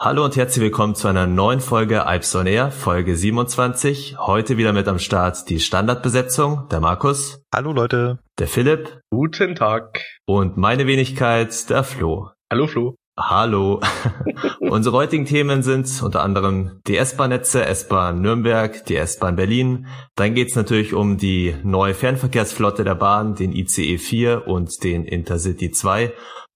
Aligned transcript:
Hallo 0.00 0.24
und 0.24 0.36
herzlich 0.36 0.62
willkommen 0.62 0.96
zu 0.96 1.06
einer 1.06 1.28
neuen 1.28 1.60
Folge 1.60 2.04
Alps 2.04 2.34
on 2.34 2.48
Air, 2.48 2.72
Folge 2.72 3.16
27. 3.16 4.16
Heute 4.18 4.56
wieder 4.56 4.72
mit 4.72 4.88
am 4.88 4.98
Start 4.98 5.48
die 5.48 5.60
Standardbesetzung, 5.60 6.66
der 6.68 6.80
Markus. 6.80 7.44
Hallo 7.54 7.72
Leute. 7.72 8.18
Der 8.40 8.48
Philipp. 8.48 9.00
Guten 9.10 9.54
Tag. 9.54 10.00
Und 10.26 10.56
meine 10.56 10.88
Wenigkeit, 10.88 11.70
der 11.70 11.84
Flo. 11.84 12.30
Hallo 12.50 12.66
Flo. 12.66 12.96
Hallo. 13.16 13.80
Unsere 14.58 14.96
heutigen 14.96 15.26
Themen 15.26 15.62
sind 15.62 16.02
unter 16.02 16.24
anderem 16.24 16.80
die 16.88 16.96
S-Bahn-Netze, 16.96 17.64
S-Bahn 17.64 18.20
Nürnberg, 18.20 18.84
die 18.86 18.96
S-Bahn 18.96 19.36
Berlin. 19.36 19.86
Dann 20.16 20.34
geht 20.34 20.48
es 20.48 20.56
natürlich 20.56 20.92
um 20.92 21.18
die 21.18 21.54
neue 21.62 21.94
Fernverkehrsflotte 21.94 22.82
der 22.82 22.96
Bahn, 22.96 23.36
den 23.36 23.52
ICE 23.52 23.98
4 23.98 24.48
und 24.48 24.82
den 24.82 25.04
Intercity 25.04 25.70
2 25.70 26.12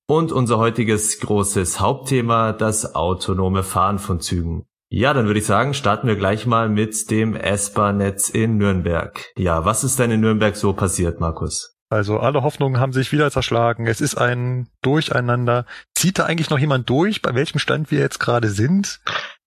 und 0.08 0.32
unser 0.32 0.58
heutiges 0.58 1.20
großes 1.20 1.80
Hauptthema, 1.80 2.52
das 2.52 2.94
autonome 2.94 3.62
Fahren 3.62 3.98
von 3.98 4.20
Zügen. 4.20 4.64
Ja, 4.88 5.12
dann 5.12 5.26
würde 5.26 5.38
ich 5.38 5.44
sagen, 5.46 5.74
starten 5.74 6.08
wir 6.08 6.16
gleich 6.16 6.46
mal 6.46 6.70
mit 6.70 7.10
dem 7.10 7.36
S-Bahn-Netz 7.36 8.30
in 8.30 8.56
Nürnberg. 8.56 9.22
Ja, 9.36 9.66
was 9.66 9.84
ist 9.84 9.98
denn 9.98 10.10
in 10.10 10.20
Nürnberg 10.20 10.56
so 10.56 10.72
passiert, 10.72 11.20
Markus? 11.20 11.76
Also 11.90 12.18
alle 12.18 12.42
Hoffnungen 12.42 12.80
haben 12.80 12.94
sich 12.94 13.12
wieder 13.12 13.30
zerschlagen. 13.30 13.86
Es 13.86 14.00
ist 14.00 14.16
ein 14.16 14.68
Durcheinander. 14.80 15.66
Zieht 15.94 16.18
da 16.18 16.24
eigentlich 16.24 16.48
noch 16.48 16.58
jemand 16.58 16.88
durch, 16.88 17.20
bei 17.20 17.34
welchem 17.34 17.58
Stand 17.58 17.90
wir 17.90 17.98
jetzt 17.98 18.18
gerade 18.18 18.48
sind? 18.48 19.00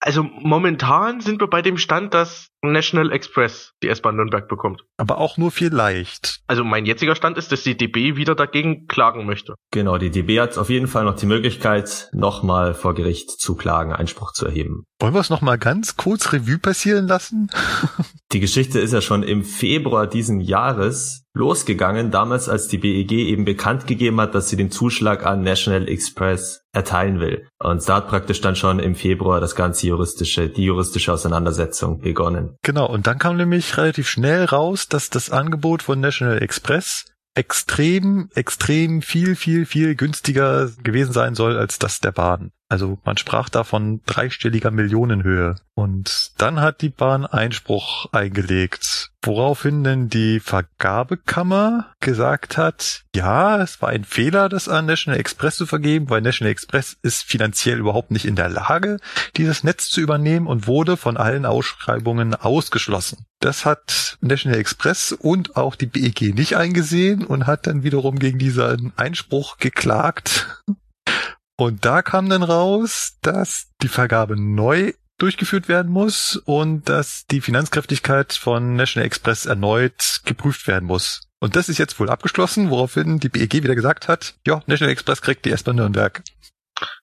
Also 0.03 0.23
momentan 0.23 1.21
sind 1.21 1.39
wir 1.41 1.47
bei 1.47 1.61
dem 1.61 1.77
Stand, 1.77 2.15
dass 2.15 2.47
National 2.63 3.11
Express 3.11 3.73
die 3.83 3.87
S-Bahn 3.87 4.15
Nürnberg 4.15 4.47
bekommt. 4.47 4.81
Aber 4.97 5.19
auch 5.19 5.37
nur 5.37 5.51
vielleicht. 5.51 6.41
Also 6.47 6.63
mein 6.63 6.85
jetziger 6.85 7.15
Stand 7.15 7.37
ist, 7.37 7.51
dass 7.51 7.61
die 7.61 7.77
DB 7.77 8.15
wieder 8.15 8.33
dagegen 8.33 8.87
klagen 8.87 9.27
möchte. 9.27 9.53
Genau, 9.71 9.99
die 9.99 10.09
DB 10.09 10.39
hat 10.39 10.57
auf 10.57 10.71
jeden 10.71 10.87
Fall 10.87 11.05
noch 11.05 11.15
die 11.15 11.27
Möglichkeit, 11.27 12.09
nochmal 12.13 12.73
vor 12.73 12.95
Gericht 12.95 13.29
zu 13.29 13.55
klagen, 13.55 13.93
Einspruch 13.93 14.33
zu 14.33 14.45
erheben. 14.47 14.83
Wollen 14.99 15.13
wir 15.13 15.21
es 15.21 15.29
nochmal 15.29 15.59
ganz 15.59 15.97
kurz 15.97 16.33
Revue 16.33 16.57
passieren 16.57 17.07
lassen? 17.07 17.51
die 18.31 18.39
Geschichte 18.39 18.79
ist 18.79 18.93
ja 18.93 19.01
schon 19.01 19.21
im 19.21 19.43
Februar 19.43 20.07
diesen 20.07 20.41
Jahres 20.41 21.25
losgegangen, 21.33 22.11
damals 22.11 22.49
als 22.49 22.67
die 22.67 22.77
BEG 22.77 23.11
eben 23.11 23.45
bekannt 23.45 23.87
gegeben 23.87 24.19
hat, 24.19 24.35
dass 24.35 24.49
sie 24.49 24.57
den 24.57 24.71
Zuschlag 24.71 25.25
an 25.25 25.43
National 25.43 25.87
Express 25.87 26.61
erteilen 26.73 27.19
will. 27.19 27.47
Und 27.59 27.87
da 27.87 27.97
hat 27.97 28.07
praktisch 28.07 28.41
dann 28.41 28.55
schon 28.55 28.79
im 28.79 28.95
Februar 28.95 29.39
das 29.39 29.55
ganze 29.55 29.87
juristische, 29.87 30.49
die 30.49 30.65
juristische 30.65 31.13
Auseinandersetzung 31.13 31.99
begonnen. 31.99 32.57
Genau, 32.63 32.87
und 32.87 33.07
dann 33.07 33.17
kam 33.17 33.37
nämlich 33.37 33.77
relativ 33.77 34.09
schnell 34.09 34.45
raus, 34.45 34.87
dass 34.87 35.09
das 35.09 35.29
Angebot 35.29 35.83
von 35.83 35.99
National 35.99 36.41
Express 36.41 37.05
extrem, 37.33 38.29
extrem 38.35 39.01
viel, 39.01 39.35
viel, 39.35 39.65
viel 39.65 39.95
günstiger 39.95 40.69
gewesen 40.83 41.13
sein 41.13 41.35
soll 41.35 41.57
als 41.57 41.79
das 41.79 41.99
der 41.99 42.11
Bahn. 42.11 42.51
Also 42.71 42.97
man 43.03 43.17
sprach 43.17 43.49
da 43.49 43.65
von 43.65 43.99
dreistelliger 44.05 44.71
Millionenhöhe. 44.71 45.55
Und 45.73 46.31
dann 46.37 46.61
hat 46.61 46.81
die 46.81 46.87
Bahn 46.87 47.25
Einspruch 47.25 48.05
eingelegt, 48.13 49.11
woraufhin 49.21 49.83
denn 49.83 50.07
die 50.07 50.39
Vergabekammer 50.39 51.87
gesagt 51.99 52.57
hat, 52.57 53.03
ja, 53.13 53.61
es 53.61 53.81
war 53.81 53.89
ein 53.89 54.05
Fehler, 54.05 54.47
das 54.47 54.69
an 54.69 54.85
National 54.85 55.19
Express 55.19 55.57
zu 55.57 55.65
vergeben, 55.65 56.09
weil 56.09 56.21
National 56.21 56.53
Express 56.53 56.95
ist 57.01 57.23
finanziell 57.23 57.77
überhaupt 57.77 58.09
nicht 58.11 58.23
in 58.23 58.37
der 58.37 58.47
Lage, 58.47 58.99
dieses 59.35 59.65
Netz 59.65 59.89
zu 59.89 59.99
übernehmen 59.99 60.47
und 60.47 60.65
wurde 60.65 60.95
von 60.95 61.17
allen 61.17 61.45
Ausschreibungen 61.45 62.35
ausgeschlossen. 62.35 63.25
Das 63.41 63.65
hat 63.65 64.17
National 64.21 64.59
Express 64.59 65.11
und 65.11 65.57
auch 65.57 65.75
die 65.75 65.87
BEG 65.87 66.33
nicht 66.33 66.55
eingesehen 66.55 67.25
und 67.25 67.47
hat 67.47 67.67
dann 67.67 67.83
wiederum 67.83 68.17
gegen 68.17 68.39
diesen 68.39 68.93
Einspruch 68.95 69.57
geklagt 69.57 70.63
und 71.57 71.85
da 71.85 72.01
kam 72.01 72.29
dann 72.29 72.43
raus, 72.43 73.17
dass 73.21 73.67
die 73.81 73.87
Vergabe 73.87 74.39
neu 74.39 74.93
durchgeführt 75.17 75.67
werden 75.67 75.91
muss 75.91 76.35
und 76.45 76.89
dass 76.89 77.25
die 77.27 77.41
Finanzkräftigkeit 77.41 78.33
von 78.33 78.75
National 78.75 79.05
Express 79.05 79.45
erneut 79.45 80.21
geprüft 80.25 80.67
werden 80.67 80.85
muss. 80.85 81.21
Und 81.39 81.55
das 81.55 81.69
ist 81.69 81.77
jetzt 81.77 81.99
wohl 81.99 82.09
abgeschlossen, 82.09 82.69
woraufhin 82.69 83.19
die 83.19 83.29
BEG 83.29 83.63
wieder 83.63 83.75
gesagt 83.75 84.07
hat, 84.07 84.35
ja, 84.45 84.61
National 84.65 84.91
Express 84.91 85.21
kriegt 85.21 85.45
die 85.45 85.51
S-Bahn 85.51 85.75
Nürnberg. 85.75 86.23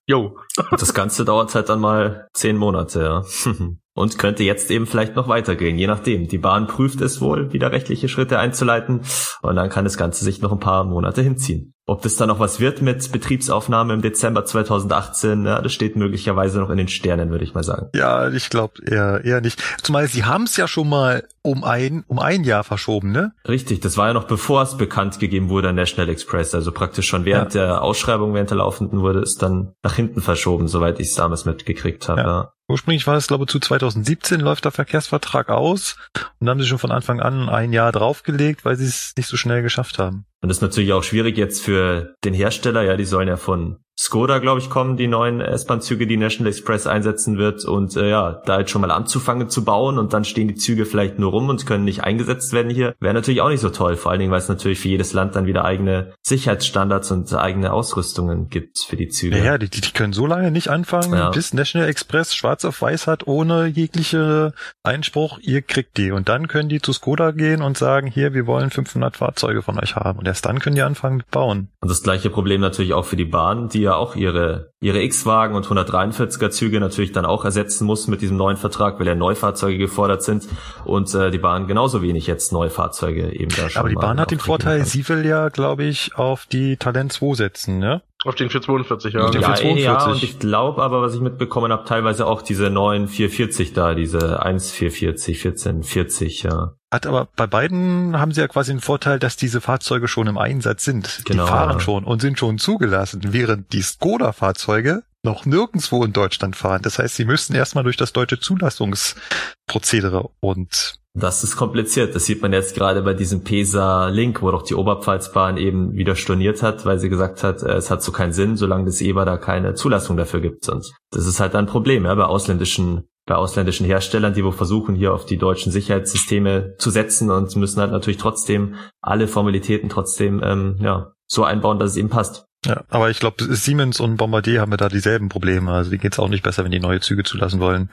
Jo. 0.06 0.38
das 0.72 0.94
Ganze 0.94 1.24
dauert 1.24 1.54
halt 1.54 1.68
dann 1.68 1.80
mal 1.80 2.28
zehn 2.32 2.56
Monate, 2.56 3.00
ja. 3.00 3.52
und 3.98 4.16
könnte 4.16 4.44
jetzt 4.44 4.70
eben 4.70 4.86
vielleicht 4.86 5.16
noch 5.16 5.26
weitergehen, 5.26 5.76
je 5.76 5.88
nachdem. 5.88 6.28
Die 6.28 6.38
Bahn 6.38 6.68
prüft 6.68 7.00
es 7.00 7.20
wohl, 7.20 7.52
wieder 7.52 7.72
rechtliche 7.72 8.08
Schritte 8.08 8.38
einzuleiten 8.38 9.00
und 9.42 9.56
dann 9.56 9.70
kann 9.70 9.84
das 9.84 9.98
Ganze 9.98 10.24
sich 10.24 10.40
noch 10.40 10.52
ein 10.52 10.60
paar 10.60 10.84
Monate 10.84 11.20
hinziehen. 11.20 11.74
Ob 11.84 12.02
das 12.02 12.16
dann 12.16 12.28
noch 12.28 12.38
was 12.38 12.60
wird 12.60 12.80
mit 12.80 13.10
Betriebsaufnahme 13.10 13.94
im 13.94 14.02
Dezember 14.02 14.44
2018, 14.44 15.46
ja, 15.46 15.60
das 15.60 15.72
steht 15.72 15.96
möglicherweise 15.96 16.60
noch 16.60 16.70
in 16.70 16.76
den 16.76 16.86
Sternen, 16.86 17.30
würde 17.30 17.44
ich 17.44 17.54
mal 17.54 17.64
sagen. 17.64 17.88
Ja, 17.94 18.28
ich 18.28 18.50
glaube 18.50 18.74
eher, 18.86 19.24
eher 19.24 19.40
nicht. 19.40 19.60
Zumal 19.82 20.06
sie 20.06 20.24
haben 20.24 20.44
es 20.44 20.56
ja 20.56 20.68
schon 20.68 20.88
mal 20.88 21.24
um 21.42 21.64
ein, 21.64 22.04
um 22.06 22.20
ein 22.20 22.44
Jahr 22.44 22.62
verschoben, 22.62 23.10
ne? 23.10 23.32
Richtig, 23.48 23.80
das 23.80 23.96
war 23.96 24.08
ja 24.08 24.12
noch 24.12 24.24
bevor 24.24 24.62
es 24.62 24.76
bekannt 24.76 25.18
gegeben 25.18 25.48
wurde 25.48 25.70
an 25.70 25.74
National 25.74 26.08
Express. 26.10 26.54
Also 26.54 26.70
praktisch 26.70 27.08
schon 27.08 27.24
während 27.24 27.54
ja. 27.54 27.64
der 27.64 27.82
Ausschreibung, 27.82 28.34
während 28.34 28.50
der 28.50 28.58
laufenden 28.58 29.00
wurde 29.00 29.20
es 29.20 29.36
dann 29.36 29.72
nach 29.82 29.94
hinten 29.94 30.20
verschoben, 30.20 30.68
soweit 30.68 31.00
ich 31.00 31.08
es 31.08 31.14
damals 31.14 31.46
mitgekriegt 31.46 32.08
habe. 32.08 32.20
Ja. 32.20 32.26
ja. 32.26 32.52
Ursprünglich 32.70 33.06
war 33.06 33.16
es, 33.16 33.28
glaube 33.28 33.44
ich, 33.44 33.50
zu 33.50 33.60
2017 33.60 34.40
läuft 34.40 34.66
der 34.66 34.72
Verkehrsvertrag 34.72 35.48
aus 35.48 35.96
und 36.38 36.50
haben 36.50 36.60
sie 36.60 36.66
schon 36.66 36.78
von 36.78 36.90
Anfang 36.90 37.20
an 37.20 37.48
ein 37.48 37.72
Jahr 37.72 37.92
draufgelegt, 37.92 38.66
weil 38.66 38.76
sie 38.76 38.84
es 38.84 39.14
nicht 39.16 39.26
so 39.26 39.38
schnell 39.38 39.62
geschafft 39.62 39.98
haben. 39.98 40.26
Und 40.42 40.50
das 40.50 40.58
ist 40.58 40.62
natürlich 40.62 40.92
auch 40.92 41.02
schwierig 41.02 41.38
jetzt 41.38 41.62
für 41.62 42.14
den 42.24 42.34
Hersteller, 42.34 42.82
ja, 42.82 42.96
die 42.96 43.06
sollen 43.06 43.28
ja 43.28 43.38
von 43.38 43.78
Skoda, 44.00 44.38
glaube 44.38 44.60
ich, 44.60 44.70
kommen 44.70 44.96
die 44.96 45.08
neuen 45.08 45.40
S-Bahn-Züge, 45.40 46.06
die 46.06 46.16
National 46.16 46.52
Express 46.52 46.86
einsetzen 46.86 47.36
wird. 47.36 47.64
Und 47.64 47.96
äh, 47.96 48.08
ja, 48.08 48.40
da 48.46 48.60
jetzt 48.60 48.70
schon 48.70 48.80
mal 48.80 48.92
anzufangen 48.92 49.50
zu 49.50 49.64
bauen 49.64 49.98
und 49.98 50.12
dann 50.12 50.24
stehen 50.24 50.46
die 50.46 50.54
Züge 50.54 50.86
vielleicht 50.86 51.18
nur 51.18 51.32
rum 51.32 51.48
und 51.48 51.66
können 51.66 51.84
nicht 51.84 52.04
eingesetzt 52.04 52.52
werden 52.52 52.70
hier, 52.70 52.94
wäre 53.00 53.12
natürlich 53.12 53.40
auch 53.40 53.48
nicht 53.48 53.60
so 53.60 53.70
toll. 53.70 53.96
Vor 53.96 54.12
allen 54.12 54.20
Dingen, 54.20 54.30
weil 54.30 54.38
es 54.38 54.48
natürlich 54.48 54.78
für 54.78 54.86
jedes 54.86 55.14
Land 55.14 55.34
dann 55.34 55.46
wieder 55.46 55.64
eigene 55.64 56.14
Sicherheitsstandards 56.22 57.10
und 57.10 57.34
eigene 57.34 57.72
Ausrüstungen 57.72 58.48
gibt 58.48 58.78
für 58.78 58.96
die 58.96 59.08
Züge. 59.08 59.42
Ja, 59.42 59.58
die, 59.58 59.68
die 59.68 59.80
können 59.90 60.12
so 60.12 60.26
lange 60.26 60.52
nicht 60.52 60.68
anfangen, 60.68 61.14
ja. 61.14 61.30
bis 61.30 61.52
National 61.52 61.88
Express 61.88 62.36
schwarz 62.36 62.64
auf 62.64 62.80
weiß 62.80 63.08
hat, 63.08 63.26
ohne 63.26 63.66
jegliche 63.66 64.52
Einspruch, 64.84 65.40
ihr 65.42 65.60
kriegt 65.60 65.96
die. 65.96 66.12
Und 66.12 66.28
dann 66.28 66.46
können 66.46 66.68
die 66.68 66.80
zu 66.80 66.92
Skoda 66.92 67.32
gehen 67.32 67.62
und 67.62 67.76
sagen, 67.76 68.06
hier, 68.06 68.32
wir 68.32 68.46
wollen 68.46 68.70
500 68.70 69.16
Fahrzeuge 69.16 69.62
von 69.62 69.76
euch 69.80 69.96
haben. 69.96 70.20
Und 70.20 70.28
erst 70.28 70.46
dann 70.46 70.60
können 70.60 70.76
die 70.76 70.82
anfangen 70.82 71.16
mit 71.16 71.30
bauen. 71.32 71.70
Und 71.80 71.88
das 71.88 72.04
gleiche 72.04 72.30
Problem 72.30 72.60
natürlich 72.60 72.92
auch 72.92 73.04
für 73.04 73.16
die 73.16 73.24
Bahn, 73.24 73.68
die 73.68 73.87
ja 73.88 73.96
auch 73.96 74.14
ihre, 74.14 74.72
ihre 74.80 75.02
X-Wagen 75.02 75.54
und 75.54 75.66
143er 75.66 76.50
Züge 76.50 76.80
natürlich 76.80 77.12
dann 77.12 77.24
auch 77.24 77.44
ersetzen 77.44 77.86
muss 77.86 78.06
mit 78.06 78.20
diesem 78.20 78.36
neuen 78.36 78.56
Vertrag, 78.56 79.00
weil 79.00 79.06
ja 79.06 79.14
Neufahrzeuge 79.14 79.78
gefordert 79.78 80.22
sind 80.22 80.48
und 80.84 81.12
äh, 81.14 81.30
die 81.30 81.38
Bahn 81.38 81.66
genauso 81.66 82.02
wenig 82.02 82.26
jetzt 82.26 82.52
Neufahrzeuge 82.52 83.32
eben 83.32 83.50
da 83.50 83.68
schon 83.68 83.80
Aber 83.80 83.88
die 83.88 83.94
Bahn 83.96 84.20
hat 84.20 84.30
den 84.30 84.38
Vorteil, 84.38 84.78
kann. 84.78 84.86
sie 84.86 85.08
will 85.08 85.26
ja, 85.26 85.48
glaube 85.48 85.84
ich, 85.84 86.14
auf 86.14 86.46
die 86.46 86.76
Talent 86.76 87.12
2 87.12 87.34
setzen, 87.34 87.78
ne? 87.78 88.02
Auf 88.24 88.34
den 88.34 88.50
442, 88.50 89.14
ja. 89.14 89.24
Auf 89.24 89.30
den 89.30 89.42
ja, 89.42 89.54
442. 89.54 89.84
ja, 89.84 90.12
und 90.12 90.22
ich 90.22 90.38
glaube 90.38 90.82
aber, 90.82 91.02
was 91.02 91.14
ich 91.14 91.20
mitbekommen 91.20 91.72
habe, 91.72 91.84
teilweise 91.84 92.26
auch 92.26 92.42
diese 92.42 92.68
neuen 92.68 93.08
440 93.08 93.72
da, 93.72 93.94
diese 93.94 94.42
1440, 94.44 95.36
1440, 95.36 96.42
ja. 96.42 96.77
Hat 96.90 97.06
aber 97.06 97.28
bei 97.36 97.46
beiden 97.46 98.18
haben 98.18 98.32
sie 98.32 98.40
ja 98.40 98.48
quasi 98.48 98.72
den 98.72 98.80
Vorteil, 98.80 99.18
dass 99.18 99.36
diese 99.36 99.60
Fahrzeuge 99.60 100.08
schon 100.08 100.26
im 100.26 100.38
Einsatz 100.38 100.84
sind. 100.84 101.22
Genau, 101.26 101.44
die 101.44 101.48
fahren 101.50 101.78
ja. 101.78 101.80
schon 101.80 102.04
und 102.04 102.20
sind 102.20 102.38
schon 102.38 102.58
zugelassen, 102.58 103.20
während 103.26 103.72
die 103.74 103.82
Skoda-Fahrzeuge 103.82 105.02
noch 105.22 105.44
nirgendwo 105.44 106.02
in 106.04 106.12
Deutschland 106.14 106.56
fahren. 106.56 106.80
Das 106.82 106.98
heißt, 106.98 107.16
sie 107.16 107.26
müssten 107.26 107.54
erstmal 107.54 107.84
durch 107.84 107.96
das 107.98 108.14
deutsche 108.14 108.40
Zulassungsprozedere 108.40 110.30
und 110.40 110.98
das 111.14 111.42
ist 111.42 111.56
kompliziert. 111.56 112.14
Das 112.14 112.26
sieht 112.26 112.42
man 112.42 112.52
jetzt 112.52 112.76
gerade 112.76 113.02
bei 113.02 113.12
diesem 113.12 113.42
PESA-Link, 113.42 114.40
wo 114.40 114.50
doch 114.52 114.62
die 114.62 114.74
Oberpfalzbahn 114.74 115.56
eben 115.56 115.94
wieder 115.94 116.14
storniert 116.14 116.62
hat, 116.62 116.86
weil 116.86 116.98
sie 117.00 117.08
gesagt 117.08 117.42
hat, 117.42 117.62
äh, 117.62 117.72
es 117.72 117.90
hat 117.90 118.02
so 118.02 118.12
keinen 118.12 118.32
Sinn, 118.32 118.56
solange 118.56 118.84
das 118.84 119.00
EBA 119.00 119.24
da 119.24 119.36
keine 119.36 119.74
Zulassung 119.74 120.16
dafür 120.16 120.40
gibt. 120.40 120.68
Und 120.68 120.86
das 121.10 121.26
ist 121.26 121.40
halt 121.40 121.56
ein 121.56 121.66
Problem, 121.66 122.04
ja, 122.04 122.14
bei 122.14 122.24
ausländischen 122.24 123.08
bei 123.28 123.36
ausländischen 123.36 123.86
Herstellern, 123.86 124.34
die 124.34 124.44
wo 124.44 124.50
versuchen, 124.50 124.96
hier 124.96 125.12
auf 125.12 125.26
die 125.26 125.36
deutschen 125.36 125.70
Sicherheitssysteme 125.70 126.74
zu 126.78 126.90
setzen 126.90 127.30
und 127.30 127.54
müssen 127.56 127.80
halt 127.80 127.92
natürlich 127.92 128.18
trotzdem 128.18 128.74
alle 129.00 129.28
Formalitäten 129.28 129.88
trotzdem 129.88 130.42
ähm, 130.42 130.78
ja, 130.80 131.12
so 131.26 131.44
einbauen, 131.44 131.78
dass 131.78 131.92
es 131.92 131.96
eben 131.98 132.08
passt. 132.08 132.46
Ja, 132.66 132.82
aber 132.88 133.10
ich 133.10 133.20
glaube, 133.20 133.44
Siemens 133.54 134.00
und 134.00 134.16
Bombardier 134.16 134.62
haben 134.62 134.72
ja 134.72 134.78
da 134.78 134.88
dieselben 134.88 135.28
Probleme. 135.28 135.70
Also 135.70 135.90
die 135.90 135.98
geht's 135.98 136.18
auch 136.18 136.28
nicht 136.28 136.42
besser, 136.42 136.64
wenn 136.64 136.72
die 136.72 136.80
neue 136.80 137.00
Züge 137.00 137.22
zulassen 137.22 137.60
wollen. 137.60 137.90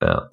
Ja. 0.00 0.30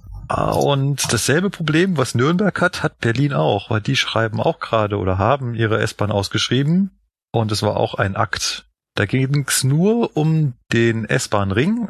Und 0.53 1.11
dasselbe 1.11 1.49
Problem, 1.49 1.97
was 1.97 2.13
Nürnberg 2.13 2.61
hat, 2.61 2.83
hat 2.83 2.99
Berlin 2.99 3.33
auch, 3.33 3.71
weil 3.71 3.81
die 3.81 3.95
schreiben 3.95 4.39
auch 4.39 4.59
gerade 4.59 4.97
oder 4.97 5.17
haben 5.17 5.55
ihre 5.55 5.79
S-Bahn 5.79 6.11
ausgeschrieben. 6.11 6.91
Und 7.31 7.51
es 7.51 7.63
war 7.63 7.77
auch 7.77 7.95
ein 7.95 8.15
Akt. 8.15 8.65
Da 8.93 9.05
ging 9.05 9.45
es 9.47 9.63
nur 9.63 10.15
um 10.15 10.53
den 10.71 11.05
S-Bahn-Ring, 11.05 11.89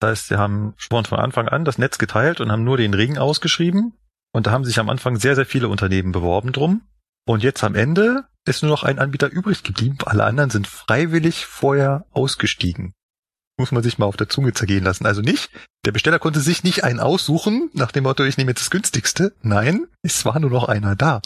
das 0.00 0.10
heißt, 0.10 0.28
sie 0.28 0.38
haben 0.38 0.74
schon 0.76 1.04
von 1.04 1.18
Anfang 1.18 1.48
an 1.48 1.64
das 1.64 1.78
Netz 1.78 1.98
geteilt 1.98 2.40
und 2.40 2.50
haben 2.50 2.64
nur 2.64 2.78
den 2.78 2.94
Ring 2.94 3.18
ausgeschrieben. 3.18 3.92
Und 4.32 4.46
da 4.46 4.50
haben 4.50 4.64
sich 4.64 4.78
am 4.78 4.88
Anfang 4.88 5.16
sehr, 5.16 5.34
sehr 5.34 5.46
viele 5.46 5.68
Unternehmen 5.68 6.12
beworben 6.12 6.52
drum. 6.52 6.82
Und 7.26 7.42
jetzt 7.42 7.62
am 7.62 7.74
Ende 7.74 8.24
ist 8.46 8.62
nur 8.62 8.70
noch 8.70 8.82
ein 8.82 8.98
Anbieter 8.98 9.28
übrig 9.30 9.62
geblieben. 9.62 9.98
Alle 10.06 10.24
anderen 10.24 10.50
sind 10.50 10.66
freiwillig 10.66 11.44
vorher 11.44 12.06
ausgestiegen. 12.12 12.94
muss 13.58 13.72
man 13.72 13.82
sich 13.82 13.98
mal 13.98 14.06
auf 14.06 14.16
der 14.16 14.30
Zunge 14.30 14.54
zergehen 14.54 14.84
lassen. 14.84 15.04
Also 15.04 15.20
nicht, 15.20 15.50
der 15.84 15.92
Besteller 15.92 16.18
konnte 16.18 16.40
sich 16.40 16.64
nicht 16.64 16.82
einen 16.82 16.98
aussuchen, 16.98 17.68
nach 17.74 17.92
dem 17.92 18.04
Motto, 18.04 18.24
ich 18.24 18.38
nehme 18.38 18.52
jetzt 18.52 18.62
das 18.62 18.70
günstigste. 18.70 19.34
Nein, 19.42 19.86
es 20.00 20.24
war 20.24 20.40
nur 20.40 20.50
noch 20.50 20.68
einer 20.68 20.96
da. 20.96 21.20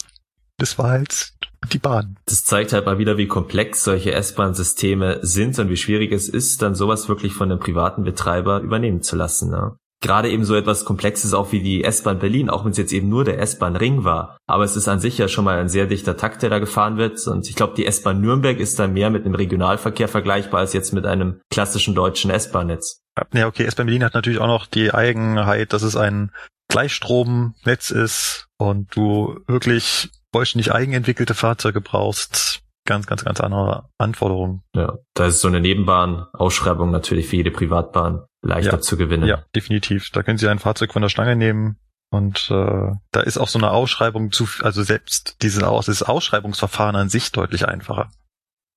Das 0.59 0.79
war 0.79 0.91
halt 0.91 1.33
die 1.73 1.79
Bahn. 1.79 2.17
Das 2.27 2.45
zeigt 2.45 2.73
halt 2.73 2.87
mal 2.87 2.99
wieder, 2.99 3.17
wie 3.17 3.27
komplex 3.27 3.85
solche 3.85 4.13
S-Bahn-Systeme 4.13 5.21
sind 5.23 5.59
und 5.59 5.71
wie 5.71 5.77
schwierig 5.77 6.13
es 6.13 6.29
ist, 6.29 6.63
dann 6.63 6.75
sowas 6.75 7.09
wirklich 7.09 7.33
von 7.33 7.51
einem 7.51 7.61
privaten 7.61 8.05
Betreiber 8.05 8.61
übernehmen 8.61 9.03
zu 9.03 9.17
lassen. 9.17 9.51
Ne? 9.51 9.77
Gerade 10.01 10.31
eben 10.31 10.45
so 10.45 10.55
etwas 10.55 10.85
Komplexes 10.85 11.33
auch 11.33 11.53
wie 11.53 11.61
die 11.61 11.83
S-Bahn 11.83 12.19
Berlin, 12.19 12.51
auch 12.51 12.65
wenn 12.65 12.73
es 12.73 12.77
jetzt 12.77 12.93
eben 12.93 13.09
nur 13.09 13.25
der 13.25 13.41
S-Bahn-Ring 13.41 14.05
war. 14.05 14.37
Aber 14.47 14.65
es 14.65 14.77
ist 14.77 14.89
an 14.89 15.01
sich 15.01 15.17
ja 15.17 15.29
schon 15.29 15.47
mal 15.47 15.59
ein 15.59 15.71
sehr 15.71 15.87
dichter 15.87 16.17
Takt, 16.17 16.43
der 16.43 16.51
da 16.51 16.59
gefahren 16.59 16.99
wird. 16.99 17.27
Und 17.27 17.49
ich 17.49 17.57
glaube, 17.57 17.75
die 17.75 17.87
S-Bahn 17.87 18.21
Nürnberg 18.21 18.59
ist 18.59 18.79
da 18.79 18.87
mehr 18.87 19.09
mit 19.09 19.25
einem 19.25 19.35
Regionalverkehr 19.35 20.09
vergleichbar 20.09 20.61
als 20.61 20.75
jetzt 20.75 20.93
mit 20.93 21.07
einem 21.07 21.41
klassischen 21.51 21.95
deutschen 21.95 22.31
S-Bahn-Netz. 22.31 23.01
Ja, 23.33 23.47
okay, 23.47 23.65
S-Bahn 23.65 23.87
Berlin 23.87 24.05
hat 24.05 24.15
natürlich 24.15 24.41
auch 24.41 24.47
noch 24.47 24.67
die 24.67 24.93
Eigenheit, 24.93 25.73
dass 25.73 25.83
es 25.83 25.97
ein 25.97 26.31
Gleichstromnetz 26.69 27.91
ist 27.91 28.49
und 28.59 28.95
du 28.95 29.41
wirklich 29.47 30.11
vollständig 30.35 30.73
eigenentwickelte 30.73 31.33
Fahrzeuge 31.33 31.81
brauchst, 31.81 32.61
ganz, 32.85 33.07
ganz, 33.07 33.25
ganz 33.25 33.41
andere 33.41 33.89
Anforderungen. 33.99 34.63
Ja, 34.75 34.99
da 35.15 35.27
ist 35.27 35.41
so 35.41 35.47
eine 35.47 35.61
Nebenbahn-Ausschreibung 35.61 36.91
natürlich 36.91 37.29
für 37.29 37.37
jede 37.37 37.53
Privatbahn 37.53 38.25
leichter 38.43 38.73
ja, 38.73 38.81
zu 38.81 38.97
gewinnen. 38.97 39.29
Ja, 39.29 39.45
definitiv. 39.55 40.11
Da 40.13 40.25
können 40.25 40.37
Sie 40.37 40.49
ein 40.49 40.59
Fahrzeug 40.59 40.93
von 40.93 41.03
der 41.03 41.09
Stange 41.09 41.37
nehmen 41.37 41.77
und 42.11 42.51
äh, 42.51 42.91
da 43.13 43.21
ist 43.21 43.39
auch 43.39 43.47
so 43.47 43.61
eine 43.61 43.71
Ausschreibung 43.71 44.33
zu, 44.33 44.49
also 44.61 44.83
selbst 44.83 45.37
diese, 45.43 45.61
dieses 45.87 46.03
Ausschreibungsverfahren 46.03 46.97
an 46.97 47.09
sich 47.09 47.31
deutlich 47.31 47.69
einfacher. 47.69 48.11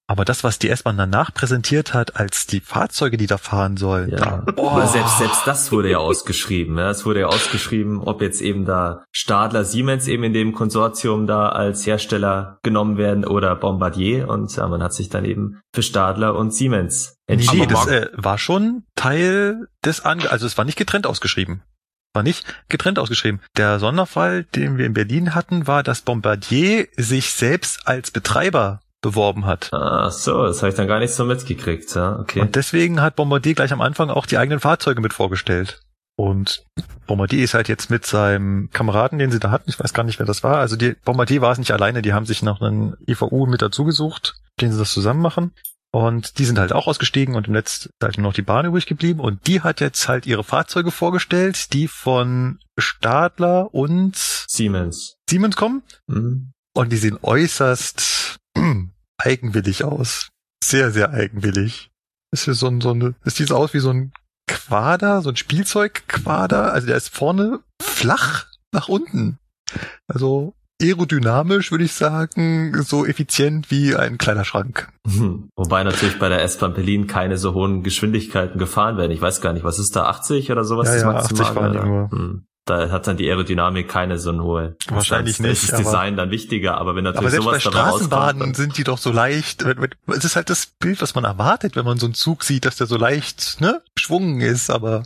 Aber 0.09 0.24
das, 0.24 0.45
was 0.45 0.57
die 0.57 0.69
S-Bahn 0.69 0.95
danach 0.98 1.33
präsentiert 1.33 1.94
hat, 1.94 2.15
als 2.15 2.48
die 2.48 2.62
Fahrzeuge, 2.62 3.18
die 3.18 3.27
da 3.27 3.38
fahren 3.38 3.75
sollen, 3.75 4.09
Ja. 4.12 4.18
da, 4.18 4.45
Oh. 4.56 4.86
Selbst, 4.86 5.18
selbst 5.18 5.45
das 5.45 5.69
wurde 5.74 5.92
ja 5.92 5.98
ausgeschrieben. 5.98 6.77
Ja. 6.77 6.89
Es 6.92 7.06
wurde 7.06 7.19
ja 7.21 7.27
ausgeschrieben, 7.27 8.00
ob 8.00 8.21
jetzt 8.21 8.39
eben 8.42 8.63
da 8.63 9.04
Stadler 9.12 9.65
Siemens 9.65 10.07
eben 10.07 10.24
in 10.24 10.31
dem 10.31 10.54
Konsortium 10.54 11.27
da 11.27 11.50
als 11.50 11.86
Hersteller 11.86 12.57
genommen 12.63 12.98
werden 12.98 13.25
oder 13.25 13.54
Bombardier. 13.57 14.30
Und 14.30 14.56
ja, 14.56 14.65
man 14.69 14.81
hat 14.81 14.94
sich 14.94 15.09
dann 15.09 15.25
eben 15.25 15.59
für 15.75 15.83
Stadler 15.83 16.36
und 16.36 16.53
Siemens 16.53 17.18
entschieden. 17.27 17.60
nee, 17.60 17.68
das 17.68 17.88
äh, 17.88 18.07
war 18.13 18.38
schon 18.38 18.83
Teil 18.95 19.68
des 19.83 20.06
Ange 20.06 20.31
also 20.31 20.45
es 20.45 20.57
war 20.57 20.63
nicht 20.63 20.77
getrennt 20.77 21.06
ausgeschrieben. 21.06 21.63
War 22.13 22.24
nicht 22.24 22.45
getrennt 22.69 22.98
ausgeschrieben. 22.98 23.42
Der 23.57 23.80
Sonderfall, 23.80 24.45
den 24.45 24.77
wir 24.77 24.86
in 24.86 24.94
Berlin 24.94 25.36
hatten, 25.36 25.68
war, 25.68 25.83
dass 25.83 26.01
Bombardier 26.01 26.88
sich 26.95 27.31
selbst 27.31 27.86
als 27.86 28.10
Betreiber 28.12 28.80
beworben 29.02 29.46
hat. 29.46 29.72
Ah, 29.74 30.10
so, 30.10 30.44
das 30.44 30.62
habe 30.62 30.70
ich 30.70 30.76
dann 30.76 30.88
gar 30.88 31.00
nicht 31.00 31.14
so 31.14 31.26
mitgekriegt. 31.26 31.94
Ja, 31.96 32.20
okay. 32.20 32.42
Und 32.42 32.56
deswegen 32.56 33.02
hat 33.02 33.16
Bombardier 33.16 33.54
gleich 33.54 33.72
am 33.72 33.82
Anfang 33.82 34.10
auch 34.10 34.26
die 34.26 34.38
eigenen 34.38 34.60
Fahrzeuge 34.60 35.02
mit 35.02 35.14
vorgestellt. 35.14 35.82
Und 36.20 36.66
Bombardier 37.06 37.44
ist 37.44 37.54
halt 37.54 37.68
jetzt 37.68 37.92
mit 37.92 38.06
seinem 38.06 38.72
Kameraden, 38.72 39.20
den 39.20 39.30
sie 39.30 39.40
da 39.40 39.52
hatten, 39.52 39.70
ich 39.70 39.80
weiß 39.80 39.94
gar 39.94 40.04
nicht, 40.04 40.18
wer 40.18 40.26
das 40.26 40.44
war. 40.44 40.58
Also 40.58 40.76
die 40.76 40.96
Bombardier 41.06 41.42
war 41.42 41.52
es 41.52 41.60
nicht 41.60 41.72
alleine, 41.72 42.02
die 42.02 42.14
haben 42.14 42.26
sich 42.26 42.42
noch 42.42 42.60
einen 42.60 42.96
IVU 43.08 43.46
mit 43.46 43.62
dazu 43.62 43.86
gesucht, 43.86 44.34
den 44.60 44.72
sie 44.72 44.80
das 44.80 44.92
zusammen 44.92 45.22
machen. 45.22 45.54
Und 45.92 46.40
die 46.40 46.46
sind 46.46 46.60
halt 46.60 46.74
auch 46.74 46.88
ausgestiegen 46.88 47.36
und 47.36 47.48
im 47.48 47.54
Netz 47.54 47.86
ist 47.86 47.92
halt 48.04 48.18
nur 48.18 48.28
noch 48.28 48.34
die 48.34 48.42
Bahn 48.42 48.66
übrig 48.66 48.88
geblieben. 48.88 49.20
Und 49.20 49.48
die 49.48 49.62
hat 49.62 49.80
jetzt 49.80 50.08
halt 50.08 50.26
ihre 50.26 50.44
Fahrzeuge 50.44 50.92
vorgestellt, 50.92 51.72
die 51.74 51.88
von 51.88 52.60
Stadler 52.78 53.74
und 53.74 54.16
Siemens. 54.16 55.18
Siemens 55.30 55.56
kommen. 55.56 55.84
Mhm. 56.08 56.52
Und 56.74 56.92
die 56.92 56.98
sehen 56.98 57.18
äußerst 57.22 58.38
eigenwillig 59.18 59.83
aus. 59.83 60.30
Sehr, 60.63 60.92
sehr 60.92 61.12
eigenwillig. 61.12 61.89
Ist 62.31 62.45
hier 62.45 62.54
so 62.54 62.68
ein, 62.68 62.81
so 62.81 62.92
eine, 62.92 63.15
es 63.24 63.36
sieht 63.36 63.48
so 63.48 63.56
aus 63.56 63.74
wie 63.74 63.80
so 63.80 63.92
ein 63.92 64.12
Quader, 64.48 65.21
so 65.21 65.30
ein 65.30 65.36
Spielzeugquader. 65.36 66.74
Also 66.74 66.88
der 66.88 66.98
ist 66.98 67.09
vorne 67.09 67.59
flach 67.81 68.45
nach 68.74 68.88
unten. 68.89 69.39
Also 70.07 70.54
aerodynamisch 70.81 71.71
würde 71.71 71.86
ich 71.86 71.94
sagen, 71.94 72.83
so 72.83 73.06
effizient 73.06 73.71
wie 73.71 73.95
ein 73.95 74.18
Kleiderschrank. 74.18 74.89
Mhm. 75.06 75.50
Wobei 75.56 75.83
natürlich 75.83 76.19
bei 76.19 76.30
der 76.30 76.44
S-Bahn 76.44 76.74
Berlin 76.74 77.07
keine 77.07 77.38
so 77.38 77.53
hohen 77.53 77.83
Geschwindigkeiten 77.83 78.60
gefahren 78.60 78.98
werden. 78.98 79.12
Ich 79.12 79.21
weiß 79.21 79.42
gar 79.42 79.53
nicht, 79.53 79.63
was 79.63 79.80
ist 79.80 79.95
da, 79.95 80.06
80 80.06 80.51
oder 80.51 80.63
sowas? 80.63 80.88
Ja, 80.88 80.98
ja, 80.98 81.12
Maximale, 81.12 81.48
80 81.48 81.56
fahren 81.56 81.74
die 81.74 81.80
nur. 81.80 82.12
Hm. 82.12 82.47
Da 82.68 82.90
hat 82.92 83.08
dann 83.08 83.18
die 83.18 83.28
Aerodynamik 83.30 83.88
keine 83.88 84.19
so 84.19 84.30
eine 84.30 84.44
hohe. 84.44 84.75
Wahrscheinlich 84.90 85.40
nicht, 85.40 85.52
ist 85.54 85.64
das 85.72 85.80
aber- 85.80 85.84
Design 85.84 86.18
dann 86.18 86.31
wichtiger, 86.31 86.78
aber 86.78 86.96
wenn 86.96 87.08
Aber 87.08 87.16
natürlich 87.22 87.31
selbst 87.31 87.46
bei 87.46 87.60
sowas 87.60 87.66
rauskommt, 87.75 87.90
Straßenbahnen 87.94 88.40
dann- 88.40 88.54
sind 88.54 88.78
die 88.78 88.84
doch 88.84 88.98
so 88.98 89.12
leicht. 89.12 89.64
Es 90.08 90.25
ist 90.25 90.36
halt 90.36 90.50
das 90.50 90.68
Bild, 90.80 91.02
was 91.02 91.16
man 91.16 91.24
erwartet, 91.24 91.75
wenn 91.75 91.86
man 91.86 91.98
so 91.98 92.06
einen 92.06 92.14
Zug 92.14 92.44
sieht, 92.44 92.66
dass 92.66 92.75
der 92.75 92.86
so 92.88 92.98
leicht, 92.98 93.62
ne, 93.62 93.81
geschwungen 93.96 94.42
ist, 94.42 94.69
aber 94.69 95.04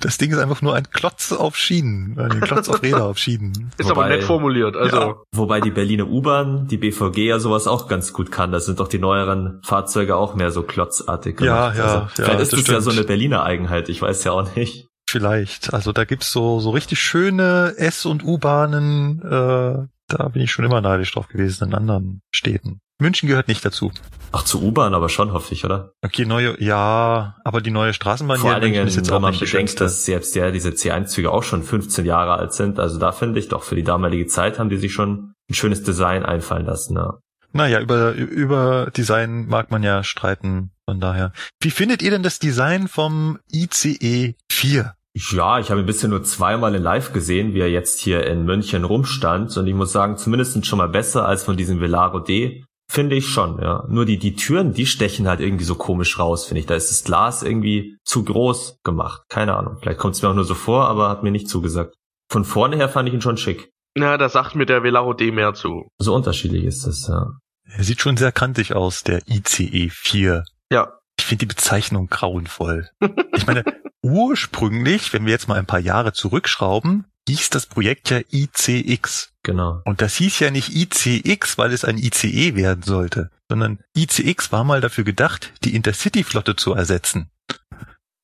das 0.00 0.18
Ding 0.18 0.30
ist 0.30 0.38
einfach 0.38 0.62
nur 0.62 0.74
ein 0.74 0.88
Klotz 0.90 1.32
auf 1.32 1.56
Schienen, 1.56 2.18
ein 2.18 2.40
Klotz 2.40 2.68
auf 2.68 2.82
Räder 2.82 3.04
auf 3.04 3.18
Schienen. 3.18 3.70
Ist 3.78 3.90
aber 3.90 4.02
Wobei- 4.02 4.08
nett 4.08 4.24
formuliert. 4.24 4.76
Also 4.76 4.96
Ja. 4.96 5.14
Wobei 5.34 5.60
die 5.60 5.70
Berliner 5.70 6.06
U-Bahn, 6.06 6.66
die 6.68 6.76
BVG 6.78 7.26
ja 7.26 7.38
sowas 7.38 7.66
auch 7.66 7.88
ganz 7.88 8.12
gut 8.12 8.30
kann. 8.32 8.52
Da 8.52 8.60
sind 8.60 8.80
doch 8.80 8.88
die 8.88 8.98
neueren 8.98 9.60
Fahrzeuge 9.64 10.16
auch 10.16 10.34
mehr 10.34 10.50
so 10.50 10.62
klotzartig 10.62 11.40
Ja, 11.40 11.70
gemacht. 11.70 11.76
ja, 11.78 11.84
also, 11.84 11.96
ja, 11.96 12.08
Vielleicht 12.14 12.40
ist 12.40 12.52
das 12.52 12.60
es 12.60 12.66
ja 12.68 12.80
so 12.80 12.90
eine 12.90 13.04
Berliner 13.04 13.42
Eigenheit, 13.42 13.88
ich 13.88 14.00
weiß 14.02 14.24
ja 14.24 14.32
auch 14.32 14.54
nicht. 14.56 14.86
Vielleicht. 15.10 15.74
Also 15.74 15.92
da 15.92 16.04
gibt's 16.04 16.30
so, 16.30 16.60
so 16.60 16.70
richtig 16.70 17.00
schöne 17.00 17.74
S- 17.76 18.06
und 18.06 18.22
U-Bahnen, 18.24 19.20
äh, 19.22 19.86
da 20.08 20.28
bin 20.28 20.42
ich 20.42 20.52
schon 20.52 20.64
immer 20.64 20.80
neidisch 20.80 21.12
drauf 21.12 21.26
gewesen 21.26 21.64
in 21.68 21.74
anderen 21.74 22.22
Städten. 22.30 22.80
München 23.00 23.28
gehört 23.28 23.48
nicht 23.48 23.64
dazu. 23.64 23.90
Ach, 24.30 24.44
zu 24.44 24.62
U-Bahn 24.62 24.94
aber 24.94 25.08
schon, 25.08 25.32
hoffe 25.32 25.52
ich, 25.52 25.64
oder? 25.64 25.92
Okay, 26.04 26.26
neue, 26.26 26.62
ja, 26.62 27.36
aber 27.44 27.60
die 27.60 27.72
neue 27.72 27.92
Straßenbahn 27.92 28.38
Vor 28.38 28.50
hier 28.50 28.54
allen 28.54 28.62
Dingen, 28.62 28.86
ist 28.86 28.94
jetzt 28.94 29.08
wenn 29.08 29.16
auch 29.16 29.20
man 29.20 29.36
bedenkt, 29.36 29.80
dass 29.80 30.04
selbst 30.04 30.36
ja 30.36 30.52
diese 30.52 30.70
C1-Züge 30.70 31.32
auch 31.32 31.42
schon 31.42 31.64
15 31.64 32.04
Jahre 32.04 32.34
alt 32.34 32.52
sind. 32.52 32.78
Also 32.78 33.00
da 33.00 33.10
finde 33.10 33.40
ich 33.40 33.48
doch, 33.48 33.64
für 33.64 33.74
die 33.74 33.82
damalige 33.82 34.28
Zeit 34.28 34.60
haben 34.60 34.70
die 34.70 34.76
sich 34.76 34.92
schon 34.92 35.34
ein 35.50 35.54
schönes 35.54 35.82
Design 35.82 36.24
einfallen 36.24 36.66
lassen. 36.66 36.94
Ja. 36.96 37.18
Naja, 37.52 37.80
über, 37.80 38.12
über 38.12 38.92
Design 38.96 39.46
mag 39.48 39.72
man 39.72 39.82
ja 39.82 40.04
streiten, 40.04 40.70
von 40.84 41.00
daher. 41.00 41.32
Wie 41.60 41.72
findet 41.72 42.00
ihr 42.02 42.12
denn 42.12 42.22
das 42.22 42.38
Design 42.38 42.86
vom 42.86 43.40
ICE 43.50 44.36
4? 44.52 44.94
Ja, 45.14 45.58
ich 45.58 45.70
habe 45.70 45.80
ihn 45.80 45.86
bisher 45.86 46.08
nur 46.08 46.22
zweimal 46.22 46.74
in 46.74 46.82
Live 46.82 47.12
gesehen, 47.12 47.52
wie 47.52 47.60
er 47.60 47.70
jetzt 47.70 48.00
hier 48.00 48.26
in 48.26 48.44
München 48.44 48.84
rumstand. 48.84 49.56
Und 49.56 49.66
ich 49.66 49.74
muss 49.74 49.92
sagen, 49.92 50.16
zumindest 50.16 50.64
schon 50.66 50.78
mal 50.78 50.88
besser 50.88 51.26
als 51.26 51.44
von 51.44 51.56
diesem 51.56 51.80
Velaro 51.80 52.20
D. 52.20 52.64
Finde 52.90 53.16
ich 53.16 53.28
schon, 53.28 53.60
ja. 53.60 53.84
Nur 53.88 54.04
die, 54.04 54.18
die 54.18 54.34
Türen, 54.34 54.72
die 54.72 54.86
stechen 54.86 55.28
halt 55.28 55.40
irgendwie 55.40 55.64
so 55.64 55.76
komisch 55.76 56.18
raus, 56.18 56.46
finde 56.46 56.60
ich. 56.60 56.66
Da 56.66 56.74
ist 56.74 56.90
das 56.90 57.04
Glas 57.04 57.42
irgendwie 57.42 57.96
zu 58.04 58.24
groß 58.24 58.78
gemacht. 58.82 59.22
Keine 59.28 59.56
Ahnung. 59.56 59.76
Vielleicht 59.80 59.98
kommt 59.98 60.16
es 60.16 60.22
mir 60.22 60.28
auch 60.28 60.34
nur 60.34 60.44
so 60.44 60.54
vor, 60.54 60.88
aber 60.88 61.08
hat 61.08 61.22
mir 61.22 61.30
nicht 61.30 61.48
zugesagt. 61.48 61.94
Von 62.28 62.44
vorne 62.44 62.76
her 62.76 62.88
fand 62.88 63.08
ich 63.08 63.14
ihn 63.14 63.20
schon 63.20 63.36
schick. 63.36 63.70
na, 63.96 64.16
da 64.16 64.28
sagt 64.28 64.54
mir 64.54 64.66
der 64.66 64.82
Velaro 64.82 65.12
D 65.14 65.30
mehr 65.30 65.54
zu. 65.54 65.88
So 65.98 66.14
unterschiedlich 66.14 66.64
ist 66.64 66.86
das, 66.86 67.06
ja. 67.08 67.30
Er 67.64 67.84
sieht 67.84 68.00
schon 68.00 68.16
sehr 68.16 68.32
kantig 68.32 68.74
aus, 68.74 69.04
der 69.04 69.22
ICE 69.28 69.88
4. 69.90 70.44
Ja. 70.72 70.98
Ich 71.18 71.24
finde 71.24 71.46
die 71.46 71.54
Bezeichnung 71.54 72.06
grauenvoll. 72.08 72.88
Ich 73.36 73.46
meine, 73.46 73.64
ursprünglich, 74.02 75.12
wenn 75.12 75.24
wir 75.24 75.32
jetzt 75.32 75.48
mal 75.48 75.58
ein 75.58 75.66
paar 75.66 75.80
Jahre 75.80 76.12
zurückschrauben, 76.12 77.04
hieß 77.28 77.50
das 77.50 77.66
Projekt 77.66 78.10
ja 78.10 78.20
ICX. 78.30 79.32
Genau. 79.42 79.80
Und 79.84 80.02
das 80.02 80.16
hieß 80.16 80.40
ja 80.40 80.50
nicht 80.50 80.74
ICX, 80.74 81.58
weil 81.58 81.72
es 81.72 81.84
ein 81.84 81.98
ICE 81.98 82.54
werden 82.54 82.82
sollte, 82.82 83.30
sondern 83.48 83.78
ICX 83.96 84.52
war 84.52 84.64
mal 84.64 84.80
dafür 84.80 85.04
gedacht, 85.04 85.52
die 85.64 85.74
Intercity-Flotte 85.74 86.56
zu 86.56 86.74
ersetzen. 86.74 87.30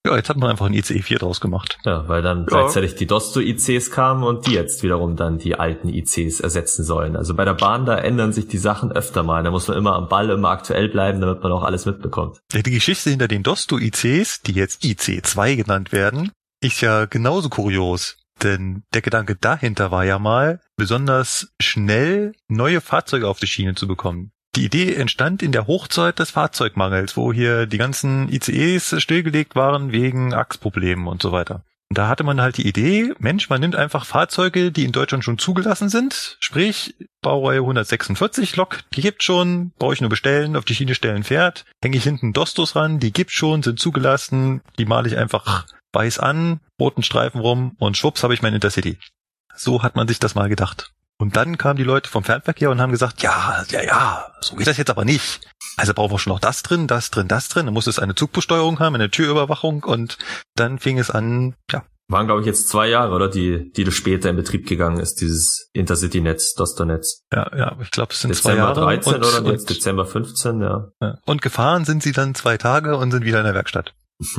Ja, 0.06 0.16
jetzt 0.16 0.28
hat 0.28 0.36
man 0.36 0.50
einfach 0.50 0.66
ein 0.66 0.72
ICE 0.74 1.02
4 1.02 1.18
draus 1.18 1.40
gemacht. 1.40 1.78
Ja, 1.84 2.08
weil 2.08 2.22
dann 2.22 2.40
Ja. 2.40 2.44
gleichzeitig 2.46 2.94
die 2.94 3.06
Dosto-ICs 3.06 3.90
kamen 3.90 4.22
und 4.22 4.46
die 4.46 4.52
jetzt 4.52 4.82
wiederum 4.84 5.16
dann 5.16 5.38
die 5.38 5.58
alten 5.58 5.88
ICs 5.88 6.40
ersetzen 6.40 6.84
sollen. 6.84 7.16
Also 7.16 7.34
bei 7.34 7.44
der 7.44 7.54
Bahn, 7.54 7.86
da 7.86 7.96
ändern 7.98 8.32
sich 8.32 8.46
die 8.46 8.58
Sachen 8.58 8.92
öfter 8.92 9.22
mal. 9.24 9.42
Da 9.42 9.50
muss 9.50 9.66
man 9.66 9.76
immer 9.76 9.96
am 9.96 10.08
Ball, 10.08 10.30
immer 10.30 10.50
aktuell 10.50 10.88
bleiben, 10.88 11.20
damit 11.20 11.42
man 11.42 11.50
auch 11.50 11.64
alles 11.64 11.86
mitbekommt. 11.86 12.38
Ja, 12.52 12.62
Die 12.62 12.70
Geschichte 12.70 13.10
hinter 13.10 13.28
den 13.28 13.42
Dosto-ICs, 13.42 14.42
die 14.42 14.52
jetzt 14.52 14.84
IC2 14.84 15.56
genannt 15.56 15.90
werden, 15.92 16.30
ist 16.62 16.80
ja 16.80 17.06
genauso 17.06 17.48
kurios. 17.48 18.16
Denn 18.42 18.82
der 18.94 19.02
Gedanke 19.02 19.34
dahinter 19.34 19.90
war 19.90 20.04
ja 20.04 20.18
mal, 20.18 20.60
besonders 20.76 21.48
schnell 21.60 22.32
neue 22.48 22.80
Fahrzeuge 22.80 23.28
auf 23.28 23.40
die 23.40 23.46
Schiene 23.46 23.74
zu 23.74 23.88
bekommen. 23.88 24.30
Die 24.56 24.64
Idee 24.64 24.94
entstand 24.94 25.42
in 25.42 25.52
der 25.52 25.66
Hochzeit 25.66 26.18
des 26.18 26.30
Fahrzeugmangels, 26.30 27.14
wo 27.14 27.30
hier 27.30 27.66
die 27.66 27.76
ganzen 27.76 28.32
ICEs 28.32 29.02
stillgelegt 29.02 29.54
waren 29.54 29.92
wegen 29.92 30.32
Achsproblemen 30.32 31.08
und 31.08 31.20
so 31.20 31.30
weiter. 31.30 31.62
Und 31.90 31.98
da 31.98 32.08
hatte 32.08 32.24
man 32.24 32.40
halt 32.40 32.56
die 32.56 32.66
Idee, 32.66 33.12
Mensch, 33.18 33.50
man 33.50 33.60
nimmt 33.60 33.76
einfach 33.76 34.06
Fahrzeuge, 34.06 34.72
die 34.72 34.84
in 34.84 34.92
Deutschland 34.92 35.24
schon 35.24 35.36
zugelassen 35.36 35.90
sind, 35.90 36.38
sprich 36.40 36.94
Baureihe 37.20 37.60
146 37.60 38.56
Lok, 38.56 38.80
die 38.94 39.02
gibt 39.02 39.22
schon, 39.22 39.72
brauche 39.78 39.92
ich 39.92 40.00
nur 40.00 40.08
bestellen, 40.08 40.56
auf 40.56 40.64
die 40.64 40.74
Schiene 40.74 40.94
stellen, 40.94 41.22
fährt, 41.22 41.66
hänge 41.82 41.98
ich 41.98 42.04
hinten 42.04 42.32
Dostos 42.32 42.74
ran, 42.76 42.98
die 42.98 43.12
gibt 43.12 43.32
schon, 43.32 43.62
sind 43.62 43.78
zugelassen, 43.78 44.62
die 44.78 44.86
male 44.86 45.06
ich 45.06 45.18
einfach 45.18 45.66
weiß 45.92 46.18
an, 46.18 46.60
roten 46.80 47.02
Streifen 47.02 47.42
rum 47.42 47.76
und 47.78 47.98
schwupps 47.98 48.22
habe 48.22 48.32
ich 48.32 48.40
mein 48.40 48.54
Intercity. 48.54 48.98
So 49.54 49.82
hat 49.82 49.96
man 49.96 50.08
sich 50.08 50.18
das 50.18 50.34
mal 50.34 50.48
gedacht. 50.48 50.92
Und 51.18 51.36
dann 51.36 51.56
kamen 51.56 51.78
die 51.78 51.84
Leute 51.84 52.10
vom 52.10 52.24
Fernverkehr 52.24 52.70
und 52.70 52.80
haben 52.80 52.92
gesagt, 52.92 53.22
ja, 53.22 53.64
ja, 53.70 53.82
ja, 53.82 54.32
so 54.40 54.56
geht 54.56 54.66
das 54.66 54.76
jetzt 54.76 54.90
aber 54.90 55.04
nicht. 55.04 55.40
Also 55.78 55.94
brauchen 55.94 56.12
wir 56.12 56.18
schon 56.18 56.32
noch 56.32 56.40
das 56.40 56.62
drin, 56.62 56.86
das 56.86 57.10
drin, 57.10 57.28
das 57.28 57.48
drin. 57.48 57.66
Dann 57.66 57.74
muss 57.74 57.86
es 57.86 57.98
eine 57.98 58.14
Zugbesteuerung 58.14 58.80
haben, 58.80 58.94
eine 58.94 59.10
Türüberwachung 59.10 59.84
und 59.84 60.18
dann 60.54 60.78
fing 60.78 60.98
es 60.98 61.10
an, 61.10 61.54
ja. 61.70 61.84
Waren, 62.08 62.26
glaube 62.26 62.42
ich, 62.42 62.46
jetzt 62.46 62.68
zwei 62.68 62.86
Jahre, 62.88 63.12
oder? 63.12 63.28
Die, 63.28 63.72
die 63.72 63.82
das 63.82 63.94
später 63.94 64.30
in 64.30 64.36
Betrieb 64.36 64.68
gegangen 64.68 65.00
ist, 65.00 65.20
dieses 65.20 65.70
Intercity-Netz, 65.72 66.54
Doster-Netz. 66.54 67.24
Ja, 67.32 67.50
ja, 67.56 67.76
ich 67.82 67.90
glaube, 67.90 68.12
es 68.12 68.20
sind 68.20 68.30
Dezember 68.30 68.74
zwei 68.74 68.80
Jahre. 68.80 68.80
13 68.80 69.14
und, 69.14 69.24
oder 69.24 69.38
und, 69.38 69.46
jetzt 69.46 69.68
Dezember 69.68 70.06
15, 70.06 70.60
ja. 70.60 70.92
ja. 71.02 71.18
Und 71.26 71.42
gefahren 71.42 71.84
sind 71.84 72.04
sie 72.04 72.12
dann 72.12 72.36
zwei 72.36 72.58
Tage 72.58 72.96
und 72.96 73.10
sind 73.10 73.24
wieder 73.24 73.38
in 73.38 73.44
der 73.44 73.54
Werkstatt. 73.54 73.92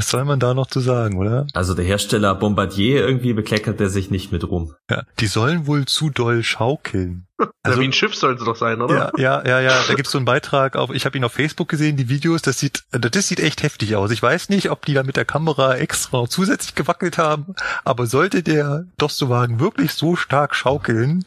Was 0.00 0.08
soll 0.08 0.24
man 0.24 0.40
da 0.40 0.54
noch 0.54 0.66
zu 0.66 0.80
sagen, 0.80 1.18
oder? 1.18 1.46
Also 1.52 1.74
der 1.74 1.84
Hersteller 1.84 2.34
Bombardier 2.34 3.06
irgendwie 3.06 3.34
bekleckert 3.34 3.78
er 3.82 3.90
sich 3.90 4.10
nicht 4.10 4.32
mit 4.32 4.48
rum. 4.48 4.72
Ja, 4.90 5.02
die 5.18 5.26
sollen 5.26 5.66
wohl 5.66 5.84
zu 5.84 6.08
doll 6.08 6.42
schaukeln. 6.42 7.26
Also, 7.62 7.80
wie 7.80 7.84
ein 7.84 7.92
Schiff 7.92 8.14
sollen 8.14 8.38
sie 8.38 8.44
doch 8.46 8.56
sein, 8.56 8.80
oder? 8.80 9.12
Ja, 9.18 9.42
ja, 9.42 9.46
ja, 9.46 9.60
ja. 9.60 9.82
Da 9.86 9.94
gibt's 9.94 10.12
so 10.12 10.16
einen 10.16 10.24
Beitrag 10.24 10.76
auf, 10.76 10.90
ich 10.90 11.04
habe 11.04 11.18
ihn 11.18 11.24
auf 11.24 11.32
Facebook 11.32 11.68
gesehen, 11.68 11.98
die 11.98 12.08
Videos, 12.08 12.40
das 12.40 12.58
sieht, 12.58 12.84
das 12.90 13.28
sieht 13.28 13.40
echt 13.40 13.62
heftig 13.62 13.96
aus. 13.96 14.10
Ich 14.10 14.22
weiß 14.22 14.48
nicht, 14.48 14.70
ob 14.70 14.86
die 14.86 14.94
da 14.94 15.02
mit 15.02 15.16
der 15.16 15.26
Kamera 15.26 15.76
extra 15.76 16.18
noch 16.18 16.28
zusätzlich 16.28 16.74
gewackelt 16.74 17.18
haben, 17.18 17.54
aber 17.84 18.06
sollte 18.06 18.42
der 18.42 18.86
Dostowagen 18.96 19.60
wirklich 19.60 19.92
so 19.92 20.16
stark 20.16 20.54
schaukeln, 20.54 21.24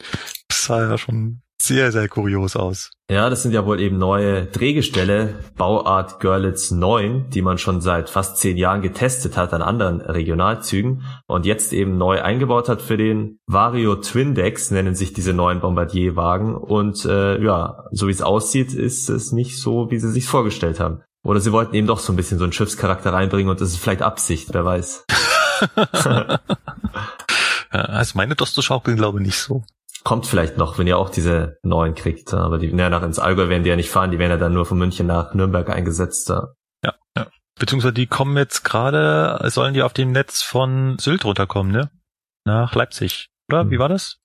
das 0.48 0.64
sah 0.64 0.88
ja 0.88 0.98
schon 0.98 1.40
sehr, 1.60 1.92
sehr 1.92 2.08
kurios 2.08 2.56
aus. 2.56 2.90
Ja, 3.10 3.28
das 3.28 3.42
sind 3.42 3.52
ja 3.52 3.66
wohl 3.66 3.80
eben 3.80 3.98
neue 3.98 4.46
Drehgestelle, 4.46 5.34
Bauart 5.56 6.20
Görlitz 6.20 6.70
9, 6.70 7.28
die 7.30 7.42
man 7.42 7.58
schon 7.58 7.80
seit 7.80 8.08
fast 8.08 8.38
zehn 8.38 8.56
Jahren 8.56 8.80
getestet 8.80 9.36
hat 9.36 9.52
an 9.52 9.60
anderen 9.60 10.00
Regionalzügen 10.00 11.02
und 11.26 11.44
jetzt 11.44 11.72
eben 11.72 11.98
neu 11.98 12.22
eingebaut 12.22 12.68
hat 12.68 12.80
für 12.80 12.96
den 12.96 13.38
Vario 13.46 13.96
Twindex, 13.96 14.70
nennen 14.70 14.94
sich 14.94 15.12
diese 15.12 15.34
neuen 15.34 15.60
Bombardier-Wagen. 15.60 16.54
Und 16.54 17.04
äh, 17.04 17.42
ja, 17.42 17.84
so 17.92 18.08
wie 18.08 18.12
es 18.12 18.22
aussieht, 18.22 18.72
ist 18.72 19.10
es 19.10 19.32
nicht 19.32 19.60
so, 19.60 19.90
wie 19.90 19.98
sie 19.98 20.10
sich 20.10 20.26
vorgestellt 20.26 20.80
haben. 20.80 21.02
Oder 21.22 21.40
sie 21.40 21.52
wollten 21.52 21.74
eben 21.74 21.86
doch 21.86 21.98
so 21.98 22.12
ein 22.12 22.16
bisschen 22.16 22.38
so 22.38 22.44
einen 22.44 22.52
Schiffscharakter 22.52 23.12
reinbringen 23.12 23.50
und 23.50 23.60
das 23.60 23.70
ist 23.70 23.78
vielleicht 23.78 24.02
Absicht, 24.02 24.48
wer 24.52 24.64
weiß. 24.64 25.04
ja, 25.86 26.40
also 27.70 28.12
meine 28.16 28.34
Dosto 28.34 28.62
schaukeln 28.62 28.96
glaube 28.96 29.20
ich 29.20 29.26
nicht 29.26 29.38
so 29.38 29.62
kommt 30.04 30.26
vielleicht 30.26 30.58
noch, 30.58 30.78
wenn 30.78 30.86
ihr 30.86 30.98
auch 30.98 31.10
diese 31.10 31.58
neuen 31.62 31.94
kriegt. 31.94 32.32
Aber 32.32 32.58
die 32.58 32.68
ja, 32.68 32.90
nach 32.90 33.02
ins 33.02 33.18
Allgäu 33.18 33.48
werden 33.48 33.64
die 33.64 33.70
ja 33.70 33.76
nicht 33.76 33.90
fahren, 33.90 34.10
die 34.10 34.18
werden 34.18 34.30
ja 34.30 34.36
dann 34.36 34.52
nur 34.52 34.66
von 34.66 34.78
München 34.78 35.06
nach 35.06 35.34
Nürnberg 35.34 35.68
eingesetzt. 35.70 36.28
Ja, 36.28 36.94
ja. 37.16 37.26
Beziehungsweise 37.58 37.94
die 37.94 38.06
kommen 38.06 38.36
jetzt 38.36 38.62
gerade, 38.62 39.40
sollen 39.50 39.74
die 39.74 39.82
auf 39.82 39.94
dem 39.94 40.12
Netz 40.12 40.42
von 40.42 40.98
Sylt 40.98 41.24
runterkommen, 41.24 41.72
ne? 41.72 41.90
Nach 42.44 42.74
Leipzig. 42.74 43.30
Oder? 43.50 43.70
Wie 43.70 43.78
war 43.78 43.88
das? 43.88 44.18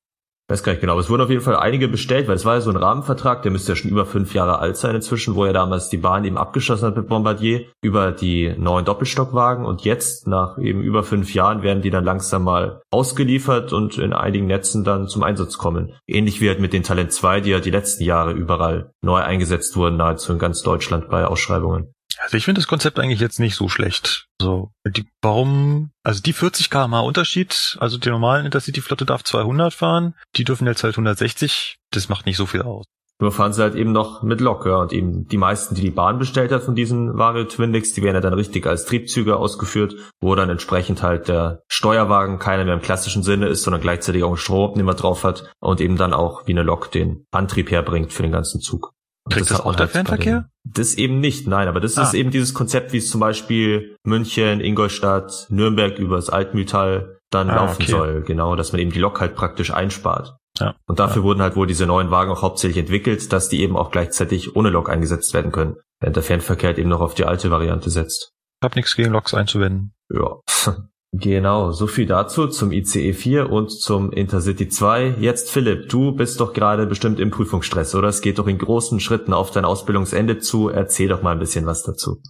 Weiß 0.50 0.64
gar 0.64 0.72
nicht 0.72 0.82
genau, 0.82 0.94
aber 0.94 1.02
es 1.02 1.10
wurden 1.10 1.22
auf 1.22 1.30
jeden 1.30 1.44
Fall 1.44 1.56
einige 1.56 1.88
bestellt, 1.88 2.28
weil 2.28 2.36
es 2.36 2.46
war 2.46 2.56
ja 2.56 2.62
so 2.62 2.72
ein 2.72 2.76
Rahmenvertrag, 2.76 3.44
der 3.44 3.52
müsste 3.52 3.72
ja 3.72 3.76
schon 3.76 3.92
über 3.92 4.06
fünf 4.06 4.34
Jahre 4.34 4.60
alt 4.60 4.78
sein 4.78 4.96
inzwischen, 4.96 5.36
wo 5.36 5.46
er 5.46 5.54
damals 5.54 5.90
die 5.90 5.98
Bahn 5.98 6.26
eben 6.26 6.38
abgeschossen 6.38 6.88
hat 6.88 6.98
mit 6.98 7.08
Bombardier 7.08 7.66
über 7.82 8.12
die 8.12 8.56
neuen 8.58 8.84
Doppelstockwagen 8.84 9.66
und 9.66 9.82
jetzt 9.82 10.28
nach 10.28 10.58
eben 10.58 10.82
über 10.82 11.04
fünf 11.04 11.34
Jahren 11.34 11.62
werden 11.62 11.84
die 11.84 11.92
dann 11.92 12.04
langsam 12.04 12.44
mal 12.44 12.82
ausgeliefert 12.90 13.74
und 13.74 14.00
in 14.00 14.12
einigen 14.12 14.48
Netzen 14.48 14.84
dann 14.84 15.08
zum 15.08 15.22
Einsatz 15.22 15.58
kommen. 15.58 15.94
Ähnlich 16.08 16.42
wie 16.42 16.50
halt 16.50 16.60
mit 16.60 16.74
den 16.74 16.84
Talent 16.84 17.14
2, 17.14 17.42
die 17.42 17.52
ja 17.52 17.60
die 17.60 17.72
letzten 17.72 18.04
Jahre 18.04 18.32
überall 18.32 18.92
neu 19.02 19.20
eingesetzt 19.20 19.76
wurden, 19.76 19.98
nahezu 19.98 20.34
in 20.34 20.40
ganz 20.40 20.64
Deutschland 20.64 21.10
bei 21.10 21.26
Ausschreibungen. 21.26 21.94
Also 22.22 22.38
ich 22.38 22.46
finde 22.46 22.60
das 22.60 22.68
Konzept 22.68 23.00
eigentlich 23.00 23.20
jetzt 23.20 23.40
nicht 23.40 23.56
so 23.56 23.70
schlecht. 23.70 24.28
So, 24.42 24.72
die, 24.86 25.06
warum, 25.22 25.92
also 26.04 26.22
die 26.22 26.34
40 26.34 26.70
km 26.70 26.94
Unterschied, 26.96 27.78
also 27.80 27.98
die 27.98 28.10
normalen 28.10 28.46
Intercity-Flotte 28.46 29.06
darf 29.06 29.24
200 29.24 29.74
fahren, 29.74 30.16
die 30.36 30.44
dürfen 30.44 30.68
jetzt 30.68 30.84
halt 30.84 30.94
160, 30.94 31.78
das 31.92 32.10
macht 32.10 32.26
nicht 32.26 32.38
so 32.38 32.46
viel 32.46 32.62
aus. 32.62 32.86
Nur 33.22 33.34
fahren 33.34 33.52
sie 33.52 33.62
halt 33.62 33.76
eben 33.76 33.92
noch 33.92 34.24
mit 34.24 34.40
Lok, 34.40 34.66
ja, 34.66 34.78
und 34.78 34.94
eben 34.94 35.28
die 35.28 35.38
meisten, 35.38 35.76
die 35.76 35.82
die 35.82 35.92
Bahn 35.92 36.20
bestellt 36.20 36.54
hat 36.54 36.64
von 36.64 36.74
diesen 36.74 37.18
Vario 37.18 37.44
Twindex, 37.44 37.92
die 37.92 38.02
werden 38.02 38.16
ja 38.16 38.22
dann 38.22 38.34
richtig 38.34 38.66
als 38.66 38.86
Triebzüge 38.86 39.36
ausgeführt, 39.36 39.94
wo 40.22 40.36
dann 40.36 40.50
entsprechend 40.50 41.04
halt 41.04 41.28
der 41.28 41.62
Steuerwagen 41.68 42.40
keiner 42.40 42.64
mehr 42.64 42.76
im 42.76 42.82
klassischen 42.82 43.24
Sinne 43.24 43.48
ist, 43.48 43.64
sondern 43.64 43.82
gleichzeitig 43.82 44.24
auch 44.24 44.30
einen 44.30 44.38
Stromabnehmer 44.38 44.94
drauf 44.94 45.26
hat 45.26 45.52
und 45.60 45.82
eben 45.82 45.98
dann 45.98 46.14
auch 46.14 46.48
wie 46.48 46.54
eine 46.54 46.64
Lok 46.64 46.92
den 46.92 47.26
Antrieb 47.32 47.72
herbringt 47.72 48.14
für 48.14 48.24
den 48.24 48.32
ganzen 48.32 48.62
Zug. 48.62 48.94
Kriegt 49.30 49.50
das, 49.50 49.58
das 49.58 49.66
auch 49.66 49.76
der 49.76 49.86
halt 49.86 49.92
Fernverkehr? 49.92 50.50
Das 50.66 50.96
eben 50.96 51.20
nicht, 51.20 51.48
nein, 51.48 51.68
aber 51.68 51.80
das 51.80 51.98
ah. 51.98 52.04
ist 52.04 52.14
eben 52.14 52.32
dieses 52.32 52.54
Konzept, 52.54 52.94
wie 52.94 52.98
es 52.98 53.10
zum 53.10 53.20
Beispiel 53.20 53.96
München, 54.04 54.62
Ingolstadt, 54.62 55.48
Nürnberg 55.50 55.98
übers 56.00 56.30
Altmühltal 56.30 57.20
dann 57.30 57.50
ah, 57.50 57.56
laufen 57.56 57.84
okay. 57.84 57.92
soll. 57.92 58.22
Genau, 58.24 58.56
dass 58.56 58.72
man 58.72 58.82
eben 58.82 58.92
die 58.92 59.00
Lok 59.00 59.20
halt 59.22 59.36
praktisch 59.36 59.72
einspart. 59.72 60.36
Ja. 60.60 60.76
Und 60.88 61.00
dafür 61.00 61.22
ja. 61.22 61.24
wurden 61.24 61.42
halt 61.42 61.56
wohl 61.56 61.68
diese 61.68 61.86
neuen 61.86 62.12
Wagen 62.12 62.32
auch 62.32 62.42
hauptsächlich 62.42 62.78
entwickelt, 62.78 63.32
dass 63.32 63.50
die 63.50 63.62
eben 63.62 63.78
auch 63.78 63.92
gleichzeitig 63.92 64.56
ohne 64.56 64.70
Lok 64.70 64.90
eingesetzt 64.90 65.34
werden 65.34 65.52
können, 65.52 65.78
während 66.00 66.16
der 66.16 66.24
Fernverkehr 66.24 66.70
halt 66.70 66.80
eben 66.80 66.90
noch 66.90 67.02
auf 67.02 67.14
die 67.14 67.26
alte 67.26 67.52
Variante 67.52 67.90
setzt. 67.90 68.34
Ich 68.62 68.66
hab 68.66 68.76
nichts 68.76 68.96
gegen 68.96 69.12
Loks 69.12 69.34
einzuwenden. 69.34 69.94
Ja. 70.14 70.40
Genau, 71.12 71.72
so 71.72 71.88
viel 71.88 72.06
dazu 72.06 72.48
zum 72.48 72.72
ICE 72.72 73.14
4 73.14 73.50
und 73.50 73.72
zum 73.72 74.12
Intercity 74.12 74.70
2. 74.70 75.16
Jetzt 75.20 75.50
Philipp, 75.50 75.90
du 75.90 76.12
bist 76.12 76.40
doch 76.40 76.54
gerade 76.54 76.86
bestimmt 76.86 77.20
im 77.20 77.32
Prüfungsstress, 77.32 77.96
oder? 77.96 78.10
Es 78.10 78.22
geht 78.22 78.38
doch 78.38 78.46
in 78.46 78.60
großen 78.60 79.00
Schritten 79.00 79.34
auf 79.34 79.50
dein 79.50 79.66
Ausbildungsende 79.66 80.38
zu. 80.38 80.70
Erzähl 80.70 81.08
doch 81.08 81.24
mal 81.24 81.32
ein 81.32 81.40
bisschen 81.40 81.66
was 81.66 81.82
dazu. 81.82 82.22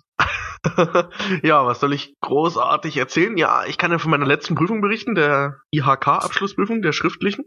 ja, 1.44 1.66
was 1.66 1.82
soll 1.82 1.92
ich 1.92 2.16
großartig 2.22 2.96
erzählen? 2.96 3.36
Ja, 3.38 3.66
ich 3.66 3.78
kann 3.78 3.92
ja 3.92 3.98
von 3.98 4.12
meiner 4.12 4.26
letzten 4.26 4.56
Prüfung 4.56 4.80
berichten, 4.80 5.14
der 5.14 5.58
IHK-Abschlussprüfung, 5.72 6.82
der 6.82 6.94
schriftlichen, 6.94 7.44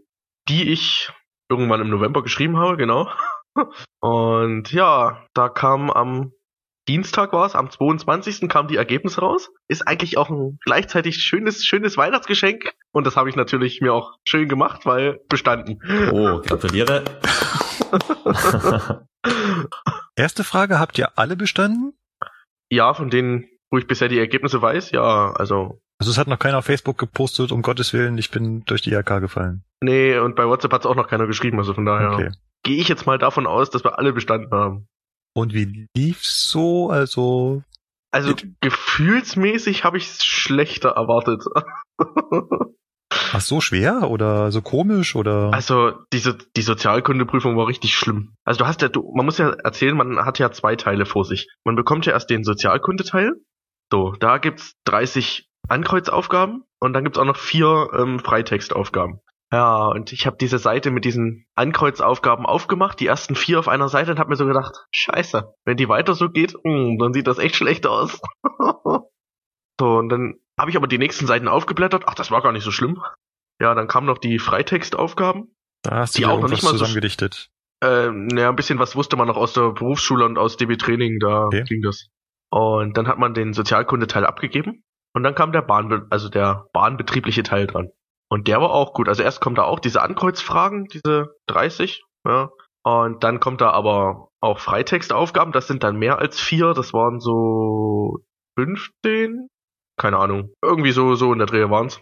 die 0.49 0.71
ich 0.71 1.11
irgendwann 1.49 1.81
im 1.81 1.89
November 1.89 2.23
geschrieben 2.23 2.59
habe, 2.59 2.77
genau. 2.77 3.09
Und 4.01 4.71
ja, 4.73 5.27
da 5.33 5.49
kam 5.49 5.91
am 5.91 6.33
Dienstag 6.89 7.33
war 7.33 7.47
es, 7.47 7.55
am 7.55 7.71
22. 7.71 8.49
kam 8.49 8.67
die 8.67 8.77
Ergebnisse 8.77 9.21
raus. 9.21 9.51
Ist 9.69 9.87
eigentlich 9.87 10.19
auch 10.19 10.31
ein 10.31 10.59
gleichzeitig 10.65 11.17
schönes, 11.17 11.65
schönes 11.65 11.97
Weihnachtsgeschenk. 11.97 12.73
Und 12.91 13.07
das 13.07 13.17
habe 13.17 13.31
ich 13.31 13.37
natürlich 13.37 13.81
mir 13.81 13.95
auch 13.95 14.19
schön 14.25 14.49
gemacht, 14.49 14.85
weil 14.85 15.21
bestanden. 15.29 15.81
Oh, 16.11 16.41
gratuliere. 16.41 17.05
Erste 20.17 20.43
Frage, 20.45 20.81
habt 20.81 20.99
ihr 20.99 21.17
alle 21.17 21.37
bestanden? 21.37 21.93
Ja, 22.69 22.95
von 22.95 23.11
denen, 23.11 23.49
wo 23.71 23.79
ich 23.79 23.87
bisher 23.87 24.09
die 24.09 24.19
Ergebnisse 24.19 24.61
weiß, 24.61 24.91
ja, 24.91 25.33
also. 25.33 25.81
Also 25.99 26.11
es 26.11 26.19
hat 26.19 26.27
noch 26.27 26.39
keiner 26.39 26.59
auf 26.59 26.65
Facebook 26.65 26.99
gepostet, 26.99 27.53
um 27.53 27.63
Gottes 27.63 27.93
Willen, 27.93 28.19
ich 28.19 28.31
bin 28.31 28.65
durch 28.65 28.83
die 28.83 28.93
IHK 28.93 29.21
gefallen. 29.21 29.65
Nee, 29.81 30.19
und 30.19 30.35
bei 30.35 30.47
WhatsApp 30.47 30.73
hat 30.73 30.81
es 30.81 30.87
auch 30.87 30.97
noch 30.97 31.07
keiner 31.07 31.27
geschrieben, 31.27 31.59
also 31.59 31.75
von 31.75 31.85
daher 31.85 32.13
okay. 32.13 32.31
gehe 32.65 32.79
ich 32.79 32.89
jetzt 32.89 33.07
mal 33.07 33.19
davon 33.19 33.47
aus, 33.47 33.71
dass 33.71 33.85
wir 33.85 33.99
alle 33.99 34.13
bestanden 34.13 34.51
haben. 34.53 34.89
Und 35.35 35.55
wie 35.55 35.89
lief's 35.97 36.49
so? 36.49 36.91
Also. 36.91 37.63
Also 38.11 38.35
gefühlsmäßig 38.61 39.85
habe 39.85 39.97
ich 39.97 40.05
es 40.05 40.25
schlechter 40.25 40.91
erwartet. 40.91 41.45
Ach 43.35 43.41
so 43.41 43.63
schwer 43.63 44.11
oder 44.11 44.51
so 44.51 44.61
komisch 44.61 45.17
oder? 45.17 45.51
Also 45.55 45.93
diese 46.13 46.37
die 46.57 46.63
Sozialkundeprüfung 46.63 47.57
war 47.57 47.67
richtig 47.67 47.95
schlimm. 47.95 48.35
Also 48.45 48.59
du 48.59 48.67
hast 48.67 48.83
ja 48.83 48.89
du 48.89 49.11
man 49.15 49.25
muss 49.25 49.39
ja 49.39 49.51
erzählen, 49.51 49.97
man 49.97 50.25
hat 50.25 50.39
ja 50.39 50.51
zwei 50.51 50.77
Teile 50.77 51.07
vor 51.07 51.25
sich. 51.25 51.49
Man 51.65 51.75
bekommt 51.77 52.05
ja 52.05 52.13
erst 52.13 52.29
den 52.29 52.45
Sozialkundeteil. 52.45 53.33
So, 53.91 54.13
da 54.13 54.39
gibt's 54.39 54.75
30 54.85 55.49
Ankreuzaufgaben 55.69 56.65
und 56.81 56.93
dann 56.93 57.05
gibt's 57.05 57.19
auch 57.19 57.25
noch 57.25 57.37
vier 57.37 57.89
ähm, 57.95 58.19
Freitextaufgaben. 58.19 59.21
Ja, 59.53 59.89
und 59.89 60.13
ich 60.15 60.27
habe 60.27 60.39
diese 60.41 60.59
Seite 60.59 60.91
mit 60.91 61.05
diesen 61.05 61.45
Ankreuzaufgaben 61.55 62.47
aufgemacht, 62.47 62.99
die 63.01 63.07
ersten 63.07 63.35
vier 63.35 63.59
auf 63.59 63.69
einer 63.69 63.91
Seite 63.91 64.11
und 64.11 64.19
habe 64.19 64.31
mir 64.31 64.37
so 64.37 64.47
gedacht, 64.47 64.87
scheiße, 64.91 65.55
wenn 65.67 65.77
die 65.77 65.91
weiter 65.91 66.15
so 66.15 66.31
geht, 66.31 66.55
mh, 66.55 66.73
hm, 66.73 66.99
dann 66.99 67.13
sieht 67.13 67.27
das 67.27 67.39
echt 67.39 67.57
schlecht 67.57 67.87
aus. 67.87 68.19
so, 69.79 69.99
und 69.99 70.09
dann 70.09 70.37
habe 70.59 70.71
ich 70.71 70.77
aber 70.77 70.87
die 70.87 70.97
nächsten 70.97 71.27
Seiten 71.27 71.49
aufgeblättert. 71.49 72.05
Ach, 72.07 72.15
das 72.15 72.31
war 72.31 72.41
gar 72.41 72.53
nicht 72.53 72.65
so 72.65 72.71
schlimm. 72.71 73.03
Ja, 73.61 73.75
dann 73.75 73.89
kamen 73.89 74.07
noch 74.07 74.19
die 74.19 74.39
Freitextaufgaben. 74.39 75.55
Da 75.83 75.97
hast 75.99 76.15
du 76.15 76.21
die 76.21 76.27
auch 76.27 76.41
noch 76.41 76.49
nicht 76.49 76.63
mal 76.63 76.71
zusammengedichtet. 76.71 77.51
So, 77.83 77.89
äh, 77.89 78.11
naja, 78.11 78.49
ein 78.49 78.57
bisschen 78.57 78.79
was 78.79 78.97
wusste 78.97 79.17
man 79.17 79.29
noch 79.29 79.37
aus 79.37 79.53
der 79.53 79.73
Berufsschule 79.73 80.25
und 80.25 80.39
aus 80.39 80.57
DB 80.57 80.77
Training, 80.77 81.19
da 81.19 81.47
okay. 81.47 81.65
ging 81.65 81.83
das. 81.83 82.09
Und 82.51 82.97
dann 82.97 83.07
hat 83.07 83.19
man 83.19 83.35
den 83.35 83.53
Sozialkundeteil 83.53 84.25
abgegeben. 84.25 84.83
Und 85.15 85.25
dann 85.25 85.35
kam 85.35 85.53
der 85.53 85.63
Bahn, 85.63 86.07
also 86.09 86.31
der 86.31 86.69
bahnbetriebliche 86.73 87.43
Teil 87.43 87.67
dran. 87.67 87.91
Und 88.33 88.49
der 88.49 88.63
war 88.63 88.71
auch 88.71 88.95
gut. 88.95 89.11
Also 89.11 89.23
erst 89.23 89.43
kommt 89.43 89.59
da 89.59 89.65
auch 89.65 89.79
diese 89.79 90.01
Ankreuzfragen, 90.01 90.87
diese 90.87 91.37
30, 91.49 92.03
ja. 92.27 92.49
Und 92.83 93.23
dann 93.23 93.41
kommt 93.41 93.61
da 93.61 93.73
aber 93.73 94.31
auch 94.41 94.59
Freitextaufgaben, 94.59 95.53
das 95.53 95.67
sind 95.67 95.83
dann 95.83 95.99
mehr 95.99 96.19
als 96.19 96.41
vier, 96.41 96.73
das 96.73 96.95
waren 96.95 97.21
so 97.21 98.21
15, 98.59 99.49
keine 99.99 100.17
Ahnung. 100.17 100.55
Irgendwie 100.65 100.93
so, 100.93 101.15
so 101.15 101.31
in 101.35 101.41
der 101.41 101.47
Drehe 101.47 101.69
waren's. 101.69 102.01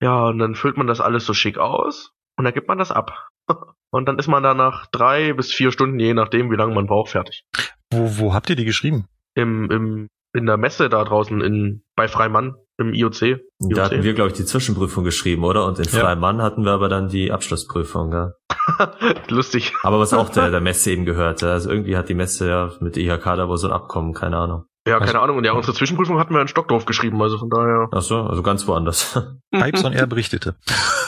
Ja, 0.00 0.28
und 0.28 0.38
dann 0.38 0.54
füllt 0.54 0.76
man 0.76 0.86
das 0.86 1.00
alles 1.00 1.26
so 1.26 1.34
schick 1.34 1.58
aus 1.58 2.12
und 2.38 2.44
dann 2.44 2.54
gibt 2.54 2.68
man 2.68 2.78
das 2.78 2.92
ab. 2.92 3.28
Und 3.90 4.06
dann 4.06 4.18
ist 4.18 4.28
man 4.28 4.42
da 4.42 4.52
nach 4.52 4.86
drei 4.92 5.32
bis 5.32 5.50
vier 5.50 5.72
Stunden, 5.72 5.98
je 5.98 6.12
nachdem, 6.12 6.50
wie 6.50 6.56
lange 6.56 6.74
man 6.74 6.86
braucht, 6.86 7.10
fertig. 7.10 7.42
Wo, 7.90 8.18
wo 8.18 8.34
habt 8.34 8.50
ihr 8.50 8.54
die 8.54 8.66
geschrieben? 8.66 9.08
Im, 9.34 9.70
im, 9.70 10.08
in 10.34 10.44
der 10.44 10.58
Messe 10.58 10.90
da 10.90 11.02
draußen 11.02 11.40
in, 11.40 11.82
bei 11.96 12.06
Freimann. 12.06 12.54
Im 12.78 12.94
IOC. 12.94 13.22
IOC. 13.22 13.40
Da 13.74 13.84
hatten 13.84 14.02
wir, 14.02 14.14
glaube 14.14 14.30
ich, 14.30 14.36
die 14.36 14.44
Zwischenprüfung 14.44 15.04
geschrieben, 15.04 15.44
oder? 15.44 15.66
Und 15.66 15.78
in 15.78 15.84
ja. 15.84 16.00
Freiem 16.00 16.20
Mann 16.20 16.40
hatten 16.40 16.64
wir 16.64 16.72
aber 16.72 16.88
dann 16.88 17.08
die 17.08 17.32
Abschlussprüfung, 17.32 18.12
ja. 18.12 18.32
Lustig. 19.28 19.72
Aber 19.82 19.98
was 19.98 20.12
auch 20.14 20.28
der, 20.28 20.50
der 20.50 20.60
Messe 20.60 20.92
eben 20.92 21.04
gehört. 21.04 21.42
Also 21.42 21.70
irgendwie 21.70 21.96
hat 21.96 22.08
die 22.08 22.14
Messe 22.14 22.48
ja 22.48 22.72
mit 22.80 22.96
der 22.96 23.02
IHK 23.02 23.24
da 23.24 23.48
wohl 23.48 23.56
so 23.56 23.66
ein 23.66 23.72
Abkommen, 23.72 24.14
keine 24.14 24.36
Ahnung. 24.36 24.64
Ja, 24.88 24.98
keine 24.98 25.10
also, 25.10 25.20
Ahnung. 25.20 25.36
Und 25.38 25.44
ja, 25.44 25.52
unsere 25.52 25.76
Zwischenprüfung 25.76 26.18
hatten 26.18 26.34
wir 26.34 26.40
in 26.40 26.48
Stockdorf 26.48 26.86
geschrieben, 26.86 27.20
also 27.20 27.38
von 27.38 27.50
daher. 27.50 27.88
Ach 27.92 28.02
so, 28.02 28.22
also 28.22 28.42
ganz 28.42 28.66
woanders. 28.66 29.20
Pipes 29.50 29.82
er 29.82 30.06
berichtete. 30.06 30.56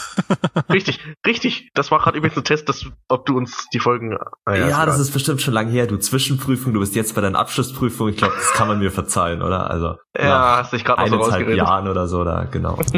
richtig, 0.71 0.99
richtig. 1.25 1.71
Das 1.73 1.91
war 1.91 1.99
gerade 1.99 2.17
übrigens 2.17 2.37
ein 2.37 2.43
Test, 2.43 2.69
dass, 2.69 2.85
ob 3.07 3.25
du 3.25 3.37
uns 3.37 3.67
die 3.73 3.79
Folgen. 3.79 4.17
Ah, 4.45 4.55
ja, 4.55 4.67
ja 4.67 4.85
das 4.85 4.99
ist 4.99 5.11
bestimmt 5.11 5.41
schon 5.41 5.53
lange 5.53 5.71
her. 5.71 5.87
Du 5.87 5.97
Zwischenprüfung, 5.97 6.73
du 6.73 6.79
bist 6.79 6.95
jetzt 6.95 7.15
bei 7.15 7.21
deiner 7.21 7.39
Abschlussprüfung. 7.39 8.09
Ich 8.09 8.17
glaube, 8.17 8.35
das 8.35 8.53
kann 8.53 8.67
man 8.67 8.79
mir 8.79 8.91
verzeihen, 8.91 9.41
oder? 9.41 9.69
Also 9.69 9.95
ja, 10.17 10.57
hast 10.57 10.73
dich 10.73 10.85
gerade 10.85 11.09
noch 11.09 11.23
so 11.23 11.37
Jahren 11.39 11.87
oder 11.87 12.07
so, 12.07 12.23
da 12.23 12.45
genau. 12.45 12.79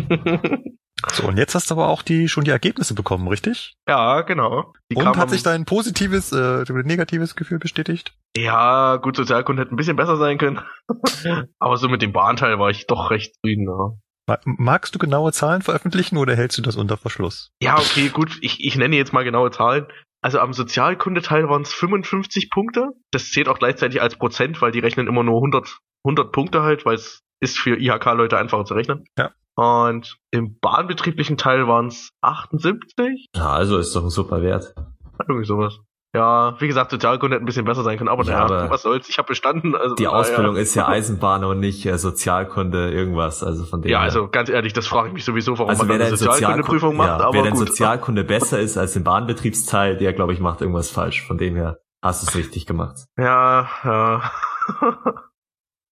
So, 1.12 1.28
und 1.28 1.38
jetzt 1.38 1.56
hast 1.56 1.70
du 1.70 1.76
aber 1.76 1.90
auch 1.90 2.02
die 2.02 2.30
schon 2.30 2.44
die 2.44 2.52
Ergebnisse 2.52 2.94
bekommen, 2.94 3.28
richtig? 3.28 3.74
Ja, 3.88 4.22
genau. 4.22 4.74
Die 4.92 4.96
und 4.96 5.18
hat 5.18 5.30
sich 5.30 5.44
dein 5.44 5.66
positives, 5.66 6.32
äh, 6.32 6.64
negatives 6.70 7.36
Gefühl 7.36 7.60
bestätigt? 7.60 8.14
Ja, 8.38 8.98
gut, 8.98 9.18
Sozialkunde 9.18 9.62
hätte 9.62 9.74
ein 9.74 9.78
bisschen 9.78 9.96
besser 9.96 10.18
sein 10.18 10.38
können. 10.38 10.62
aber 11.60 11.78
so 11.78 11.90
mit 11.90 12.02
dem 12.02 12.14
Bahnteil 12.14 12.60
war 12.60 12.70
ich 12.70 12.88
doch 12.88 13.12
recht 13.12 13.36
zufrieden. 13.36 13.68
Ja. 13.68 14.38
Magst 14.46 14.96
du 14.96 15.00
genaue 15.00 15.34
Zahlen 15.34 15.62
veröffentlichen 15.62 16.18
oder 16.18 16.36
hältst 16.36 16.58
du 16.58 16.62
das 16.62 16.78
unter 16.78 16.98
Verschluss? 16.98 17.52
Ja, 17.62 17.78
okay, 17.78 18.10
gut. 18.10 18.38
Ich, 18.42 18.64
ich 18.64 18.78
nenne 18.78 18.96
jetzt 18.96 19.12
mal 19.12 19.24
genaue 19.24 19.52
Zahlen. 19.52 19.88
Also 20.22 20.40
am 20.40 20.54
Sozialkundeteil 20.54 21.50
waren 21.50 21.64
es 21.64 21.74
55 21.74 22.50
Punkte. 22.50 22.92
Das 23.12 23.30
zählt 23.32 23.50
auch 23.50 23.60
gleichzeitig 23.60 24.02
als 24.02 24.16
Prozent, 24.16 24.62
weil 24.62 24.72
die 24.72 24.80
rechnen 24.80 25.08
immer 25.08 25.24
nur 25.24 25.36
100, 25.36 25.80
100 26.06 26.32
Punkte 26.32 26.64
halt, 26.64 26.86
weil 26.86 26.96
es 26.96 27.20
ist 27.42 27.60
für 27.60 27.78
IHK-Leute 27.78 28.38
einfacher 28.38 28.64
zu 28.64 28.74
rechnen. 28.74 29.04
Ja. 29.18 29.32
Und 29.56 30.18
im 30.32 30.58
bahnbetrieblichen 30.60 31.38
Teil 31.38 31.68
waren 31.68 31.88
es 31.88 32.10
78. 32.22 33.28
Ja, 33.36 33.50
also 33.50 33.78
ist 33.78 33.96
doch 33.96 34.04
ein 34.04 34.10
super 34.10 34.42
Wert. 34.42 34.74
Irgendwie 35.28 35.46
sowas. 35.46 35.80
Ja, 36.16 36.56
wie 36.60 36.68
gesagt, 36.68 36.92
Sozialkunde 36.92 37.36
hätte 37.36 37.44
ein 37.44 37.48
bisschen 37.48 37.66
besser 37.66 37.82
sein 37.82 37.98
können, 37.98 38.10
aber 38.10 38.24
ja, 38.26 38.48
naja, 38.48 38.70
was 38.70 38.84
soll's, 38.84 39.10
ich 39.10 39.18
habe 39.18 39.30
bestanden. 39.30 39.76
Also 39.76 39.96
die 39.96 40.08
Ausbildung 40.08 40.56
ja. 40.56 40.62
ist 40.62 40.76
ja 40.76 40.88
Eisenbahn 40.88 41.44
und 41.44 41.60
nicht 41.60 41.88
äh, 41.88 41.98
Sozialkunde 41.98 42.92
irgendwas, 42.92 43.44
also 43.44 43.66
von 43.66 43.82
dem 43.82 43.90
Ja, 43.90 44.02
also 44.02 44.28
ganz 44.28 44.50
ehrlich, 44.50 44.74
das 44.74 44.86
frage 44.86 45.08
ich 45.08 45.14
mich 45.16 45.26
sowieso, 45.26 45.58
warum 45.58 45.72
also 45.72 45.86
man 45.86 46.00
eine 46.00 46.16
Sozialkundeprüfung 46.16 46.96
macht, 46.96 47.20
ja, 47.20 47.26
aber 47.26 47.34
Wer 47.34 47.44
denn. 47.44 47.56
Sozialkunde 47.56 48.24
besser 48.24 48.60
ist 48.60 48.78
als 48.78 48.96
im 48.96 49.04
Bahnbetriebsteil, 49.04 49.98
der 49.98 50.14
glaube 50.14 50.34
ich 50.34 50.40
macht 50.40 50.62
irgendwas 50.62 50.92
falsch, 50.92 51.26
von 51.26 51.40
dem 51.40 51.56
her 51.56 51.80
hast 52.04 52.22
du 52.22 52.28
es 52.28 52.36
richtig 52.36 52.68
gemacht. 52.68 53.06
Ja, 53.18 53.68
ja. 53.84 54.32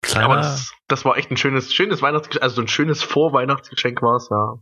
Kleiner. 0.02 0.26
Aber 0.26 0.36
das, 0.38 0.74
das 0.88 1.06
war 1.06 1.18
echt 1.18 1.32
ein 1.32 1.38
schönes, 1.38 1.74
schönes 1.74 2.02
Weihnachtsgeschenk, 2.02 2.44
also 2.44 2.56
so 2.56 2.62
ein 2.62 2.68
schönes 2.68 3.04
Vorweihnachtsgeschenk 3.04 4.02
war 4.02 4.16
es, 4.16 4.30
ja. 4.30 4.56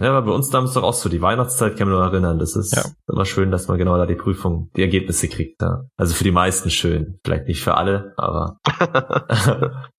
Ja, 0.00 0.10
aber 0.10 0.22
bei 0.22 0.32
uns 0.32 0.50
damals 0.50 0.74
doch 0.74 0.84
auch 0.84 0.94
so, 0.94 1.08
die 1.08 1.20
Weihnachtszeit 1.20 1.76
kann 1.76 1.88
man 1.88 1.96
nur 1.96 2.06
erinnern. 2.06 2.38
Das 2.38 2.54
ist 2.56 2.74
ja. 2.76 2.84
immer 3.08 3.24
schön, 3.24 3.50
dass 3.50 3.68
man 3.68 3.76
genau 3.76 3.98
da 3.98 4.06
die 4.06 4.14
Prüfung, 4.14 4.70
die 4.76 4.82
Ergebnisse 4.82 5.28
kriegt. 5.28 5.60
Ja. 5.60 5.84
Also 5.96 6.14
für 6.14 6.24
die 6.24 6.30
meisten 6.30 6.70
schön. 6.70 7.18
Vielleicht 7.24 7.48
nicht 7.48 7.62
für 7.62 7.76
alle, 7.76 8.14
aber. 8.16 8.60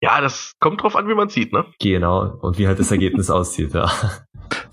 ja, 0.00 0.20
das 0.20 0.54
kommt 0.58 0.82
drauf 0.82 0.96
an, 0.96 1.08
wie 1.08 1.14
man 1.14 1.28
sieht, 1.28 1.52
ne? 1.52 1.64
Genau. 1.80 2.36
Und 2.40 2.58
wie 2.58 2.66
halt 2.66 2.80
das 2.80 2.90
Ergebnis 2.90 3.30
aussieht, 3.30 3.74
ja. 3.74 3.90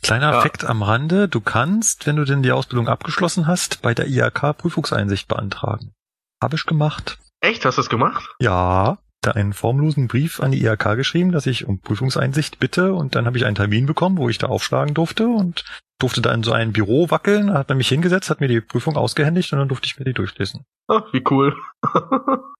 Kleiner 0.01 0.31
ja. 0.31 0.39
Effekt 0.39 0.65
am 0.65 0.81
Rande. 0.81 1.29
Du 1.29 1.41
kannst, 1.41 2.07
wenn 2.07 2.15
du 2.15 2.25
denn 2.25 2.41
die 2.41 2.51
Ausbildung 2.51 2.87
abgeschlossen 2.87 3.47
hast, 3.47 3.81
bei 3.81 3.93
der 3.93 4.07
IHK 4.07 4.57
Prüfungseinsicht 4.57 5.27
beantragen. 5.27 5.93
Habe 6.41 6.55
ich 6.55 6.65
gemacht. 6.65 7.19
Echt? 7.39 7.65
Hast 7.65 7.77
du 7.77 7.81
das 7.81 7.89
gemacht? 7.89 8.27
Ja 8.41 8.97
da 9.21 9.31
einen 9.31 9.53
formlosen 9.53 10.07
Brief 10.07 10.39
an 10.39 10.51
die 10.51 10.63
IHK 10.63 10.95
geschrieben, 10.95 11.31
dass 11.31 11.45
ich 11.45 11.65
um 11.65 11.79
Prüfungseinsicht 11.79 12.59
bitte. 12.59 12.93
Und 12.93 13.15
dann 13.15 13.25
habe 13.25 13.37
ich 13.37 13.45
einen 13.45 13.55
Termin 13.55 13.85
bekommen, 13.85 14.17
wo 14.17 14.29
ich 14.29 14.37
da 14.37 14.47
aufschlagen 14.47 14.93
durfte. 14.93 15.27
Und 15.27 15.65
durfte 15.99 16.21
da 16.21 16.33
in 16.33 16.43
so 16.43 16.53
ein 16.53 16.71
Büro 16.71 17.11
wackeln, 17.11 17.53
hat 17.53 17.69
man 17.69 17.77
mich 17.77 17.89
hingesetzt, 17.89 18.29
hat 18.29 18.39
mir 18.39 18.47
die 18.47 18.61
Prüfung 18.61 18.95
ausgehändigt 18.95 19.51
und 19.53 19.59
dann 19.59 19.67
durfte 19.67 19.85
ich 19.85 19.99
mir 19.99 20.05
die 20.05 20.13
durchlesen. 20.13 20.65
Ah, 20.87 21.03
wie 21.11 21.23
cool. 21.29 21.55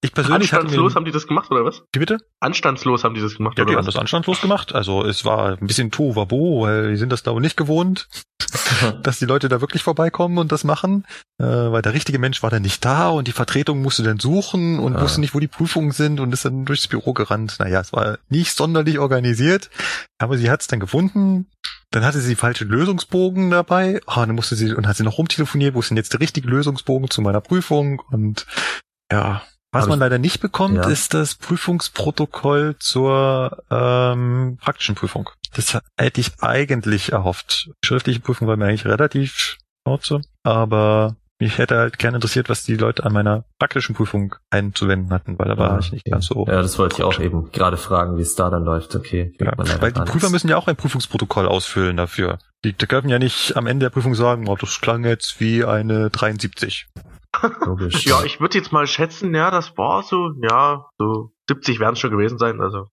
ich 0.02 0.14
persönlich 0.14 0.54
Anstandslos 0.54 0.96
haben 0.96 1.06
die 1.06 1.12
das 1.12 1.26
gemacht, 1.26 1.50
oder 1.50 1.66
was? 1.66 1.84
Wie 1.94 2.00
bitte? 2.00 2.20
Anstandslos 2.40 3.04
haben 3.04 3.16
die 3.16 3.22
das 3.22 3.36
gemacht, 3.36 3.58
ja, 3.58 3.64
oder 3.64 3.72
die 3.72 3.76
was? 3.76 3.80
haben 3.80 3.86
das 3.88 3.96
anstandslos 3.96 4.42
gemacht. 4.42 4.76
Also 4.76 5.04
es 5.04 5.26
war 5.26 5.58
ein 5.58 5.66
bisschen 5.66 5.90
Tohuwabo, 5.90 6.62
weil 6.62 6.92
die 6.92 6.98
sind 6.98 7.12
das 7.12 7.24
da 7.24 7.34
wohl 7.34 7.42
nicht 7.42 7.58
gewohnt, 7.58 8.08
dass 9.04 9.20
die 9.20 9.26
Leute 9.26 9.50
da 9.50 9.62
wirklich 9.62 9.84
vorbeikommen 9.84 10.38
und 10.38 10.52
das 10.52 10.64
machen, 10.64 11.06
äh, 11.40 11.46
weil 11.46 11.82
der 11.82 11.94
richtige 11.94 12.20
Mensch 12.20 12.44
war 12.44 12.50
dann 12.50 12.62
nicht 12.62 12.84
da 12.86 13.10
und 13.10 13.28
die 13.28 13.32
Vertretung 13.32 13.82
musste 13.82 14.04
dann 14.04 14.20
suchen 14.20 14.80
und 14.80 14.96
ah. 14.96 15.02
wusste 15.02 15.22
nicht, 15.22 15.34
wo 15.34 15.40
die 15.40 15.48
Prüfungen 15.48 15.92
sind 15.92 16.20
und 16.20 16.34
ist 16.34 16.46
dann 16.46 16.66
durchs 16.66 16.88
Büro 16.88 17.14
gerannt. 17.14 17.56
Naja, 17.60 17.80
es 17.80 17.94
war 17.94 18.20
nicht 18.30 18.56
sonderlich 18.56 19.00
organisiert, 19.00 19.70
aber 20.20 20.38
sie 20.38 20.52
hat 20.52 20.62
es 20.62 20.68
dann 20.68 20.80
gefunden, 20.80 21.48
dann 21.92 22.06
hatte 22.06 22.20
sie 22.20 22.36
falsche 22.36 22.66
Lösungsbogen 22.66 23.50
dabei. 23.50 24.00
Oh, 24.08 24.16
dann 24.16 24.36
musste 24.36 24.56
sie 24.56 24.74
und 24.74 24.88
hat 24.88 24.98
sie 24.98 25.04
noch 25.04 25.18
rumtelefoniert, 25.18 25.74
wo 25.74 25.80
ist 25.80 25.90
denn 25.90 25.98
jetzt 25.98 26.14
der 26.14 26.20
richtige 26.20 26.48
Lösungsbogen 26.48 27.10
zu 27.10 27.22
meiner 27.22 27.42
Prüfung? 27.42 28.02
Und 28.12 28.46
ja, 29.12 29.42
was 29.72 29.88
man 29.88 30.00
leider 30.00 30.18
nicht 30.18 30.40
bekommt, 30.40 30.78
ja. 30.78 30.88
ist 30.88 31.14
das 31.14 31.36
Prüfungsprotokoll 31.36 32.76
zur 32.80 33.64
ähm, 33.70 34.58
praktischen 34.62 34.96
Prüfung. 34.96 35.30
Das 35.54 35.78
hätte 35.98 36.22
ich 36.22 36.42
eigentlich 36.42 37.12
erhofft. 37.12 37.72
Schriftliche 37.84 38.20
Prüfung 38.20 38.48
war 38.48 38.58
mir 38.58 38.66
eigentlich 38.66 38.86
relativ 38.86 39.58
schnauze, 39.84 40.22
aber 40.44 41.16
mich 41.40 41.58
hätte 41.58 41.78
halt 41.78 41.98
gerne 42.00 42.18
interessiert, 42.18 42.50
was 42.50 42.64
die 42.64 42.76
Leute 42.76 43.06
an 43.06 43.14
meiner 43.14 43.46
praktischen 43.60 43.96
Prüfung 43.96 44.36
einzuwenden 44.50 45.12
hatten, 45.12 45.40
weil 45.40 45.48
da 45.48 45.58
war 45.58 45.72
ja, 45.72 45.80
ich 45.80 45.92
nicht 45.92 46.06
okay. 46.06 46.12
ganz 46.12 46.26
so. 46.28 46.46
Ja, 46.46 46.62
das 46.62 46.78
wollte 46.78 46.98
ich 46.98 47.04
auch 47.04 47.20
eben 47.20 47.52
gerade 47.52 47.78
fragen, 47.78 48.18
wie 48.18 48.22
es 48.22 48.36
da 48.36 48.50
dann 48.50 48.66
läuft. 48.66 48.96
Okay. 48.96 49.34
Ja, 49.40 49.54
weil 49.58 49.94
die 49.94 50.02
Prüfer 50.02 50.30
müssen 50.30 50.50
ja 50.50 50.58
auch 50.58 50.68
ein 50.68 50.76
Prüfungsprotokoll 50.76 51.48
ausfüllen 51.48 51.96
dafür. 51.96 52.40
Die, 52.66 52.74
die 52.74 52.88
dürfen 52.88 53.10
ja 53.10 53.20
nicht 53.20 53.56
am 53.56 53.68
Ende 53.68 53.86
der 53.86 53.90
Prüfung 53.92 54.16
sagen, 54.16 54.50
oh, 54.50 54.58
das 54.58 54.82
klang 54.82 55.06
jetzt 55.06 55.40
wie 55.40 55.64
eine 55.64 56.10
73. 56.10 56.88
Logisch. 57.66 58.06
ja, 58.06 58.24
ich 58.24 58.42
würde 58.42 58.58
jetzt 58.58 58.74
mal 58.74 58.88
schätzen, 58.88 59.34
ja, 59.34 59.52
das 59.52 59.78
war 59.78 60.04
so, 60.04 60.32
ja, 60.42 60.88
so 60.98 61.32
70 61.48 61.80
werden 61.80 61.94
es 61.94 62.00
schon 62.00 62.12
gewesen 62.12 62.38
sein. 62.38 62.60
Also 62.60 62.88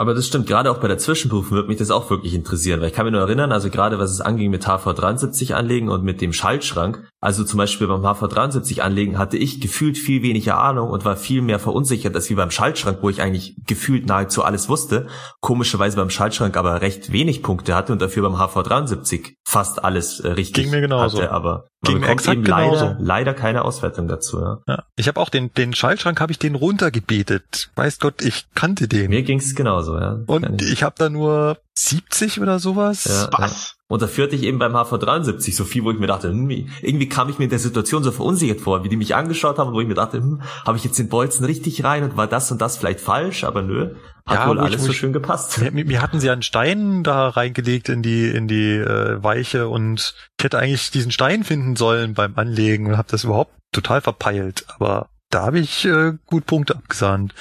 aber 0.00 0.14
das 0.14 0.26
stimmt, 0.26 0.46
gerade 0.46 0.70
auch 0.70 0.78
bei 0.78 0.88
der 0.88 0.96
Zwischenprüfung 0.96 1.58
wird 1.58 1.68
mich 1.68 1.76
das 1.76 1.90
auch 1.90 2.08
wirklich 2.08 2.32
interessieren, 2.32 2.80
weil 2.80 2.88
ich 2.88 2.94
kann 2.94 3.04
mir 3.04 3.12
nur 3.12 3.20
erinnern, 3.20 3.52
also 3.52 3.68
gerade 3.68 3.98
was 3.98 4.10
es 4.10 4.22
anging 4.22 4.50
mit 4.50 4.66
HV73 4.66 5.52
anlegen 5.52 5.90
und 5.90 6.04
mit 6.04 6.22
dem 6.22 6.32
Schaltschrank, 6.32 7.09
also 7.22 7.44
zum 7.44 7.58
Beispiel 7.58 7.86
beim 7.86 8.00
HV73 8.00 8.80
anlegen 8.80 9.18
hatte 9.18 9.36
ich 9.36 9.60
gefühlt 9.60 9.98
viel 9.98 10.22
weniger 10.22 10.58
Ahnung 10.58 10.88
und 10.88 11.04
war 11.04 11.16
viel 11.16 11.42
mehr 11.42 11.58
verunsichert 11.58 12.14
als 12.14 12.30
wie 12.30 12.34
beim 12.34 12.50
Schaltschrank, 12.50 12.98
wo 13.02 13.10
ich 13.10 13.20
eigentlich 13.20 13.56
gefühlt 13.66 14.06
nahezu 14.06 14.42
alles 14.42 14.70
wusste, 14.70 15.06
komischerweise 15.40 15.96
beim 15.96 16.08
Schaltschrank 16.08 16.56
aber 16.56 16.80
recht 16.80 17.12
wenig 17.12 17.42
Punkte 17.42 17.74
hatte 17.74 17.92
und 17.92 18.00
dafür 18.00 18.22
beim 18.22 18.40
HV73 18.40 19.34
fast 19.44 19.84
alles 19.84 20.20
äh, 20.20 20.28
richtig 20.28 20.64
Ging 20.64 20.70
mir 20.70 20.80
genauso. 20.80 21.18
hatte, 21.18 21.30
aber 21.30 21.66
man 21.82 21.92
Ging 21.92 22.00
bekommt 22.00 22.26
eben 22.26 22.44
leider, 22.44 22.96
leider 22.98 23.34
keine 23.34 23.66
Auswertung 23.66 24.08
dazu. 24.08 24.40
Ja. 24.40 24.58
ja. 24.66 24.84
Ich 24.96 25.06
habe 25.06 25.20
auch 25.20 25.28
den, 25.28 25.52
den 25.52 25.74
Schaltschrank 25.74 26.20
habe 26.22 26.32
ich 26.32 26.38
den 26.38 26.54
runtergebetet. 26.54 27.70
Weiß 27.74 27.98
Gott, 27.98 28.22
ich 28.22 28.46
kannte 28.54 28.88
den. 28.88 29.10
Mir 29.10 29.22
ging's 29.22 29.54
genauso, 29.54 29.98
ja. 29.98 30.20
Und 30.26 30.62
ich 30.62 30.82
habe 30.82 30.94
da 30.96 31.10
nur 31.10 31.58
70 31.74 32.40
oder 32.40 32.58
sowas. 32.58 33.04
Ja, 33.04 33.28
Was? 33.38 33.74
Ja. 33.74 33.79
Und 33.90 34.00
da 34.02 34.06
führte 34.06 34.36
ich 34.36 34.44
eben 34.44 34.60
beim 34.60 34.76
HV73 34.76 35.52
so 35.52 35.64
viel, 35.64 35.82
wo 35.82 35.90
ich 35.90 35.98
mir 35.98 36.06
dachte, 36.06 36.28
hm, 36.28 36.48
irgendwie 36.80 37.08
kam 37.08 37.28
ich 37.28 37.38
mir 37.38 37.46
in 37.46 37.50
der 37.50 37.58
Situation 37.58 38.04
so 38.04 38.12
verunsichert 38.12 38.60
vor, 38.60 38.84
wie 38.84 38.88
die 38.88 38.96
mich 38.96 39.16
angeschaut 39.16 39.58
haben, 39.58 39.72
wo 39.72 39.80
ich 39.80 39.88
mir 39.88 39.94
dachte, 39.94 40.18
hm, 40.18 40.42
habe 40.64 40.78
ich 40.78 40.84
jetzt 40.84 40.96
den 41.00 41.08
Bolzen 41.08 41.44
richtig 41.44 41.82
rein 41.82 42.04
und 42.04 42.16
war 42.16 42.28
das 42.28 42.52
und 42.52 42.60
das 42.60 42.76
vielleicht 42.76 43.00
falsch, 43.00 43.42
aber 43.42 43.62
nö, 43.62 43.96
hat 44.26 44.38
ja, 44.38 44.48
wohl 44.48 44.60
alles 44.60 44.82
ich, 44.82 44.86
so 44.86 44.92
schön 44.92 45.12
gepasst. 45.12 45.58
Mir, 45.72 45.84
mir, 45.84 46.02
hatten 46.02 46.20
sie 46.20 46.30
einen 46.30 46.42
Stein 46.42 47.02
da 47.02 47.30
reingelegt 47.30 47.88
in 47.88 48.00
die 48.00 48.28
in 48.28 48.46
die 48.46 48.76
äh, 48.76 49.20
Weiche 49.24 49.66
und 49.66 50.14
ich 50.38 50.44
hätte 50.44 50.60
eigentlich 50.60 50.92
diesen 50.92 51.10
Stein 51.10 51.42
finden 51.42 51.74
sollen 51.74 52.14
beim 52.14 52.34
Anlegen 52.36 52.86
und 52.86 52.96
habe 52.96 53.08
das 53.10 53.24
überhaupt 53.24 53.54
total 53.72 54.00
verpeilt, 54.02 54.66
aber 54.68 55.08
da 55.30 55.42
habe 55.42 55.58
ich 55.58 55.84
äh, 55.84 56.12
gut 56.26 56.46
Punkte 56.46 56.76
abgesahnt. 56.76 57.34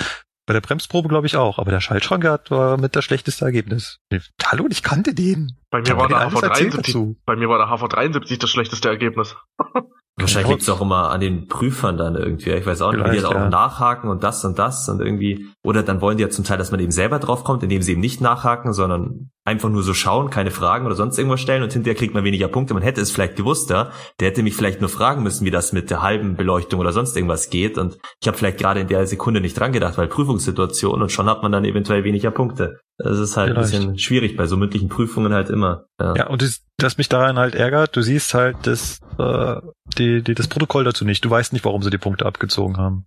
Bei 0.50 0.54
der 0.54 0.62
Bremsprobe 0.62 1.10
glaube 1.10 1.28
ich 1.28 1.38
auch, 1.38 1.60
aber 1.60 1.70
der 1.70 1.80
Schaltschrank 1.80 2.26
hat 2.26 2.50
war 2.50 2.78
mit 2.78 2.96
das 2.96 3.06
schlechteste 3.06 3.46
Ergebnis. 3.46 4.00
Hallo, 4.44 4.66
ich 4.68 4.82
kannte 4.82 5.14
den. 5.14 5.60
Bei 5.70 5.80
mir 5.80 5.96
war 5.96 6.08
der 6.08 6.28
HV73. 6.28 7.18
Bei 7.24 7.36
mir 7.36 7.48
war 7.50 7.60
der 7.60 7.68
HV73 7.68 8.40
das 8.40 8.50
schlechteste 8.50 8.90
Ergebnis. 8.90 9.36
Wahrscheinlich 10.18 10.50
liegt 10.50 10.64
es 10.64 10.70
auch 10.70 10.82
immer 10.82 11.12
an 11.12 11.22
den 11.22 11.48
Prüfern 11.48 11.98
dann 11.98 12.16
irgendwie. 12.16 12.50
Ich 12.50 12.66
weiß 12.66 12.82
auch 12.82 12.92
nicht, 12.94 13.06
wie 13.06 13.12
die 13.12 13.18
dann 13.18 13.26
auch 13.28 13.36
ja. 13.36 13.50
nachhaken 13.50 14.10
und 14.10 14.24
das 14.24 14.44
und 14.44 14.58
das 14.58 14.90
und 14.90 15.02
irgendwie. 15.02 15.46
Oder 15.64 15.84
dann 15.84 16.02
wollen 16.02 16.18
die 16.18 16.24
ja 16.24 16.32
zum 16.32 16.46
Teil, 16.46 16.58
dass 16.58 16.72
man 16.72 16.80
eben 16.80 16.92
selber 16.92 17.20
draufkommt, 17.20 17.62
indem 17.62 17.84
sie 17.84 17.92
eben 17.92 18.02
nicht 18.02 18.20
nachhaken, 18.20 18.74
sondern 18.74 19.30
einfach 19.50 19.70
nur 19.70 19.84
so 19.84 19.94
schauen, 19.94 20.30
keine 20.30 20.52
Fragen 20.52 20.86
oder 20.86 20.96
sonst 20.96 21.18
irgendwas 21.18 21.42
stellen 21.42 21.64
und 21.64 21.74
hinterher 21.74 21.96
kriegt 21.96 22.14
man 22.14 22.24
weniger 22.24 22.48
Punkte. 22.48 22.74
Man 22.74 22.84
hätte 22.84 23.02
es 23.02 23.12
vielleicht 23.12 23.36
gewusst, 23.36 23.70
ja. 23.70 23.92
Der 24.20 24.30
hätte 24.30 24.44
mich 24.44 24.56
vielleicht 24.56 24.80
nur 24.80 24.90
fragen 24.90 25.24
müssen, 25.24 25.46
wie 25.46 25.52
das 25.52 25.74
mit 25.74 25.90
der 25.90 26.02
halben 26.02 26.36
Beleuchtung 26.36 26.80
oder 26.80 26.94
sonst 26.94 27.16
irgendwas 27.16 27.50
geht. 27.50 27.78
Und 27.78 27.98
ich 28.22 28.28
habe 28.28 28.38
vielleicht 28.38 28.60
gerade 28.60 28.80
in 28.80 28.88
der 28.88 29.08
Sekunde 29.08 29.42
nicht 29.42 29.60
dran 29.60 29.74
gedacht, 29.74 29.98
weil 29.98 30.08
Prüfungssituation 30.08 31.02
und 31.02 31.12
schon 31.12 31.28
hat 31.28 31.42
man 31.42 31.52
dann 31.52 31.66
eventuell 31.66 32.04
weniger 32.04 32.32
Punkte. 32.32 32.80
Das 32.98 33.18
ist 33.18 33.38
halt 33.38 33.52
vielleicht. 33.52 33.74
ein 33.74 33.80
bisschen 33.80 34.00
schwierig 34.00 34.38
bei 34.38 34.46
so 34.46 34.58
mündlichen 34.58 34.90
Prüfungen 34.90 35.34
halt 35.34 35.50
immer. 35.50 35.86
Ja, 36.00 36.16
ja 36.16 36.28
und 36.28 36.42
das, 36.42 36.62
das 36.78 36.98
mich 36.98 37.10
daran 37.10 37.40
halt 37.40 37.56
ärgert, 37.56 37.96
du 37.96 38.02
siehst 38.02 38.34
halt 38.34 38.58
das, 38.64 39.00
äh, 39.18 39.56
die, 39.98 40.22
die, 40.22 40.36
das 40.36 40.48
Protokoll 40.48 40.84
dazu 40.84 41.06
nicht. 41.06 41.24
Du 41.26 41.30
weißt 41.30 41.54
nicht, 41.54 41.66
warum 41.66 41.82
sie 41.82 41.90
die 41.90 41.98
Punkte 41.98 42.26
abgezogen 42.26 42.78
haben. 42.78 43.06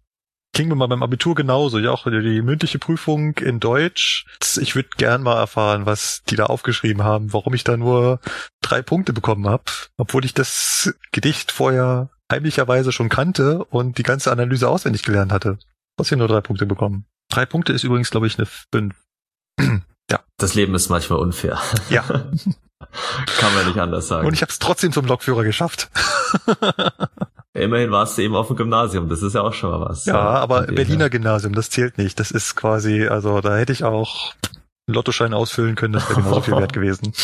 Ging 0.55 0.69
mir 0.69 0.75
mal 0.75 0.87
beim 0.87 1.03
Abitur 1.03 1.35
genauso. 1.35 1.79
Ja, 1.79 1.93
auch 1.93 2.05
die 2.05 2.43
mündliche 2.43 2.79
Prüfung 2.79 3.39
in 3.39 3.59
Deutsch. 3.59 4.27
Ich 4.61 4.75
würde 4.75 4.91
gern 4.99 5.23
mal 5.23 5.39
erfahren, 5.39 5.87
was 5.87 6.23
die 6.29 6.37
da 6.37 6.47
aufgeschrieben 6.47 7.03
haben, 7.03 7.33
warum 7.33 7.55
ich 7.55 7.65
da 7.65 7.79
nur 7.79 8.21
drei 8.61 8.83
Punkte 8.83 9.15
bekommen 9.15 9.49
habe, 9.49 9.65
obwohl 9.97 10.27
ich 10.27 10.35
das 10.35 10.95
Gedicht 11.11 11.53
vorher 11.53 12.11
heimlicherweise 12.31 12.93
schon 12.93 13.09
kannte 13.09 13.65
und 13.65 13.97
die 13.97 14.03
ganze 14.03 14.31
Analyse 14.31 14.69
auswendig 14.69 15.03
gelernt 15.05 15.33
hatte. 15.33 15.59
Trotzdem 15.97 16.19
nur 16.19 16.29
drei 16.29 16.43
Punkte 16.43 16.67
bekommen. 16.67 17.07
Drei 17.31 17.47
Punkte 17.47 17.73
ist 17.73 17.85
übrigens, 17.85 18.11
glaube 18.11 18.27
ich, 18.27 18.37
eine 18.39 18.47
fünf. 18.47 18.95
ja. 20.11 20.21
Das 20.37 20.55
Leben 20.55 20.75
ist 20.75 20.91
manchmal 20.91 21.19
unfair. 21.19 21.59
Ja. 21.89 22.03
Kann 23.39 23.55
man 23.55 23.67
nicht 23.67 23.79
anders 23.79 24.09
sagen. 24.09 24.27
Und 24.27 24.35
ich 24.35 24.43
habe 24.43 24.51
es 24.51 24.59
trotzdem 24.59 24.93
zum 24.93 25.07
Lokführer 25.07 25.45
geschafft. 25.45 25.91
Immerhin 27.55 27.91
warst 27.91 28.17
du 28.17 28.23
eben 28.23 28.35
auf 28.35 28.47
dem 28.47 28.57
Gymnasium, 28.57 29.09
das 29.09 29.23
ist 29.23 29.35
ja 29.35 29.43
auch 29.43 29.53
schon 29.53 29.71
mal 29.71 29.81
was. 29.81 30.07
Ja, 30.07 30.19
aber 30.19 30.63
Berliner 30.63 31.11
Gymnasium, 31.11 31.55
das 31.55 31.69
zählt 31.69 31.99
nicht. 31.99 32.19
Das 32.19 32.31
ist 32.31 32.57
quasi, 32.57 33.07
also 33.07 33.41
da 33.43 33.57
hätte 33.57 33.73
ich 33.73 33.85
auch 33.85 34.33
einen 34.87 34.95
Lottoschein 34.95 35.35
ausfüllen 35.35 35.75
können, 35.75 35.93
das 35.93 36.09
wäre 36.09 36.23
genauso 36.23 36.41
viel 36.41 36.57
wert 36.57 36.73
gewesen. 36.73 37.13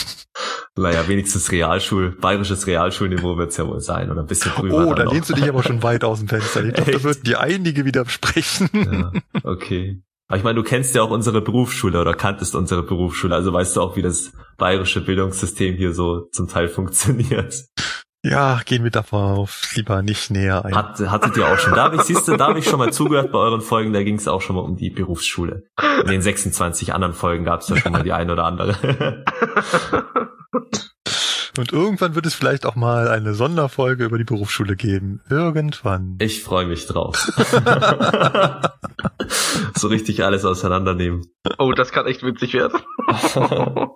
Naja, 0.76 1.08
wenigstens 1.08 1.50
Realschul, 1.50 2.12
bayerisches 2.12 2.68
Realschulniveau 2.68 3.36
wird's 3.36 3.56
ja 3.56 3.66
wohl 3.66 3.80
sein 3.80 4.12
oder 4.12 4.20
ein 4.20 4.28
bisschen 4.28 4.52
drüber. 4.52 4.86
Oh, 4.86 4.94
da 4.94 5.02
lehnst 5.02 5.28
du 5.28 5.34
dich 5.34 5.48
aber 5.48 5.64
schon 5.64 5.82
weit 5.82 6.04
aus 6.04 6.20
dem 6.20 6.28
Fenster. 6.28 6.64
Ich 6.64 6.72
glaube, 6.72 6.92
da 6.92 7.02
würden 7.02 7.22
die 7.24 7.34
einige 7.34 7.84
widersprechen. 7.84 8.70
Ja, 8.72 9.12
okay. 9.42 10.00
Aber 10.28 10.38
ich 10.38 10.44
meine, 10.44 10.54
du 10.54 10.62
kennst 10.62 10.94
ja 10.94 11.02
auch 11.02 11.10
unsere 11.10 11.40
Berufsschule 11.40 12.00
oder 12.00 12.14
kanntest 12.14 12.54
unsere 12.54 12.84
Berufsschule, 12.84 13.34
also 13.34 13.52
weißt 13.52 13.76
du 13.76 13.80
auch, 13.80 13.96
wie 13.96 14.02
das 14.02 14.32
bayerische 14.56 15.00
Bildungssystem 15.00 15.74
hier 15.74 15.92
so 15.94 16.28
zum 16.30 16.46
Teil 16.46 16.68
funktioniert. 16.68 17.64
Ja, 18.24 18.60
gehen 18.64 18.82
wir 18.82 18.90
darauf 18.90 19.62
lieber 19.74 20.02
nicht 20.02 20.30
näher 20.30 20.64
ein. 20.64 20.74
Hat, 20.74 20.98
hattet 20.98 21.36
ihr 21.36 21.46
auch 21.46 21.58
schon. 21.58 21.74
Da 21.74 21.84
habe 21.84 21.96
ich, 21.96 22.02
siehst 22.02 22.26
du, 22.26 22.36
da 22.36 22.48
habe 22.48 22.58
ich 22.58 22.64
schon 22.64 22.78
mal 22.78 22.92
zugehört 22.92 23.30
bei 23.30 23.38
euren 23.38 23.60
Folgen, 23.60 23.92
da 23.92 24.02
ging 24.02 24.16
es 24.16 24.26
auch 24.26 24.42
schon 24.42 24.56
mal 24.56 24.62
um 24.62 24.76
die 24.76 24.90
Berufsschule. 24.90 25.68
In 26.02 26.08
den 26.08 26.20
26 26.20 26.92
anderen 26.92 27.14
Folgen 27.14 27.44
gab 27.44 27.60
es 27.60 27.68
da 27.68 27.76
schon 27.76 27.92
mal 27.92 28.02
die 28.02 28.12
eine 28.12 28.32
oder 28.32 28.44
andere. 28.44 29.24
Und 31.58 31.72
irgendwann 31.72 32.14
wird 32.14 32.26
es 32.26 32.34
vielleicht 32.34 32.66
auch 32.66 32.76
mal 32.76 33.08
eine 33.08 33.34
Sonderfolge 33.34 34.04
über 34.04 34.16
die 34.16 34.24
Berufsschule 34.24 34.76
geben. 34.76 35.20
Irgendwann. 35.28 36.16
Ich 36.20 36.44
freue 36.44 36.66
mich 36.66 36.86
drauf. 36.86 37.16
so 39.74 39.88
richtig 39.88 40.24
alles 40.24 40.44
auseinandernehmen. 40.44 41.26
Oh, 41.58 41.72
das 41.72 41.90
kann 41.90 42.06
echt 42.06 42.22
witzig 42.22 42.54
werden. 42.54 42.78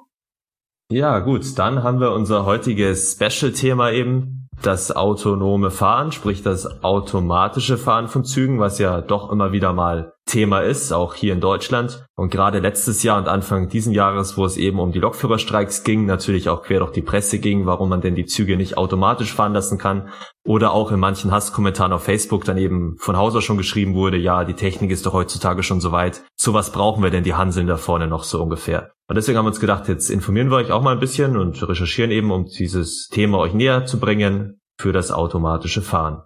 ja, 0.92 1.18
gut, 1.20 1.58
dann 1.58 1.82
haben 1.82 2.00
wir 2.00 2.12
unser 2.12 2.44
heutiges 2.44 3.12
Special-Thema 3.12 3.92
eben, 3.92 4.48
das 4.62 4.94
autonome 4.94 5.70
Fahren, 5.70 6.12
sprich 6.12 6.42
das 6.42 6.84
automatische 6.84 7.78
Fahren 7.78 8.08
von 8.08 8.24
Zügen, 8.24 8.60
was 8.60 8.78
ja 8.78 9.00
doch 9.00 9.32
immer 9.32 9.52
wieder 9.52 9.72
mal 9.72 10.11
Thema 10.26 10.60
ist, 10.60 10.92
auch 10.92 11.14
hier 11.14 11.32
in 11.32 11.40
Deutschland. 11.40 12.06
Und 12.16 12.30
gerade 12.30 12.60
letztes 12.60 13.02
Jahr 13.02 13.18
und 13.18 13.28
Anfang 13.28 13.68
diesen 13.68 13.92
Jahres, 13.92 14.36
wo 14.36 14.44
es 14.44 14.56
eben 14.56 14.78
um 14.78 14.92
die 14.92 14.98
Lokführerstreiks 14.98 15.84
ging, 15.84 16.06
natürlich 16.06 16.48
auch 16.48 16.62
quer 16.62 16.78
durch 16.78 16.92
die 16.92 17.02
Presse 17.02 17.38
ging, 17.38 17.66
warum 17.66 17.88
man 17.88 18.00
denn 18.00 18.14
die 18.14 18.26
Züge 18.26 18.56
nicht 18.56 18.78
automatisch 18.78 19.34
fahren 19.34 19.52
lassen 19.52 19.78
kann. 19.78 20.08
Oder 20.44 20.72
auch 20.72 20.90
in 20.92 21.00
manchen 21.00 21.32
Hasskommentaren 21.32 21.92
auf 21.92 22.04
Facebook 22.04 22.44
dann 22.44 22.56
eben 22.56 22.96
von 22.98 23.16
Hauser 23.16 23.42
schon 23.42 23.58
geschrieben 23.58 23.94
wurde, 23.94 24.16
ja, 24.16 24.44
die 24.44 24.54
Technik 24.54 24.90
ist 24.90 25.06
doch 25.06 25.12
heutzutage 25.12 25.62
schon 25.62 25.80
so 25.80 25.92
weit. 25.92 26.22
So 26.36 26.54
was 26.54 26.72
brauchen 26.72 27.02
wir 27.02 27.10
denn 27.10 27.24
die 27.24 27.34
Hanseln 27.34 27.66
da 27.66 27.76
vorne 27.76 28.06
noch 28.06 28.24
so 28.24 28.42
ungefähr. 28.42 28.92
Und 29.08 29.16
deswegen 29.16 29.36
haben 29.36 29.44
wir 29.44 29.50
uns 29.50 29.60
gedacht, 29.60 29.88
jetzt 29.88 30.08
informieren 30.08 30.50
wir 30.50 30.56
euch 30.56 30.72
auch 30.72 30.82
mal 30.82 30.94
ein 30.94 31.00
bisschen 31.00 31.36
und 31.36 31.68
recherchieren 31.68 32.10
eben, 32.10 32.30
um 32.30 32.46
dieses 32.46 33.08
Thema 33.08 33.38
euch 33.38 33.52
näher 33.52 33.84
zu 33.84 34.00
bringen 34.00 34.60
für 34.80 34.92
das 34.92 35.12
automatische 35.12 35.82
Fahren. 35.82 36.22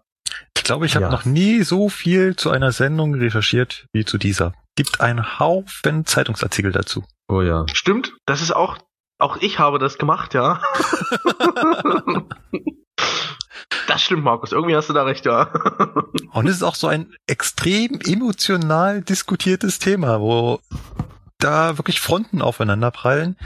Ich 0.56 0.64
glaube, 0.64 0.86
ich 0.86 0.96
habe 0.96 1.04
ja. 1.04 1.10
noch 1.10 1.24
nie 1.24 1.62
so 1.62 1.88
viel 1.88 2.34
zu 2.34 2.50
einer 2.50 2.72
Sendung 2.72 3.14
recherchiert 3.14 3.86
wie 3.92 4.04
zu 4.04 4.18
dieser. 4.18 4.52
Gibt 4.74 5.00
einen 5.00 5.38
Haufen 5.38 6.06
Zeitungsartikel 6.06 6.72
dazu. 6.72 7.04
Oh 7.28 7.42
ja. 7.42 7.66
Stimmt, 7.72 8.14
das 8.24 8.40
ist 8.40 8.56
auch, 8.56 8.78
auch 9.18 9.36
ich 9.40 9.58
habe 9.58 9.78
das 9.78 9.98
gemacht, 9.98 10.34
ja. 10.34 10.60
das 13.86 14.02
stimmt, 14.02 14.24
Markus. 14.24 14.52
Irgendwie 14.52 14.74
hast 14.74 14.88
du 14.88 14.94
da 14.94 15.04
recht, 15.04 15.26
ja. 15.26 15.52
Und 16.32 16.46
es 16.46 16.56
ist 16.56 16.62
auch 16.62 16.74
so 16.74 16.88
ein 16.88 17.14
extrem 17.26 18.00
emotional 18.04 19.02
diskutiertes 19.02 19.78
Thema, 19.78 20.20
wo 20.20 20.60
da 21.38 21.78
wirklich 21.78 22.00
Fronten 22.00 22.40
aufeinander 22.42 22.90
prallen. 22.90 23.36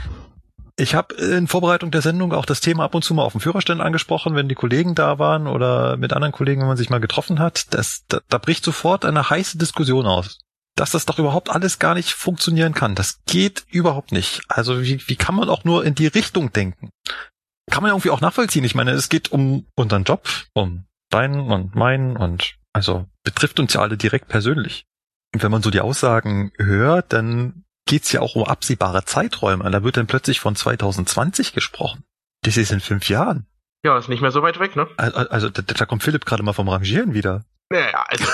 Ich 0.81 0.95
habe 0.95 1.13
in 1.13 1.47
Vorbereitung 1.47 1.91
der 1.91 2.01
Sendung 2.01 2.33
auch 2.33 2.47
das 2.47 2.59
Thema 2.59 2.85
ab 2.85 2.95
und 2.95 3.03
zu 3.03 3.13
mal 3.13 3.21
auf 3.21 3.33
dem 3.33 3.41
Führerstand 3.41 3.81
angesprochen, 3.81 4.33
wenn 4.33 4.49
die 4.49 4.55
Kollegen 4.55 4.95
da 4.95 5.19
waren 5.19 5.45
oder 5.45 5.95
mit 5.95 6.11
anderen 6.11 6.31
Kollegen, 6.31 6.61
wenn 6.61 6.69
man 6.69 6.77
sich 6.77 6.89
mal 6.89 6.99
getroffen 6.99 7.37
hat. 7.37 7.71
Das, 7.75 8.03
da, 8.07 8.19
da 8.29 8.39
bricht 8.39 8.63
sofort 8.63 9.05
eine 9.05 9.29
heiße 9.29 9.59
Diskussion 9.59 10.07
aus. 10.07 10.39
Dass 10.75 10.89
das 10.89 11.05
doch 11.05 11.19
überhaupt 11.19 11.51
alles 11.51 11.77
gar 11.77 11.93
nicht 11.93 12.13
funktionieren 12.13 12.73
kann. 12.73 12.95
Das 12.95 13.19
geht 13.25 13.63
überhaupt 13.69 14.11
nicht. 14.11 14.41
Also 14.47 14.81
wie, 14.81 15.07
wie 15.07 15.15
kann 15.15 15.35
man 15.35 15.49
auch 15.49 15.65
nur 15.65 15.85
in 15.85 15.93
die 15.93 16.07
Richtung 16.07 16.51
denken? 16.51 16.89
Kann 17.69 17.83
man 17.83 17.91
irgendwie 17.91 18.09
auch 18.09 18.21
nachvollziehen. 18.21 18.63
Ich 18.63 18.73
meine, 18.73 18.89
es 18.91 19.09
geht 19.09 19.31
um 19.31 19.67
unseren 19.75 20.03
Job, 20.03 20.27
um 20.55 20.85
deinen 21.11 21.51
und 21.51 21.75
meinen 21.75 22.17
und 22.17 22.55
also 22.73 23.05
betrifft 23.23 23.59
uns 23.59 23.73
ja 23.73 23.81
alle 23.81 23.97
direkt 23.97 24.29
persönlich. 24.29 24.87
Und 25.31 25.43
wenn 25.43 25.51
man 25.51 25.61
so 25.61 25.69
die 25.69 25.81
Aussagen 25.81 26.51
hört, 26.57 27.13
dann 27.13 27.65
geht's 27.91 28.13
ja 28.13 28.21
auch 28.21 28.35
um 28.35 28.45
absehbare 28.45 29.03
Zeiträume. 29.03 29.69
Da 29.69 29.83
wird 29.83 29.97
dann 29.97 30.07
plötzlich 30.07 30.39
von 30.39 30.55
2020 30.55 31.51
gesprochen. 31.51 32.05
Das 32.41 32.55
ist 32.55 32.71
in 32.71 32.79
fünf 32.79 33.09
Jahren. 33.09 33.47
Ja, 33.83 33.97
ist 33.97 34.07
nicht 34.07 34.21
mehr 34.21 34.31
so 34.31 34.41
weit 34.41 34.61
weg, 34.61 34.77
ne? 34.77 34.87
Also, 34.95 35.17
also 35.17 35.49
da, 35.49 35.61
da 35.61 35.85
kommt 35.85 36.01
Philipp 36.01 36.25
gerade 36.25 36.41
mal 36.41 36.53
vom 36.53 36.69
Rangieren 36.69 37.13
wieder. 37.13 37.43
Naja, 37.69 38.05
also, 38.07 38.25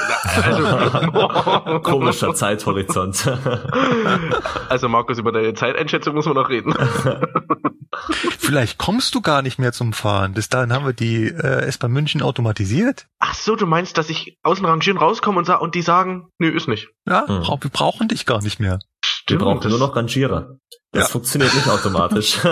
also 0.44 1.80
komischer 1.84 2.36
Zeithorizont. 2.36 3.28
also 4.70 4.90
Markus, 4.90 5.18
über 5.18 5.32
deine 5.32 5.56
Zeiteinschätzung 5.56 6.14
muss 6.14 6.28
man 6.28 6.36
noch 6.36 6.50
reden. 6.50 6.76
Vielleicht 8.38 8.78
kommst 8.78 9.16
du 9.16 9.22
gar 9.22 9.42
nicht 9.42 9.58
mehr 9.58 9.74
zum 9.74 9.94
Fahren. 9.94 10.34
Bis 10.34 10.50
dahin 10.50 10.72
haben 10.72 10.86
wir 10.86 10.94
die 10.94 11.26
äh, 11.26 11.66
S-Bahn 11.66 11.92
München 11.92 12.22
automatisiert. 12.22 13.08
Ach 13.18 13.34
so, 13.34 13.56
du 13.56 13.66
meinst, 13.66 13.98
dass 13.98 14.12
ich 14.12 14.38
aus 14.44 14.58
dem 14.58 14.66
Rangieren 14.66 15.00
rauskomme 15.00 15.40
und, 15.40 15.50
und 15.50 15.74
die 15.74 15.82
sagen, 15.82 16.28
nö, 16.38 16.50
ist 16.50 16.68
nicht. 16.68 16.90
Ja, 17.08 17.28
hm. 17.28 17.42
wir 17.42 17.72
brauchen 17.72 18.08
dich 18.08 18.28
gar 18.28 18.42
nicht 18.44 18.60
mehr. 18.60 18.80
Stimmt, 19.28 19.42
wir 19.42 19.46
brauchen 19.46 19.70
nur 19.70 19.80
noch 19.80 19.94
Rangierer. 19.94 20.58
Das 20.94 21.04
ja. 21.04 21.10
funktioniert 21.10 21.54
nicht 21.54 21.68
automatisch. 21.68 22.40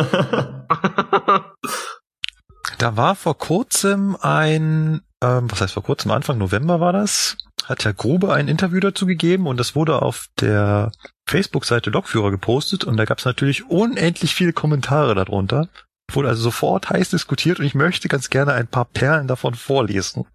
da 2.79 2.97
war 2.97 3.15
vor 3.15 3.37
kurzem 3.37 4.17
ein, 4.19 4.99
ähm, 5.23 5.49
was 5.49 5.61
heißt 5.61 5.73
vor 5.73 5.83
kurzem, 5.83 6.11
Anfang 6.11 6.37
November 6.37 6.81
war 6.81 6.91
das, 6.91 7.37
hat 7.63 7.85
Herr 7.85 7.93
Grube 7.93 8.33
ein 8.33 8.49
Interview 8.49 8.81
dazu 8.81 9.05
gegeben 9.05 9.47
und 9.47 9.57
das 9.57 9.73
wurde 9.73 10.01
auf 10.01 10.27
der 10.41 10.91
Facebook-Seite 11.29 11.91
Lokführer 11.91 12.29
gepostet 12.29 12.83
und 12.83 12.97
da 12.97 13.05
gab 13.05 13.19
es 13.19 13.25
natürlich 13.25 13.69
unendlich 13.69 14.35
viele 14.35 14.51
Kommentare 14.51 15.15
darunter. 15.15 15.69
Wurde 16.11 16.27
also 16.27 16.41
sofort 16.43 16.89
heiß 16.89 17.11
diskutiert 17.11 17.59
und 17.59 17.65
ich 17.65 17.73
möchte 17.73 18.09
ganz 18.09 18.29
gerne 18.29 18.51
ein 18.51 18.67
paar 18.67 18.83
Perlen 18.83 19.29
davon 19.29 19.53
vorlesen. 19.53 20.25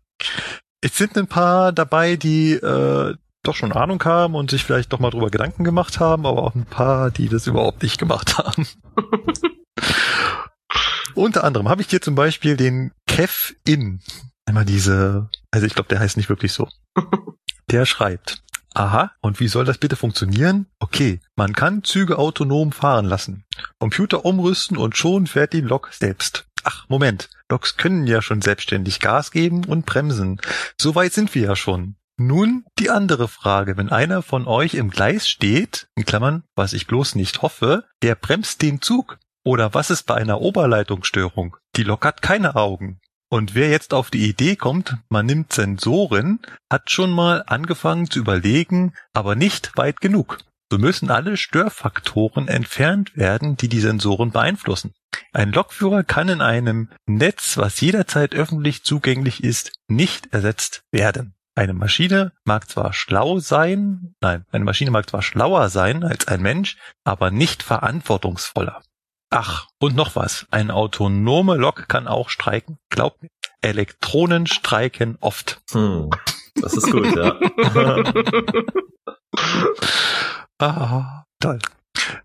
Es 0.81 0.96
sind 0.96 1.18
ein 1.18 1.26
paar 1.26 1.72
dabei, 1.72 2.16
die 2.16 2.55
äh, 2.55 3.14
doch 3.42 3.55
schon 3.55 3.72
Ahnung 3.72 4.03
haben 4.05 4.35
und 4.35 4.50
sich 4.50 4.64
vielleicht 4.64 4.92
doch 4.92 4.98
mal 4.98 5.11
drüber 5.11 5.31
Gedanken 5.31 5.64
gemacht 5.64 6.00
haben, 6.00 6.26
aber 6.26 6.42
auch 6.42 6.55
ein 6.55 6.66
paar, 6.66 7.11
die 7.11 7.29
das 7.29 7.46
überhaupt 7.46 7.83
nicht 7.83 7.98
gemacht 7.98 8.38
haben. 8.38 8.66
Unter 11.14 11.44
anderem 11.44 11.68
habe 11.68 11.83
ich 11.83 11.88
hier 11.88 12.00
zum 12.00 12.14
Beispiel 12.14 12.57
den 12.57 12.92
Kev 13.07 13.55
In. 13.64 14.00
Einmal 14.46 14.64
diese, 14.64 15.29
also 15.50 15.66
ich 15.66 15.74
glaube, 15.74 15.88
der 15.88 16.00
heißt 16.00 16.16
nicht 16.16 16.29
wirklich 16.29 16.53
so. 16.53 16.68
Der 17.70 17.87
schreibt, 17.87 18.42
aha, 18.74 19.12
und 19.20 19.38
wie 19.38 19.46
soll 19.46 19.64
das 19.64 19.79
bitte 19.79 19.94
funktionieren? 19.94 20.66
Okay, 20.81 21.20
man 21.37 21.53
kann 21.53 21.85
Züge 21.85 22.18
autonom 22.18 22.72
fahren 22.72 23.05
lassen. 23.05 23.44
Computer 23.79 24.24
umrüsten 24.24 24.76
und 24.76 24.96
schon 24.96 25.29
fährt 25.29 25.53
die 25.53 25.61
Lok 25.61 25.90
selbst. 25.92 26.46
Ach, 26.64 26.88
Moment. 26.88 27.31
Loks 27.48 27.76
können 27.76 28.09
ja 28.09 28.22
schon 28.22 28.42
selbstständig 28.42 28.98
Gas 28.98 29.31
geben 29.31 29.64
und 29.64 29.87
bremsen. 29.87 30.40
So 30.81 30.96
weit 30.96 31.12
sind 31.12 31.33
wir 31.35 31.42
ja 31.42 31.57
schon. 31.57 31.94
Nun 32.22 32.66
die 32.78 32.90
andere 32.90 33.28
Frage. 33.28 33.78
Wenn 33.78 33.88
einer 33.88 34.20
von 34.20 34.46
euch 34.46 34.74
im 34.74 34.90
Gleis 34.90 35.26
steht, 35.26 35.88
in 35.96 36.04
Klammern, 36.04 36.44
was 36.54 36.74
ich 36.74 36.87
bloß 36.87 37.14
nicht 37.14 37.40
hoffe, 37.40 37.85
der 38.02 38.14
bremst 38.14 38.61
den 38.61 38.83
Zug. 38.83 39.18
Oder 39.42 39.72
was 39.72 39.88
ist 39.88 40.02
bei 40.02 40.16
einer 40.16 40.42
Oberleitungsstörung? 40.42 41.56
Die 41.76 41.83
Lok 41.83 42.04
hat 42.04 42.20
keine 42.20 42.56
Augen. 42.56 43.00
Und 43.30 43.54
wer 43.54 43.70
jetzt 43.70 43.94
auf 43.94 44.11
die 44.11 44.28
Idee 44.28 44.56
kommt, 44.56 44.98
man 45.09 45.24
nimmt 45.24 45.54
Sensoren, 45.54 46.40
hat 46.70 46.90
schon 46.90 47.11
mal 47.11 47.42
angefangen 47.46 48.11
zu 48.11 48.18
überlegen, 48.18 48.92
aber 49.14 49.35
nicht 49.35 49.78
weit 49.78 50.02
genug. 50.02 50.40
So 50.70 50.76
müssen 50.76 51.11
alle 51.11 51.38
Störfaktoren 51.38 52.48
entfernt 52.48 53.16
werden, 53.16 53.56
die 53.56 53.70
die 53.70 53.80
Sensoren 53.80 54.30
beeinflussen. 54.30 54.92
Ein 55.33 55.52
Lokführer 55.52 56.04
kann 56.04 56.28
in 56.28 56.42
einem 56.42 56.90
Netz, 57.06 57.56
was 57.56 57.80
jederzeit 57.80 58.35
öffentlich 58.35 58.85
zugänglich 58.85 59.42
ist, 59.42 59.72
nicht 59.88 60.35
ersetzt 60.35 60.83
werden. 60.92 61.35
Eine 61.55 61.75
Maschine 61.75 62.33
mag 62.45 62.71
zwar 62.71 62.93
schlau 62.93 63.41
sein, 63.41 64.15
nein, 64.21 64.45
eine 64.53 64.65
Maschine 64.65 64.91
mag 64.91 65.09
zwar 65.09 65.23
schlauer 65.23 65.69
sein 65.69 66.05
als 66.05 66.29
ein 66.29 66.43
Mensch, 66.43 66.77
aber 67.05 67.31
nicht 67.31 67.63
verantwortungsvoller. 67.63 68.83
Ach, 69.31 69.69
und 69.79 69.95
noch 69.95 70.17
was. 70.17 70.47
Eine 70.51 70.75
autonome 70.75 71.57
Lok 71.57 71.89
kann 71.89 72.09
auch 72.09 72.31
streiken. 72.31 72.79
Glaubt 72.89 73.23
mir. 73.23 73.29
Elektronen 73.63 74.47
streiken 74.47 75.19
oft. 75.21 75.61
Hm. 75.73 76.11
Das 76.57 76.75
ist 76.75 76.91
gut, 76.91 77.15
ja. 77.15 77.39
ah, 80.59 81.25
toll. 81.39 81.59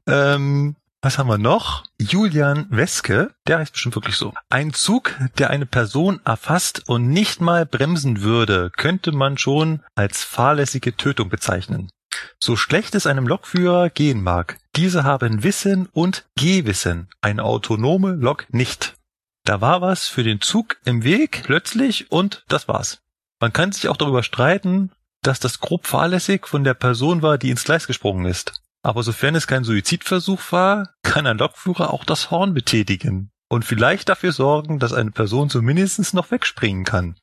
Ähm, 0.08 0.76
was 1.06 1.20
haben 1.20 1.30
wir 1.30 1.38
noch? 1.38 1.84
Julian 2.00 2.66
Weske, 2.72 3.36
der 3.46 3.60
heißt 3.60 3.74
bestimmt 3.74 3.96
wirklich 3.96 4.16
so. 4.16 4.34
Ein 4.50 4.74
Zug, 4.74 5.14
der 5.38 5.52
eine 5.52 5.68
Person 5.68 6.20
erfasst 6.26 6.90
und 6.90 7.10
nicht 7.10 7.42
mal 7.42 7.68
bremsen 7.68 8.24
würde, 8.24 8.72
könnte 8.76 9.12
man 9.12 9.38
schon 9.38 9.84
als 9.94 10.24
fahrlässige 10.24 10.98
Tötung 10.98 11.30
bezeichnen. 11.30 11.92
So 12.40 12.56
schlecht 12.56 12.96
es 12.96 13.06
einem 13.06 13.28
Lokführer 13.28 13.92
gehen 13.92 14.24
mag, 14.24 14.58
diese 14.76 15.04
haben 15.04 15.44
Wissen 15.44 15.88
und 15.94 16.26
Gehwissen, 16.36 17.08
eine 17.22 17.44
autonome 17.44 18.14
Lok 18.14 18.52
nicht. 18.52 18.96
Da 19.44 19.62
war 19.62 19.82
was 19.82 20.08
für 20.08 20.24
den 20.24 20.42
Zug 20.42 20.78
im 20.86 21.04
Weg 21.04 21.44
plötzlich 21.44 22.12
und 22.12 22.44
das 22.48 22.68
war's. 22.68 23.04
Man 23.40 23.54
kann 23.54 23.72
sich 23.72 23.90
auch 23.90 23.98
darüber 23.98 24.24
streiten, 24.24 24.92
dass 25.22 25.40
das 25.40 25.60
grob 25.60 25.86
fahrlässig 25.86 26.48
von 26.48 26.64
der 26.64 26.74
Person 26.74 27.22
war, 27.22 27.38
die 27.38 27.52
ins 27.52 27.64
Gleis 27.64 27.86
gesprungen 27.86 28.26
ist. 28.26 28.65
Aber 28.86 29.02
sofern 29.02 29.34
es 29.34 29.48
kein 29.48 29.64
Suizidversuch 29.64 30.52
war, 30.52 30.94
kann 31.02 31.26
ein 31.26 31.40
Lokführer 31.40 31.92
auch 31.92 32.06
das 32.06 32.30
Horn 32.30 32.54
betätigen 32.54 33.32
und 33.50 33.66
vielleicht 33.66 34.10
dafür 34.10 34.32
sorgen, 34.32 34.78
dass 34.78 34.94
eine 34.94 35.10
Person 35.10 35.50
zumindest 35.50 36.14
noch 36.14 36.30
wegspringen 36.30 36.86
kann. 36.86 37.16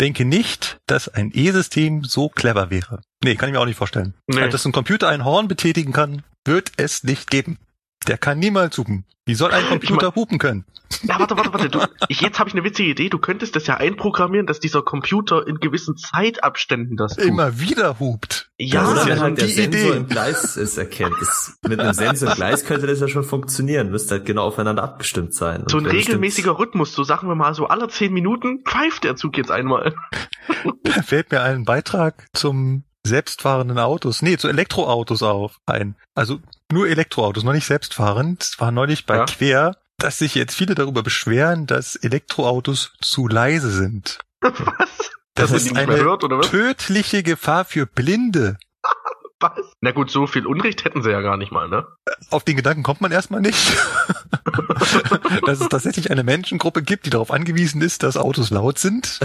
Denke 0.00 0.24
nicht, 0.24 0.78
dass 0.86 1.08
ein 1.08 1.32
E-System 1.34 2.04
so 2.04 2.28
clever 2.28 2.70
wäre. 2.70 3.02
Nee, 3.24 3.34
kann 3.34 3.48
ich 3.48 3.54
mir 3.54 3.60
auch 3.60 3.66
nicht 3.66 3.76
vorstellen. 3.76 4.14
Nee. 4.28 4.48
Dass 4.50 4.64
ein 4.64 4.70
Computer 4.70 5.08
ein 5.08 5.24
Horn 5.24 5.48
betätigen 5.48 5.92
kann, 5.92 6.22
wird 6.44 6.70
es 6.76 7.02
nicht 7.02 7.28
geben. 7.28 7.58
Der 8.06 8.18
kann 8.18 8.38
niemals 8.38 8.78
hupen. 8.78 9.04
Wie 9.26 9.34
soll 9.34 9.52
ein 9.52 9.64
Computer 9.68 9.94
ich 9.94 10.02
mein, 10.02 10.14
hupen 10.14 10.38
können? 10.38 10.64
Ja, 11.02 11.18
warte, 11.20 11.36
warte, 11.36 11.52
warte. 11.52 11.68
Du, 11.68 11.80
ich, 12.08 12.20
jetzt 12.20 12.38
habe 12.38 12.48
ich 12.48 12.54
eine 12.54 12.64
witzige 12.64 12.90
Idee. 12.90 13.08
Du 13.08 13.18
könntest 13.18 13.54
das 13.54 13.66
ja 13.66 13.76
einprogrammieren, 13.76 14.46
dass 14.46 14.58
dieser 14.58 14.82
Computer 14.82 15.46
in 15.46 15.60
gewissen 15.60 15.96
Zeitabständen 15.96 16.96
das 16.96 17.16
tut. 17.16 17.26
Immer 17.26 17.60
wieder 17.60 18.00
hupt. 18.00 18.50
Ja, 18.58 18.82
das 18.82 19.02
ist 19.02 19.08
ja 19.08 19.20
halt 19.20 19.40
der 19.40 19.48
Sensor 19.48 19.80
Idee. 19.80 19.96
im 19.96 20.08
Gleis 20.08 20.56
es 20.56 20.76
erkennt. 20.76 21.14
Das, 21.20 21.58
mit 21.66 21.78
einem 21.78 21.92
Sensor 21.92 22.30
im 22.30 22.34
Gleis 22.34 22.64
könnte 22.64 22.86
das 22.86 23.00
ja 23.00 23.08
schon 23.08 23.22
funktionieren. 23.22 23.90
Müsste 23.90 24.16
halt 24.16 24.26
genau 24.26 24.44
aufeinander 24.44 24.82
abgestimmt 24.82 25.32
sein. 25.34 25.64
So 25.68 25.78
ein 25.78 25.86
regelmäßiger 25.86 26.58
Rhythmus. 26.58 26.92
So 26.92 27.04
sagen 27.04 27.28
wir 27.28 27.34
mal 27.34 27.54
so 27.54 27.66
alle 27.66 27.88
zehn 27.88 28.12
Minuten 28.12 28.64
pfeift 28.66 29.04
der 29.04 29.16
Zug 29.16 29.38
jetzt 29.38 29.50
einmal. 29.50 29.94
Da 30.82 30.90
fällt 31.02 31.30
mir 31.30 31.42
ein 31.42 31.64
Beitrag 31.64 32.26
zum 32.32 32.84
selbstfahrenden 33.06 33.78
Autos, 33.78 34.22
nee, 34.22 34.36
zu 34.36 34.48
Elektroautos 34.48 35.22
auf 35.22 35.58
ein. 35.66 35.96
Also 36.14 36.40
nur 36.70 36.88
Elektroautos, 36.88 37.44
noch 37.44 37.52
nicht 37.52 37.66
selbstfahrend. 37.66 38.42
Es 38.42 38.60
war 38.60 38.70
neulich 38.70 39.06
bei 39.06 39.16
ja. 39.16 39.24
Quer, 39.24 39.76
dass 39.98 40.18
sich 40.18 40.34
jetzt 40.34 40.54
viele 40.54 40.74
darüber 40.74 41.02
beschweren, 41.02 41.66
dass 41.66 41.96
Elektroautos 41.96 42.92
zu 43.00 43.28
leise 43.28 43.70
sind. 43.70 44.18
Was? 44.40 44.54
Das, 45.34 45.52
das 45.52 45.64
ist 45.64 45.76
eine 45.76 45.96
hört, 45.96 46.22
tödliche 46.50 47.22
Gefahr 47.22 47.64
für 47.64 47.86
Blinde. 47.86 48.58
Was? 49.40 49.52
Na 49.80 49.92
gut, 49.92 50.10
so 50.10 50.26
viel 50.26 50.46
Unrecht 50.46 50.84
hätten 50.84 51.02
sie 51.02 51.10
ja 51.10 51.22
gar 51.22 51.38
nicht 51.38 51.50
mal, 51.50 51.68
ne? 51.68 51.86
Auf 52.30 52.44
den 52.44 52.56
Gedanken 52.56 52.82
kommt 52.82 53.00
man 53.00 53.10
erstmal 53.10 53.40
nicht. 53.40 53.72
dass 55.46 55.60
es 55.60 55.68
tatsächlich 55.68 56.10
eine 56.10 56.24
Menschengruppe 56.24 56.82
gibt, 56.82 57.06
die 57.06 57.10
darauf 57.10 57.30
angewiesen 57.30 57.80
ist, 57.80 58.02
dass 58.02 58.18
Autos 58.18 58.50
laut 58.50 58.78
sind. 58.78 59.18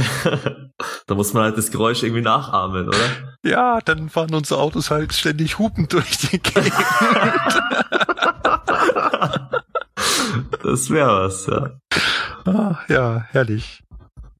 da 1.07 1.15
muss 1.15 1.33
man 1.33 1.43
halt 1.43 1.57
das 1.57 1.71
Geräusch 1.71 2.03
irgendwie 2.03 2.21
nachahmen, 2.21 2.87
oder? 2.87 2.97
Ja, 3.43 3.81
dann 3.81 4.09
fahren 4.09 4.33
unsere 4.33 4.61
Autos 4.61 4.89
halt 4.89 5.13
ständig 5.13 5.59
hupend 5.59 5.91
durch 5.91 6.17
die 6.17 6.39
Gegend. 6.39 6.73
das 10.63 10.89
wäre 10.89 11.25
was, 11.25 11.45
ja. 11.47 11.71
Ah, 12.45 12.79
ja, 12.87 13.25
herrlich. 13.31 13.83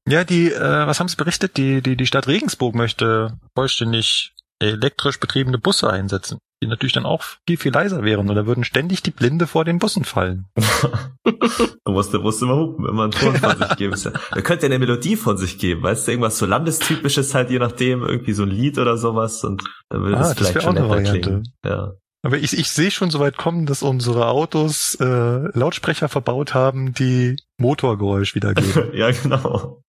Ja, 0.08 0.24
die, 0.24 0.52
äh, 0.52 0.86
was 0.86 1.00
haben 1.00 1.08
Sie 1.08 1.16
berichtet? 1.16 1.56
Die, 1.56 1.82
die, 1.82 1.96
die 1.96 2.06
Stadt 2.06 2.28
Regensburg 2.28 2.76
möchte 2.76 3.36
vollständig 3.54 4.32
elektrisch 4.58 5.20
betriebene 5.20 5.58
Busse 5.58 5.90
einsetzen, 5.90 6.38
die 6.62 6.66
natürlich 6.66 6.92
dann 6.92 7.06
auch 7.06 7.22
viel, 7.46 7.56
viel 7.56 7.72
leiser 7.72 8.02
wären 8.02 8.30
oder 8.30 8.46
würden 8.46 8.64
ständig 8.64 9.02
die 9.02 9.10
Blinde 9.10 9.46
vor 9.46 9.64
den 9.64 9.78
Bussen 9.78 10.04
fallen. 10.04 10.46
da 10.54 11.92
muss 11.92 12.10
der 12.10 12.18
Bus 12.18 12.40
immer 12.40 12.56
hupen, 12.56 12.88
immer 12.88 13.04
einen 13.04 13.12
Ton 13.12 13.36
von 13.36 13.58
sich 13.58 13.76
geben. 13.76 13.94
Er 14.30 14.42
könnte 14.42 14.66
ja 14.66 14.72
eine 14.72 14.78
Melodie 14.78 15.16
von 15.16 15.36
sich 15.36 15.58
geben, 15.58 15.82
weißt 15.82 16.06
du, 16.06 16.12
irgendwas 16.12 16.38
so 16.38 16.46
landestypisches 16.46 17.34
halt, 17.34 17.50
je 17.50 17.58
nachdem, 17.58 18.02
irgendwie 18.02 18.32
so 18.32 18.44
ein 18.44 18.50
Lied 18.50 18.78
oder 18.78 18.96
sowas 18.96 19.44
und 19.44 19.62
dann 19.90 20.02
würde 20.02 20.16
ah, 20.16 20.20
das 20.20 20.34
vielleicht 20.34 20.62
schon 20.62 20.74
netter 20.74 21.02
klingen. 21.02 21.52
Ja. 21.64 21.92
Aber 22.26 22.38
ich, 22.38 22.58
ich 22.58 22.70
sehe 22.70 22.90
schon 22.90 23.10
so 23.10 23.20
weit 23.20 23.36
kommen, 23.36 23.66
dass 23.66 23.84
unsere 23.84 24.26
Autos 24.26 24.96
äh, 24.96 25.04
Lautsprecher 25.56 26.08
verbaut 26.08 26.54
haben, 26.54 26.92
die 26.92 27.36
Motorgeräusch 27.56 28.34
wiedergeben. 28.34 28.90
ja, 28.94 29.12
genau. 29.12 29.82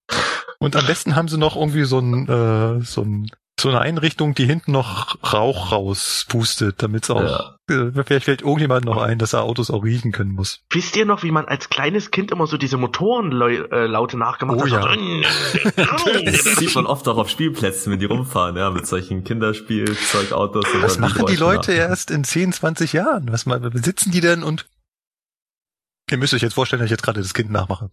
Und 0.60 0.75
am 0.75 0.86
besten 0.86 1.15
haben 1.15 1.30
sie 1.30 1.39
noch 1.39 1.56
irgendwie 1.56 1.86
so 1.86 1.97
ein, 1.97 2.27
äh, 2.27 2.82
so 2.82 3.01
ein 3.01 3.32
so 3.60 3.70
eine 3.70 3.82
Einrichtung, 3.82 4.36
die 4.36 4.46
hinten 4.46 4.72
noch 4.72 5.17
Rauch 5.34 5.72
rauspustet, 5.72 6.84
damit 6.84 7.06
es 7.06 7.10
auch, 7.10 7.24
ja. 7.24 7.56
äh, 7.70 8.04
vielleicht 8.06 8.26
fällt 8.26 8.41
irgendjemand 8.41 8.86
noch 8.86 8.98
ein, 8.98 9.17
dass 9.17 9.34
er 9.34 9.43
Autos 9.43 9.72
auch 9.72 9.84
riechen 9.84 10.12
können 10.12 10.32
muss. 10.32 10.62
Wisst 10.70 10.96
ihr 10.96 11.06
noch, 11.06 11.24
wie 11.24 11.32
man 11.32 11.46
als 11.46 11.70
kleines 11.70 12.12
Kind 12.12 12.32
immer 12.32 12.46
so 12.46 12.58
diese 12.58 12.78
Motorenlaute 12.78 14.15
äh, 14.15 14.20
nachgemacht 14.20 14.60
oh, 14.60 14.70
hat? 14.70 15.00
Ja. 15.00 16.22
das 16.26 16.43
sieht 16.58 16.76
man 16.76 16.86
oft 16.86 17.08
auch 17.08 17.17
auf 17.17 17.30
Spielplätzen, 17.30 17.91
wenn 17.91 18.00
die 18.00 18.06
rumfahren, 18.06 18.56
ja, 18.58 18.70
mit 18.70 18.86
solchen 18.86 19.24
Kinderspielzeugautos. 19.24 20.65
Was 20.82 21.00
machen 21.00 21.26
die 21.26 21.36
Leute 21.36 21.72
nach. 21.72 21.78
erst 21.78 22.12
in 22.12 22.24
10, 22.24 22.54
20 22.54 22.93
Jahren? 22.93 23.32
Was 23.32 23.46
sitzen 23.84 24.12
die 24.12 24.22
denn 24.22 24.43
und 24.43 24.67
Ihr 26.10 26.17
müsst 26.17 26.34
euch 26.34 26.41
jetzt 26.41 26.54
vorstellen, 26.54 26.80
dass 26.80 26.86
ich 26.86 26.91
jetzt 26.91 27.04
gerade 27.04 27.20
das 27.20 27.34
Kind 27.34 27.52
nachmache. 27.52 27.89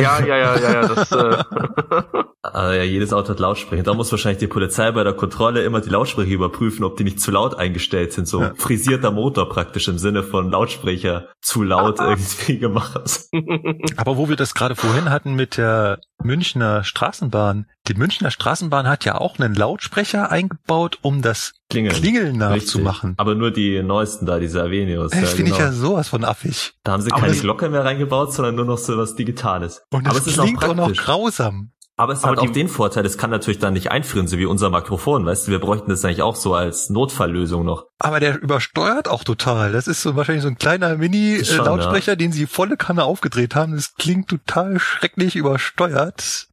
Ja, 0.00 0.20
ja, 0.20 0.36
ja, 0.36 0.56
ja, 0.56 0.72
ja, 0.72 0.88
das. 0.88 1.12
Äh 1.12 1.36
ah, 2.42 2.72
ja, 2.72 2.82
jedes 2.82 3.12
Auto 3.12 3.30
hat 3.30 3.38
Lautsprecher. 3.38 3.82
Da 3.82 3.94
muss 3.94 4.10
wahrscheinlich 4.10 4.38
die 4.38 4.46
Polizei 4.46 4.90
bei 4.92 5.04
der 5.04 5.12
Kontrolle 5.12 5.62
immer 5.62 5.80
die 5.80 5.90
Lautsprecher 5.90 6.30
überprüfen, 6.30 6.84
ob 6.84 6.96
die 6.96 7.04
nicht 7.04 7.20
zu 7.20 7.30
laut 7.30 7.54
eingestellt 7.56 8.12
sind. 8.12 8.26
So 8.26 8.42
ja. 8.42 8.52
frisierter 8.56 9.10
Motor 9.10 9.48
praktisch 9.48 9.88
im 9.88 9.98
Sinne 9.98 10.22
von 10.22 10.50
Lautsprecher 10.50 11.28
zu 11.40 11.62
laut 11.62 11.98
irgendwie 12.00 12.58
gemacht. 12.58 13.28
Aber 13.96 14.16
wo 14.16 14.28
wir 14.28 14.36
das 14.36 14.54
gerade 14.54 14.74
vorhin 14.74 15.10
hatten 15.10 15.34
mit 15.34 15.56
der 15.56 16.00
Münchner 16.22 16.84
Straßenbahn. 16.84 17.66
Die 17.88 17.94
Münchner 17.94 18.30
Straßenbahn 18.30 18.86
hat 18.86 19.04
ja 19.04 19.16
auch 19.16 19.38
einen 19.38 19.54
Lautsprecher 19.54 20.30
eingebaut, 20.30 20.98
um 21.02 21.22
das 21.22 21.54
Klingeln, 21.70 21.94
Klingeln 21.94 22.36
nachzumachen. 22.36 23.14
Aber 23.16 23.34
nur 23.34 23.50
die 23.50 23.82
neuesten 23.82 24.26
da, 24.26 24.38
diese 24.38 24.62
Avenios. 24.62 25.12
Das 25.12 25.20
ja, 25.20 25.26
finde 25.26 25.44
genau. 25.44 25.56
ich 25.56 25.60
ja 25.60 25.72
sowas 25.72 26.08
von 26.08 26.24
affig. 26.24 26.74
Da 26.84 26.92
haben 26.92 27.02
sie 27.02 27.10
keine 27.10 27.34
Glocke 27.34 27.68
mehr 27.68 27.84
reingebaut, 27.84 28.32
sondern 28.32 28.54
nur 28.54 28.66
noch 28.66 28.78
so 28.78 28.96
was 28.98 29.16
Digitales. 29.16 29.82
Und 29.90 30.06
das 30.06 30.16
Aber 30.16 30.26
es 30.26 30.34
klingt 30.34 30.62
ist 30.62 30.64
auch, 30.64 30.70
auch 30.70 30.74
noch 30.76 30.92
grausam. 30.92 31.72
Aber 32.00 32.14
es 32.14 32.24
hat 32.24 32.38
auch 32.38 32.48
den 32.48 32.68
Vorteil, 32.68 33.04
es 33.04 33.18
kann 33.18 33.28
natürlich 33.28 33.58
dann 33.58 33.74
nicht 33.74 33.90
einfrieren, 33.90 34.26
so 34.26 34.38
wie 34.38 34.46
unser 34.46 34.70
Mikrofon, 34.70 35.26
weißt 35.26 35.46
du, 35.46 35.50
wir 35.50 35.58
bräuchten 35.58 35.90
das 35.90 36.02
eigentlich 36.02 36.22
auch 36.22 36.34
so 36.34 36.54
als 36.54 36.88
Notfalllösung 36.88 37.62
noch. 37.62 37.88
Aber 37.98 38.20
der 38.20 38.40
übersteuert 38.40 39.06
auch 39.06 39.22
total. 39.22 39.72
Das 39.72 39.86
ist 39.86 40.00
so 40.00 40.16
wahrscheinlich 40.16 40.42
so 40.42 40.48
ein 40.48 40.56
kleiner 40.56 40.96
Mini-Lautsprecher, 40.96 42.12
ja. 42.12 42.16
den 42.16 42.32
sie 42.32 42.46
volle 42.46 42.78
Kanne 42.78 43.04
aufgedreht 43.04 43.54
haben. 43.54 43.74
Das 43.74 43.96
klingt 43.96 44.30
total 44.30 44.80
schrecklich 44.80 45.36
übersteuert. 45.36 46.48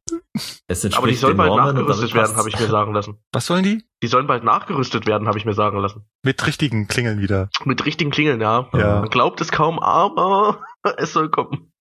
Aber 0.94 1.06
die 1.08 1.14
sollen 1.14 1.38
bald 1.38 1.56
nachgerüstet 1.56 2.12
werden, 2.12 2.36
habe 2.36 2.50
ich 2.50 2.60
mir 2.60 2.66
sagen 2.66 2.92
lassen. 2.92 3.18
Was 3.32 3.46
sollen 3.46 3.62
die? 3.62 3.84
Die 4.02 4.08
sollen 4.08 4.26
bald 4.26 4.44
nachgerüstet 4.44 5.06
werden, 5.06 5.28
habe 5.28 5.38
ich 5.38 5.46
mir 5.46 5.54
sagen 5.54 5.78
lassen. 5.78 6.04
Mit 6.22 6.46
richtigen 6.46 6.88
Klingeln 6.88 7.20
wieder. 7.22 7.48
Mit 7.64 7.86
richtigen 7.86 8.10
Klingeln, 8.10 8.42
ja. 8.42 8.68
ja. 8.74 9.00
Man 9.00 9.08
glaubt 9.08 9.40
es 9.40 9.50
kaum, 9.50 9.78
aber 9.78 10.60
es 10.98 11.14
soll 11.14 11.30
kommen. 11.30 11.72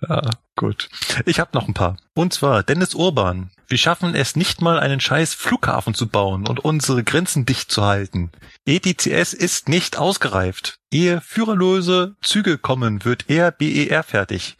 Ja, 0.00 0.22
gut. 0.56 0.88
Ich 1.24 1.38
habe 1.38 1.50
noch 1.54 1.68
ein 1.68 1.74
paar. 1.74 1.96
Und 2.14 2.32
zwar 2.32 2.62
Dennis 2.62 2.94
Urban. 2.94 3.50
Wir 3.68 3.78
schaffen 3.78 4.14
es 4.14 4.36
nicht 4.36 4.60
mal, 4.60 4.78
einen 4.78 5.00
scheiß 5.00 5.34
Flughafen 5.34 5.94
zu 5.94 6.08
bauen 6.08 6.46
und 6.48 6.64
unsere 6.64 7.04
Grenzen 7.04 7.46
dicht 7.46 7.70
zu 7.70 7.84
halten. 7.84 8.30
ETCS 8.64 9.32
ist 9.32 9.68
nicht 9.68 9.98
ausgereift. 9.98 10.78
Ehe 10.92 11.20
führerlose 11.20 12.16
Züge 12.22 12.58
kommen, 12.58 13.04
wird 13.04 13.28
eher 13.28 13.50
BER 13.50 14.02
fertig. 14.02 14.56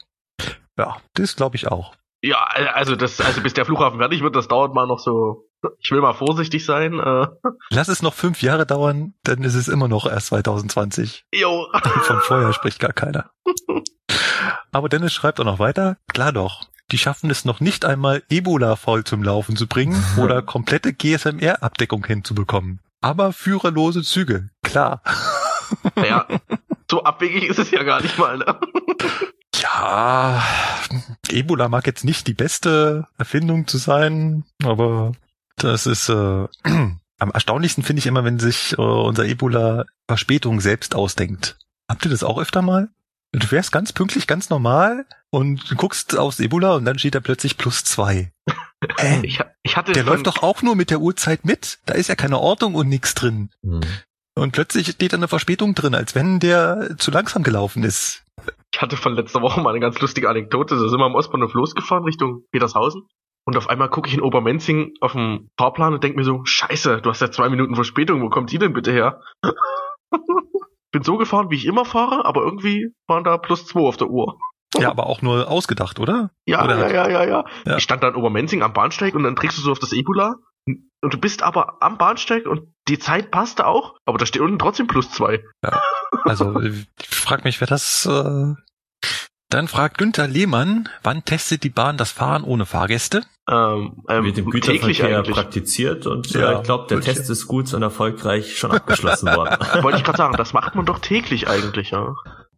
Ja, 0.78 0.96
das 1.14 1.36
glaube 1.36 1.56
ich 1.56 1.68
auch. 1.68 1.94
Ja, 2.22 2.44
also 2.74 2.96
das, 2.96 3.20
also 3.20 3.40
bis 3.40 3.54
der 3.54 3.64
Flughafen 3.64 3.98
fertig 3.98 4.22
wird, 4.22 4.34
das 4.34 4.48
dauert 4.48 4.74
mal 4.74 4.86
noch 4.86 4.98
so. 4.98 5.48
Ich 5.78 5.90
will 5.90 6.00
mal 6.00 6.12
vorsichtig 6.12 6.64
sein. 6.64 6.98
Äh. 6.98 7.26
Lass 7.70 7.88
es 7.88 8.02
noch 8.02 8.14
fünf 8.14 8.42
Jahre 8.42 8.66
dauern, 8.66 9.14
dann 9.22 9.42
ist 9.42 9.54
es 9.54 9.68
immer 9.68 9.88
noch 9.88 10.06
erst 10.06 10.28
2020. 10.28 11.24
Jo. 11.32 11.66
Von 12.02 12.20
vorher 12.20 12.52
spricht 12.52 12.80
gar 12.80 12.92
keiner. 12.92 13.30
Aber 14.72 14.88
Dennis 14.88 15.12
schreibt 15.12 15.40
auch 15.40 15.44
noch 15.44 15.58
weiter. 15.58 15.96
Klar 16.08 16.32
doch. 16.32 16.68
Die 16.92 16.98
schaffen 16.98 17.30
es 17.30 17.44
noch 17.44 17.60
nicht 17.60 17.84
einmal, 17.84 18.22
Ebola 18.28 18.76
voll 18.76 19.02
zum 19.04 19.22
Laufen 19.22 19.56
zu 19.56 19.66
bringen 19.66 20.02
oder 20.18 20.42
komplette 20.42 20.92
GSMR-Abdeckung 20.92 22.04
hinzubekommen. 22.06 22.80
Aber 23.00 23.32
führerlose 23.32 24.02
Züge. 24.02 24.50
Klar. 24.62 25.02
Ja, 25.96 26.28
so 26.88 27.02
abwegig 27.02 27.42
ist 27.42 27.58
es 27.58 27.72
ja 27.72 27.82
gar 27.82 28.00
nicht 28.00 28.18
mal, 28.18 28.38
ne? 28.38 28.44
Ja, 29.60 30.44
Ebola 31.28 31.68
mag 31.68 31.86
jetzt 31.86 32.04
nicht 32.04 32.28
die 32.28 32.34
beste 32.34 33.08
Erfindung 33.18 33.66
zu 33.66 33.78
sein, 33.78 34.44
aber 34.62 35.12
das 35.56 35.86
ist 35.86 36.08
äh, 36.08 36.12
am 37.18 37.30
erstaunlichsten 37.32 37.82
finde 37.82 37.98
ich 38.00 38.06
immer, 38.06 38.22
wenn 38.22 38.38
sich 38.38 38.74
äh, 38.78 38.82
unser 38.82 39.24
Ebola 39.24 39.86
Verspätung 40.06 40.60
selbst 40.60 40.94
ausdenkt. 40.94 41.58
Habt 41.88 42.04
ihr 42.04 42.10
das 42.10 42.22
auch 42.22 42.38
öfter 42.38 42.62
mal? 42.62 42.90
Du 43.38 43.46
fährst 43.46 43.70
ganz 43.70 43.92
pünktlich, 43.92 44.26
ganz 44.26 44.48
normal 44.48 45.04
und 45.30 45.70
du 45.70 45.76
guckst 45.76 46.16
aufs 46.16 46.40
Ebola 46.40 46.74
und 46.74 46.86
dann 46.86 46.98
steht 46.98 47.14
da 47.14 47.20
plötzlich 47.20 47.58
plus 47.58 47.84
zwei. 47.84 48.32
Äh, 48.98 49.24
ich, 49.24 49.40
ich 49.62 49.76
hatte 49.76 49.92
der 49.92 50.04
läuft 50.04 50.26
doch 50.26 50.42
auch 50.42 50.60
nur 50.60 50.76
mit 50.76 50.90
der 50.90 51.00
Uhrzeit 51.00 51.46
mit. 51.46 51.78
Da 51.86 51.94
ist 51.94 52.08
ja 52.08 52.14
keine 52.14 52.38
Ordnung 52.38 52.74
und 52.74 52.88
nichts 52.90 53.14
drin. 53.14 53.48
Hm. 53.62 53.80
Und 54.34 54.52
plötzlich 54.52 54.86
steht 54.88 55.14
da 55.14 55.16
eine 55.16 55.28
Verspätung 55.28 55.74
drin, 55.74 55.94
als 55.94 56.14
wenn 56.14 56.40
der 56.40 56.94
zu 56.98 57.10
langsam 57.10 57.42
gelaufen 57.42 57.84
ist. 57.84 58.22
Ich 58.72 58.82
hatte 58.82 58.98
von 58.98 59.14
letzter 59.14 59.40
Woche 59.40 59.62
mal 59.62 59.70
eine 59.70 59.80
ganz 59.80 59.98
lustige 59.98 60.28
Anekdote. 60.28 60.74
Da 60.76 60.88
sind 60.88 61.00
wir 61.00 61.06
am 61.06 61.14
Ostbahnhof 61.14 61.54
losgefahren 61.54 62.04
Richtung 62.04 62.44
Petershausen. 62.52 63.08
Und 63.46 63.56
auf 63.56 63.70
einmal 63.70 63.88
gucke 63.88 64.08
ich 64.08 64.14
in 64.14 64.20
Obermenzing 64.20 64.92
auf 65.00 65.12
dem 65.12 65.48
Fahrplan 65.58 65.94
und 65.94 66.04
denke 66.04 66.18
mir 66.18 66.24
so, 66.24 66.44
scheiße, 66.44 67.00
du 67.00 67.10
hast 67.10 67.22
ja 67.22 67.30
zwei 67.30 67.48
Minuten 67.48 67.76
Verspätung, 67.76 68.20
wo 68.20 68.28
kommt 68.28 68.52
die 68.52 68.58
denn 68.58 68.74
bitte 68.74 68.92
her? 68.92 69.22
Bin 70.96 71.02
so 71.02 71.18
gefahren, 71.18 71.50
wie 71.50 71.56
ich 71.56 71.66
immer 71.66 71.84
fahre, 71.84 72.24
aber 72.24 72.40
irgendwie 72.40 72.88
waren 73.06 73.22
da 73.22 73.36
plus 73.36 73.66
zwei 73.66 73.80
auf 73.80 73.98
der 73.98 74.08
Uhr. 74.08 74.38
Ja, 74.78 74.88
aber 74.88 75.08
auch 75.08 75.20
nur 75.20 75.50
ausgedacht, 75.50 76.00
oder? 76.00 76.30
Ja, 76.46 76.64
oder 76.64 76.78
ja, 76.78 76.88
ja, 76.88 77.10
ja, 77.10 77.24
ja, 77.24 77.44
ja. 77.66 77.76
Ich 77.76 77.82
stand 77.82 78.02
da 78.02 78.08
in 78.08 78.14
Obermenzing 78.14 78.62
am 78.62 78.72
Bahnsteig 78.72 79.14
und 79.14 79.22
dann 79.22 79.36
trägst 79.36 79.58
du 79.58 79.62
so 79.62 79.72
auf 79.72 79.78
das 79.78 79.92
Ebula 79.92 80.36
und 80.64 81.12
du 81.12 81.18
bist 81.18 81.42
aber 81.42 81.82
am 81.82 81.98
Bahnsteig 81.98 82.46
und 82.46 82.72
die 82.88 82.98
Zeit 82.98 83.30
passte 83.30 83.66
auch, 83.66 83.98
aber 84.06 84.16
da 84.16 84.24
steht 84.24 84.40
unten 84.40 84.58
trotzdem 84.58 84.86
plus 84.86 85.10
zwei. 85.10 85.44
Ja. 85.62 85.82
Also 86.24 86.58
ich 86.62 86.86
frag 86.98 87.44
mich, 87.44 87.60
wer 87.60 87.68
das. 87.68 88.06
Äh 88.06 88.54
dann 89.48 89.68
fragt 89.68 89.98
Günther 89.98 90.26
Lehmann, 90.26 90.88
wann 91.02 91.24
testet 91.24 91.62
die 91.62 91.70
Bahn 91.70 91.96
das 91.96 92.10
Fahren 92.10 92.42
ohne 92.42 92.66
Fahrgäste? 92.66 93.22
Ähm, 93.48 94.02
ähm, 94.08 94.24
Wird 94.24 94.38
im 94.38 94.50
Güterverkehr 94.50 95.22
praktiziert 95.22 96.06
und 96.06 96.30
ja, 96.30 96.52
äh, 96.52 96.56
ich 96.56 96.62
glaube, 96.64 96.86
der 96.88 97.00
Test 97.00 97.30
ist 97.30 97.46
gut 97.46 97.72
und 97.72 97.82
erfolgreich 97.82 98.58
schon 98.58 98.72
abgeschlossen 98.72 99.28
worden. 99.28 99.56
Wollte 99.82 99.98
ich 99.98 100.04
gerade 100.04 100.18
sagen, 100.18 100.36
das 100.36 100.52
macht 100.52 100.74
man 100.74 100.84
doch 100.84 100.98
täglich 100.98 101.48
eigentlich, 101.48 101.92
ja. 101.92 102.16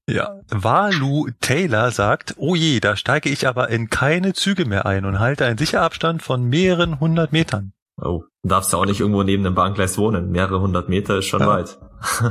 Ja, 0.09 0.41
Walu 0.49 1.29
Taylor 1.41 1.91
sagt, 1.91 2.35
oh 2.39 2.55
je, 2.55 2.81
da 2.81 2.97
steige 2.97 3.29
ich 3.29 3.47
aber 3.47 3.69
in 3.69 3.91
keine 3.91 4.33
Züge 4.33 4.65
mehr 4.65 4.87
ein 4.87 5.05
und 5.05 5.19
halte 5.19 5.45
einen 5.45 5.59
Sicherabstand 5.59 6.23
von 6.23 6.45
mehreren 6.45 6.99
hundert 6.99 7.33
Metern. 7.33 7.75
Oh, 8.01 8.23
darfst 8.43 8.73
ja 8.73 8.79
auch 8.79 8.87
nicht 8.87 9.01
irgendwo 9.01 9.23
neben 9.23 9.45
dem 9.45 9.55
Bahngleis 9.55 9.99
wohnen. 9.99 10.31
Mehrere 10.31 10.61
hundert 10.61 10.89
Meter 10.89 11.19
ist 11.19 11.27
schon 11.27 11.41
ja. 11.41 11.47
weit. 11.49 11.79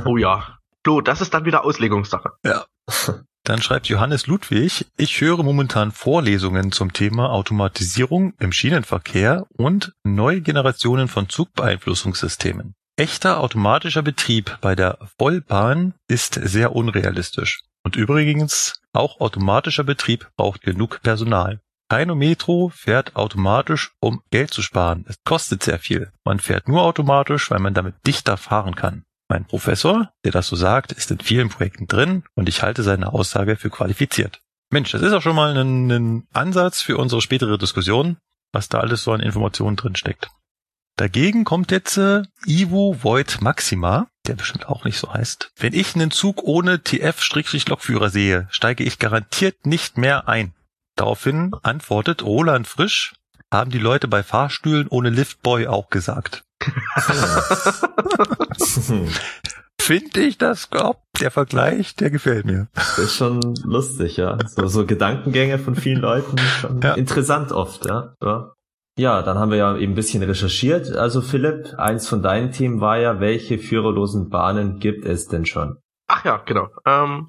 Oh 0.04 0.16
ja. 0.16 0.58
Flo, 0.84 1.00
das 1.00 1.20
ist 1.20 1.34
dann 1.34 1.44
wieder 1.44 1.64
Auslegungssache. 1.64 2.30
Ja. 2.44 2.64
Dann 3.48 3.62
schreibt 3.62 3.86
Johannes 3.86 4.26
Ludwig, 4.26 4.84
ich 4.98 5.22
höre 5.22 5.42
momentan 5.42 5.90
Vorlesungen 5.90 6.70
zum 6.70 6.92
Thema 6.92 7.30
Automatisierung 7.30 8.34
im 8.38 8.52
Schienenverkehr 8.52 9.46
und 9.56 9.94
neue 10.04 10.42
Generationen 10.42 11.08
von 11.08 11.30
Zugbeeinflussungssystemen. 11.30 12.74
Echter 12.96 13.40
automatischer 13.40 14.02
Betrieb 14.02 14.58
bei 14.60 14.74
der 14.74 14.98
Vollbahn 15.18 15.94
ist 16.08 16.34
sehr 16.34 16.76
unrealistisch. 16.76 17.62
Und 17.82 17.96
übrigens, 17.96 18.82
auch 18.92 19.18
automatischer 19.18 19.84
Betrieb 19.84 20.28
braucht 20.36 20.60
genug 20.60 21.00
Personal. 21.02 21.58
Keine 21.88 22.14
Metro 22.14 22.70
fährt 22.74 23.16
automatisch, 23.16 23.92
um 23.98 24.20
Geld 24.30 24.52
zu 24.52 24.60
sparen. 24.60 25.06
Es 25.08 25.16
kostet 25.24 25.62
sehr 25.62 25.78
viel. 25.78 26.12
Man 26.22 26.38
fährt 26.38 26.68
nur 26.68 26.82
automatisch, 26.82 27.50
weil 27.50 27.60
man 27.60 27.72
damit 27.72 27.94
dichter 28.06 28.36
fahren 28.36 28.74
kann. 28.74 29.04
Mein 29.28 29.44
Professor, 29.44 30.10
der 30.24 30.32
das 30.32 30.46
so 30.46 30.56
sagt, 30.56 30.92
ist 30.92 31.10
in 31.10 31.20
vielen 31.20 31.50
Projekten 31.50 31.86
drin 31.86 32.24
und 32.34 32.48
ich 32.48 32.62
halte 32.62 32.82
seine 32.82 33.12
Aussage 33.12 33.56
für 33.56 33.68
qualifiziert. 33.68 34.40
Mensch, 34.70 34.90
das 34.90 35.02
ist 35.02 35.12
auch 35.12 35.22
schon 35.22 35.36
mal 35.36 35.56
ein, 35.56 35.90
ein 35.90 36.28
Ansatz 36.32 36.80
für 36.80 36.96
unsere 36.96 37.20
spätere 37.20 37.58
Diskussion, 37.58 38.16
was 38.52 38.68
da 38.68 38.80
alles 38.80 39.02
so 39.02 39.12
an 39.12 39.20
Informationen 39.20 39.76
drin 39.76 39.96
steckt. 39.96 40.30
Dagegen 40.96 41.44
kommt 41.44 41.70
jetzt 41.70 41.96
äh, 41.96 42.22
Ivo 42.44 42.96
Void 43.02 43.40
Maxima, 43.40 44.08
der 44.26 44.34
bestimmt 44.34 44.68
auch 44.68 44.84
nicht 44.84 44.98
so 44.98 45.12
heißt. 45.12 45.52
Wenn 45.56 45.72
ich 45.72 45.94
einen 45.94 46.10
Zug 46.10 46.42
ohne 46.42 46.82
TF-Lokführer 46.82 48.10
sehe, 48.10 48.48
steige 48.50 48.82
ich 48.82 48.98
garantiert 48.98 49.64
nicht 49.64 49.96
mehr 49.96 50.28
ein. 50.28 50.54
Daraufhin 50.96 51.54
antwortet 51.62 52.24
Roland 52.24 52.66
Frisch, 52.66 53.14
haben 53.52 53.70
die 53.70 53.78
Leute 53.78 54.08
bei 54.08 54.22
Fahrstühlen 54.22 54.88
ohne 54.88 55.10
Liftboy 55.10 55.68
auch 55.68 55.88
gesagt. 55.88 56.44
Finde 59.80 60.20
ich 60.20 60.38
das, 60.38 60.70
glaub, 60.70 61.02
der 61.20 61.30
Vergleich, 61.30 61.94
der 61.94 62.10
gefällt 62.10 62.44
mir. 62.44 62.66
Das 62.74 62.98
ist 62.98 63.14
schon 63.14 63.40
lustig, 63.64 64.16
ja. 64.18 64.36
So, 64.46 64.66
so 64.66 64.84
Gedankengänge 64.84 65.58
von 65.58 65.76
vielen 65.76 66.00
Leuten, 66.00 66.36
schon 66.38 66.82
ja. 66.82 66.92
interessant 66.94 67.52
oft, 67.52 67.86
ja. 67.86 68.14
ja. 68.22 68.52
Ja, 68.98 69.22
dann 69.22 69.38
haben 69.38 69.52
wir 69.52 69.58
ja 69.58 69.76
eben 69.76 69.92
ein 69.92 69.94
bisschen 69.94 70.24
recherchiert. 70.24 70.96
Also 70.96 71.22
Philipp, 71.22 71.72
eins 71.78 72.08
von 72.08 72.20
deinen 72.20 72.50
Themen 72.50 72.80
war 72.80 72.98
ja, 72.98 73.20
welche 73.20 73.58
führerlosen 73.58 74.28
Bahnen 74.28 74.80
gibt 74.80 75.06
es 75.06 75.28
denn 75.28 75.46
schon? 75.46 75.78
Ach 76.08 76.24
ja, 76.24 76.38
genau. 76.38 76.68
Ähm, 76.84 77.28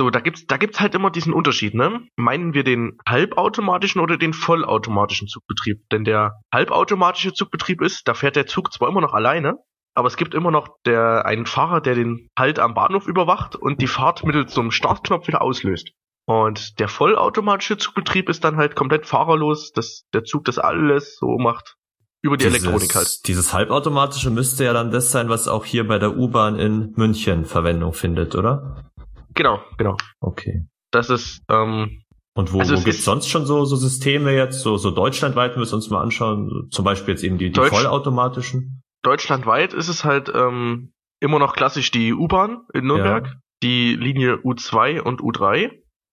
so, 0.00 0.08
da 0.08 0.20
gibt's, 0.20 0.46
da 0.46 0.56
gibt's 0.56 0.80
halt 0.80 0.94
immer 0.94 1.10
diesen 1.10 1.34
Unterschied, 1.34 1.74
ne? 1.74 2.00
Meinen 2.16 2.54
wir 2.54 2.64
den 2.64 2.96
halbautomatischen 3.06 4.00
oder 4.00 4.16
den 4.16 4.32
vollautomatischen 4.32 5.28
Zugbetrieb? 5.28 5.86
Denn 5.90 6.04
der 6.04 6.40
halbautomatische 6.50 7.34
Zugbetrieb 7.34 7.82
ist, 7.82 8.08
da 8.08 8.14
fährt 8.14 8.34
der 8.34 8.46
Zug 8.46 8.72
zwar 8.72 8.88
immer 8.88 9.02
noch 9.02 9.12
alleine, 9.12 9.58
aber 9.94 10.08
es 10.08 10.16
gibt 10.16 10.34
immer 10.34 10.50
noch 10.50 10.68
der, 10.86 11.26
einen 11.26 11.44
Fahrer, 11.44 11.82
der 11.82 11.96
den 11.96 12.30
Halt 12.38 12.58
am 12.58 12.72
Bahnhof 12.72 13.06
überwacht 13.06 13.56
und 13.56 13.82
die 13.82 13.88
Fahrt 13.88 14.24
mittels 14.24 14.54
so 14.54 14.62
einem 14.62 14.70
Startknopf 14.70 15.28
wieder 15.28 15.42
auslöst. 15.42 15.90
Und 16.24 16.80
der 16.80 16.88
vollautomatische 16.88 17.76
Zugbetrieb 17.76 18.30
ist 18.30 18.42
dann 18.42 18.56
halt 18.56 18.76
komplett 18.76 19.04
fahrerlos, 19.04 19.72
dass 19.72 20.06
der 20.14 20.24
Zug 20.24 20.46
das 20.46 20.58
alles 20.58 21.18
so 21.18 21.36
macht. 21.36 21.76
Über 22.22 22.38
die 22.38 22.46
dieses, 22.46 22.60
Elektronik 22.62 22.94
halt. 22.94 23.26
Dieses 23.26 23.52
halbautomatische 23.52 24.30
müsste 24.30 24.64
ja 24.64 24.72
dann 24.72 24.90
das 24.90 25.10
sein, 25.10 25.28
was 25.28 25.46
auch 25.46 25.66
hier 25.66 25.86
bei 25.86 25.98
der 25.98 26.16
U-Bahn 26.16 26.58
in 26.58 26.94
München 26.96 27.44
Verwendung 27.44 27.92
findet, 27.92 28.34
oder? 28.34 28.89
Genau, 29.34 29.60
genau. 29.78 29.96
Okay. 30.20 30.66
Das 30.90 31.10
ist, 31.10 31.42
ähm, 31.48 32.02
und 32.34 32.52
wo, 32.52 32.60
also 32.60 32.76
wo 32.76 32.82
gibt's 32.82 33.04
sonst 33.04 33.28
schon 33.28 33.46
so, 33.46 33.64
so 33.64 33.76
Systeme 33.76 34.32
jetzt, 34.32 34.60
so, 34.60 34.76
so 34.76 34.90
deutschlandweit, 34.90 35.52
wenn 35.52 35.58
wir 35.58 35.64
es 35.64 35.72
uns 35.72 35.90
mal 35.90 36.02
anschauen, 36.02 36.68
zum 36.70 36.84
Beispiel 36.84 37.14
jetzt 37.14 37.24
eben 37.24 37.38
die, 37.38 37.46
die 37.46 37.52
Deutsch 37.52 37.70
vollautomatischen? 37.70 38.82
Deutschlandweit 39.02 39.72
ist 39.72 39.88
es 39.88 40.04
halt 40.04 40.30
ähm, 40.34 40.92
immer 41.20 41.38
noch 41.38 41.54
klassisch 41.54 41.90
die 41.90 42.12
U-Bahn 42.12 42.62
in 42.72 42.86
Nürnberg, 42.86 43.26
ja. 43.26 43.32
die 43.62 43.94
Linie 43.94 44.36
U2 44.36 45.00
und 45.00 45.20
U3. 45.20 45.70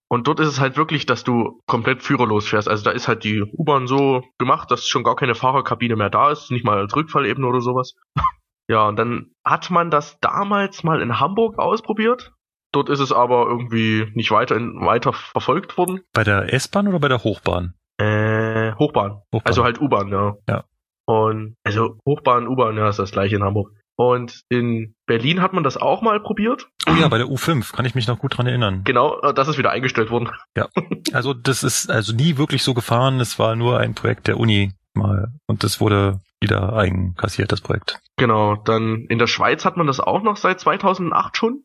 Und 0.09 0.27
dort 0.27 0.39
ist 0.39 0.47
es 0.47 0.59
halt 0.59 0.77
wirklich, 0.77 1.05
dass 1.05 1.23
du 1.23 1.61
komplett 1.67 2.01
führerlos 2.01 2.47
fährst. 2.47 2.69
Also 2.69 2.83
da 2.83 2.91
ist 2.91 3.09
halt 3.09 3.25
die 3.25 3.41
U-Bahn 3.41 3.87
so 3.87 4.23
gemacht, 4.37 4.71
dass 4.71 4.87
schon 4.87 5.03
gar 5.03 5.17
keine 5.17 5.35
Fahrerkabine 5.35 5.97
mehr 5.97 6.09
da 6.09 6.31
ist, 6.31 6.49
nicht 6.49 6.65
mal 6.65 6.77
als 6.77 6.95
Rückfallebene 6.95 7.45
oder 7.45 7.59
sowas. 7.59 7.95
ja, 8.69 8.87
und 8.87 8.97
dann 8.97 9.31
hat 9.45 9.69
man 9.69 9.91
das 9.91 10.17
damals 10.21 10.83
mal 10.83 11.01
in 11.01 11.19
Hamburg 11.19 11.59
ausprobiert. 11.59 12.33
Dort 12.71 12.89
ist 12.89 12.99
es 12.99 13.11
aber 13.11 13.47
irgendwie 13.47 14.11
nicht 14.13 14.31
weiter, 14.31 14.55
weiter 14.57 15.13
verfolgt 15.13 15.77
worden. 15.77 16.01
Bei 16.13 16.23
der 16.23 16.53
S-Bahn 16.53 16.87
oder 16.87 16.99
bei 16.99 17.07
der 17.07 17.23
Hochbahn? 17.23 17.73
Äh, 17.97 18.73
Hochbahn. 18.73 19.21
Hochbahn. 19.33 19.41
Also 19.45 19.63
halt 19.63 19.81
U-Bahn, 19.81 20.09
ja. 20.09 20.35
Ja. 20.47 20.63
Und 21.05 21.55
also 21.63 21.97
Hochbahn, 22.05 22.47
U-Bahn, 22.47 22.77
ja, 22.77 22.89
ist 22.89 22.99
das 22.99 23.11
gleiche 23.11 23.37
in 23.37 23.43
Hamburg. 23.43 23.71
Und 23.95 24.43
in 24.49 24.93
Berlin 25.07 25.41
hat 25.41 25.53
man 25.53 25.63
das 25.63 25.75
auch 25.75 26.03
mal 26.03 26.19
probiert. 26.19 26.67
Oh 26.87 26.93
ja, 26.93 27.07
bei 27.07 27.17
der 27.17 27.27
U5 27.27 27.73
kann 27.75 27.85
ich 27.85 27.95
mich 27.95 28.07
noch 28.07 28.19
gut 28.19 28.37
dran 28.37 28.45
erinnern. 28.45 28.83
Genau, 28.83 29.19
äh, 29.21 29.33
das 29.33 29.47
ist 29.47 29.57
wieder 29.57 29.71
eingestellt 29.71 30.11
worden. 30.11 30.29
Ja, 30.55 30.67
also 31.13 31.33
das 31.33 31.63
ist 31.63 31.89
also 31.89 32.13
nie 32.13 32.37
wirklich 32.37 32.61
so 32.61 32.75
gefahren. 32.75 33.19
Es 33.19 33.39
war 33.39 33.55
nur 33.55 33.79
ein 33.79 33.95
Projekt 33.95 34.27
der 34.27 34.37
Uni 34.37 34.73
mal 34.93 35.31
und 35.47 35.63
das 35.63 35.81
wurde 35.81 36.19
wieder 36.39 36.73
einkassiert, 36.73 37.51
das 37.51 37.61
Projekt. 37.61 37.99
Genau, 38.17 38.55
dann 38.55 39.05
in 39.09 39.17
der 39.17 39.27
Schweiz 39.27 39.65
hat 39.65 39.77
man 39.77 39.87
das 39.87 39.99
auch 39.99 40.21
noch 40.21 40.37
seit 40.37 40.59
2008 40.59 41.35
schon 41.35 41.63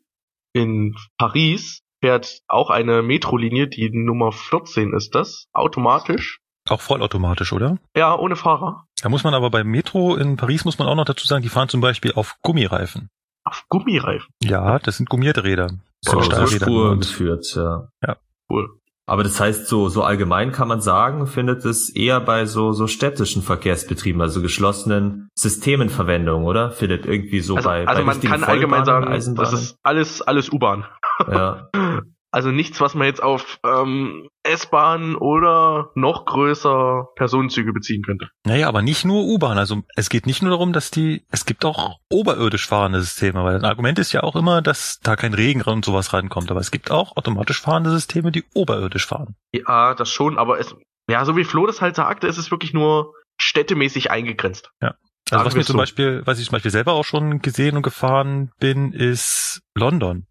in 0.53 0.95
Paris 1.17 1.81
fährt 2.01 2.41
auch 2.47 2.69
eine 2.69 3.01
Metrolinie, 3.01 3.67
die 3.67 3.89
Nummer 3.91 4.31
14 4.31 4.93
ist 4.93 5.15
das, 5.15 5.47
automatisch. 5.53 6.39
Auch 6.69 6.81
vollautomatisch, 6.81 7.51
oder? 7.51 7.77
Ja, 7.95 8.17
ohne 8.17 8.35
Fahrer. 8.35 8.85
Da 9.01 9.09
muss 9.09 9.23
man 9.23 9.33
aber 9.33 9.49
beim 9.49 9.67
Metro 9.67 10.15
in 10.15 10.37
Paris 10.37 10.63
muss 10.63 10.79
man 10.79 10.87
auch 10.87 10.95
noch 10.95 11.05
dazu 11.05 11.27
sagen, 11.27 11.43
die 11.43 11.49
fahren 11.49 11.69
zum 11.69 11.81
Beispiel 11.81 12.13
auf 12.13 12.37
Gummireifen. 12.41 13.09
Auf 13.43 13.65
Gummireifen? 13.67 14.29
Ja, 14.41 14.79
das 14.79 14.97
sind 14.97 15.09
gummierte 15.09 15.43
Räder. 15.43 15.71
So, 16.01 16.21
so 16.21 16.47
Spur 16.47 16.97
geführt, 16.97 17.45
ja. 17.55 17.89
Ja. 18.05 18.17
Cool. 18.49 18.79
Aber 19.05 19.23
das 19.23 19.39
heißt, 19.39 19.67
so, 19.67 19.89
so 19.89 20.03
allgemein 20.03 20.53
kann 20.53 20.69
man 20.69 20.79
sagen, 20.79 21.27
findet 21.27 21.65
es 21.65 21.89
eher 21.89 22.21
bei 22.21 22.45
so, 22.45 22.71
so 22.71 22.87
städtischen 22.87 23.41
Verkehrsbetrieben, 23.41 24.21
also 24.21 24.41
geschlossenen 24.41 25.29
Systemen 25.35 25.89
Verwendung, 25.89 26.45
oder? 26.45 26.71
Philipp, 26.71 27.05
irgendwie 27.05 27.41
so 27.41 27.57
also, 27.57 27.67
bei, 27.67 27.85
also 27.85 28.01
bei 28.01 28.05
man 28.05 28.21
kann 28.21 28.43
allgemein 28.45 28.85
sagen, 28.85 29.35
das 29.35 29.53
ist 29.53 29.77
alles, 29.83 30.21
alles 30.21 30.51
U-Bahn. 30.51 30.85
Ja. 31.29 31.69
Also 32.33 32.49
nichts, 32.49 32.81
was 32.81 32.95
man 32.95 33.05
jetzt 33.05 33.21
auf 33.21 33.59
ähm, 33.63 34.27
S-Bahn 34.41 35.15
oder 35.15 35.91
noch 35.93 36.25
größer 36.25 37.09
Personenzüge 37.15 37.73
beziehen 37.73 38.01
könnte. 38.01 38.29
Naja, 38.43 38.67
aber 38.67 38.81
nicht 38.81 39.05
nur 39.05 39.23
U-Bahn. 39.25 39.59
Also 39.59 39.83
es 39.95 40.09
geht 40.09 40.25
nicht 40.25 40.41
nur 40.41 40.49
darum, 40.49 40.73
dass 40.73 40.89
die, 40.89 41.27
es 41.29 41.45
gibt 41.45 41.63
auch 41.63 41.99
oberirdisch 42.09 42.67
fahrende 42.67 43.01
Systeme, 43.01 43.43
weil 43.43 43.57
ein 43.57 43.65
Argument 43.65 43.99
ist 43.99 44.13
ja 44.13 44.23
auch 44.23 44.35
immer, 44.35 44.63
dass 44.63 44.97
da 45.03 45.15
kein 45.15 45.35
Regen 45.35 45.61
und 45.61 45.85
sowas 45.85 46.11
reinkommt. 46.11 46.49
Aber 46.49 46.59
es 46.59 46.71
gibt 46.71 46.89
auch 46.89 47.15
automatisch 47.17 47.61
fahrende 47.61 47.91
Systeme, 47.91 48.31
die 48.31 48.43
oberirdisch 48.55 49.05
fahren. 49.05 49.35
Ja, 49.51 49.93
das 49.93 50.09
schon, 50.09 50.39
aber 50.39 50.59
es, 50.59 50.75
ja, 51.07 51.25
so 51.25 51.37
wie 51.37 51.43
Flo 51.43 51.67
das 51.67 51.81
halt 51.81 51.95
sagte, 51.95 52.25
ist 52.25 52.39
es 52.39 52.49
wirklich 52.49 52.73
nur 52.73 53.13
städtemäßig 53.37 54.09
eingegrenzt. 54.09 54.71
Ja. 54.81 54.95
Also 55.29 55.45
was 55.45 55.53
mir 55.53 55.63
zum 55.63 55.73
so. 55.73 55.77
Beispiel, 55.77 56.23
was 56.25 56.39
ich 56.39 56.45
zum 56.45 56.53
Beispiel 56.53 56.71
selber 56.71 56.93
auch 56.93 57.05
schon 57.05 57.43
gesehen 57.43 57.77
und 57.77 57.83
gefahren 57.83 58.49
bin, 58.59 58.91
ist 58.91 59.61
London. 59.75 60.25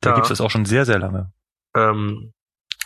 Da 0.00 0.10
ja. 0.10 0.14
gibt 0.14 0.26
es 0.26 0.28
das 0.28 0.40
auch 0.40 0.50
schon 0.52 0.64
sehr, 0.64 0.84
sehr 0.84 1.00
lange. 1.00 1.32
Ähm, 1.76 2.32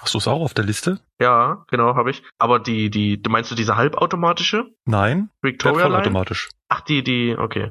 Hast 0.00 0.14
du 0.14 0.18
es 0.18 0.26
auch 0.26 0.40
auf 0.40 0.52
der 0.52 0.64
Liste? 0.64 0.98
Ja, 1.20 1.64
genau, 1.68 1.94
habe 1.94 2.10
ich. 2.10 2.24
Aber 2.38 2.58
die, 2.58 2.90
die, 2.90 3.22
du 3.22 3.30
meinst 3.30 3.52
du 3.52 3.54
diese 3.54 3.76
halbautomatische? 3.76 4.64
Nein. 4.84 5.30
Victoria 5.42 5.84
vollautomatisch. 5.84 6.48
Ach, 6.68 6.80
die, 6.80 7.04
die, 7.04 7.36
okay. 7.38 7.70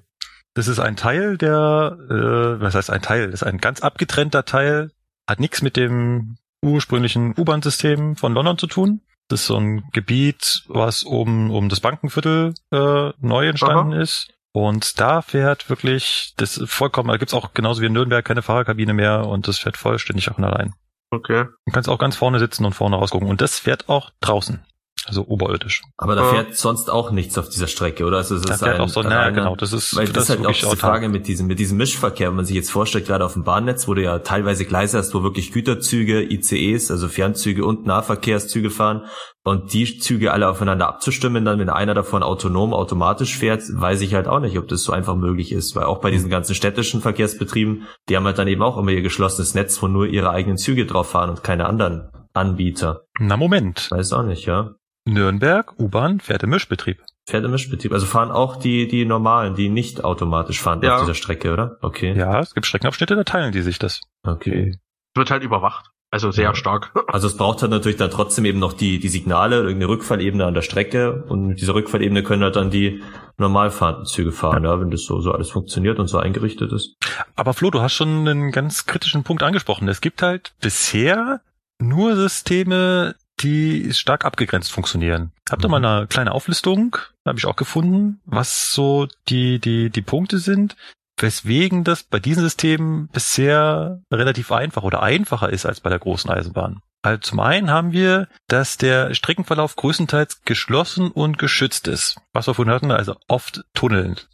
Das 0.54 0.70
ist 0.70 0.80
ein 0.80 0.96
Teil 0.96 1.38
der, 1.38 1.98
äh, 2.10 2.62
was 2.62 2.76
heißt 2.76 2.90
ein 2.90 3.02
Teil? 3.02 3.32
Das 3.32 3.42
ist 3.42 3.48
ein 3.48 3.58
ganz 3.58 3.82
abgetrennter 3.82 4.46
Teil, 4.46 4.92
hat 5.30 5.42
nichts 5.42 5.62
mit 5.62 5.76
dem 5.76 6.38
ursprünglichen 6.62 7.34
U-Bahn-System 7.38 8.16
von 8.16 8.34
London 8.34 8.58
zu 8.58 8.68
tun. 8.68 9.02
Das 9.28 9.42
ist 9.42 9.48
so 9.48 9.58
ein 9.58 9.84
Gebiet, 9.92 10.64
was 10.68 11.04
um, 11.04 11.52
um 11.52 11.68
das 11.68 11.80
Bankenviertel 11.82 12.54
äh, 12.72 13.12
neu 13.20 13.48
entstanden 13.48 13.94
Aha. 13.94 14.02
ist. 14.02 14.30
Und 14.54 15.00
da 15.00 15.22
fährt 15.22 15.70
wirklich 15.70 16.34
das 16.36 16.62
vollkommen, 16.66 17.10
da 17.10 17.18
gibt's 17.18 17.34
auch 17.34 17.54
genauso 17.54 17.82
wie 17.82 17.86
in 17.86 17.94
Nürnberg 17.94 18.24
keine 18.24 18.42
Fahrerkabine 18.42 18.94
mehr 18.94 19.26
und 19.26 19.48
das 19.48 19.60
fährt 19.60 19.78
vollständig 19.78 20.30
auch 20.30 20.38
allein. 20.38 20.74
Okay. 21.12 21.46
Du 21.66 21.74
kannst 21.74 21.90
auch 21.90 22.00
ganz 22.00 22.16
vorne 22.16 22.40
sitzen 22.40 22.66
und 22.66 22.74
vorne 22.74 22.96
rausgucken. 22.96 23.28
Und 23.28 23.42
das 23.42 23.60
fährt 23.60 23.90
auch 23.90 24.12
draußen. 24.22 24.64
Also 25.12 25.28
oberirdisch. 25.28 25.82
Aber 25.98 26.16
da 26.16 26.24
fährt 26.24 26.56
sonst 26.56 26.90
auch 26.90 27.12
nichts 27.12 27.38
auf 27.38 27.50
dieser 27.50 27.68
Strecke, 27.68 28.06
oder? 28.06 28.16
Also 28.16 28.36
es 28.36 28.44
da 28.44 28.54
ist 28.54 28.60
fährt 28.62 28.76
ein, 28.76 28.82
auch 28.82 28.88
so, 28.88 29.02
naja, 29.02 29.30
genau, 29.32 29.58
das 29.58 29.74
ist, 29.74 29.94
weil 29.94 30.06
das, 30.06 30.14
das 30.14 30.24
ist 30.24 30.30
halt 30.30 30.46
auch 30.46 30.54
diese 30.54 30.78
Frage 30.78 31.10
mit 31.10 31.28
diesem, 31.28 31.48
mit 31.48 31.60
diesem 31.60 31.78
Mischverkehr, 31.78 32.30
wenn 32.30 32.38
man 32.38 32.46
sich 32.46 32.56
jetzt 32.56 32.72
vorstellt, 32.72 33.08
gerade 33.08 33.26
auf 33.26 33.34
dem 33.34 33.44
Bahnnetz, 33.44 33.90
wo 33.90 33.94
du 33.94 34.02
ja 34.02 34.20
teilweise 34.20 34.64
Gleise 34.64 35.00
hast, 35.00 35.14
wo 35.14 35.22
wirklich 35.22 35.52
Güterzüge, 35.52 36.24
ICEs, 36.24 36.92
also 36.92 37.10
Fernzüge 37.10 37.66
und 37.66 37.86
Nahverkehrszüge 37.86 38.70
fahren 38.70 39.04
und 39.44 39.74
die 39.74 40.00
Züge 40.00 40.32
alle 40.32 40.48
aufeinander 40.48 40.88
abzustimmen, 40.88 41.44
dann 41.44 41.60
wenn 41.60 41.70
einer 41.70 41.94
davon 41.94 42.24
autonom 42.24 42.74
automatisch 42.74 43.38
fährt, 43.38 43.64
weiß 43.70 44.00
ich 44.00 44.14
halt 44.14 44.30
auch 44.30 44.40
nicht, 44.40 44.58
ob 44.58 44.70
das 44.70 44.84
so 44.84 44.94
einfach 44.94 45.18
möglich 45.18 45.52
ist, 45.52 45.76
weil 45.76 45.84
auch 45.84 46.00
bei 46.00 46.12
diesen 46.12 46.30
ganzen 46.30 46.56
städtischen 46.56 47.02
Verkehrsbetrieben, 47.02 47.88
die 48.08 48.16
haben 48.16 48.26
halt 48.26 48.38
dann 48.38 48.48
eben 48.48 48.62
auch 48.62 48.78
immer 48.78 48.92
ihr 48.92 49.02
geschlossenes 49.02 49.56
Netz, 49.56 49.82
wo 49.84 49.88
nur 49.88 50.08
ihre 50.08 50.30
eigenen 50.30 50.58
Züge 50.58 50.86
drauf 50.86 51.10
fahren 51.10 51.32
und 51.32 51.44
keine 51.44 51.66
anderen 51.66 52.10
Anbieter. 52.34 53.02
Na 53.20 53.36
Moment. 53.36 53.90
Weiß 53.92 54.14
auch 54.14 54.24
nicht, 54.24 54.46
ja. 54.46 54.76
Nürnberg, 55.06 55.80
U-Bahn, 55.80 56.20
fährt 56.20 56.44
im 56.44 56.52
Mischbetrieb. 56.52 57.04
Fährt 57.26 57.46
im 57.46 57.52
Mischbetrieb. 57.52 57.92
Also 57.94 58.06
fahren 58.06 58.32
auch 58.32 58.58
die, 58.58 58.88
die 58.88 59.06
normalen, 59.06 59.56
die 59.56 59.70
nicht 59.70 60.04
automatisch 60.04 60.60
fahren 60.60 60.82
ja. 60.84 60.96
auf 60.96 61.02
dieser 61.02 61.16
Strecke, 61.16 61.54
oder? 61.54 61.78
Okay. 61.82 62.14
Ja, 62.18 62.40
es 62.40 62.54
gibt 62.54 62.66
Streckenabschnitte, 62.66 63.16
da 63.16 63.24
teilen 63.24 63.52
die 63.52 63.62
sich 63.62 63.80
das. 63.80 64.02
Okay. 64.24 64.80
Wird 65.16 65.32
halt 65.32 65.44
überwacht. 65.44 65.92
Also 66.12 66.30
sehr 66.32 66.46
ja. 66.46 66.56
stark. 66.56 66.92
Also 67.08 67.28
es 67.28 67.36
braucht 67.36 67.62
halt 67.62 67.72
natürlich 67.72 67.98
dann 67.98 68.10
trotzdem 68.10 68.46
eben 68.46 68.60
noch 68.60 68.74
die, 68.74 69.00
die 69.00 69.10
Signale, 69.10 69.58
irgendeine 69.58 69.90
Rückfallebene 69.90 70.46
an 70.46 70.54
der 70.54 70.62
Strecke 70.62 71.24
und 71.28 71.48
mit 71.48 71.62
dieser 71.62 71.74
Rückfallebene 71.74 72.24
können 72.24 72.44
halt 72.44 72.56
dann 72.56 72.70
die 72.70 73.02
normal 73.38 73.70
fahrenden 73.70 74.06
Züge 74.06 74.32
fahren, 74.32 74.64
ja. 74.64 74.74
ja, 74.74 74.80
wenn 74.80 74.92
das 74.92 75.04
so, 75.04 75.20
so 75.20 75.32
alles 75.34 75.50
funktioniert 75.50 76.00
und 76.00 76.08
so 76.08 76.18
eingerichtet 76.18 76.72
ist. 76.72 76.96
Aber 77.36 77.54
Flo, 77.54 77.70
du 77.70 77.82
hast 77.82 77.94
schon 77.94 78.28
einen 78.28 78.52
ganz 78.52 78.86
kritischen 78.86 79.24
Punkt 79.24 79.44
angesprochen. 79.44 79.90
Es 79.90 80.00
gibt 80.00 80.22
halt 80.22 80.54
bisher 80.62 81.42
nur 81.80 82.16
Systeme, 82.16 83.16
die 83.44 83.94
stark 83.94 84.26
abgegrenzt 84.26 84.72
funktionieren. 84.72 85.32
Habt 85.50 85.64
ihr 85.64 85.68
mhm. 85.68 85.72
mal 85.72 85.86
eine 85.86 86.08
kleine 86.08 86.32
Auflistung, 86.32 86.98
habe 87.26 87.38
ich 87.38 87.46
auch 87.46 87.56
gefunden, 87.56 88.20
was 88.26 88.72
so 88.72 89.08
die, 89.30 89.60
die, 89.60 89.90
die 89.90 90.02
Punkte 90.02 90.40
sind, 90.40 90.76
weswegen 91.18 91.84
das 91.84 92.04
bei 92.04 92.20
diesen 92.20 92.44
Systemen 92.44 93.08
bisher 93.10 94.02
relativ 94.12 94.52
einfach 94.52 94.84
oder 94.84 95.04
einfacher 95.04 95.50
ist 95.50 95.66
als 95.66 95.80
bei 95.80 95.90
der 95.90 96.00
großen 96.00 96.30
Eisenbahn. 96.30 96.82
Also 97.04 97.20
zum 97.20 97.40
einen 97.40 97.72
haben 97.72 97.94
wir, 97.94 98.28
dass 98.48 98.78
der 98.78 99.14
Streckenverlauf 99.14 99.76
größtenteils 99.76 100.44
geschlossen 100.44 101.10
und 101.10 101.40
geschützt 101.40 101.88
ist. 101.88 102.18
Was 102.32 102.48
wir 102.48 102.54
vorhin 102.54 102.74
hatten, 102.74 102.92
also 102.92 103.16
oft 103.28 103.64
tunnelnd. 103.74 104.30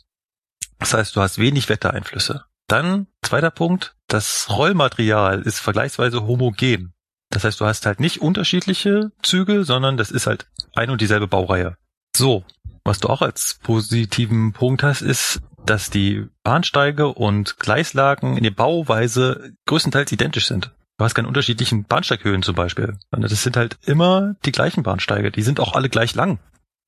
Das 0.79 0.93
heißt, 0.93 1.15
du 1.15 1.21
hast 1.21 1.39
wenig 1.39 1.69
Wettereinflüsse. 1.69 2.45
Dann, 2.67 3.07
zweiter 3.21 3.51
Punkt, 3.51 3.95
das 4.07 4.47
Rollmaterial 4.49 5.41
ist 5.41 5.59
vergleichsweise 5.59 6.27
homogen. 6.27 6.93
Das 7.29 7.43
heißt, 7.43 7.59
du 7.59 7.65
hast 7.65 7.85
halt 7.85 7.99
nicht 7.99 8.21
unterschiedliche 8.21 9.11
Züge, 9.21 9.63
sondern 9.63 9.97
das 9.97 10.11
ist 10.11 10.27
halt 10.27 10.47
ein 10.75 10.89
und 10.89 11.01
dieselbe 11.01 11.27
Baureihe. 11.27 11.75
So, 12.15 12.43
was 12.83 12.99
du 12.99 13.09
auch 13.09 13.21
als 13.21 13.59
positiven 13.61 14.53
Punkt 14.53 14.81
hast, 14.81 15.01
ist, 15.01 15.41
dass 15.65 15.89
die 15.89 16.25
Bahnsteige 16.43 17.09
und 17.09 17.59
Gleislagen 17.59 18.37
in 18.37 18.43
der 18.43 18.51
Bauweise 18.51 19.53
größtenteils 19.65 20.11
identisch 20.11 20.47
sind. 20.47 20.71
Du 20.97 21.05
hast 21.05 21.13
keine 21.13 21.27
unterschiedlichen 21.27 21.83
Bahnsteighöhen 21.83 22.41
zum 22.41 22.55
Beispiel. 22.55 22.97
Das 23.11 23.43
sind 23.43 23.57
halt 23.57 23.77
immer 23.85 24.35
die 24.45 24.51
gleichen 24.51 24.83
Bahnsteige. 24.83 25.29
Die 25.29 25.43
sind 25.43 25.59
auch 25.59 25.73
alle 25.73 25.89
gleich 25.89 26.15
lang. 26.15 26.39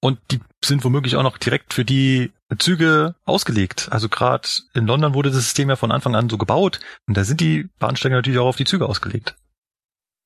Und 0.01 0.17
die 0.31 0.39
sind 0.63 0.83
womöglich 0.85 1.17
auch 1.17 1.23
noch 1.23 1.37
direkt 1.37 1.73
für 1.73 1.83
die 1.83 2.31
Züge 2.57 3.15
ausgelegt. 3.25 3.89
Also 3.91 4.07
gerade 4.07 4.47
in 4.73 4.87
London 4.87 5.13
wurde 5.13 5.29
das 5.29 5.43
System 5.43 5.69
ja 5.69 5.75
von 5.75 5.91
Anfang 5.91 6.15
an 6.15 6.29
so 6.29 6.37
gebaut. 6.37 6.79
Und 7.05 7.17
da 7.17 7.25
sind 7.25 7.41
die 7.41 7.69
Bahnsteige 7.77 8.15
natürlich 8.15 8.39
auch 8.39 8.47
auf 8.47 8.55
die 8.55 8.65
Züge 8.65 8.87
ausgelegt 8.87 9.35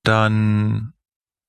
dann, 0.03 0.93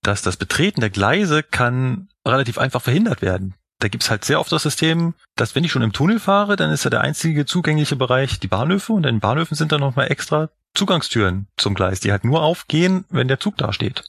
dass 0.03 0.23
das 0.23 0.37
Betreten 0.37 0.81
der 0.81 0.91
Gleise 0.91 1.43
kann 1.43 2.09
relativ 2.27 2.59
einfach 2.59 2.83
verhindert 2.83 3.23
werden. 3.23 3.55
Da 3.81 3.89
gibt's 3.89 4.09
halt 4.11 4.25
sehr 4.25 4.41
oft 4.41 4.53
das 4.53 4.63
System, 4.63 5.15
dass 5.37 5.55
wenn 5.55 5.65
ich 5.65 5.73
schon 5.73 5.83
im 5.83 5.93
Tunnel 5.93 6.21
fahre, 6.21 6.57
dann 6.57 6.71
ist 6.71 6.85
ja 6.85 6.91
der 6.91 7.03
einzige 7.03 7.45
zugängliche 7.45 7.97
Bereich 7.97 8.41
die 8.41 8.49
Bahnhöfe 8.49 8.93
und 8.93 9.05
in 9.05 9.17
den 9.17 9.21
Bahnhöfen 9.21 9.57
sind 9.57 9.73
dann 9.73 9.81
nochmal 9.81 10.11
extra 10.11 10.49
Zugangstüren 10.75 11.49
zum 11.57 11.75
Gleis, 11.75 12.01
die 12.01 12.11
halt 12.11 12.25
nur 12.25 12.43
aufgehen, 12.43 13.05
wenn 13.11 13.29
der 13.29 13.41
Zug 13.41 13.57
da 13.59 13.73
steht. 13.73 14.05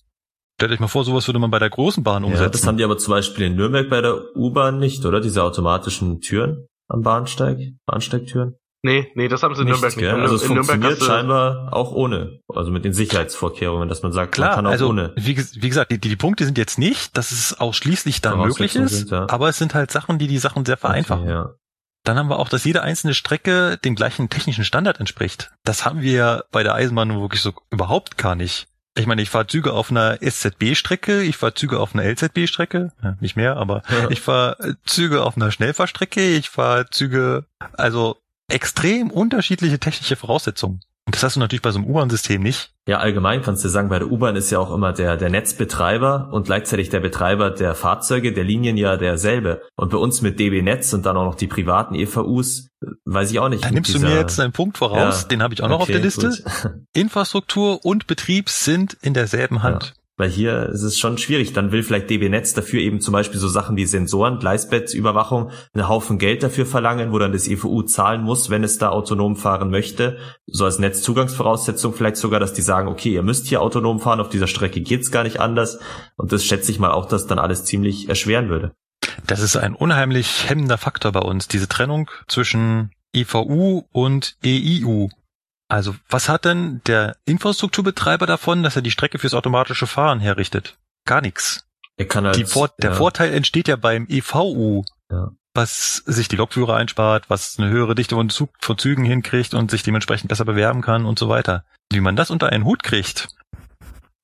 Stellt 0.57 0.71
euch 0.71 0.79
mal 0.79 0.87
vor, 0.87 1.03
sowas 1.03 1.27
würde 1.27 1.39
man 1.39 1.51
bei 1.51 1.59
der 1.59 1.69
großen 1.69 2.03
Bahn 2.03 2.23
umsetzen. 2.23 2.43
Ja, 2.43 2.49
das 2.49 2.65
haben 2.65 2.77
die 2.77 2.85
aber 2.85 2.97
zum 2.97 3.11
Beispiel 3.11 3.47
in 3.47 3.55
Nürnberg 3.55 3.89
bei 3.89 3.99
der 3.99 4.35
U-Bahn 4.35 4.79
nicht, 4.79 5.05
oder? 5.05 5.19
Diese 5.19 5.43
automatischen 5.43 6.21
Türen 6.21 6.67
am 6.87 7.01
Bahnsteig, 7.01 7.73
Bahnsteigtüren. 7.85 8.55
Nee, 8.85 9.11
nee, 9.15 9.27
das 9.27 9.41
haben 9.41 9.55
sie 9.55 9.63
in 9.63 9.69
Nürnberg 9.69 9.97
nicht. 9.97 10.07
Also 10.07 10.35
es 10.35 10.43
in 10.43 10.49
funktioniert 10.49 11.01
scheinbar 11.01 11.73
auch 11.73 11.91
ohne, 11.91 12.41
also 12.47 12.69
mit 12.69 12.85
den 12.85 12.93
Sicherheitsvorkehrungen, 12.93 13.89
dass 13.89 14.03
man 14.03 14.11
sagt, 14.11 14.33
Klar, 14.33 14.49
man 14.49 14.55
kann 14.57 14.67
auch 14.67 14.71
also, 14.71 14.89
ohne. 14.89 15.11
Wie, 15.15 15.35
wie 15.35 15.69
gesagt, 15.69 15.91
die, 15.91 15.97
die 15.97 16.15
Punkte 16.15 16.45
sind 16.45 16.59
jetzt 16.59 16.77
nicht, 16.77 17.17
dass 17.17 17.31
es 17.31 17.59
ausschließlich 17.59 18.21
dann 18.21 18.37
möglich 18.37 18.75
ist, 18.75 18.91
sind, 18.91 19.09
ja. 19.09 19.27
aber 19.27 19.49
es 19.49 19.57
sind 19.57 19.73
halt 19.73 19.89
Sachen, 19.89 20.19
die 20.19 20.27
die 20.27 20.37
Sachen 20.37 20.65
sehr 20.65 20.77
vereinfachen. 20.77 21.23
Okay, 21.23 21.31
ja. 21.31 21.55
Dann 22.03 22.19
haben 22.19 22.29
wir 22.29 22.37
auch, 22.37 22.47
dass 22.47 22.63
jede 22.63 22.83
einzelne 22.83 23.15
Strecke 23.15 23.79
dem 23.83 23.95
gleichen 23.95 24.29
technischen 24.29 24.65
Standard 24.65 24.99
entspricht. 24.99 25.51
Das 25.63 25.83
haben 25.83 26.01
wir 26.03 26.45
bei 26.51 26.61
der 26.61 26.75
Eisenbahn 26.75 27.19
wirklich 27.19 27.41
so 27.41 27.53
überhaupt 27.71 28.19
gar 28.19 28.35
nicht. 28.35 28.67
Ich 28.95 29.07
meine, 29.07 29.23
ich 29.23 29.31
fahre 29.31 29.47
Züge 29.47 29.73
auf 29.73 29.89
einer 29.89 30.21
SZB-Strecke, 30.21 31.23
ich 31.23 31.37
fahre 31.37 31.55
Züge 31.55 31.79
auf 31.79 31.95
einer 31.95 32.03
LZB-Strecke, 32.03 32.91
ja, 33.01 33.17
nicht 33.19 33.35
mehr, 33.35 33.57
aber 33.57 33.81
ja. 33.89 34.09
ich 34.11 34.21
fahre 34.21 34.77
Züge 34.85 35.23
auf 35.23 35.37
einer 35.37 35.51
Schnellfahrstrecke, 35.51 36.35
ich 36.35 36.51
fahre 36.51 36.87
Züge, 36.91 37.45
also 37.73 38.17
extrem 38.47 39.09
unterschiedliche 39.09 39.79
technische 39.79 40.15
Voraussetzungen. 40.15 40.81
Und 41.07 41.15
das 41.15 41.21
hast 41.21 41.35
du 41.35 41.39
natürlich 41.39 41.61
bei 41.61 41.69
so 41.69 41.77
einem 41.77 41.87
U-Bahn-System 41.87 42.41
nicht. 42.41 42.71
Ja, 42.87 42.97
allgemein 42.97 43.43
kannst 43.43 43.63
du 43.63 43.69
sagen, 43.69 43.89
bei 43.89 43.99
der 43.99 44.11
U-Bahn 44.11 44.35
ist 44.35 44.49
ja 44.49 44.57
auch 44.57 44.73
immer 44.73 44.91
der, 44.91 45.17
der 45.17 45.29
Netzbetreiber 45.29 46.29
und 46.31 46.45
gleichzeitig 46.45 46.89
der 46.89 46.99
Betreiber 46.99 47.51
der 47.51 47.75
Fahrzeuge, 47.75 48.33
der 48.33 48.43
Linien 48.43 48.75
ja 48.75 48.97
derselbe. 48.97 49.61
Und 49.75 49.91
bei 49.91 49.97
uns 49.97 50.23
mit 50.23 50.39
DB 50.39 50.63
Netz 50.63 50.93
und 50.93 51.05
dann 51.05 51.15
auch 51.15 51.25
noch 51.25 51.35
die 51.35 51.45
privaten 51.45 51.93
EVUs, 51.93 52.69
weiß 53.05 53.29
ich 53.29 53.39
auch 53.39 53.49
nicht. 53.49 53.63
Da 53.63 53.69
nimmst 53.69 53.93
dieser... 53.93 54.07
du 54.07 54.13
mir 54.13 54.19
jetzt 54.19 54.39
einen 54.39 54.51
Punkt 54.51 54.79
voraus, 54.79 55.21
ja, 55.21 55.27
den 55.27 55.43
habe 55.43 55.53
ich 55.53 55.61
auch 55.61 55.69
noch 55.69 55.81
okay, 55.81 55.83
auf 55.83 55.87
der 55.91 55.99
Liste. 55.99 56.29
Gut. 56.29 56.73
Infrastruktur 56.93 57.85
und 57.85 58.07
Betrieb 58.07 58.49
sind 58.49 58.97
in 59.01 59.13
derselben 59.13 59.61
Hand. 59.61 59.93
Ja. 59.95 60.04
Weil 60.17 60.29
hier 60.29 60.69
ist 60.69 60.81
es 60.81 60.97
schon 60.97 61.17
schwierig. 61.17 61.51
Dann 61.51 61.71
will 61.71 61.83
vielleicht 61.83 62.09
DB 62.09 62.29
Netz 62.29 62.53
dafür 62.53 62.79
eben 62.79 63.01
zum 63.01 63.11
Beispiel 63.11 63.39
so 63.39 63.49
Sachen 63.49 63.75
wie 63.75 63.85
Sensoren, 63.85 64.39
Gleisbettüberwachung, 64.39 65.51
einen 65.73 65.89
Haufen 65.89 66.17
Geld 66.19 66.41
dafür 66.41 66.65
verlangen, 66.65 67.11
wo 67.11 67.19
dann 67.19 67.33
das 67.33 67.47
EVU 67.47 67.81
zahlen 67.81 68.23
muss, 68.23 68.49
wenn 68.49 68.63
es 68.63 68.77
da 68.77 68.89
autonom 68.89 69.35
fahren 69.35 69.69
möchte. 69.69 70.17
So 70.47 70.63
als 70.63 70.79
Netzzugangsvoraussetzung 70.79 71.93
vielleicht 71.93 72.17
sogar, 72.17 72.39
dass 72.39 72.53
die 72.53 72.61
sagen, 72.61 72.87
okay, 72.87 73.13
ihr 73.13 73.23
müsst 73.23 73.47
hier 73.47 73.61
autonom 73.61 73.99
fahren, 73.99 74.21
auf 74.21 74.29
dieser 74.29 74.47
Strecke 74.47 74.79
geht's 74.79 75.11
gar 75.11 75.23
nicht 75.23 75.41
anders. 75.41 75.79
Und 76.15 76.31
das 76.31 76.45
schätze 76.45 76.71
ich 76.71 76.79
mal 76.79 76.91
auch, 76.91 77.07
dass 77.07 77.27
dann 77.27 77.39
alles 77.39 77.65
ziemlich 77.65 78.07
erschweren 78.07 78.49
würde. 78.49 78.73
Das 79.27 79.41
ist 79.41 79.57
ein 79.57 79.75
unheimlich 79.75 80.49
hemmender 80.49 80.77
Faktor 80.77 81.11
bei 81.11 81.21
uns, 81.21 81.47
diese 81.47 81.67
Trennung 81.67 82.09
zwischen 82.27 82.91
EVU 83.13 83.83
und 83.91 84.37
EIU. 84.43 85.09
Also, 85.67 85.95
was 86.09 86.29
hat 86.29 86.45
denn 86.45 86.81
der 86.85 87.17
Infrastrukturbetreiber 87.25 88.27
davon, 88.27 88.61
dass 88.61 88.75
er 88.75 88.81
die 88.81 88.91
Strecke 88.91 89.17
fürs 89.17 89.33
automatische 89.33 89.87
Fahren 89.87 90.19
herrichtet? 90.19 90.77
Gar 91.05 91.21
nichts. 91.21 91.65
Er 91.97 92.05
kann 92.05 92.25
halt, 92.25 92.47
Vor 92.49 92.69
der 92.81 92.91
ja. 92.91 92.95
Vorteil 92.95 93.33
entsteht 93.33 93.67
ja 93.67 93.75
beim 93.75 94.05
EVU, 94.09 94.83
ja. 95.09 95.31
was 95.53 96.03
sich 96.05 96.27
die 96.27 96.35
Lokführer 96.35 96.75
einspart, 96.75 97.29
was 97.29 97.57
eine 97.57 97.69
höhere 97.69 97.95
Dichte 97.95 98.15
von, 98.15 98.29
Zug, 98.29 98.51
von 98.59 98.77
Zügen 98.77 99.05
hinkriegt 99.05 99.53
und 99.53 99.71
sich 99.71 99.81
dementsprechend 99.81 100.29
besser 100.29 100.45
bewerben 100.45 100.81
kann 100.81 101.05
und 101.05 101.17
so 101.17 101.29
weiter. 101.29 101.65
Wie 101.91 102.01
man 102.01 102.15
das 102.15 102.31
unter 102.31 102.49
einen 102.49 102.65
Hut 102.65 102.83
kriegt, 102.83 103.29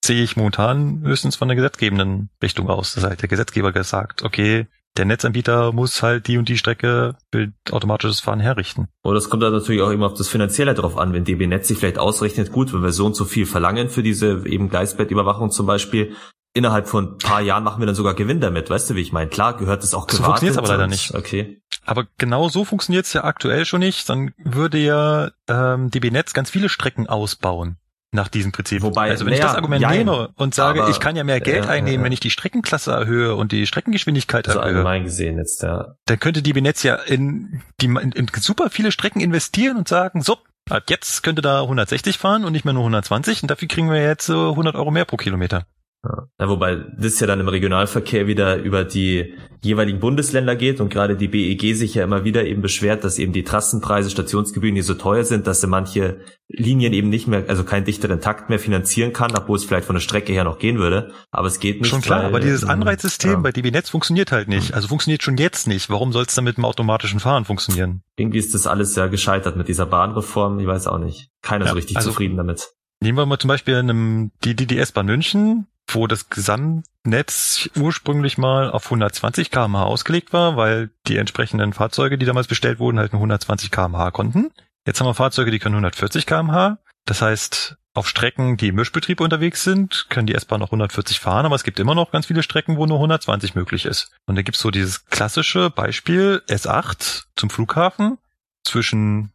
sehe 0.04 0.24
ich 0.24 0.36
momentan 0.36 1.02
höchstens 1.02 1.36
von 1.36 1.48
der 1.48 1.56
gesetzgebenden 1.56 2.30
Richtung 2.42 2.70
aus. 2.70 2.94
Das 2.94 3.04
heißt, 3.04 3.22
der 3.22 3.30
Gesetzgeber 3.30 3.72
gesagt, 3.72 4.24
okay, 4.24 4.68
der 4.98 5.06
Netzanbieter 5.06 5.72
muss 5.72 6.02
halt 6.04 6.28
die 6.28 6.38
und 6.38 6.50
die 6.50 6.58
Strecke 6.58 7.16
für 7.32 7.52
automatisches 7.72 8.20
Fahren 8.20 8.40
herrichten. 8.40 8.88
Und 9.04 9.16
das 9.16 9.30
kommt 9.30 9.42
dann 9.44 9.54
natürlich 9.54 9.82
auch 9.82 9.90
immer 9.90 10.08
auf 10.08 10.14
das 10.16 10.28
Finanzielle 10.28 10.74
drauf 10.74 10.98
an, 10.98 11.14
wenn 11.14 11.24
DB 11.24 11.48
Netz 11.48 11.68
sich 11.68 11.78
vielleicht 11.78 11.98
ausrechnet, 11.98 12.52
gut, 12.52 12.74
wenn 12.74 12.84
wir 12.84 12.92
so 12.92 13.06
und 13.06 13.16
so 13.16 13.26
viel 13.26 13.46
verlangen 13.46 13.90
für 13.90 14.04
diese 14.04 14.46
eben 14.46 14.70
Gleisbettüberwachung 14.70 15.52
zum 15.52 15.66
Beispiel, 15.66 16.16
innerhalb 16.54 16.88
von 16.88 17.14
ein 17.14 17.18
paar 17.18 17.42
Jahren 17.42 17.64
machen 17.64 17.82
wir 17.82 17.86
dann 17.86 17.96
sogar 17.96 18.14
Gewinn 18.14 18.42
damit, 18.42 18.70
weißt 18.70 18.90
du, 18.90 18.96
wie 18.96 19.02
ich 19.02 19.14
meine? 19.14 19.30
Klar 19.30 19.58
gehört 19.58 19.84
das 19.84 19.94
auch 19.94 20.08
gewartet. 20.08 20.18
So 20.18 20.24
funktioniert 20.24 20.58
aber 20.58 20.68
leider 20.68 20.88
nicht. 20.88 21.14
Okay. 21.16 21.62
Aber 21.86 22.06
genau 22.18 22.50
so 22.50 22.66
funktioniert 22.66 23.06
es 23.06 23.14
ja 23.14 23.24
aktuell 23.24 23.66
schon 23.66 23.80
nicht. 23.80 24.08
Dann 24.10 24.34
würde 24.38 24.78
ja 24.78 25.32
ähm, 25.48 25.90
DB 25.90 26.12
Netz 26.12 26.34
ganz 26.34 26.50
viele 26.50 26.70
Strecken 26.70 27.08
ausbauen. 27.08 27.78
Nach 28.12 28.28
diesem 28.28 28.52
Prinzip. 28.52 28.82
Wobei, 28.82 29.10
also 29.10 29.26
wenn 29.26 29.34
ich 29.34 29.40
das 29.40 29.56
Argument 29.56 29.82
jein, 29.82 30.00
nehme 30.00 30.30
und 30.36 30.54
sage, 30.54 30.82
aber, 30.84 30.92
ich 30.92 31.00
kann 31.00 31.16
ja 31.16 31.24
mehr 31.24 31.40
Geld 31.40 31.66
äh, 31.66 31.70
einnehmen, 31.70 32.02
äh, 32.02 32.06
wenn 32.06 32.12
ich 32.12 32.20
die 32.20 32.30
Streckenklasse 32.30 32.92
erhöhe 32.92 33.36
und 33.36 33.52
die 33.54 33.66
Streckengeschwindigkeit 33.66 34.46
so 34.46 34.54
erhöhe, 34.54 34.64
allgemein 34.64 35.06
gesehen 35.06 35.38
jetzt, 35.38 35.64
ja. 35.64 35.96
dann 36.06 36.20
könnte 36.20 36.42
die 36.42 36.54
Benetz 36.54 36.84
ja 36.84 36.96
in, 36.96 37.62
die, 37.80 37.86
in, 37.86 38.12
in 38.12 38.28
super 38.38 38.70
viele 38.70 38.92
Strecken 38.92 39.22
investieren 39.22 39.78
und 39.78 39.88
sagen, 39.88 40.22
so, 40.22 40.38
ab 40.70 40.84
jetzt 40.90 41.24
könnte 41.24 41.42
da 41.42 41.62
160 41.62 42.18
fahren 42.18 42.44
und 42.44 42.52
nicht 42.52 42.66
mehr 42.66 42.74
nur 42.74 42.84
120 42.84 43.44
und 43.44 43.52
dafür 43.52 43.68
kriegen 43.70 43.90
wir 43.90 44.02
jetzt 44.02 44.26
so 44.26 44.50
100 44.50 44.76
Euro 44.76 44.92
mehr 44.92 45.06
pro 45.06 45.18
Kilometer. 45.18 45.66
Ja. 46.04 46.48
wobei 46.48 46.78
das 46.98 47.20
ja 47.20 47.28
dann 47.28 47.40
im 47.40 47.48
Regionalverkehr 47.48 48.26
wieder 48.26 48.58
über 48.58 48.84
die 48.84 49.36
jeweiligen 49.64 50.00
Bundesländer 50.00 50.56
geht 50.56 50.82
und 50.82 50.90
gerade 50.90 51.16
die 51.16 51.28
BEG 51.28 51.76
sich 51.76 51.94
ja 51.94 52.04
immer 52.04 52.24
wieder 52.24 52.44
eben 52.46 52.64
beschwert, 52.64 53.04
dass 53.04 53.20
eben 53.20 53.34
die 53.34 53.44
Trassenpreise, 53.44 54.10
Stationsgebühren 54.10 54.74
hier 54.74 54.84
so 54.84 54.96
teuer 54.96 55.24
sind, 55.24 55.46
dass 55.46 55.62
sie 55.62 55.68
manche 55.68 56.22
Linien 56.48 56.94
eben 56.94 57.10
nicht 57.10 57.28
mehr, 57.28 57.46
also 57.48 57.64
keinen 57.64 57.86
dichteren 57.86 58.20
Takt 58.20 58.50
mehr 58.50 58.58
finanzieren 58.58 59.14
kann, 59.14 59.36
obwohl 59.36 59.58
es 59.58 59.64
vielleicht 59.64 59.86
von 59.86 59.96
der 59.96 60.02
Strecke 60.02 60.34
her 60.34 60.44
noch 60.44 60.58
gehen 60.58 60.80
würde. 60.80 61.12
Aber 61.30 61.48
es 61.48 61.60
geht 61.60 61.80
nicht. 61.80 61.90
Schon 61.90 62.02
klar, 62.02 62.22
weil, 62.22 62.26
aber 62.30 62.40
dieses 62.40 62.64
ähm, 62.64 62.70
Anreizsystem 62.70 63.32
ja. 63.32 63.38
bei 63.38 63.52
DB 63.52 63.70
Netz 63.70 63.90
funktioniert 63.90 64.32
halt 64.32 64.48
nicht. 64.48 64.74
Also 64.74 64.88
funktioniert 64.88 65.22
schon 65.22 65.38
jetzt 65.38 65.68
nicht. 65.68 65.92
Warum 65.92 66.12
soll 66.12 66.24
es 66.24 66.34
dann 66.34 66.46
mit 66.46 66.58
dem 66.58 66.66
automatischen 66.66 67.20
Fahren 67.20 67.46
funktionieren? 67.46 68.02
Irgendwie 68.18 68.40
ist 68.40 68.56
das 68.56 68.66
alles 68.66 68.96
ja 68.96 69.06
gescheitert 69.06 69.56
mit 69.56 69.68
dieser 69.68 69.86
Bahnreform. 69.86 70.60
Ich 70.60 70.66
weiß 70.66 70.88
auch 70.88 70.98
nicht. 70.98 71.30
Keiner 71.44 71.66
Ja, 71.66 71.72
so 71.72 71.76
richtig 71.76 71.98
also- 71.98 72.10
zufrieden 72.10 72.38
damit. 72.38 72.72
Nehmen 73.04 73.18
wir 73.18 73.26
mal 73.26 73.40
zum 73.40 73.48
Beispiel 73.48 73.76
einem, 73.76 74.32
die, 74.44 74.56
die, 74.56 74.68
die 74.68 74.78
S-Bahn 74.78 75.08
München, 75.08 75.66
wo 75.96 76.08
das 76.08 76.30
Gesamtnetz 76.30 77.70
ursprünglich 77.76 78.38
mal 78.38 78.72
auf 78.72 78.86
120 78.86 79.52
kmh 79.52 79.84
ausgelegt 79.84 80.34
war, 80.34 80.58
weil 80.58 80.90
die 81.08 81.18
entsprechenden 81.18 81.74
Fahrzeuge, 81.74 82.18
die 82.18 82.26
damals 82.26 82.48
bestellt 82.48 82.80
wurden, 82.80 83.00
halt 83.00 83.14
nur 83.14 83.20
120 83.20 83.72
kmh 83.72 84.12
konnten. 84.12 84.52
Jetzt 84.86 85.00
haben 85.00 85.08
wir 85.08 85.14
Fahrzeuge, 85.14 85.52
die 85.52 85.60
können 85.60 85.76
140 85.76 86.26
kmh. 86.26 86.80
Das 87.06 87.22
heißt, 87.22 87.78
auf 87.94 88.08
Strecken, 88.08 88.58
die 88.58 88.70
im 88.70 88.76
Mischbetrieb 88.76 89.20
unterwegs 89.20 89.64
sind, 89.64 90.08
können 90.10 90.28
die 90.28 90.36
S-Bahn 90.36 90.60
noch 90.60 90.70
140 90.70 91.20
fahren, 91.20 91.46
aber 91.46 91.56
es 91.56 91.64
gibt 91.64 91.80
immer 91.80 91.96
noch 91.96 92.12
ganz 92.12 92.26
viele 92.26 92.42
Strecken, 92.42 92.78
wo 92.78 92.86
nur 92.86 92.98
120 92.98 93.54
möglich 93.56 93.86
ist. 93.86 94.12
Und 94.26 94.36
da 94.36 94.42
gibt's 94.44 94.62
so 94.62 94.72
dieses 94.72 95.06
klassische 95.08 95.70
Beispiel 95.70 96.42
S8 96.48 97.24
zum 97.36 97.50
Flughafen 97.50 98.18
zwischen 98.64 99.34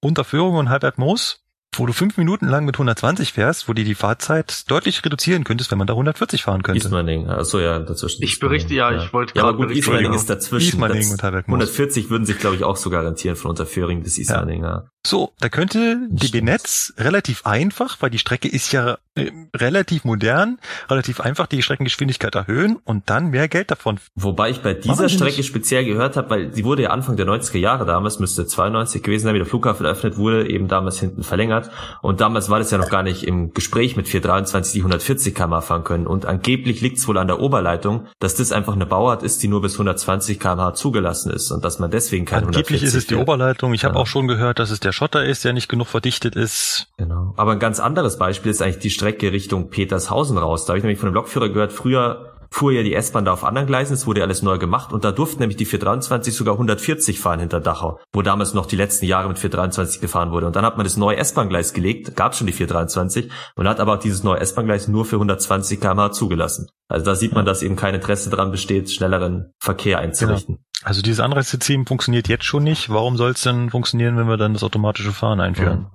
Unterführung 0.00 0.56
und 0.56 0.68
Halberg-Moos, 0.68 1.41
wo 1.74 1.86
du 1.86 1.92
fünf 1.92 2.16
Minuten 2.18 2.46
lang 2.48 2.64
mit 2.64 2.74
120 2.74 3.32
fährst, 3.32 3.68
wo 3.68 3.72
dir 3.72 3.84
die 3.84 3.94
Fahrzeit 3.94 4.70
deutlich 4.70 5.04
reduzieren 5.04 5.44
könntest, 5.44 5.70
wenn 5.70 5.78
man 5.78 5.86
da 5.86 5.94
140 5.94 6.42
fahren 6.42 6.62
könnte. 6.62 6.86
Ismaning, 6.86 7.28
achso 7.28 7.58
ja, 7.58 7.78
dazwischen. 7.78 8.22
Ich 8.22 8.38
berichte, 8.38 8.74
ja, 8.74 8.92
ich 8.92 9.12
wollte 9.12 9.34
Ja, 9.34 9.42
aber 9.42 9.52
gerade 9.52 9.58
gut, 9.58 9.68
berichten, 9.68 9.90
Ismaning 9.90 10.04
genau. 10.04 10.16
ist 10.16 10.28
dazwischen. 10.30 10.68
Ismaning 10.68 11.10
und 11.10 11.22
Halberg-Moos. 11.22 11.60
140 11.60 12.10
würden 12.10 12.26
sich, 12.26 12.38
glaube 12.38 12.56
ich, 12.56 12.64
auch 12.64 12.76
sogar 12.76 13.04
rentieren 13.04 13.36
von 13.36 13.50
Unterföhring 13.50 14.02
bis 14.02 14.18
Ismaning, 14.18 14.62
ja. 14.62 14.88
So, 15.04 15.32
da 15.40 15.48
könnte 15.48 15.98
DB. 16.10 16.42
Netz 16.42 16.92
relativ 16.96 17.44
einfach, 17.44 17.96
weil 18.00 18.10
die 18.10 18.20
Strecke 18.20 18.46
ist 18.46 18.70
ja 18.70 18.98
äh, 19.16 19.32
relativ 19.56 20.04
modern, 20.04 20.58
relativ 20.88 21.20
einfach 21.20 21.48
die 21.48 21.60
Streckengeschwindigkeit 21.60 22.32
erhöhen 22.36 22.76
und 22.84 23.10
dann 23.10 23.30
mehr 23.30 23.48
Geld 23.48 23.72
davon. 23.72 23.98
Wobei 24.14 24.50
ich 24.50 24.60
bei 24.60 24.74
dieser 24.74 25.08
die 25.08 25.14
Strecke 25.14 25.38
nicht? 25.38 25.46
speziell 25.48 25.84
gehört 25.84 26.16
habe, 26.16 26.30
weil 26.30 26.54
sie 26.54 26.64
wurde 26.64 26.82
ja 26.82 26.90
Anfang 26.90 27.16
der 27.16 27.26
90er 27.26 27.58
Jahre 27.58 27.84
damals, 27.84 28.20
müsste 28.20 28.46
92 28.46 29.02
gewesen 29.02 29.24
sein, 29.24 29.34
wie 29.34 29.38
der 29.38 29.46
Flughafen 29.46 29.84
eröffnet 29.84 30.18
wurde, 30.18 30.48
eben 30.48 30.68
damals 30.68 31.00
hinten 31.00 31.24
verlängert. 31.24 31.61
Und 32.00 32.20
damals 32.20 32.50
war 32.50 32.58
das 32.58 32.70
ja 32.70 32.78
noch 32.78 32.88
gar 32.90 33.02
nicht 33.02 33.24
im 33.26 33.52
Gespräch 33.52 33.96
mit 33.96 34.08
423, 34.08 34.72
die 34.74 34.80
140 34.80 35.34
km 35.34 35.60
fahren 35.60 35.84
können. 35.84 36.06
Und 36.06 36.26
angeblich 36.26 36.80
liegt 36.80 36.98
es 36.98 37.08
wohl 37.08 37.18
an 37.18 37.26
der 37.26 37.40
Oberleitung, 37.40 38.06
dass 38.18 38.34
das 38.34 38.52
einfach 38.52 38.74
eine 38.74 38.86
Bauart 38.86 39.22
ist, 39.22 39.42
die 39.42 39.48
nur 39.48 39.62
bis 39.62 39.74
120 39.74 40.38
km 40.40 40.74
zugelassen 40.74 41.30
ist 41.30 41.50
und 41.50 41.64
dass 41.64 41.78
man 41.78 41.90
deswegen 41.90 42.24
keine 42.24 42.46
Angeblich 42.46 42.80
140 42.82 42.88
ist 42.88 42.94
es 42.94 43.06
die 43.06 43.14
fährt. 43.14 43.28
Oberleitung. 43.28 43.74
Ich 43.74 43.84
habe 43.84 43.94
Ja. 43.94 44.00
auch 44.00 44.06
schon 44.06 44.28
gehört, 44.28 44.58
dass 44.58 44.70
es 44.70 44.80
der 44.80 44.92
Schotter 44.92 45.24
ist, 45.24 45.44
der 45.44 45.52
nicht 45.52 45.68
genug 45.68 45.86
verdichtet 45.88 46.36
ist. 46.36 46.88
Genau. 46.96 47.34
Aber 47.36 47.52
ein 47.52 47.58
ganz 47.58 47.80
anderes 47.80 48.18
Beispiel 48.18 48.50
ist 48.50 48.62
eigentlich 48.62 48.78
die 48.78 48.90
Strecke 48.90 49.32
Richtung 49.32 49.70
Petershausen 49.70 50.38
raus. 50.38 50.64
Da 50.64 50.70
habe 50.72 50.78
ich 50.78 50.84
nämlich 50.84 50.98
von 50.98 51.08
dem 51.10 51.14
Lokführer 51.14 51.48
gehört, 51.48 51.72
früher 51.72 52.31
fuhr 52.52 52.72
ja 52.72 52.82
die 52.82 52.94
S-Bahn 52.94 53.24
da 53.24 53.32
auf 53.32 53.44
anderen 53.44 53.66
Gleisen, 53.66 53.94
es 53.94 54.06
wurde 54.06 54.20
ja 54.20 54.26
alles 54.26 54.42
neu 54.42 54.58
gemacht 54.58 54.92
und 54.92 55.04
da 55.04 55.10
durften 55.10 55.40
nämlich 55.40 55.56
die 55.56 55.64
423 55.64 56.34
sogar 56.34 56.54
140 56.54 57.18
fahren 57.18 57.40
hinter 57.40 57.60
Dachau, 57.60 57.98
wo 58.12 58.22
damals 58.22 58.52
noch 58.52 58.66
die 58.66 58.76
letzten 58.76 59.06
Jahre 59.06 59.28
mit 59.28 59.38
423 59.38 60.00
gefahren 60.00 60.32
wurde. 60.32 60.46
Und 60.46 60.54
dann 60.54 60.64
hat 60.64 60.76
man 60.76 60.84
das 60.84 60.96
neue 60.96 61.16
S-Bahn-Gleis 61.16 61.72
gelegt, 61.72 62.14
gab 62.14 62.34
schon 62.34 62.46
die 62.46 62.52
423 62.52 63.30
und 63.56 63.66
hat 63.66 63.80
aber 63.80 63.94
auch 63.94 63.98
dieses 63.98 64.22
neue 64.22 64.38
S-Bahn-Gleis 64.40 64.86
nur 64.88 65.06
für 65.06 65.16
120 65.16 65.80
km 65.80 66.12
zugelassen. 66.12 66.68
Also 66.88 67.06
da 67.06 67.14
sieht 67.14 67.32
man, 67.32 67.46
dass 67.46 67.62
eben 67.62 67.76
kein 67.76 67.94
Interesse 67.94 68.28
daran 68.28 68.50
besteht, 68.50 68.90
schnelleren 68.90 69.52
Verkehr 69.58 69.98
einzurichten. 69.98 70.58
Also 70.84 71.00
dieses 71.00 71.20
Anreizsystem 71.20 71.86
funktioniert 71.86 72.28
jetzt 72.28 72.44
schon 72.44 72.64
nicht. 72.64 72.90
Warum 72.90 73.16
soll 73.16 73.30
es 73.30 73.42
denn 73.42 73.70
funktionieren, 73.70 74.16
wenn 74.18 74.28
wir 74.28 74.36
dann 74.36 74.52
das 74.52 74.62
automatische 74.62 75.12
Fahren 75.12 75.40
einführen? 75.40 75.86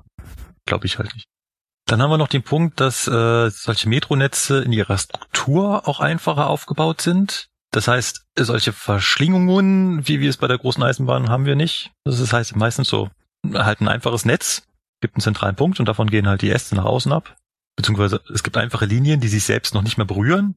Glaube 0.66 0.86
ich 0.88 0.98
halt 0.98 1.14
nicht. 1.14 1.28
Dann 1.88 2.02
haben 2.02 2.10
wir 2.10 2.18
noch 2.18 2.28
den 2.28 2.44
Punkt, 2.44 2.82
dass 2.82 3.08
äh, 3.08 3.50
solche 3.50 3.88
Metronetze 3.88 4.62
in 4.62 4.74
ihrer 4.74 4.98
Struktur 4.98 5.88
auch 5.88 6.02
einfacher 6.02 6.48
aufgebaut 6.48 7.02
sind. 7.02 7.48
Das 7.72 7.88
heißt, 7.88 8.26
solche 8.38 8.74
Verschlingungen, 8.74 10.06
wie 10.06 10.20
wir 10.20 10.30
es 10.30 10.38
bei 10.38 10.48
der 10.48 10.58
großen 10.58 10.84
Eisenbahn 10.84 11.30
haben 11.30 11.46
wir 11.46 11.56
nicht. 11.56 11.92
Das 12.04 12.32
heißt 12.32 12.56
meistens 12.58 12.90
so 12.90 13.10
halt 13.54 13.80
ein 13.80 13.88
einfaches 13.88 14.26
Netz, 14.26 14.64
gibt 15.02 15.16
einen 15.16 15.22
zentralen 15.22 15.56
Punkt 15.56 15.80
und 15.80 15.88
davon 15.88 16.10
gehen 16.10 16.28
halt 16.28 16.42
die 16.42 16.52
Äste 16.52 16.76
nach 16.76 16.86
außen 16.86 17.12
ab. 17.12 17.38
Beziehungsweise 17.78 18.22
es 18.34 18.44
gibt 18.44 18.58
einfache 18.58 18.86
Linien, 18.86 19.22
die 19.22 19.28
sich 19.30 19.46
selbst 19.46 19.74
noch 19.74 19.84
nicht 19.84 19.98
mehr 19.98 20.06
berühren 20.08 20.56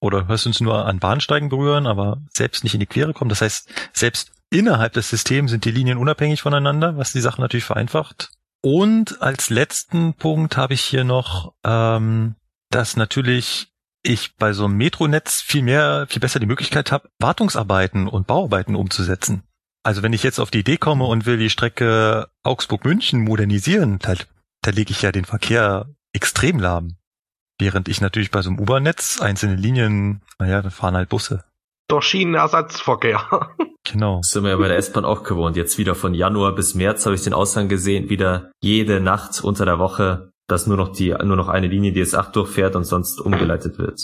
oder 0.00 0.28
höchstens 0.28 0.60
nur 0.60 0.86
an 0.86 1.00
Bahnsteigen 1.00 1.48
berühren, 1.48 1.88
aber 1.88 2.22
selbst 2.32 2.62
nicht 2.62 2.74
in 2.74 2.80
die 2.80 2.86
Quere 2.86 3.14
kommen. 3.14 3.30
Das 3.30 3.40
heißt, 3.40 3.68
selbst 3.92 4.30
innerhalb 4.50 4.92
des 4.92 5.10
Systems 5.10 5.50
sind 5.50 5.64
die 5.64 5.72
Linien 5.72 5.98
unabhängig 5.98 6.42
voneinander, 6.42 6.96
was 6.96 7.12
die 7.12 7.20
Sache 7.20 7.40
natürlich 7.40 7.64
vereinfacht. 7.64 8.30
Und 8.70 9.22
als 9.22 9.48
letzten 9.48 10.12
Punkt 10.12 10.58
habe 10.58 10.74
ich 10.74 10.82
hier 10.82 11.02
noch, 11.02 11.54
ähm, 11.64 12.34
dass 12.68 12.96
natürlich 12.96 13.72
ich 14.02 14.36
bei 14.36 14.52
so 14.52 14.66
einem 14.66 14.76
Metronetz 14.76 15.40
viel 15.40 15.62
mehr, 15.62 16.06
viel 16.06 16.20
besser 16.20 16.38
die 16.38 16.44
Möglichkeit 16.44 16.92
habe, 16.92 17.08
Wartungsarbeiten 17.18 18.08
und 18.08 18.26
Bauarbeiten 18.26 18.76
umzusetzen. 18.76 19.42
Also 19.84 20.02
wenn 20.02 20.12
ich 20.12 20.22
jetzt 20.22 20.38
auf 20.38 20.50
die 20.50 20.58
Idee 20.58 20.76
komme 20.76 21.06
und 21.06 21.24
will 21.24 21.38
die 21.38 21.48
Strecke 21.48 22.28
Augsburg-München 22.42 23.24
modernisieren, 23.24 24.00
da, 24.00 24.16
da 24.60 24.70
lege 24.70 24.90
ich 24.90 25.00
ja 25.00 25.12
den 25.12 25.24
Verkehr 25.24 25.86
extrem 26.12 26.58
lahm. 26.58 26.98
Während 27.58 27.88
ich 27.88 28.02
natürlich 28.02 28.30
bei 28.30 28.42
so 28.42 28.50
einem 28.50 28.58
U-Bahn-Netz 28.58 29.22
einzelne 29.22 29.56
Linien, 29.56 30.20
naja, 30.38 30.60
da 30.60 30.68
fahren 30.68 30.94
halt 30.94 31.08
Busse. 31.08 31.42
Doch 31.88 32.02
Schienenersatzverkehr. 32.02 33.50
Genau. 33.90 34.18
Das 34.18 34.32
sind 34.32 34.42
wir 34.42 34.50
ja 34.50 34.56
bei 34.58 34.68
der 34.68 34.76
S-Bahn 34.76 35.06
auch 35.06 35.22
gewohnt. 35.22 35.56
Jetzt 35.56 35.78
wieder 35.78 35.94
von 35.94 36.12
Januar 36.12 36.54
bis 36.54 36.74
März 36.74 37.06
habe 37.06 37.14
ich 37.14 37.22
den 37.22 37.32
Aushang 37.32 37.68
gesehen, 37.68 38.10
wieder 38.10 38.50
jede 38.60 39.00
Nacht 39.00 39.42
unter 39.42 39.64
der 39.64 39.78
Woche, 39.78 40.30
dass 40.46 40.66
nur 40.66 40.76
noch 40.76 40.92
die, 40.92 41.14
nur 41.24 41.36
noch 41.36 41.48
eine 41.48 41.68
Linie, 41.68 41.92
die 41.92 42.04
S8 42.04 42.32
durchfährt 42.32 42.76
und 42.76 42.84
sonst 42.84 43.18
umgeleitet 43.18 43.78
wird. 43.78 43.98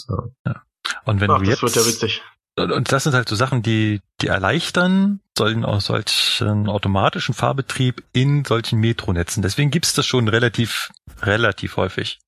Ja. 0.47 0.63
Und 1.05 1.21
wenn 1.21 1.31
Ach, 1.31 1.39
du 1.39 1.45
das 1.45 1.51
jetzt, 1.51 1.63
wird 1.63 1.77
ja 1.77 1.85
witzig. 1.85 2.23
und 2.57 2.93
das 2.93 3.05
sind 3.05 3.13
halt 3.15 3.29
so 3.29 3.37
Sachen, 3.37 3.63
die, 3.63 4.01
die 4.23 4.29
erleichtern 4.29 5.21
sollen 5.37 5.67
aus 5.67 5.87
solchen 5.87 6.69
automatischen 6.71 7.35
Fahrbetrieb 7.35 8.03
in 8.15 8.47
solchen 8.47 8.79
Metronetzen. 8.81 9.43
Deswegen 9.43 9.71
gibt's 9.71 9.93
das 9.93 10.07
schon 10.07 10.29
relativ, 10.29 10.93
relativ 11.21 11.77
häufig. 11.77 12.21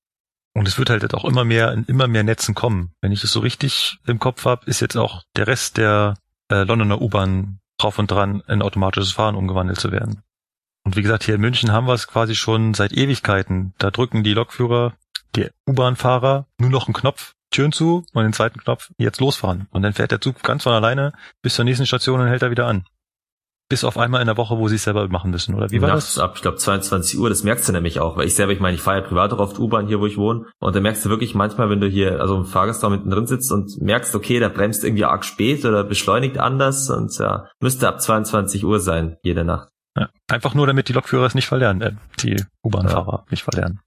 Und 0.57 0.67
es 0.67 0.79
wird 0.79 0.89
halt 0.89 1.13
auch 1.13 1.23
immer 1.23 1.43
mehr 1.43 1.71
in 1.71 1.85
immer 1.85 2.07
mehr 2.07 2.23
Netzen 2.23 2.55
kommen. 2.55 2.91
Wenn 2.99 3.11
ich 3.11 3.21
das 3.21 3.31
so 3.31 3.41
richtig 3.41 3.99
im 4.07 4.17
Kopf 4.17 4.45
habe, 4.45 4.65
ist 4.65 4.79
jetzt 4.79 4.97
auch 4.97 5.21
der 5.35 5.45
Rest 5.45 5.77
der 5.77 6.15
äh, 6.49 6.63
Londoner 6.63 6.99
U-Bahn 6.99 7.59
drauf 7.77 7.99
und 7.99 8.09
dran, 8.09 8.41
in 8.47 8.63
automatisches 8.63 9.11
Fahren 9.11 9.35
umgewandelt 9.35 9.79
zu 9.79 9.91
werden. 9.91 10.23
Und 10.83 10.95
wie 10.95 11.03
gesagt, 11.03 11.23
hier 11.23 11.35
in 11.35 11.41
München 11.41 11.71
haben 11.71 11.85
wir 11.85 11.93
es 11.93 12.07
quasi 12.07 12.33
schon 12.33 12.73
seit 12.73 12.91
Ewigkeiten. 12.91 13.75
Da 13.77 13.91
drücken 13.91 14.23
die 14.23 14.33
Lokführer, 14.33 14.93
die 15.35 15.47
U-Bahn-Fahrer 15.69 16.47
nur 16.57 16.71
noch 16.71 16.87
einen 16.87 16.95
Knopf, 16.95 17.35
Türen 17.51 17.71
zu 17.71 18.03
und 18.13 18.23
den 18.23 18.33
zweiten 18.33 18.59
Knopf, 18.59 18.89
jetzt 18.97 19.19
losfahren. 19.19 19.67
Und 19.69 19.83
dann 19.83 19.93
fährt 19.93 20.09
der 20.09 20.21
Zug 20.21 20.41
ganz 20.41 20.63
von 20.63 20.73
alleine 20.73 21.13
bis 21.43 21.53
zur 21.53 21.65
nächsten 21.65 21.85
Station 21.85 22.19
und 22.19 22.29
hält 22.29 22.41
er 22.41 22.49
wieder 22.49 22.65
an. 22.65 22.87
Bis 23.69 23.83
auf 23.83 23.97
einmal 23.97 24.21
in 24.21 24.27
der 24.27 24.37
Woche, 24.37 24.57
wo 24.57 24.69
sie 24.69 24.75
es 24.75 24.83
selber 24.83 25.07
machen 25.09 25.31
müssen, 25.31 25.53
oder 25.53 25.69
wie 25.71 25.81
war 25.81 25.89
Nachts 25.89 26.15
das? 26.15 26.23
ab, 26.23 26.33
ich 26.35 26.41
glaube, 26.41 26.57
22 26.57 27.19
Uhr, 27.19 27.27
das 27.27 27.43
merkst 27.43 27.67
du 27.67 27.73
nämlich 27.73 27.99
auch, 27.99 28.15
weil 28.15 28.25
ich 28.25 28.35
selber, 28.35 28.53
ich 28.53 28.61
meine, 28.61 28.75
ich 28.75 28.81
fahre 28.81 29.01
ja 29.01 29.05
privat 29.05 29.33
auch 29.33 29.39
oft 29.39 29.59
U-Bahn 29.59 29.87
hier, 29.87 29.99
wo 29.99 30.05
ich 30.05 30.17
wohne, 30.17 30.45
und 30.59 30.75
da 30.75 30.79
merkst 30.79 31.03
du 31.03 31.09
wirklich 31.09 31.35
manchmal, 31.35 31.69
wenn 31.69 31.81
du 31.81 31.87
hier, 31.87 32.21
also 32.21 32.37
im 32.37 32.45
Fahrgastraum 32.45 32.93
hinten 32.93 33.09
drin 33.09 33.27
sitzt 33.27 33.51
und 33.51 33.81
merkst, 33.81 34.15
okay, 34.15 34.39
da 34.39 34.47
bremst 34.47 34.85
irgendwie 34.85 35.03
arg 35.03 35.25
spät 35.25 35.65
oder 35.65 35.83
beschleunigt 35.83 36.37
anders 36.37 36.89
und 36.89 37.17
ja, 37.19 37.49
müsste 37.59 37.89
ab 37.89 37.99
22 37.99 38.63
Uhr 38.63 38.79
sein, 38.79 39.17
jede 39.21 39.43
Nacht. 39.43 39.69
Ja. 39.97 40.09
Einfach 40.29 40.53
nur, 40.53 40.65
damit 40.65 40.87
die 40.87 40.93
Lokführer 40.93 41.25
es 41.25 41.35
nicht 41.35 41.47
verlernen, 41.47 41.81
äh, 41.81 41.91
die 42.19 42.41
U-Bahn-Fahrer 42.63 43.25
nicht 43.29 43.43
verlernen. 43.43 43.81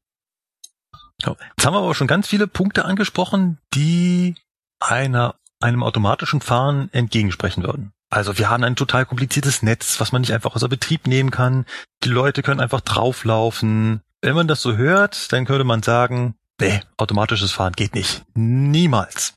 So. 1.22 1.36
Jetzt 1.56 1.66
haben 1.66 1.74
wir 1.74 1.80
aber 1.80 1.94
schon 1.94 2.06
ganz 2.06 2.26
viele 2.26 2.46
Punkte 2.46 2.84
angesprochen, 2.84 3.58
die 3.74 4.34
einer, 4.80 5.36
einem 5.60 5.82
automatischen 5.82 6.40
Fahren 6.40 6.88
entgegensprechen 6.92 7.62
würden. 7.62 7.92
Also 8.10 8.38
wir 8.38 8.50
haben 8.50 8.64
ein 8.64 8.76
total 8.76 9.06
kompliziertes 9.06 9.62
Netz, 9.62 10.00
was 10.00 10.10
man 10.10 10.22
nicht 10.22 10.32
einfach 10.32 10.56
außer 10.56 10.68
Betrieb 10.68 11.06
nehmen 11.06 11.30
kann. 11.30 11.64
Die 12.02 12.08
Leute 12.08 12.42
können 12.42 12.60
einfach 12.60 12.80
drauflaufen. 12.80 14.02
Wenn 14.20 14.34
man 14.34 14.48
das 14.48 14.60
so 14.60 14.76
hört, 14.76 15.32
dann 15.32 15.46
könnte 15.46 15.64
man 15.64 15.82
sagen, 15.82 16.34
nee, 16.60 16.80
automatisches 16.96 17.52
Fahren 17.52 17.72
geht 17.72 17.94
nicht. 17.94 18.24
Niemals. 18.34 19.34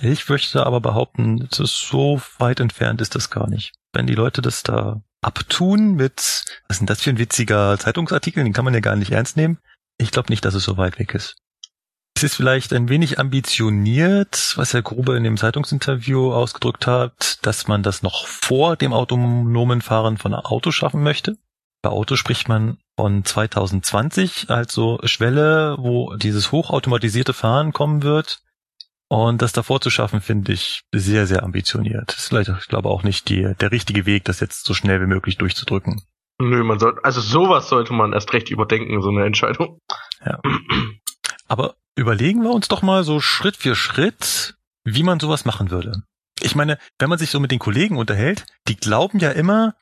Ich 0.00 0.28
möchte 0.28 0.66
aber 0.66 0.80
behaupten, 0.80 1.48
so 1.50 2.20
weit 2.38 2.60
entfernt 2.60 3.00
ist 3.00 3.14
das 3.14 3.30
gar 3.30 3.48
nicht. 3.48 3.72
Wenn 3.92 4.06
die 4.06 4.14
Leute 4.14 4.42
das 4.42 4.62
da 4.62 5.00
abtun 5.22 5.94
mit, 5.94 6.44
was 6.68 6.76
ist 6.76 6.78
denn 6.80 6.86
das 6.86 7.00
für 7.00 7.10
ein 7.10 7.18
witziger 7.18 7.78
Zeitungsartikel, 7.78 8.44
den 8.44 8.52
kann 8.52 8.64
man 8.64 8.74
ja 8.74 8.80
gar 8.80 8.96
nicht 8.96 9.12
ernst 9.12 9.36
nehmen. 9.36 9.58
Ich 9.96 10.10
glaube 10.10 10.30
nicht, 10.30 10.44
dass 10.44 10.54
es 10.54 10.64
so 10.64 10.76
weit 10.76 10.98
weg 10.98 11.14
ist. 11.14 11.36
Es 12.16 12.22
ist 12.22 12.36
vielleicht 12.36 12.72
ein 12.72 12.88
wenig 12.88 13.18
ambitioniert, 13.18 14.54
was 14.56 14.72
Herr 14.72 14.82
Grube 14.82 15.16
in 15.16 15.24
dem 15.24 15.36
Zeitungsinterview 15.36 16.32
ausgedrückt 16.32 16.86
hat, 16.86 17.44
dass 17.44 17.66
man 17.66 17.82
das 17.82 18.02
noch 18.02 18.28
vor 18.28 18.76
dem 18.76 18.92
autonomen 18.92 19.82
Fahren 19.82 20.16
von 20.16 20.32
Autos 20.32 20.76
schaffen 20.76 21.02
möchte. 21.02 21.36
Bei 21.82 21.90
Autos 21.90 22.20
spricht 22.20 22.48
man 22.48 22.78
von 22.96 23.24
2020, 23.24 24.48
also 24.48 25.00
Schwelle, 25.04 25.76
wo 25.78 26.14
dieses 26.14 26.52
hochautomatisierte 26.52 27.34
Fahren 27.34 27.72
kommen 27.72 28.04
wird. 28.04 28.40
Und 29.08 29.42
das 29.42 29.52
davor 29.52 29.80
zu 29.80 29.90
schaffen, 29.90 30.20
finde 30.20 30.52
ich 30.52 30.82
sehr, 30.94 31.26
sehr 31.26 31.42
ambitioniert. 31.42 32.08
Das 32.08 32.18
ist 32.18 32.28
vielleicht, 32.28 32.48
ich 32.48 32.68
glaube, 32.68 32.88
auch 32.88 33.02
nicht 33.02 33.28
die, 33.28 33.54
der 33.60 33.72
richtige 33.72 34.06
Weg, 34.06 34.24
das 34.24 34.40
jetzt 34.40 34.64
so 34.64 34.72
schnell 34.72 35.00
wie 35.00 35.06
möglich 35.06 35.36
durchzudrücken. 35.36 36.02
Nö, 36.40 36.62
man 36.62 36.78
sollte, 36.78 37.04
also 37.04 37.20
sowas 37.20 37.68
sollte 37.68 37.92
man 37.92 38.12
erst 38.12 38.32
recht 38.32 38.50
überdenken, 38.50 39.02
so 39.02 39.10
eine 39.10 39.26
Entscheidung. 39.26 39.78
Ja. 40.24 40.40
Aber 41.48 41.74
überlegen 41.96 42.42
wir 42.42 42.50
uns 42.50 42.68
doch 42.68 42.82
mal 42.82 43.04
so 43.04 43.20
Schritt 43.20 43.56
für 43.56 43.74
Schritt, 43.74 44.56
wie 44.84 45.02
man 45.02 45.20
sowas 45.20 45.44
machen 45.44 45.70
würde. 45.70 46.02
Ich 46.40 46.54
meine, 46.54 46.78
wenn 46.98 47.08
man 47.08 47.18
sich 47.18 47.30
so 47.30 47.40
mit 47.40 47.50
den 47.50 47.58
Kollegen 47.58 47.96
unterhält, 47.96 48.44
die 48.68 48.76
glauben 48.76 49.18
ja 49.18 49.30
immer, 49.30 49.74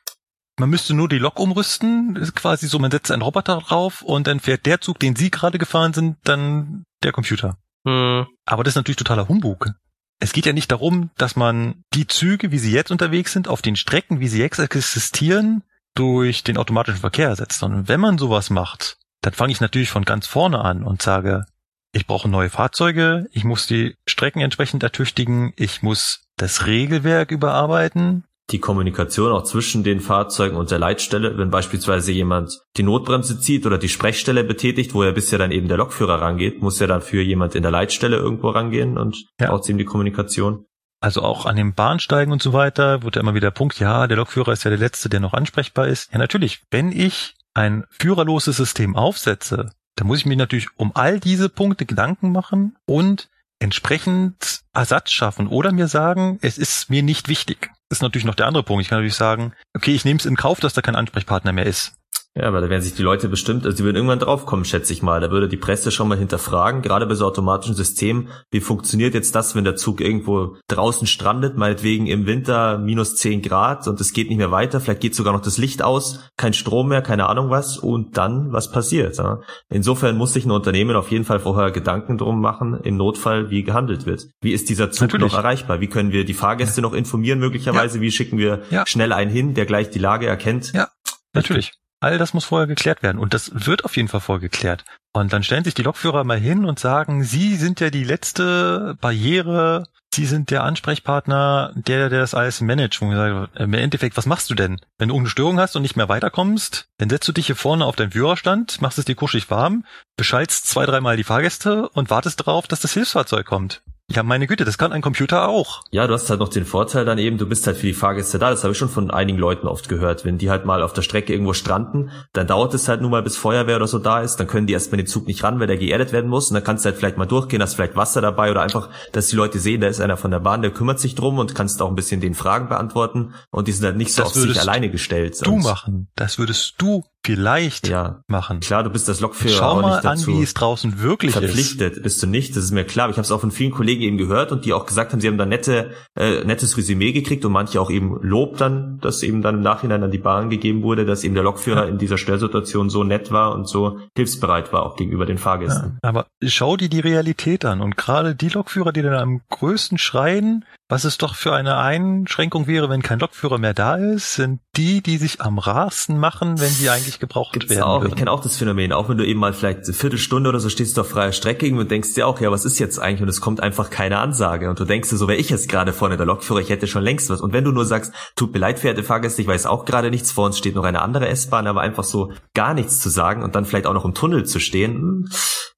man 0.57 0.69
müsste 0.69 0.93
nur 0.93 1.09
die 1.09 1.17
Lok 1.17 1.39
umrüsten, 1.39 2.15
ist 2.15 2.35
quasi 2.35 2.67
so, 2.67 2.77
man 2.79 2.91
setzt 2.91 3.11
einen 3.11 3.23
Roboter 3.23 3.57
drauf 3.57 4.01
und 4.01 4.27
dann 4.27 4.39
fährt 4.39 4.65
der 4.65 4.81
Zug, 4.81 4.99
den 4.99 5.15
sie 5.15 5.31
gerade 5.31 5.57
gefahren 5.57 5.93
sind, 5.93 6.17
dann 6.23 6.83
der 7.03 7.11
Computer. 7.11 7.57
Hm. 7.87 8.27
Aber 8.45 8.63
das 8.63 8.73
ist 8.73 8.77
natürlich 8.77 8.97
totaler 8.97 9.27
Humbug. 9.27 9.71
Es 10.19 10.31
geht 10.31 10.45
ja 10.45 10.53
nicht 10.53 10.71
darum, 10.71 11.09
dass 11.17 11.35
man 11.35 11.83
die 11.93 12.07
Züge, 12.07 12.51
wie 12.51 12.59
sie 12.59 12.71
jetzt 12.71 12.91
unterwegs 12.91 13.33
sind, 13.33 13.47
auf 13.47 13.61
den 13.61 13.75
Strecken, 13.75 14.19
wie 14.19 14.27
sie 14.27 14.39
jetzt 14.39 14.59
existieren, 14.59 15.63
durch 15.95 16.43
den 16.43 16.57
automatischen 16.57 17.01
Verkehr 17.01 17.29
ersetzt, 17.29 17.59
sondern 17.59 17.87
wenn 17.87 17.99
man 17.99 18.17
sowas 18.17 18.49
macht, 18.49 18.97
dann 19.21 19.33
fange 19.33 19.51
ich 19.51 19.61
natürlich 19.61 19.89
von 19.89 20.05
ganz 20.05 20.27
vorne 20.27 20.59
an 20.59 20.83
und 20.83 21.01
sage, 21.01 21.45
ich 21.93 22.07
brauche 22.07 22.27
neue 22.27 22.49
Fahrzeuge, 22.49 23.27
ich 23.31 23.43
muss 23.43 23.67
die 23.67 23.95
Strecken 24.05 24.41
entsprechend 24.41 24.83
ertüchtigen, 24.83 25.53
ich 25.55 25.83
muss 25.83 26.25
das 26.37 26.65
Regelwerk 26.65 27.31
überarbeiten. 27.31 28.25
Die 28.51 28.59
Kommunikation 28.59 29.31
auch 29.31 29.43
zwischen 29.43 29.83
den 29.83 30.01
Fahrzeugen 30.01 30.57
und 30.57 30.69
der 30.69 30.79
Leitstelle, 30.79 31.37
wenn 31.37 31.49
beispielsweise 31.49 32.11
jemand 32.11 32.59
die 32.75 32.83
Notbremse 32.83 33.39
zieht 33.39 33.65
oder 33.65 33.77
die 33.77 33.87
Sprechstelle 33.87 34.43
betätigt, 34.43 34.93
wo 34.93 35.03
ja 35.03 35.11
bisher 35.11 35.39
dann 35.39 35.51
eben 35.51 35.69
der 35.69 35.77
Lokführer 35.77 36.19
rangeht, 36.19 36.61
muss 36.61 36.79
ja 36.79 36.87
dafür 36.87 37.21
jemand 37.21 37.55
in 37.55 37.61
der 37.61 37.71
Leitstelle 37.71 38.17
irgendwo 38.17 38.49
rangehen 38.49 38.97
und 38.97 39.25
ja. 39.39 39.47
braucht 39.47 39.69
ihm 39.69 39.77
die 39.77 39.85
Kommunikation. 39.85 40.65
Also 40.99 41.21
auch 41.21 41.45
an 41.45 41.55
den 41.55 41.73
Bahnsteigen 41.73 42.33
und 42.33 42.41
so 42.41 42.53
weiter 42.53 43.03
wird 43.03 43.15
ja 43.15 43.21
immer 43.21 43.33
wieder 43.33 43.47
der 43.47 43.55
Punkt, 43.55 43.79
ja, 43.79 44.07
der 44.07 44.17
Lokführer 44.17 44.51
ist 44.51 44.63
ja 44.63 44.69
der 44.69 44.79
Letzte, 44.79 45.09
der 45.09 45.19
noch 45.19 45.33
ansprechbar 45.33 45.87
ist. 45.87 46.11
Ja, 46.11 46.17
natürlich, 46.17 46.63
wenn 46.71 46.91
ich 46.91 47.35
ein 47.53 47.85
führerloses 47.89 48.57
System 48.57 48.95
aufsetze, 48.95 49.71
da 49.95 50.05
muss 50.05 50.19
ich 50.19 50.25
mir 50.25 50.35
natürlich 50.35 50.67
um 50.77 50.91
all 50.95 51.19
diese 51.19 51.49
Punkte 51.49 51.85
Gedanken 51.85 52.31
machen 52.31 52.75
und 52.85 53.29
entsprechend 53.59 54.61
Ersatz 54.73 55.11
schaffen 55.11 55.47
oder 55.47 55.71
mir 55.71 55.87
sagen, 55.87 56.37
es 56.41 56.57
ist 56.57 56.89
mir 56.89 57.03
nicht 57.03 57.29
wichtig. 57.29 57.71
Das 57.89 57.99
ist 57.99 58.01
natürlich 58.01 58.25
noch 58.25 58.35
der 58.35 58.47
andere 58.47 58.63
Punkt. 58.63 58.81
Ich 58.81 58.89
kann 58.89 58.97
natürlich 58.97 59.15
sagen, 59.15 59.53
okay, 59.75 59.93
ich 59.93 60.03
nehme 60.03 60.19
es 60.19 60.25
in 60.25 60.35
Kauf, 60.35 60.59
dass 60.59 60.73
da 60.73 60.81
kein 60.81 60.95
Ansprechpartner 60.95 61.53
mehr 61.53 61.65
ist. 61.65 61.93
Ja, 62.35 62.47
aber 62.47 62.61
da 62.61 62.69
werden 62.69 62.81
sich 62.81 62.95
die 62.95 63.03
Leute 63.03 63.29
bestimmt, 63.29 63.63
also 63.63 63.77
die 63.77 63.83
würden 63.83 63.97
irgendwann 63.97 64.17
draufkommen, 64.17 64.65
schätze 64.65 64.91
ich 64.91 65.03
mal. 65.03 65.21
Da 65.21 65.29
würde 65.29 65.47
die 65.47 65.57
Presse 65.57 65.91
schon 65.91 66.07
mal 66.07 66.17
hinterfragen, 66.17 66.81
gerade 66.81 67.05
bei 67.05 67.13
so 67.13 67.27
automatischen 67.27 67.75
Systemen, 67.75 68.29
wie 68.49 68.59
funktioniert 68.59 69.13
jetzt 69.13 69.35
das, 69.35 69.55
wenn 69.55 69.63
der 69.63 69.75
Zug 69.75 70.01
irgendwo 70.01 70.57
draußen 70.67 71.05
strandet, 71.05 71.57
meinetwegen 71.57 72.07
im 72.07 72.25
Winter 72.25 72.79
minus 72.79 73.17
zehn 73.17 73.43
Grad 73.43 73.87
und 73.87 74.01
es 74.01 74.13
geht 74.13 74.29
nicht 74.29 74.39
mehr 74.39 74.49
weiter, 74.49 74.79
vielleicht 74.79 75.01
geht 75.01 75.13
sogar 75.13 75.31
noch 75.31 75.41
das 75.41 75.59
Licht 75.59 75.83
aus, 75.83 76.27
kein 76.35 76.53
Strom 76.53 76.89
mehr, 76.89 77.03
keine 77.03 77.29
Ahnung 77.29 77.51
was 77.51 77.77
und 77.77 78.17
dann, 78.17 78.51
was 78.51 78.71
passiert? 78.71 79.17
Ja? 79.19 79.41
Insofern 79.69 80.17
muss 80.17 80.33
sich 80.33 80.45
ein 80.45 80.51
Unternehmen 80.51 80.95
auf 80.95 81.11
jeden 81.11 81.25
Fall 81.25 81.39
vorher 81.39 81.69
Gedanken 81.69 82.17
drum 82.17 82.41
machen, 82.41 82.79
im 82.83 82.97
Notfall, 82.97 83.51
wie 83.51 83.61
gehandelt 83.61 84.07
wird. 84.07 84.29
Wie 84.41 84.53
ist 84.53 84.69
dieser 84.69 84.89
Zug 84.89 85.01
Natürlich. 85.09 85.31
noch 85.31 85.37
erreichbar? 85.37 85.81
Wie 85.81 85.87
können 85.87 86.11
wir 86.11 86.25
die 86.25 86.33
Fahrgäste 86.33 86.81
ja. 86.81 86.87
noch 86.87 86.93
informieren 86.93 87.37
möglicherweise? 87.37 87.99
Ja. 87.99 88.01
Wie 88.01 88.11
schicken 88.11 88.39
wir 88.39 88.63
schnell 88.85 89.13
einen 89.13 89.29
hin, 89.29 89.53
der 89.53 89.67
gleich 89.67 89.91
die 89.91 89.99
Lage 89.99 90.25
erkennt? 90.25 90.73
Ja, 90.73 90.87
natürlich. 91.33 91.73
All 92.03 92.17
das 92.17 92.33
muss 92.33 92.43
vorher 92.43 92.67
geklärt 92.67 93.01
werden 93.01 93.17
und 93.17 93.33
das 93.33 93.51
wird 93.53 93.85
auf 93.85 93.95
jeden 93.95 94.09
Fall 94.09 94.19
vorher 94.19 94.41
geklärt. 94.41 94.83
Und 95.13 95.31
dann 95.31 95.41
stellen 95.41 95.63
sich 95.63 95.73
die 95.73 95.83
Lokführer 95.83 96.25
mal 96.25 96.37
hin 96.37 96.65
und 96.65 96.77
sagen, 96.77 97.23
Sie 97.23 97.55
sind 97.55 97.79
ja 97.79 97.89
die 97.89 98.03
letzte 98.03 98.97
Barriere, 98.99 99.85
Sie 100.13 100.25
sind 100.25 100.51
der 100.51 100.63
Ansprechpartner, 100.63 101.71
der, 101.75 102.09
der 102.09 102.19
das 102.19 102.33
alles 102.33 102.59
managt. 102.59 103.01
Und 103.01 103.11
gesagt, 103.11 103.57
im 103.57 103.73
Endeffekt, 103.73 104.17
was 104.17 104.25
machst 104.25 104.49
du 104.49 104.53
denn? 104.53 104.81
Wenn 104.97 105.09
du 105.09 105.17
eine 105.17 105.29
Störung 105.29 105.59
hast 105.59 105.77
und 105.77 105.81
nicht 105.81 105.95
mehr 105.95 106.09
weiterkommst, 106.09 106.89
dann 106.97 107.09
setzt 107.09 107.27
du 107.29 107.31
dich 107.31 107.45
hier 107.45 107.55
vorne 107.55 107.85
auf 107.85 107.95
deinen 107.95 108.11
Führerstand, 108.11 108.81
machst 108.81 108.97
es 108.97 109.05
dir 109.05 109.15
kuschelig 109.15 109.49
warm, 109.49 109.85
beschallst 110.17 110.67
zwei, 110.67 110.85
dreimal 110.85 111.15
die 111.15 111.23
Fahrgäste 111.23 111.87
und 111.87 112.09
wartest 112.09 112.41
darauf, 112.41 112.67
dass 112.67 112.81
das 112.81 112.91
Hilfsfahrzeug 112.91 113.45
kommt. 113.45 113.81
Ja, 114.13 114.23
meine 114.23 114.45
Güte, 114.47 114.63
das 114.63 114.77
kann 114.77 114.91
ein 114.91 115.01
Computer 115.01 115.47
auch. 115.47 115.81
Ja, 115.91 116.05
du 116.05 116.13
hast 116.13 116.29
halt 116.29 116.39
noch 116.39 116.49
den 116.49 116.65
Vorteil 116.65 117.03
dann 117.03 117.17
eben, 117.17 117.37
du 117.37 117.47
bist 117.47 117.65
halt 117.65 117.77
für 117.77 117.87
die 117.87 117.93
Fahrgäste 117.93 118.37
da. 118.37 118.51
Das 118.51 118.63
habe 118.63 118.73
ich 118.73 118.77
schon 118.77 118.89
von 118.89 119.09
einigen 119.09 119.39
Leuten 119.39 119.67
oft 119.67 119.89
gehört. 119.89 120.23
Wenn 120.23 120.37
die 120.37 120.49
halt 120.49 120.65
mal 120.65 120.83
auf 120.83 120.93
der 120.93 121.01
Strecke 121.01 121.33
irgendwo 121.33 121.53
stranden, 121.53 122.11
dann 122.31 122.45
dauert 122.45 122.73
es 122.73 122.87
halt 122.87 123.01
nur 123.01 123.09
mal, 123.09 123.23
bis 123.23 123.37
Feuerwehr 123.37 123.77
oder 123.77 123.87
so 123.87 123.97
da 123.97 124.21
ist. 124.21 124.37
Dann 124.37 124.47
können 124.47 124.67
die 124.67 124.73
erstmal 124.73 124.97
den 124.97 125.07
Zug 125.07 125.25
nicht 125.25 125.43
ran, 125.43 125.59
weil 125.59 125.67
der 125.67 125.77
geerdet 125.77 126.11
werden 126.11 126.29
muss. 126.29 126.49
Und 126.49 126.55
dann 126.55 126.63
kannst 126.63 126.85
du 126.85 126.89
halt 126.89 126.97
vielleicht 126.97 127.17
mal 127.17 127.25
durchgehen, 127.25 127.61
hast 127.61 127.75
vielleicht 127.75 127.95
Wasser 127.95 128.21
dabei 128.21 128.51
oder 128.51 128.61
einfach, 128.61 128.89
dass 129.11 129.27
die 129.27 129.35
Leute 129.35 129.59
sehen, 129.59 129.81
da 129.81 129.87
ist 129.87 129.99
einer 129.99 130.17
von 130.17 130.31
der 130.31 130.39
Bahn, 130.39 130.61
der 130.61 130.71
kümmert 130.71 130.99
sich 130.99 131.15
drum 131.15 131.39
und 131.39 131.55
kannst 131.55 131.81
auch 131.81 131.89
ein 131.89 131.95
bisschen 131.95 132.21
den 132.21 132.35
Fragen 132.35 132.69
beantworten. 132.69 133.33
Und 133.49 133.67
die 133.67 133.71
sind 133.71 133.85
halt 133.85 133.97
nicht 133.97 134.13
so 134.13 134.21
das 134.21 134.31
auf 134.31 134.41
sich 134.41 134.59
alleine 134.59 134.89
gestellt. 134.89 135.43
Du 135.43 135.57
machen. 135.57 136.07
Das 136.15 136.37
würdest 136.37 136.75
du 136.77 137.03
vielleicht 137.25 137.87
ja. 137.87 138.21
machen. 138.27 138.59
Klar, 138.59 138.83
du 138.83 138.89
bist 138.89 139.07
das 139.07 139.21
Lokführer 139.21 139.55
Schau 139.55 139.81
mal 139.81 140.05
an, 140.05 140.27
wie 140.27 140.43
es 140.43 140.53
draußen 140.53 141.01
wirklich 141.01 141.31
verpflichtet 141.31 141.59
ist. 141.59 141.77
Verpflichtet 141.77 142.03
bist 142.03 142.23
du 142.23 142.27
nicht, 142.27 142.55
das 142.55 142.65
ist 142.65 142.71
mir 142.71 142.83
klar. 142.83 143.05
Aber 143.05 143.11
ich 143.11 143.17
habe 143.17 143.25
es 143.25 143.31
auch 143.31 143.39
von 143.39 143.51
vielen 143.51 143.71
Kollegen 143.71 144.01
eben 144.01 144.17
gehört 144.17 144.51
und 144.51 144.65
die 144.65 144.73
auch 144.73 144.85
gesagt 144.85 145.13
haben, 145.13 145.21
sie 145.21 145.27
haben 145.27 145.37
da 145.37 145.45
nette, 145.45 145.91
äh, 146.15 146.43
nettes 146.43 146.77
Resümee 146.77 147.13
gekriegt 147.13 147.45
und 147.45 147.51
manche 147.51 147.79
auch 147.79 147.89
eben 147.89 148.17
Lob 148.21 148.57
dann, 148.57 148.99
dass 148.99 149.23
eben 149.23 149.41
dann 149.41 149.55
im 149.55 149.61
Nachhinein 149.61 150.03
an 150.03 150.11
die 150.11 150.17
Bahn 150.17 150.49
gegeben 150.49 150.83
wurde, 150.83 151.05
dass 151.05 151.23
eben 151.23 151.33
der 151.33 151.43
Lokführer 151.43 151.85
ja. 151.85 151.89
in 151.89 151.97
dieser 151.97 152.17
Stellsituation 152.17 152.89
so 152.89 153.03
nett 153.03 153.31
war 153.31 153.55
und 153.55 153.67
so 153.67 153.99
hilfsbereit 154.15 154.73
war 154.73 154.83
auch 154.83 154.95
gegenüber 154.97 155.25
den 155.25 155.37
Fahrgästen. 155.37 155.99
Ja, 156.03 156.09
aber 156.09 156.27
schau 156.43 156.77
dir 156.77 156.89
die 156.89 156.99
Realität 156.99 157.63
an 157.65 157.81
und 157.81 157.95
gerade 157.95 158.35
die 158.35 158.49
Lokführer, 158.49 158.91
die 158.91 159.01
dann 159.01 159.15
am 159.15 159.41
größten 159.49 159.97
schreien, 159.97 160.65
was 160.89 161.05
es 161.05 161.17
doch 161.17 161.35
für 161.35 161.53
eine 161.53 161.77
Einschränkung 161.77 162.67
wäre, 162.67 162.89
wenn 162.89 163.01
kein 163.01 163.19
Lokführer 163.19 163.57
mehr 163.57 163.73
da 163.73 163.95
ist, 163.95 164.33
sind 164.33 164.59
die, 164.75 165.01
die 165.01 165.17
sich 165.17 165.39
am 165.41 165.57
rasten 165.57 166.17
machen, 166.17 166.59
wenn 166.59 166.69
sie 166.69 166.89
eigentlich 166.89 167.19
gebraucht 167.19 167.53
Gibt's 167.53 167.69
werden. 167.69 167.83
Auch. 167.83 168.01
Würden. 168.01 168.11
Ich 168.11 168.17
kenne 168.17 168.29
auch 168.29 168.41
das 168.41 168.57
Phänomen, 168.57 168.91
auch 168.91 169.07
wenn 169.07 169.17
du 169.17 169.25
eben 169.25 169.39
mal 169.39 169.53
vielleicht 169.53 169.85
eine 169.85 169.93
Viertelstunde 169.93 170.49
oder 170.49 170.59
so 170.59 170.69
stehst 170.69 170.97
du 170.97 171.01
auf 171.01 171.09
freier 171.09 171.31
Strecke 171.31 171.73
und 171.73 171.89
denkst 171.89 172.13
dir 172.13 172.27
auch, 172.27 172.39
ja, 172.41 172.51
was 172.51 172.65
ist 172.65 172.79
jetzt 172.79 172.99
eigentlich? 172.99 173.21
Und 173.21 173.29
es 173.29 173.39
kommt 173.39 173.61
einfach 173.61 173.89
keine 173.89 174.19
Ansage. 174.19 174.69
Und 174.69 174.79
du 174.79 174.85
denkst 174.85 175.09
dir, 175.09 175.17
so 175.17 175.27
wäre 175.27 175.39
ich 175.39 175.49
jetzt 175.49 175.69
gerade 175.69 175.93
vorne 175.93 176.17
der 176.17 176.25
Lokführer, 176.25 176.59
ich 176.59 176.69
hätte 176.69 176.87
schon 176.87 177.03
längst 177.03 177.29
was. 177.29 177.39
Und 177.39 177.53
wenn 177.53 177.63
du 177.63 177.71
nur 177.71 177.85
sagst, 177.85 178.13
tut 178.35 178.53
mir 178.53 178.59
leid, 178.59 178.79
verehrte 178.79 179.03
Fahrgäste, 179.03 179.41
ich 179.41 179.47
weiß 179.47 179.65
auch 179.65 179.85
gerade 179.85 180.09
nichts, 180.09 180.31
vor 180.31 180.45
uns 180.45 180.57
steht 180.57 180.75
noch 180.75 180.83
eine 180.83 181.01
andere 181.01 181.29
S-Bahn, 181.29 181.65
aber 181.65 181.81
einfach 181.81 182.03
so 182.03 182.33
gar 182.53 182.73
nichts 182.73 182.99
zu 182.99 183.09
sagen 183.09 183.41
und 183.41 183.55
dann 183.55 183.65
vielleicht 183.65 183.87
auch 183.87 183.93
noch 183.93 184.05
im 184.05 184.13
Tunnel 184.13 184.45
zu 184.45 184.59
stehen, 184.59 184.95
hm, 184.95 185.29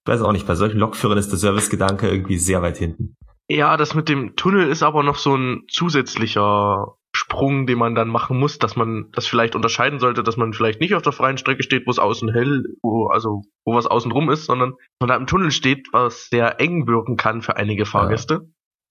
weiß 0.06 0.22
auch 0.22 0.32
nicht, 0.32 0.47
bei 0.47 0.56
solchen 0.56 0.80
Lokführern 0.80 1.18
ist 1.18 1.30
der 1.30 1.38
Servicegedanke 1.38 2.10
irgendwie 2.10 2.38
sehr 2.38 2.62
weit 2.62 2.78
hinten. 2.78 3.16
Ja, 3.47 3.77
das 3.77 3.93
mit 3.93 4.09
dem 4.09 4.35
Tunnel 4.35 4.67
ist 4.69 4.83
aber 4.83 5.03
noch 5.03 5.17
so 5.17 5.35
ein 5.35 5.63
zusätzlicher 5.69 6.95
Sprung, 7.15 7.65
den 7.67 7.77
man 7.77 7.95
dann 7.95 8.09
machen 8.09 8.37
muss, 8.37 8.57
dass 8.59 8.75
man 8.75 9.09
das 9.13 9.27
vielleicht 9.27 9.55
unterscheiden 9.55 9.99
sollte, 9.99 10.23
dass 10.23 10.35
man 10.35 10.53
vielleicht 10.53 10.81
nicht 10.81 10.95
auf 10.95 11.01
der 11.01 11.13
freien 11.13 11.37
Strecke 11.37 11.63
steht, 11.63 11.85
wo 11.85 11.91
es 11.91 11.99
außen 11.99 12.29
hell, 12.31 12.63
wo, 12.81 13.07
also 13.07 13.43
wo 13.63 13.75
was 13.75 13.87
außen 13.87 14.11
rum 14.11 14.29
ist, 14.29 14.45
sondern 14.45 14.73
man 14.99 15.07
da 15.07 15.15
im 15.15 15.27
Tunnel 15.27 15.51
steht, 15.51 15.87
was 15.93 16.27
sehr 16.29 16.59
eng 16.59 16.87
wirken 16.87 17.17
kann 17.17 17.41
für 17.41 17.55
einige 17.55 17.85
Fahrgäste. 17.85 18.33
Ja. 18.33 18.41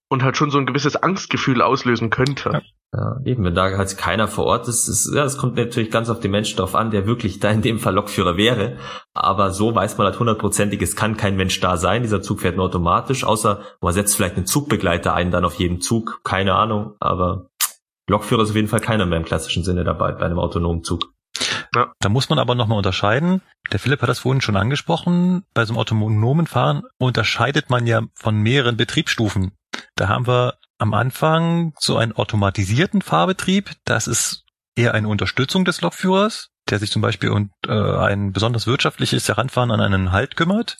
Und 0.09 0.23
halt 0.23 0.37
schon 0.37 0.51
so 0.51 0.59
ein 0.59 0.67
gewisses 0.67 0.97
Angstgefühl 0.97 1.61
auslösen 1.61 2.11
könnte. 2.11 2.51
Ja. 2.53 2.63
Ja, 2.95 3.19
eben, 3.25 3.43
wenn 3.43 3.57
da 3.57 3.77
halt 3.77 3.99
keiner 3.99 4.29
vor 4.29 4.45
Ort 4.45 4.69
ist, 4.69 4.87
ist 4.87 5.13
ja, 5.13 5.25
es 5.25 5.37
kommt 5.37 5.57
natürlich 5.57 5.91
ganz 5.91 6.09
auf 6.11 6.21
den 6.21 6.31
Menschen 6.31 6.57
drauf 6.57 6.77
an, 6.77 6.93
der 6.93 7.07
wirklich 7.07 7.41
da 7.41 7.51
in 7.51 7.61
dem 7.61 7.81
Fall 7.81 7.95
Lokführer 7.95 8.37
wäre. 8.37 8.77
Aber 9.15 9.53
so 9.53 9.75
weiß 9.75 9.97
man 9.97 10.09
halt 10.09 10.19
hundertprozentig, 10.19 10.83
es 10.83 10.97
kann 10.97 11.17
kein 11.17 11.37
Mensch 11.37 11.61
da 11.61 11.77
sein. 11.77 12.03
Dieser 12.03 12.21
Zug 12.21 12.41
fährt 12.41 12.57
nur 12.57 12.67
automatisch, 12.67 13.25
außer 13.25 13.63
man 13.81 13.95
setzt 13.95 14.17
vielleicht 14.17 14.37
einen 14.37 14.47
Zugbegleiter 14.47 15.15
ein, 15.15 15.31
dann 15.31 15.45
auf 15.45 15.55
jedem 15.55 15.81
Zug. 15.81 16.21
Keine 16.25 16.55
Ahnung, 16.55 16.97
aber 16.99 17.47
Lokführer 18.09 18.43
ist 18.43 18.51
auf 18.51 18.57
jeden 18.57 18.69
Fall 18.69 18.81
keiner 18.81 19.07
mehr 19.07 19.19
im 19.19 19.25
klassischen 19.25 19.65
Sinne 19.65 19.85
dabei 19.85 20.13
bei 20.13 20.27
einem 20.27 20.39
autonomen 20.39 20.83
Zug. 20.83 21.15
Ja. 21.75 21.93
Da 22.01 22.09
muss 22.09 22.29
man 22.29 22.39
aber 22.39 22.55
nochmal 22.55 22.79
unterscheiden. 22.79 23.41
Der 23.73 23.81
Philipp 23.81 24.03
hat 24.03 24.09
das 24.09 24.21
vorhin 24.21 24.41
schon 24.41 24.57
angesprochen. 24.57 25.45
Bei 25.55 25.65
so 25.65 25.73
einem 25.73 25.79
autonomen 25.79 26.47
Fahren 26.47 26.83
unterscheidet 26.99 27.71
man 27.71 27.87
ja 27.87 28.03
von 28.15 28.37
mehreren 28.37 28.77
Betriebsstufen. 28.77 29.53
Da 29.97 30.09
haben 30.09 30.27
wir 30.27 30.59
am 30.79 30.95
Anfang 30.95 31.73
so 31.79 31.97
einen 31.97 32.13
automatisierten 32.13 33.03
Fahrbetrieb. 33.03 33.73
Das 33.85 34.07
ist 34.07 34.45
eher 34.77 34.95
eine 34.95 35.09
Unterstützung 35.09 35.65
des 35.65 35.81
Lokführers, 35.81 36.51
der 36.71 36.79
sich 36.79 36.91
zum 36.91 37.03
Beispiel 37.03 37.31
um 37.31 37.51
äh, 37.67 37.73
ein 37.73 38.33
besonders 38.33 38.67
wirtschaftliches 38.67 39.29
Heranfahren 39.29 39.71
an 39.71 39.81
einen 39.81 40.13
Halt 40.13 40.37
kümmert. 40.37 40.79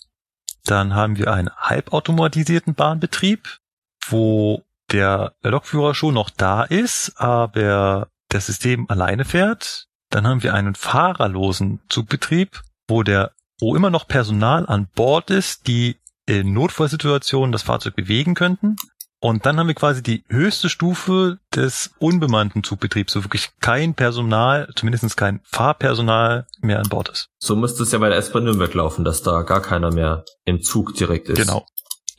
Dann 0.65 0.95
haben 0.95 1.17
wir 1.17 1.31
einen 1.31 1.49
halbautomatisierten 1.55 2.73
Bahnbetrieb, 2.73 3.59
wo 4.07 4.63
der 4.91 5.33
Lokführer 5.41 5.93
schon 5.93 6.15
noch 6.15 6.29
da 6.29 6.63
ist, 6.63 7.13
aber 7.17 8.07
das 8.29 8.47
System 8.47 8.89
alleine 8.89 9.25
fährt. 9.25 9.87
Dann 10.09 10.27
haben 10.27 10.43
wir 10.43 10.53
einen 10.53 10.75
fahrerlosen 10.75 11.81
Zugbetrieb, 11.89 12.61
wo 12.87 13.03
der 13.03 13.31
wo 13.59 13.75
immer 13.75 13.89
noch 13.89 14.07
Personal 14.07 14.65
an 14.67 14.87
Bord 14.95 15.29
ist, 15.29 15.67
die 15.67 15.97
in 16.25 16.53
Notfallsituationen 16.53 17.51
das 17.51 17.63
Fahrzeug 17.63 17.95
bewegen 17.95 18.33
könnten. 18.33 18.75
Und 19.19 19.45
dann 19.45 19.57
haben 19.57 19.67
wir 19.67 19.75
quasi 19.75 20.03
die 20.03 20.23
höchste 20.29 20.69
Stufe 20.69 21.39
des 21.53 21.91
unbemannten 21.99 22.63
Zugbetriebs, 22.63 23.13
so 23.13 23.23
wirklich 23.23 23.49
kein 23.59 23.95
Personal, 23.95 24.69
zumindest 24.75 25.17
kein 25.17 25.39
Fahrpersonal 25.43 26.47
mehr 26.61 26.79
an 26.79 26.89
Bord 26.89 27.09
ist. 27.09 27.29
So 27.39 27.55
müsste 27.55 27.83
es 27.83 27.91
ja 27.91 27.99
bei 27.99 28.09
der 28.09 28.17
S-Bahn 28.17 28.43
Nürnberg 28.43 28.73
laufen, 28.73 29.03
dass 29.03 29.23
da 29.23 29.41
gar 29.41 29.61
keiner 29.61 29.91
mehr 29.91 30.25
im 30.43 30.61
Zug 30.61 30.93
direkt 30.95 31.29
ist. 31.29 31.39
Genau, 31.39 31.65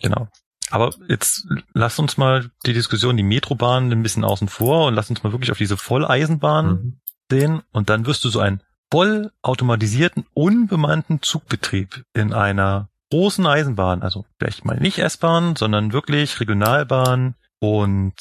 genau. 0.00 0.28
Aber 0.70 0.90
jetzt 1.08 1.46
lass 1.74 1.98
uns 1.98 2.16
mal 2.16 2.50
die 2.64 2.72
Diskussion, 2.72 3.16
die 3.16 3.22
Metrobahn 3.22 3.92
ein 3.92 4.02
bisschen 4.02 4.24
außen 4.24 4.48
vor 4.48 4.86
und 4.86 4.94
lass 4.94 5.10
uns 5.10 5.22
mal 5.22 5.32
wirklich 5.32 5.52
auf 5.52 5.58
diese 5.58 5.76
Volleisenbahn 5.76 6.66
mhm. 6.66 7.00
sehen. 7.30 7.62
Und 7.72 7.88
dann 7.88 8.06
wirst 8.06 8.24
du 8.24 8.30
so 8.30 8.40
einen 8.40 8.62
vollautomatisierten, 8.90 10.26
unbemannten 10.34 11.22
Zugbetrieb 11.22 12.04
in 12.14 12.32
einer 12.32 12.88
großen 13.10 13.46
Eisenbahn, 13.46 14.02
also 14.02 14.24
vielleicht 14.38 14.64
mal 14.64 14.78
nicht 14.78 14.98
S-Bahn, 14.98 15.56
sondern 15.56 15.92
wirklich 15.92 16.40
Regionalbahn 16.40 17.34
und 17.60 18.14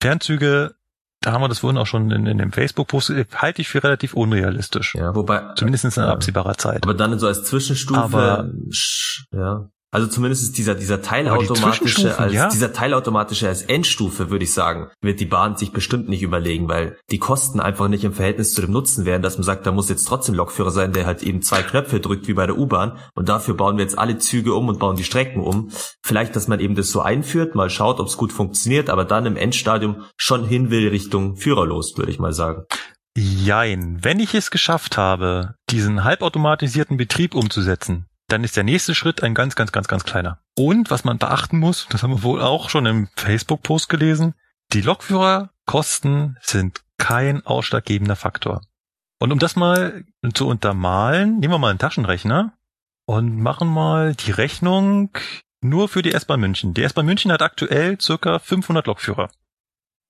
Fernzüge, 0.00 0.74
da 1.20 1.32
haben 1.32 1.42
wir 1.42 1.48
das 1.48 1.60
vorhin 1.60 1.78
auch 1.78 1.86
schon 1.86 2.10
in, 2.10 2.26
in 2.26 2.38
dem 2.38 2.52
Facebook-Post, 2.52 3.12
halte 3.34 3.60
ich 3.60 3.68
für 3.68 3.82
relativ 3.82 4.14
unrealistisch. 4.14 4.94
Ja, 4.94 5.14
wobei. 5.14 5.54
Zumindest 5.56 5.96
in 5.96 6.02
absehbarer 6.02 6.56
Zeit. 6.56 6.84
Aber 6.84 6.94
dann 6.94 7.18
so 7.18 7.26
als 7.26 7.44
Zwischenstufe, 7.44 8.00
aber, 8.00 8.50
ja. 9.32 9.68
Also 9.90 10.06
zumindest 10.06 10.42
ist 10.42 10.58
dieser, 10.58 10.74
dieser 10.74 11.00
teilautomatische, 11.00 12.18
als, 12.18 12.32
ja. 12.34 12.48
dieser 12.50 12.74
teilautomatische 12.74 13.48
als 13.48 13.62
Endstufe, 13.62 14.28
würde 14.28 14.44
ich 14.44 14.52
sagen, 14.52 14.88
wird 15.00 15.18
die 15.18 15.24
Bahn 15.24 15.56
sich 15.56 15.72
bestimmt 15.72 16.10
nicht 16.10 16.22
überlegen, 16.22 16.68
weil 16.68 16.98
die 17.10 17.18
Kosten 17.18 17.58
einfach 17.58 17.88
nicht 17.88 18.04
im 18.04 18.12
Verhältnis 18.12 18.52
zu 18.52 18.60
dem 18.60 18.70
Nutzen 18.70 19.06
wären, 19.06 19.22
dass 19.22 19.38
man 19.38 19.44
sagt, 19.44 19.66
da 19.66 19.72
muss 19.72 19.88
jetzt 19.88 20.06
trotzdem 20.06 20.34
Lokführer 20.34 20.70
sein, 20.70 20.92
der 20.92 21.06
halt 21.06 21.22
eben 21.22 21.40
zwei 21.40 21.62
Knöpfe 21.62 22.00
drückt, 22.00 22.28
wie 22.28 22.34
bei 22.34 22.46
der 22.46 22.58
U-Bahn, 22.58 22.98
und 23.14 23.30
dafür 23.30 23.54
bauen 23.54 23.78
wir 23.78 23.84
jetzt 23.84 23.98
alle 23.98 24.18
Züge 24.18 24.52
um 24.52 24.68
und 24.68 24.78
bauen 24.78 24.96
die 24.96 25.04
Strecken 25.04 25.40
um. 25.40 25.70
Vielleicht, 26.02 26.36
dass 26.36 26.48
man 26.48 26.60
eben 26.60 26.74
das 26.74 26.90
so 26.90 27.00
einführt, 27.00 27.54
mal 27.54 27.70
schaut, 27.70 27.98
ob 27.98 28.08
es 28.08 28.18
gut 28.18 28.32
funktioniert, 28.32 28.90
aber 28.90 29.06
dann 29.06 29.24
im 29.24 29.36
Endstadium 29.36 30.04
schon 30.18 30.44
hin 30.44 30.70
will 30.70 30.88
Richtung 30.88 31.36
Führerlos, 31.36 31.96
würde 31.96 32.10
ich 32.10 32.18
mal 32.18 32.34
sagen. 32.34 32.64
Jein. 33.16 33.98
Wenn 34.02 34.20
ich 34.20 34.34
es 34.34 34.50
geschafft 34.50 34.98
habe, 34.98 35.54
diesen 35.70 36.04
halbautomatisierten 36.04 36.98
Betrieb 36.98 37.34
umzusetzen, 37.34 38.06
dann 38.28 38.44
ist 38.44 38.56
der 38.56 38.64
nächste 38.64 38.94
Schritt 38.94 39.22
ein 39.22 39.34
ganz, 39.34 39.56
ganz, 39.56 39.72
ganz, 39.72 39.88
ganz 39.88 40.04
kleiner. 40.04 40.40
Und 40.56 40.90
was 40.90 41.04
man 41.04 41.18
beachten 41.18 41.58
muss, 41.58 41.86
das 41.90 42.02
haben 42.02 42.12
wir 42.12 42.22
wohl 42.22 42.42
auch 42.42 42.70
schon 42.70 42.86
im 42.86 43.08
Facebook-Post 43.16 43.88
gelesen, 43.88 44.34
die 44.72 44.82
Lokführerkosten 44.82 46.36
sind 46.42 46.82
kein 46.98 47.44
ausschlaggebender 47.46 48.16
Faktor. 48.16 48.60
Und 49.18 49.32
um 49.32 49.38
das 49.38 49.56
mal 49.56 50.04
zu 50.34 50.46
untermalen, 50.46 51.38
nehmen 51.38 51.54
wir 51.54 51.58
mal 51.58 51.70
einen 51.70 51.78
Taschenrechner 51.78 52.52
und 53.06 53.40
machen 53.40 53.68
mal 53.68 54.14
die 54.14 54.30
Rechnung 54.30 55.10
nur 55.60 55.88
für 55.88 56.02
die 56.02 56.12
S-Bahn 56.12 56.40
München. 56.40 56.74
Die 56.74 56.82
S-Bahn 56.82 57.06
München 57.06 57.32
hat 57.32 57.42
aktuell 57.42 57.98
circa 58.00 58.38
500 58.38 58.86
Lokführer. 58.86 59.30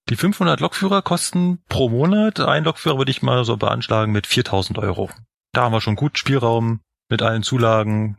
Die 0.08 0.16
500 0.16 0.60
Lokführer 0.60 1.02
kosten 1.02 1.62
pro 1.68 1.88
Monat, 1.88 2.40
ein 2.40 2.64
Lokführer 2.64 2.98
würde 2.98 3.10
ich 3.10 3.22
mal 3.22 3.44
so 3.44 3.56
beanschlagen 3.56 4.12
mit 4.12 4.26
4000 4.26 4.78
Euro. 4.78 5.10
Da 5.52 5.64
haben 5.64 5.72
wir 5.72 5.80
schon 5.80 5.96
gut 5.96 6.18
Spielraum, 6.18 6.80
mit 7.08 7.22
allen 7.22 7.42
Zulagen. 7.42 8.18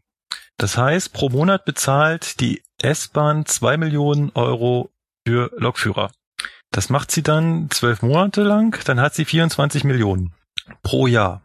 Das 0.58 0.78
heißt, 0.78 1.14
pro 1.14 1.30
Monat 1.30 1.66
bezahlt 1.66 2.40
die 2.40 2.62
S-Bahn 2.82 3.46
zwei 3.46 3.78
Millionen 3.78 4.32
Euro 4.36 4.92
für 5.26 5.52
Lokführer. 5.58 6.12
Das 6.72 6.90
macht 6.90 7.12
sie 7.12 7.24
dann 7.24 7.70
zwölf 7.72 8.02
Monate 8.02 8.44
lang, 8.44 8.80
dann 8.86 9.00
hat 9.00 9.16
sie 9.16 9.26
24 9.26 9.84
Millionen 9.84 10.34
pro 10.84 11.08
Jahr. 11.08 11.42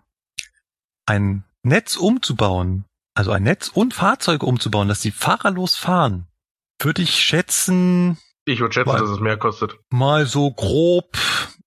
Ein 1.06 1.44
Netz 1.62 1.96
umzubauen, 1.96 2.84
also 3.14 3.30
ein 3.30 3.42
Netz 3.42 3.68
und 3.68 3.94
Fahrzeuge 3.94 4.44
umzubauen, 4.44 4.88
dass 4.88 5.00
sie 5.00 5.10
fahrerlos 5.10 5.76
fahren, 5.76 6.26
würde 6.80 7.02
ich 7.02 7.22
schätzen. 7.22 8.18
Ich 8.44 8.60
würde 8.60 8.74
schätzen, 8.74 8.88
mal, 8.88 9.00
dass 9.00 9.10
es 9.10 9.20
mehr 9.20 9.38
kostet. 9.38 9.78
Mal 9.90 10.26
so 10.26 10.50
grob. 10.50 11.16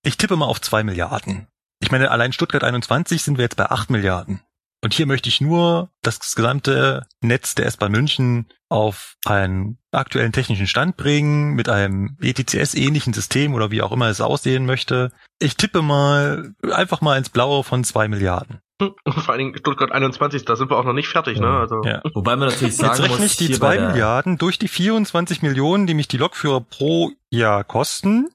Ich 0.04 0.18
tippe 0.18 0.36
mal 0.36 0.46
auf 0.46 0.62
zwei 0.62 0.84
Milliarden. 0.84 1.48
Ich 1.80 1.92
meine, 1.92 2.12
allein 2.12 2.34
Stuttgart 2.34 2.64
21 2.64 3.24
sind 3.24 3.38
wir 3.38 3.44
jetzt 3.44 3.58
bei 3.58 3.70
acht 3.70 3.90
Milliarden. 3.90 4.42
Und 4.84 4.94
hier 4.94 5.08
möchte 5.08 5.30
ich 5.30 5.42
nur 5.42 5.90
das 6.02 6.36
gesamte 6.36 7.08
Netz 7.22 7.56
der 7.56 7.66
S-Bahn 7.66 7.92
München 7.92 8.48
auf 8.70 9.16
einen 9.26 9.80
aktuellen 9.92 10.32
technischen 10.32 10.68
Stand 10.68 10.98
bringen, 10.98 11.56
mit 11.56 11.70
einem 11.70 12.18
ETCS-ähnlichen 12.22 13.14
System 13.14 13.54
oder 13.54 13.72
wie 13.72 13.82
auch 13.82 13.92
immer 13.92 14.08
es 14.08 14.22
aussehen 14.22 14.66
möchte. 14.66 15.12
Ich 15.40 15.58
tippe 15.58 15.82
mal 15.82 16.54
einfach 16.72 17.02
mal 17.02 17.18
ins 17.18 17.30
Blaue 17.30 17.64
von 17.64 17.84
zwei 17.84 18.08
Milliarden. 18.08 18.62
Vor 18.80 19.30
allen 19.30 19.40
Dingen 19.40 19.58
Stuttgart 19.58 19.92
21, 19.92 20.46
da 20.46 20.56
sind 20.56 20.70
wir 20.70 20.78
auch 20.78 20.84
noch 20.84 20.94
nicht 20.94 21.08
fertig, 21.08 21.40
ne? 21.40 21.48
Also. 21.48 21.82
Ja. 21.84 22.02
Wobei 22.14 22.36
man 22.36 22.50
natürlich 22.50 22.76
sagen 22.76 22.90
Jetzt 22.90 23.02
rechne 23.02 23.18
muss, 23.18 23.32
ich 23.32 23.38
die 23.38 23.52
zwei 23.52 23.80
Milliarden 23.80 24.38
durch 24.38 24.60
die 24.60 24.68
24 24.68 25.42
Millionen, 25.42 25.88
die 25.88 25.96
mich 25.96 26.08
die 26.08 26.18
Lokführer 26.18 26.62
pro 26.62 27.12
Jahr 27.32 27.64
kosten, 27.64 28.30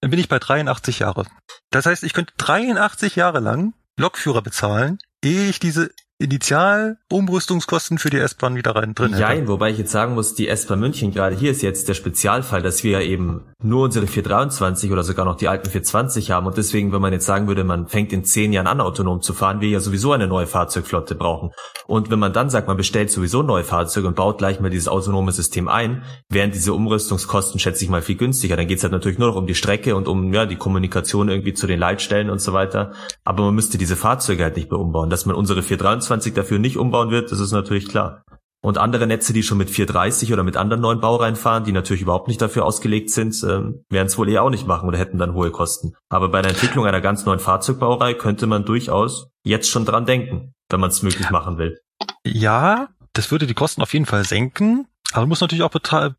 dann 0.00 0.10
bin 0.10 0.18
ich 0.18 0.28
bei 0.28 0.38
83 0.38 1.00
Jahre. 1.00 1.26
Das 1.70 1.84
heißt, 1.84 2.04
ich 2.04 2.14
könnte 2.14 2.32
83 2.38 3.16
Jahre 3.16 3.40
lang 3.40 3.74
Lokführer 3.98 4.42
bezahlen, 4.42 4.98
ich 5.28 5.58
diese 5.58 5.90
Initial-Umrüstungskosten 6.18 7.98
für 7.98 8.08
die 8.08 8.16
S-Bahn 8.16 8.56
wieder 8.56 8.74
rein 8.74 8.94
drin. 8.94 9.10
Nein, 9.10 9.48
wobei 9.48 9.70
ich 9.70 9.76
jetzt 9.78 9.92
sagen 9.92 10.14
muss, 10.14 10.34
die 10.34 10.48
S-Bahn 10.48 10.80
München 10.80 11.12
gerade 11.12 11.36
hier 11.36 11.50
ist 11.50 11.60
jetzt 11.60 11.88
der 11.88 11.94
Spezialfall, 11.94 12.62
dass 12.62 12.82
wir 12.82 12.92
ja 12.92 13.00
eben 13.02 13.42
nur 13.62 13.84
unsere 13.84 14.06
423 14.06 14.92
oder 14.92 15.02
sogar 15.02 15.26
noch 15.26 15.36
die 15.36 15.48
alten 15.48 15.68
420 15.68 16.30
haben 16.30 16.46
und 16.46 16.56
deswegen, 16.56 16.90
wenn 16.92 17.02
man 17.02 17.12
jetzt 17.12 17.26
sagen 17.26 17.48
würde, 17.48 17.64
man 17.64 17.86
fängt 17.86 18.14
in 18.14 18.24
zehn 18.24 18.54
Jahren 18.54 18.66
an, 18.66 18.80
autonom 18.80 19.20
zu 19.20 19.34
fahren, 19.34 19.60
wir 19.60 19.68
ja 19.68 19.80
sowieso 19.80 20.12
eine 20.12 20.26
neue 20.26 20.46
Fahrzeugflotte 20.46 21.16
brauchen. 21.16 21.50
Und 21.86 22.10
wenn 22.10 22.18
man 22.18 22.32
dann 22.32 22.48
sagt, 22.48 22.66
man 22.66 22.78
bestellt 22.78 23.10
sowieso 23.10 23.42
neue 23.42 23.64
Fahrzeuge 23.64 24.08
und 24.08 24.16
baut 24.16 24.38
gleich 24.38 24.58
mal 24.58 24.70
dieses 24.70 24.88
autonome 24.88 25.32
System 25.32 25.68
ein, 25.68 26.02
wären 26.30 26.50
diese 26.50 26.72
Umrüstungskosten, 26.72 27.60
schätze 27.60 27.84
ich 27.84 27.90
mal, 27.90 28.02
viel 28.02 28.16
günstiger. 28.16 28.56
Dann 28.56 28.66
geht's 28.66 28.82
halt 28.82 28.92
natürlich 28.92 29.18
nur 29.18 29.28
noch 29.28 29.36
um 29.36 29.46
die 29.46 29.54
Strecke 29.54 29.94
und 29.94 30.08
um 30.08 30.32
ja 30.32 30.46
die 30.46 30.56
Kommunikation 30.56 31.28
irgendwie 31.28 31.54
zu 31.54 31.66
den 31.66 31.78
Leitstellen 31.78 32.30
und 32.30 32.40
so 32.40 32.52
weiter. 32.52 32.92
Aber 33.24 33.44
man 33.44 33.54
müsste 33.54 33.78
diese 33.78 33.96
Fahrzeuge 33.96 34.42
halt 34.42 34.56
nicht 34.56 34.70
mehr 34.70 34.80
umbauen. 34.80 35.10
Dass 35.10 35.26
man 35.26 35.36
unsere 35.36 35.62
423 35.62 36.05
dafür 36.08 36.58
nicht 36.58 36.76
umbauen 36.76 37.10
wird, 37.10 37.32
das 37.32 37.40
ist 37.40 37.52
natürlich 37.52 37.88
klar. 37.88 38.22
Und 38.62 38.78
andere 38.78 39.06
Netze, 39.06 39.32
die 39.32 39.44
schon 39.44 39.58
mit 39.58 39.70
430 39.70 40.32
oder 40.32 40.42
mit 40.42 40.56
anderen 40.56 40.82
neuen 40.82 41.00
Baureihen 41.00 41.36
fahren, 41.36 41.62
die 41.62 41.72
natürlich 41.72 42.02
überhaupt 42.02 42.26
nicht 42.26 42.42
dafür 42.42 42.64
ausgelegt 42.64 43.10
sind, 43.10 43.40
ähm, 43.44 43.84
werden 43.90 44.08
es 44.08 44.18
wohl 44.18 44.28
eher 44.28 44.42
auch 44.42 44.50
nicht 44.50 44.66
machen 44.66 44.88
oder 44.88 44.98
hätten 44.98 45.18
dann 45.18 45.34
hohe 45.34 45.52
Kosten. 45.52 45.94
Aber 46.08 46.30
bei 46.30 46.42
der 46.42 46.50
Entwicklung 46.50 46.84
einer 46.84 47.00
ganz 47.00 47.24
neuen 47.26 47.38
Fahrzeugbaureihe 47.38 48.16
könnte 48.16 48.48
man 48.48 48.64
durchaus 48.64 49.28
jetzt 49.44 49.70
schon 49.70 49.84
dran 49.84 50.04
denken, 50.04 50.52
wenn 50.68 50.80
man 50.80 50.90
es 50.90 51.02
möglich 51.02 51.30
machen 51.30 51.58
will. 51.58 51.78
Ja, 52.26 52.88
das 53.12 53.30
würde 53.30 53.46
die 53.46 53.54
Kosten 53.54 53.82
auf 53.82 53.92
jeden 53.92 54.06
Fall 54.06 54.24
senken. 54.24 54.88
Aber 55.12 55.20
man 55.20 55.28
muss 55.28 55.40
natürlich 55.40 55.62
auch 55.62 55.70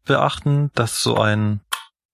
beachten, 0.05 0.71
dass 0.73 1.03
so 1.03 1.17
ein 1.17 1.59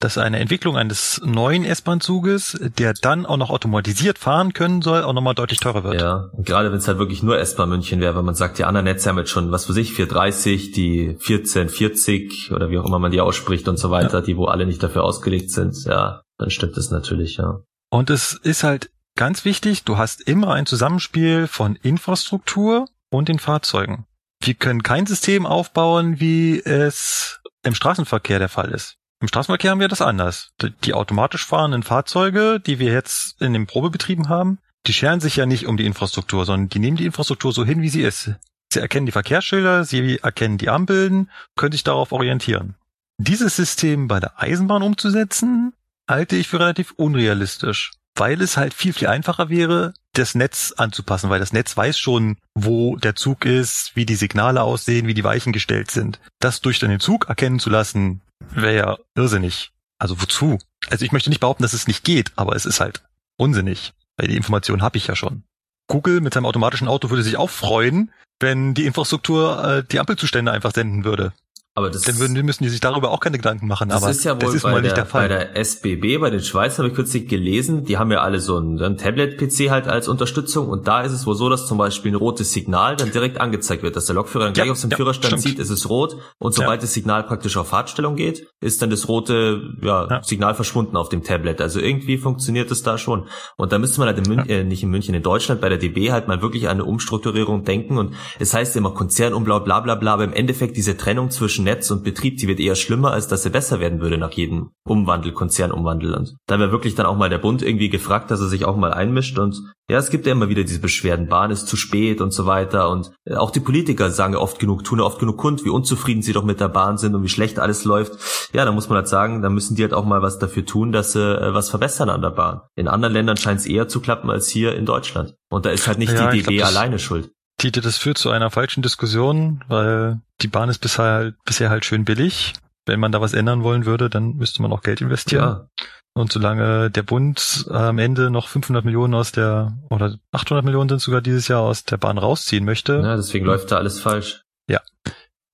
dass 0.03 0.17
eine 0.17 0.39
Entwicklung 0.39 0.75
eines 0.75 1.21
neuen 1.23 1.63
S-Bahn-Zuges, 1.63 2.59
der 2.77 2.93
dann 2.93 3.25
auch 3.25 3.37
noch 3.37 3.49
automatisiert 3.49 4.17
fahren 4.17 4.53
können 4.53 4.81
soll, 4.81 5.03
auch 5.03 5.13
nochmal 5.13 5.33
deutlich 5.33 5.59
teurer 5.59 5.83
wird. 5.85 6.01
Ja, 6.01 6.29
und 6.33 6.45
gerade 6.45 6.71
wenn 6.71 6.77
es 6.77 6.87
halt 6.87 6.97
wirklich 6.97 7.23
nur 7.23 7.39
S-Bahn 7.39 7.69
München 7.69 8.01
wäre, 8.01 8.15
wenn 8.17 8.25
man 8.25 8.35
sagt, 8.35 8.57
die 8.57 8.65
anderen 8.65 8.83
Netze 8.85 9.09
haben 9.09 9.17
jetzt 9.17 9.29
schon, 9.29 9.51
was 9.51 9.65
für 9.65 9.73
sich, 9.73 9.93
430, 9.93 10.71
die 10.71 11.09
1440 11.09 12.51
oder 12.51 12.69
wie 12.69 12.79
auch 12.79 12.85
immer 12.85 12.99
man 12.99 13.11
die 13.11 13.21
ausspricht 13.21 13.67
und 13.69 13.77
so 13.77 13.91
weiter, 13.91 14.19
ja. 14.19 14.21
die 14.21 14.35
wo 14.35 14.45
alle 14.45 14.65
nicht 14.65 14.83
dafür 14.83 15.03
ausgelegt 15.05 15.51
sind, 15.51 15.85
ja, 15.85 16.21
dann 16.37 16.49
stimmt 16.49 16.77
es 16.77 16.91
natürlich, 16.91 17.37
ja. 17.37 17.61
Und 17.89 18.09
es 18.09 18.33
ist 18.33 18.63
halt 18.63 18.89
ganz 19.15 19.45
wichtig, 19.45 19.83
du 19.85 19.97
hast 19.97 20.21
immer 20.27 20.53
ein 20.53 20.65
Zusammenspiel 20.65 21.47
von 21.47 21.77
Infrastruktur 21.77 22.87
und 23.09 23.29
den 23.29 23.39
Fahrzeugen. 23.39 24.05
Wir 24.41 24.55
können 24.55 24.83
kein 24.83 25.05
System 25.05 25.45
aufbauen, 25.45 26.19
wie 26.19 26.59
es 26.59 27.39
im 27.63 27.75
Straßenverkehr 27.75 28.39
der 28.39 28.49
Fall 28.49 28.71
ist. 28.71 28.97
Im 29.23 29.29
Straßenverkehr 29.29 29.71
haben 29.71 29.79
wir 29.79 29.87
das 29.87 30.01
anders. 30.01 30.51
Die 30.83 30.93
automatisch 30.93 31.45
fahrenden 31.45 31.81
Fahrzeuge, 31.81 32.59
die 32.59 32.77
wir 32.77 32.91
jetzt 32.91 33.41
in 33.41 33.53
den 33.53 33.67
Probebetrieben 33.67 34.27
haben, 34.27 34.59
die 34.85 34.91
scheren 34.91 35.21
sich 35.21 35.37
ja 35.37 35.45
nicht 35.45 35.65
um 35.65 35.77
die 35.77 35.85
Infrastruktur, 35.85 36.43
sondern 36.43 36.67
die 36.67 36.79
nehmen 36.79 36.97
die 36.97 37.05
Infrastruktur 37.05 37.53
so 37.53 37.63
hin, 37.63 37.81
wie 37.81 37.87
sie 37.87 38.01
ist. 38.01 38.31
Sie 38.73 38.81
erkennen 38.81 39.05
die 39.05 39.13
Verkehrsschilder, 39.13 39.85
sie 39.85 40.19
erkennen 40.21 40.57
die 40.57 40.67
Ampeln, 40.67 41.31
können 41.55 41.71
sich 41.71 41.85
darauf 41.85 42.11
orientieren. 42.11 42.75
Dieses 43.17 43.55
System 43.55 44.09
bei 44.09 44.19
der 44.19 44.41
Eisenbahn 44.41 44.83
umzusetzen, 44.83 45.71
halte 46.05 46.35
ich 46.35 46.49
für 46.49 46.59
relativ 46.59 46.91
unrealistisch, 46.97 47.93
weil 48.15 48.41
es 48.41 48.57
halt 48.57 48.73
viel, 48.73 48.91
viel 48.91 49.07
einfacher 49.07 49.47
wäre, 49.47 49.93
das 50.11 50.35
Netz 50.35 50.73
anzupassen, 50.75 51.29
weil 51.29 51.39
das 51.39 51.53
Netz 51.53 51.77
weiß 51.77 51.97
schon, 51.97 52.35
wo 52.55 52.97
der 52.97 53.15
Zug 53.15 53.45
ist, 53.45 53.91
wie 53.95 54.05
die 54.05 54.15
Signale 54.15 54.63
aussehen, 54.63 55.07
wie 55.07 55.13
die 55.13 55.23
Weichen 55.23 55.53
gestellt 55.53 55.91
sind. 55.91 56.19
Das 56.39 56.59
durch 56.59 56.79
den 56.79 56.99
Zug 56.99 57.29
erkennen 57.29 57.59
zu 57.59 57.69
lassen, 57.69 58.19
wäre 58.51 58.75
ja 58.75 58.97
irrsinnig. 59.15 59.71
Also 59.99 60.21
wozu? 60.21 60.59
Also 60.89 61.05
ich 61.05 61.11
möchte 61.11 61.29
nicht 61.29 61.39
behaupten, 61.39 61.63
dass 61.63 61.73
es 61.73 61.87
nicht 61.87 62.03
geht, 62.03 62.31
aber 62.35 62.55
es 62.55 62.65
ist 62.65 62.79
halt 62.79 63.03
unsinnig, 63.37 63.93
weil 64.17 64.27
die 64.27 64.37
Information 64.37 64.81
habe 64.81 64.97
ich 64.97 65.07
ja 65.07 65.15
schon. 65.15 65.43
Google 65.87 66.21
mit 66.21 66.33
seinem 66.33 66.45
automatischen 66.45 66.87
Auto 66.87 67.09
würde 67.09 67.23
sich 67.23 67.37
auch 67.37 67.49
freuen, 67.49 68.11
wenn 68.39 68.73
die 68.73 68.85
Infrastruktur 68.85 69.63
äh, 69.63 69.83
die 69.83 69.99
Ampelzustände 69.99 70.51
einfach 70.51 70.73
senden 70.73 71.03
würde. 71.03 71.33
Aber 71.75 71.89
das 71.89 72.03
dann 72.03 72.19
würden, 72.19 72.45
müssen 72.45 72.63
die 72.63 72.69
sich 72.69 72.81
darüber 72.81 73.09
auch 73.09 73.19
keine 73.19 73.37
Gedanken 73.37 73.65
machen. 73.65 73.89
Das 73.89 74.03
aber 74.03 74.11
ist 74.11 74.23
ja 74.23 74.33
wohl 74.33 74.41
das 74.41 74.53
ist 74.53 74.63
bei, 74.63 74.79
der, 74.79 74.93
der 74.93 75.05
bei 75.05 75.27
der 75.27 75.57
SBB, 75.57 76.19
bei 76.19 76.29
den 76.29 76.41
Schweizern 76.41 76.83
habe 76.83 76.89
ich 76.89 76.95
kürzlich 76.95 77.27
gelesen, 77.27 77.83
die 77.83 77.97
haben 77.97 78.11
ja 78.11 78.21
alle 78.21 78.39
so 78.39 78.59
ein, 78.59 78.79
ein 78.79 78.97
Tablet-PC 78.97 79.71
halt 79.71 79.87
als 79.87 80.07
Unterstützung 80.07 80.69
und 80.69 80.87
da 80.87 81.01
ist 81.01 81.13
es 81.13 81.25
wohl 81.25 81.33
so, 81.33 81.49
dass 81.49 81.65
zum 81.65 81.79
Beispiel 81.79 82.11
ein 82.11 82.15
rotes 82.15 82.51
Signal 82.51 82.95
dann 82.95 83.11
direkt 83.11 83.41
angezeigt 83.41 83.81
wird, 83.81 83.95
dass 83.95 84.05
der 84.05 84.13
Lokführer 84.13 84.45
dann 84.45 84.53
gleich 84.53 84.67
ja, 84.67 84.71
auf 84.71 84.77
seinem 84.77 84.91
ja, 84.91 84.97
Führerstand 84.97 85.39
stimmt. 85.39 85.41
sieht, 85.41 85.57
ist 85.57 85.71
es 85.71 85.89
rot 85.89 86.17
und 86.37 86.53
sobald 86.53 86.81
ja. 86.81 86.81
das 86.81 86.93
Signal 86.93 87.23
praktisch 87.23 87.57
auf 87.57 87.69
Fahrtstellung 87.69 88.15
geht, 88.15 88.45
ist 88.61 88.83
dann 88.83 88.91
das 88.91 89.07
rote 89.07 89.73
ja, 89.81 90.21
Signal 90.21 90.53
verschwunden 90.53 90.95
auf 90.95 91.09
dem 91.09 91.23
Tablet. 91.23 91.59
Also 91.59 91.79
irgendwie 91.79 92.19
funktioniert 92.19 92.69
es 92.69 92.83
da 92.83 92.99
schon. 92.99 93.27
Und 93.57 93.71
da 93.71 93.79
müsste 93.79 93.99
man 93.99 94.09
halt 94.09 94.19
in 94.19 94.31
München, 94.31 94.49
äh, 94.49 94.63
nicht 94.63 94.83
in 94.83 94.89
München, 94.89 95.15
in 95.15 95.23
Deutschland 95.23 95.59
bei 95.59 95.69
der 95.69 95.79
DB 95.79 96.11
halt 96.11 96.27
mal 96.27 96.43
wirklich 96.43 96.67
an 96.67 96.73
eine 96.73 96.85
Umstrukturierung 96.85 97.63
denken 97.63 97.97
und 97.97 98.13
es 98.37 98.53
heißt 98.53 98.75
immer 98.75 98.91
Konzernumblau, 98.91 99.61
bla 99.61 99.79
bla 99.79 99.95
bla, 99.95 100.13
aber 100.13 100.23
im 100.23 100.33
Endeffekt 100.33 100.77
diese 100.77 100.97
Trennung 100.97 101.31
zwischen 101.31 101.62
Netz 101.63 101.89
und 101.91 102.03
Betrieb, 102.03 102.37
die 102.37 102.47
wird 102.47 102.59
eher 102.59 102.75
schlimmer, 102.75 103.11
als 103.11 103.27
dass 103.27 103.43
sie 103.43 103.49
besser 103.49 103.79
werden 103.79 104.01
würde 104.01 104.17
nach 104.17 104.31
jedem 104.31 104.71
Umwandel, 104.85 105.31
Konzernumwandel. 105.31 106.13
Und 106.13 106.35
da 106.47 106.59
wäre 106.59 106.71
wirklich 106.71 106.95
dann 106.95 107.05
auch 107.05 107.17
mal 107.17 107.29
der 107.29 107.37
Bund 107.37 107.61
irgendwie 107.61 107.89
gefragt, 107.89 108.31
dass 108.31 108.41
er 108.41 108.47
sich 108.47 108.65
auch 108.65 108.75
mal 108.75 108.93
einmischt. 108.93 109.37
Und 109.37 109.73
ja, 109.89 109.97
es 109.97 110.09
gibt 110.09 110.25
ja 110.25 110.31
immer 110.31 110.49
wieder 110.49 110.63
diese 110.63 110.79
Beschwerden, 110.79 111.27
Bahn 111.27 111.51
ist 111.51 111.67
zu 111.67 111.75
spät 111.75 112.21
und 112.21 112.33
so 112.33 112.45
weiter. 112.45 112.89
Und 112.89 113.11
äh, 113.25 113.35
auch 113.35 113.51
die 113.51 113.59
Politiker 113.59 114.09
sagen 114.11 114.35
oft 114.35 114.59
genug, 114.59 114.83
tun 114.83 114.99
ja 114.99 115.05
oft 115.05 115.19
genug 115.19 115.37
kund, 115.37 115.65
wie 115.65 115.69
unzufrieden 115.69 116.21
sie 116.21 116.33
doch 116.33 116.43
mit 116.43 116.59
der 116.59 116.69
Bahn 116.69 116.97
sind 116.97 117.15
und 117.15 117.23
wie 117.23 117.29
schlecht 117.29 117.59
alles 117.59 117.83
läuft. 117.83 118.13
Ja, 118.53 118.65
da 118.65 118.71
muss 118.71 118.89
man 118.89 118.97
halt 118.97 119.07
sagen, 119.07 119.41
da 119.41 119.49
müssen 119.49 119.75
die 119.75 119.83
halt 119.83 119.93
auch 119.93 120.05
mal 120.05 120.21
was 120.21 120.39
dafür 120.39 120.65
tun, 120.65 120.91
dass 120.91 121.13
sie 121.13 121.21
äh, 121.21 121.53
was 121.53 121.69
verbessern 121.69 122.09
an 122.09 122.21
der 122.21 122.31
Bahn. 122.31 122.61
In 122.75 122.87
anderen 122.87 123.13
Ländern 123.13 123.37
scheint 123.37 123.59
es 123.59 123.65
eher 123.65 123.87
zu 123.87 123.99
klappen 123.99 124.29
als 124.29 124.47
hier 124.47 124.75
in 124.75 124.85
Deutschland. 124.85 125.35
Und 125.49 125.65
da 125.65 125.69
ist 125.69 125.87
halt 125.87 125.99
nicht 125.99 126.13
ja, 126.13 126.31
die 126.31 126.41
DB 126.41 126.57
glaub, 126.57 126.69
alleine 126.69 126.99
schuld. 126.99 127.31
Tite, 127.63 127.79
das 127.79 127.97
führt 127.97 128.17
zu 128.17 128.29
einer 128.29 128.51
falschen 128.51 128.81
Diskussion, 128.81 129.63
weil 129.69 130.19
die 130.41 130.49
Bahn 130.49 130.67
ist 130.67 130.79
bisher 130.79 131.05
halt, 131.05 131.35
bisher 131.45 131.69
halt 131.69 131.85
schön 131.85 132.03
billig. 132.03 132.53
Wenn 132.85 132.99
man 132.99 133.13
da 133.13 133.21
was 133.21 133.33
ändern 133.33 133.63
wollen 133.63 133.85
würde, 133.85 134.09
dann 134.09 134.35
müsste 134.35 134.61
man 134.61 134.73
auch 134.73 134.81
Geld 134.81 134.99
investieren. 134.99 135.43
Ja. 135.43 135.67
Und 136.13 136.33
solange 136.33 136.91
der 136.91 137.03
Bund 137.03 137.65
am 137.69 137.99
Ende 137.99 138.29
noch 138.31 138.49
500 138.49 138.83
Millionen 138.83 139.13
aus 139.13 139.31
der, 139.31 139.77
oder 139.89 140.17
800 140.33 140.65
Millionen 140.65 140.89
sind 140.89 140.99
sogar 140.99 141.21
dieses 141.21 141.47
Jahr 141.47 141.61
aus 141.61 141.85
der 141.85 141.95
Bahn 141.95 142.17
rausziehen 142.17 142.65
möchte. 142.65 142.95
Ja, 143.01 143.15
deswegen 143.15 143.45
läuft 143.45 143.71
da 143.71 143.77
alles 143.77 144.01
falsch. 144.01 144.41
Ja. 144.67 144.81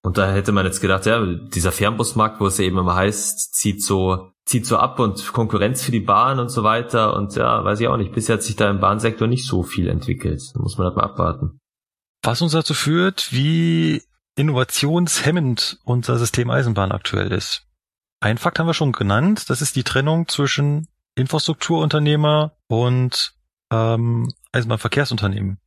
Und 0.01 0.17
da 0.17 0.31
hätte 0.31 0.51
man 0.51 0.65
jetzt 0.65 0.81
gedacht, 0.81 1.05
ja, 1.05 1.23
dieser 1.23 1.71
Fernbusmarkt, 1.71 2.41
wo 2.41 2.47
es 2.47 2.57
ja 2.57 2.65
eben 2.65 2.79
immer 2.79 2.95
heißt, 2.95 3.53
zieht 3.53 3.83
so, 3.83 4.31
zieht 4.45 4.65
so 4.65 4.77
ab 4.77 4.99
und 4.99 5.31
Konkurrenz 5.31 5.83
für 5.83 5.91
die 5.91 5.99
Bahn 5.99 6.39
und 6.39 6.49
so 6.49 6.63
weiter. 6.63 7.15
Und 7.15 7.35
ja, 7.35 7.63
weiß 7.63 7.79
ich 7.79 7.87
auch 7.87 7.97
nicht. 7.97 8.13
Bisher 8.13 8.37
hat 8.37 8.43
sich 8.43 8.55
da 8.55 8.67
im 8.67 8.79
Bahnsektor 8.79 9.27
nicht 9.27 9.45
so 9.45 9.61
viel 9.61 9.87
entwickelt. 9.87 10.41
Da 10.55 10.59
muss 10.59 10.79
man 10.79 10.87
halt 10.87 10.97
mal 10.97 11.03
abwarten. 11.03 11.58
Was 12.21 12.41
uns 12.41 12.51
dazu 12.51 12.73
führt, 12.73 13.31
wie 13.31 14.03
innovationshemmend 14.35 15.79
unser 15.83 16.17
System 16.17 16.49
Eisenbahn 16.49 16.91
aktuell 16.91 17.31
ist. 17.31 17.67
Ein 18.21 18.37
Fakt 18.37 18.59
haben 18.59 18.67
wir 18.67 18.73
schon 18.73 18.91
genannt, 18.91 19.49
das 19.49 19.61
ist 19.61 19.75
die 19.75 19.83
Trennung 19.83 20.27
zwischen 20.27 20.87
Infrastrukturunternehmer 21.15 22.53
und 22.67 23.33
ähm, 23.71 24.31
Eisenbahnverkehrsunternehmen. 24.51 25.59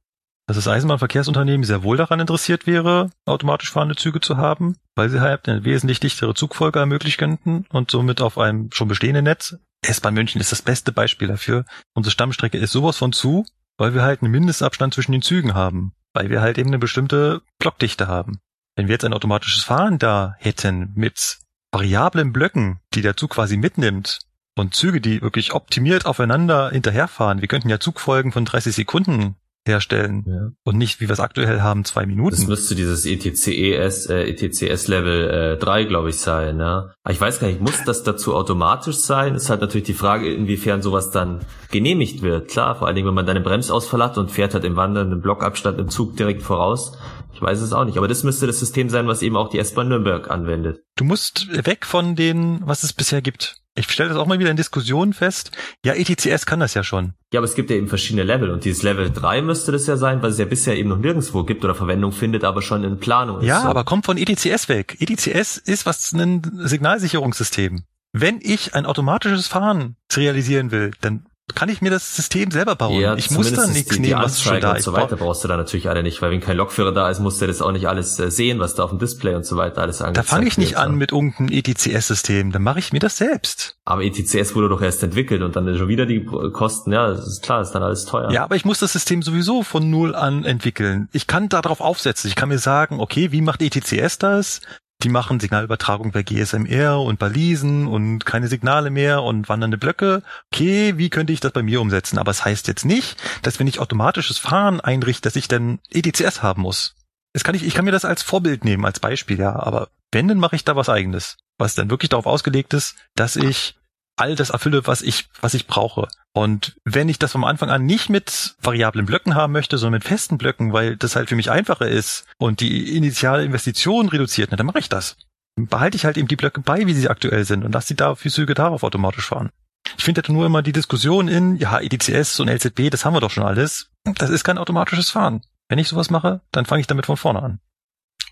Dass 0.46 0.56
das 0.56 0.68
Eisenbahnverkehrsunternehmen 0.68 1.64
sehr 1.64 1.82
wohl 1.82 1.96
daran 1.96 2.20
interessiert 2.20 2.66
wäre, 2.66 3.10
automatisch 3.26 3.70
fahrende 3.70 3.96
Züge 3.96 4.20
zu 4.20 4.36
haben, 4.36 4.76
weil 4.94 5.08
sie 5.08 5.20
halt 5.20 5.48
eine 5.48 5.64
wesentlich 5.64 6.00
dichtere 6.00 6.34
Zugfolge 6.34 6.78
ermöglichen 6.78 7.18
könnten 7.18 7.66
und 7.70 7.90
somit 7.90 8.20
auf 8.20 8.38
einem 8.38 8.70
schon 8.72 8.88
bestehenden 8.88 9.24
Netz. 9.24 9.56
S-Bahn 9.82 10.14
München 10.14 10.40
ist 10.40 10.52
das 10.52 10.62
beste 10.62 10.92
Beispiel 10.92 11.28
dafür. 11.28 11.64
Unsere 11.94 12.10
Stammstrecke 12.10 12.58
ist 12.58 12.72
sowas 12.72 12.98
von 12.98 13.12
zu, 13.12 13.46
weil 13.78 13.94
wir 13.94 14.02
halt 14.02 14.22
einen 14.22 14.32
Mindestabstand 14.32 14.94
zwischen 14.94 15.12
den 15.12 15.22
Zügen 15.22 15.54
haben 15.54 15.94
weil 16.14 16.30
wir 16.30 16.40
halt 16.40 16.58
eben 16.58 16.70
eine 16.70 16.78
bestimmte 16.78 17.42
Blockdichte 17.58 18.08
haben. 18.08 18.40
Wenn 18.76 18.88
wir 18.88 18.94
jetzt 18.94 19.04
ein 19.04 19.14
automatisches 19.14 19.62
Fahren 19.62 19.98
da 19.98 20.34
hätten 20.38 20.92
mit 20.94 21.38
variablen 21.72 22.32
Blöcken, 22.32 22.80
die 22.94 23.02
der 23.02 23.16
Zug 23.16 23.30
quasi 23.30 23.56
mitnimmt 23.56 24.20
und 24.56 24.74
Züge, 24.74 25.00
die 25.00 25.22
wirklich 25.22 25.52
optimiert 25.52 26.06
aufeinander 26.06 26.70
hinterherfahren, 26.70 27.40
wir 27.40 27.48
könnten 27.48 27.68
ja 27.68 27.80
Zugfolgen 27.80 28.32
von 28.32 28.44
30 28.44 28.74
Sekunden 28.74 29.36
herstellen 29.66 30.24
ja. 30.26 30.50
und 30.64 30.76
nicht, 30.76 31.00
wie 31.00 31.08
wir 31.08 31.12
es 31.12 31.20
aktuell 31.20 31.60
haben, 31.60 31.84
zwei 31.84 32.04
Minuten. 32.04 32.34
Das 32.34 32.46
müsste 32.46 32.74
dieses 32.74 33.06
ETCES, 33.06 34.06
äh, 34.06 34.30
ETCS 34.30 34.88
Level 34.88 35.56
äh, 35.56 35.56
3, 35.56 35.84
glaube 35.84 36.10
ich, 36.10 36.18
sein. 36.18 36.56
Ne? 36.56 36.92
Aber 37.02 37.12
ich 37.12 37.20
weiß 37.20 37.38
gar 37.38 37.46
nicht, 37.46 37.60
muss 37.60 37.84
das 37.84 38.02
dazu 38.02 38.34
automatisch 38.34 38.96
sein? 38.96 39.34
Ist 39.34 39.50
halt 39.50 39.60
natürlich 39.60 39.86
die 39.86 39.94
Frage, 39.94 40.32
inwiefern 40.32 40.82
sowas 40.82 41.10
dann 41.10 41.40
genehmigt 41.70 42.22
wird. 42.22 42.50
Klar, 42.50 42.74
vor 42.76 42.86
allen 42.86 42.96
Dingen, 42.96 43.06
wenn 43.06 43.14
man 43.14 43.26
dann 43.26 43.36
einen 43.36 43.44
Bremsausfall 43.44 44.02
hat 44.02 44.18
und 44.18 44.30
fährt 44.30 44.54
halt 44.54 44.64
im 44.64 44.76
wandernden 44.76 45.20
Blockabstand 45.20 45.78
im 45.78 45.88
Zug 45.88 46.16
direkt 46.16 46.42
voraus. 46.42 46.98
Ich 47.32 47.40
weiß 47.40 47.60
es 47.60 47.72
auch 47.72 47.84
nicht, 47.84 47.98
aber 47.98 48.08
das 48.08 48.24
müsste 48.24 48.46
das 48.46 48.60
System 48.60 48.88
sein, 48.88 49.06
was 49.06 49.22
eben 49.22 49.36
auch 49.36 49.48
die 49.48 49.58
S-Bahn 49.58 49.88
Nürnberg 49.88 50.30
anwendet. 50.30 50.80
Du 50.96 51.04
musst 51.04 51.48
weg 51.66 51.86
von 51.86 52.14
den, 52.14 52.60
was 52.64 52.82
es 52.82 52.92
bisher 52.92 53.22
gibt 53.22 53.61
ich 53.74 53.90
stelle 53.90 54.10
das 54.10 54.18
auch 54.18 54.26
mal 54.26 54.38
wieder 54.38 54.50
in 54.50 54.56
Diskussionen 54.56 55.12
fest. 55.12 55.50
Ja, 55.84 55.94
ETCS 55.94 56.44
kann 56.44 56.60
das 56.60 56.74
ja 56.74 56.84
schon. 56.84 57.14
Ja, 57.32 57.40
aber 57.40 57.46
es 57.46 57.54
gibt 57.54 57.70
ja 57.70 57.76
eben 57.76 57.88
verschiedene 57.88 58.22
Level 58.22 58.50
und 58.50 58.64
dieses 58.64 58.82
Level 58.82 59.10
3 59.10 59.42
müsste 59.42 59.72
das 59.72 59.86
ja 59.86 59.96
sein, 59.96 60.22
weil 60.22 60.30
es 60.30 60.38
ja 60.38 60.44
bisher 60.44 60.76
eben 60.76 60.90
noch 60.90 60.98
nirgendwo 60.98 61.44
gibt 61.44 61.64
oder 61.64 61.74
Verwendung 61.74 62.12
findet, 62.12 62.44
aber 62.44 62.60
schon 62.60 62.84
in 62.84 62.98
Planung 62.98 63.40
ist. 63.40 63.46
Ja, 63.46 63.62
so. 63.62 63.68
aber 63.68 63.84
kommt 63.84 64.04
von 64.04 64.18
ETCS 64.18 64.68
weg. 64.68 64.96
ETCS 65.00 65.56
ist 65.56 65.86
was 65.86 66.12
ein 66.12 66.42
Signalsicherungssystem. 66.58 67.84
Wenn 68.12 68.40
ich 68.42 68.74
ein 68.74 68.84
automatisches 68.84 69.46
Fahren 69.46 69.96
realisieren 70.14 70.70
will, 70.70 70.90
dann 71.00 71.24
kann 71.54 71.68
ich 71.68 71.80
mir 71.80 71.90
das 71.90 72.16
System 72.16 72.50
selber 72.50 72.76
bauen. 72.76 73.00
Ja, 73.00 73.14
ich 73.14 73.30
muss 73.30 73.52
da 73.52 73.66
nichts 73.66 73.94
die, 73.94 74.00
nehmen, 74.00 74.20
was 74.22 74.42
schon 74.42 74.60
da 74.60 74.72
ist. 74.72 74.86
und 74.86 74.94
so 74.94 75.00
weiter 75.00 75.16
brauchst 75.16 75.44
du 75.44 75.48
da 75.48 75.56
natürlich 75.56 75.88
alle 75.88 76.02
nicht, 76.02 76.22
weil 76.22 76.30
wenn 76.30 76.40
kein 76.40 76.56
Lokführer 76.56 76.92
da 76.92 77.10
ist, 77.10 77.20
musst 77.20 77.40
du 77.40 77.46
das 77.46 77.62
auch 77.62 77.72
nicht 77.72 77.88
alles 77.88 78.18
äh, 78.18 78.30
sehen, 78.30 78.58
was 78.58 78.74
da 78.74 78.84
auf 78.84 78.90
dem 78.90 78.98
Display 78.98 79.34
und 79.34 79.46
so 79.46 79.56
weiter 79.56 79.82
alles 79.82 80.00
angezeigt 80.00 80.28
Da 80.28 80.34
fange 80.34 80.46
ich 80.46 80.58
nicht 80.58 80.76
an 80.76 80.96
mit 80.96 81.12
irgendeinem 81.12 81.48
ETCS-System, 81.50 82.52
dann 82.52 82.62
mache 82.62 82.78
ich 82.78 82.92
mir 82.92 82.98
das 82.98 83.16
selbst. 83.16 83.76
Aber 83.84 84.02
ETCS 84.02 84.54
wurde 84.54 84.68
doch 84.68 84.82
erst 84.82 85.02
entwickelt 85.02 85.42
und 85.42 85.56
dann 85.56 85.76
schon 85.76 85.88
wieder 85.88 86.06
die 86.06 86.24
Kosten, 86.24 86.92
ja, 86.92 87.08
das 87.08 87.26
ist 87.26 87.42
klar, 87.42 87.62
ist 87.62 87.72
dann 87.72 87.82
alles 87.82 88.04
teuer. 88.04 88.30
Ja, 88.30 88.44
aber 88.44 88.56
ich 88.56 88.64
muss 88.64 88.78
das 88.78 88.92
System 88.92 89.22
sowieso 89.22 89.62
von 89.62 89.90
null 89.90 90.14
an 90.14 90.44
entwickeln. 90.44 91.08
Ich 91.12 91.26
kann 91.26 91.48
darauf 91.48 91.80
aufsetzen. 91.80 92.28
Ich 92.28 92.36
kann 92.36 92.48
mir 92.48 92.58
sagen, 92.58 93.00
okay, 93.00 93.32
wie 93.32 93.40
macht 93.40 93.62
ETCS 93.62 94.18
das? 94.18 94.60
Die 95.02 95.08
machen 95.08 95.40
Signalübertragung 95.40 96.12
per 96.12 96.22
GSMR 96.22 97.00
und 97.00 97.18
Balisen 97.18 97.86
und 97.86 98.24
keine 98.24 98.48
Signale 98.48 98.90
mehr 98.90 99.22
und 99.22 99.48
wandernde 99.48 99.78
Blöcke. 99.78 100.22
Okay, 100.52 100.96
wie 100.96 101.10
könnte 101.10 101.32
ich 101.32 101.40
das 101.40 101.52
bei 101.52 101.62
mir 101.62 101.80
umsetzen? 101.80 102.18
Aber 102.18 102.30
es 102.30 102.38
das 102.38 102.46
heißt 102.46 102.68
jetzt 102.68 102.84
nicht, 102.84 103.16
dass 103.42 103.58
wenn 103.58 103.66
ich 103.66 103.80
automatisches 103.80 104.38
Fahren 104.38 104.80
einrichte, 104.80 105.22
dass 105.22 105.36
ich 105.36 105.48
dann 105.48 105.80
EDCS 105.90 106.42
haben 106.42 106.62
muss. 106.62 106.94
Das 107.32 107.44
kann 107.44 107.54
ich, 107.54 107.64
ich 107.64 107.74
kann 107.74 107.84
mir 107.84 107.92
das 107.92 108.04
als 108.04 108.22
Vorbild 108.22 108.64
nehmen, 108.64 108.84
als 108.84 109.00
Beispiel, 109.00 109.38
ja. 109.38 109.54
Aber 109.54 109.88
wenn, 110.12 110.28
dann 110.28 110.38
mache 110.38 110.56
ich 110.56 110.64
da 110.64 110.76
was 110.76 110.88
eigenes, 110.88 111.38
was 111.58 111.74
dann 111.74 111.90
wirklich 111.90 112.10
darauf 112.10 112.26
ausgelegt 112.26 112.74
ist, 112.74 112.96
dass 113.14 113.36
ich 113.36 113.76
all 114.16 114.34
das 114.34 114.50
erfülle, 114.50 114.86
was 114.86 115.02
ich, 115.02 115.28
was 115.40 115.54
ich 115.54 115.66
brauche. 115.66 116.08
Und 116.32 116.76
wenn 116.84 117.08
ich 117.08 117.18
das 117.18 117.32
vom 117.32 117.44
Anfang 117.44 117.70
an 117.70 117.84
nicht 117.84 118.08
mit 118.08 118.56
variablen 118.62 119.06
Blöcken 119.06 119.34
haben 119.34 119.52
möchte, 119.52 119.78
sondern 119.78 119.98
mit 119.98 120.04
festen 120.04 120.38
Blöcken, 120.38 120.72
weil 120.72 120.96
das 120.96 121.16
halt 121.16 121.28
für 121.28 121.36
mich 121.36 121.50
einfacher 121.50 121.88
ist 121.88 122.26
und 122.38 122.60
die 122.60 122.96
initiale 122.96 123.44
Investition 123.44 124.08
reduziert, 124.08 124.50
dann 124.52 124.66
mache 124.66 124.78
ich 124.78 124.88
das. 124.88 125.16
Behalte 125.56 125.96
ich 125.96 126.04
halt 126.04 126.16
eben 126.16 126.28
die 126.28 126.36
Blöcke 126.36 126.60
bei, 126.60 126.86
wie 126.86 126.94
sie 126.94 127.08
aktuell 127.08 127.44
sind 127.44 127.64
und 127.64 127.72
lasse 127.72 127.88
die 127.88 127.96
da 127.96 128.14
für 128.14 128.30
Züge 128.30 128.54
darauf 128.54 128.82
automatisch 128.82 129.26
fahren. 129.26 129.50
Ich 129.98 130.04
finde 130.04 130.20
halt 130.20 130.30
nur 130.30 130.46
immer 130.46 130.62
die 130.62 130.72
Diskussion 130.72 131.28
in, 131.28 131.56
ja, 131.56 131.80
EDCS 131.80 132.40
und 132.40 132.48
LZB, 132.48 132.90
das 132.90 133.04
haben 133.04 133.14
wir 133.14 133.20
doch 133.20 133.30
schon 133.30 133.44
alles. 133.44 133.90
Das 134.04 134.30
ist 134.30 134.44
kein 134.44 134.56
automatisches 134.56 135.10
Fahren. 135.10 135.42
Wenn 135.68 135.78
ich 135.78 135.88
sowas 135.88 136.08
mache, 136.08 136.40
dann 136.52 136.64
fange 136.64 136.80
ich 136.80 136.86
damit 136.86 137.06
von 137.06 137.16
vorne 137.16 137.42
an 137.42 137.60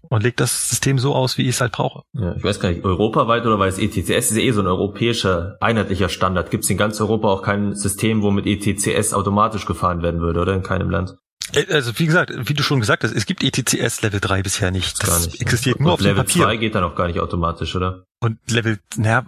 und 0.09 0.23
legt 0.23 0.41
das 0.41 0.69
System 0.69 0.99
so 0.99 1.15
aus, 1.15 1.39
wie 1.39 1.43
ich 1.43 1.51
es 1.51 1.61
halt 1.61 1.73
brauche. 1.73 2.03
Ja, 2.13 2.35
ich 2.37 2.43
weiß 2.43 2.61
gar 2.61 2.71
nicht, 2.71 2.85
europaweit 2.85 3.47
oder 3.47 3.59
weil 3.59 3.69
es 3.69 3.79
ETCS 3.79 4.31
ist 4.31 4.37
eh 4.39 4.51
so 4.53 4.61
ein 4.61 4.67
europäischer, 4.67 5.57
einheitlicher 5.61 6.09
Standard. 6.09 6.51
Gibt 6.51 6.65
es 6.65 6.71
in 6.71 6.77
ganz 6.77 7.01
Europa 7.01 7.29
auch 7.29 7.43
kein 7.43 7.75
System, 7.75 8.23
wo 8.23 8.31
mit 8.31 8.47
ETCS 8.47 9.13
automatisch 9.15 9.67
gefahren 9.67 10.03
werden 10.03 10.21
würde, 10.21 10.41
oder? 10.41 10.55
In 10.55 10.63
keinem 10.63 10.91
Land? 10.91 11.17
Äh, 11.53 11.73
also 11.73 11.99
wie 11.99 12.07
gesagt, 12.07 12.33
wie 12.49 12.55
du 12.55 12.63
schon 12.63 12.81
gesagt 12.81 13.05
hast, 13.05 13.13
es 13.13 13.27
gibt 13.27 13.43
ETCS 13.43 14.03
Level 14.03 14.21
3 14.21 14.43
bisher 14.43 14.71
nicht. 14.71 15.03
Das, 15.03 15.11
das 15.11 15.27
nicht, 15.27 15.41
existiert 15.41 15.79
ne? 15.79 15.85
nur 15.85 15.95
auf 15.95 16.01
Level 16.01 16.15
dem 16.15 16.27
Papier. 16.27 16.43
Level 16.43 16.57
2 16.57 16.61
geht 16.61 16.75
dann 16.75 16.85
auch 16.85 16.95
gar 16.95 17.07
nicht 17.07 17.21
automatisch, 17.21 17.75
oder? 17.77 18.05
Und 18.21 18.39
Level, 18.51 18.79
naja, 18.97 19.27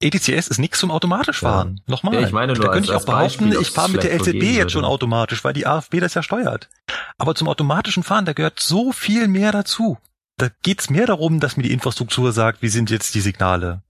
ETCS 0.00 0.48
ist 0.48 0.58
nichts 0.58 0.78
zum 0.78 0.90
automatisch 0.90 1.40
fahren. 1.40 1.76
Ja. 1.86 1.92
Nochmal. 1.92 2.14
Ja, 2.14 2.20
ich 2.26 2.32
meine 2.32 2.54
nur 2.54 2.64
da 2.64 2.72
könnte 2.72 2.90
ich 2.90 2.96
auch 2.96 3.04
behaupten, 3.04 3.52
ich 3.52 3.70
fahre 3.70 3.90
mit 3.90 4.02
der 4.02 4.14
LZB 4.18 4.42
jetzt 4.56 4.72
schon 4.72 4.84
automatisch, 4.84 5.44
weil 5.44 5.52
die 5.52 5.66
AFB 5.66 6.00
das 6.00 6.14
ja 6.14 6.22
steuert. 6.22 6.70
Aber 7.18 7.34
zum 7.34 7.48
automatischen 7.48 8.02
Fahren, 8.02 8.24
da 8.24 8.32
gehört 8.32 8.60
so 8.60 8.92
viel 8.92 9.28
mehr 9.28 9.52
dazu. 9.52 9.98
Da 10.38 10.48
geht's 10.62 10.88
mehr 10.88 11.06
darum, 11.06 11.38
dass 11.38 11.58
mir 11.58 11.64
die 11.64 11.72
Infrastruktur 11.72 12.32
sagt, 12.32 12.62
wie 12.62 12.68
sind 12.68 12.88
jetzt 12.88 13.14
die 13.14 13.20
Signale. 13.20 13.82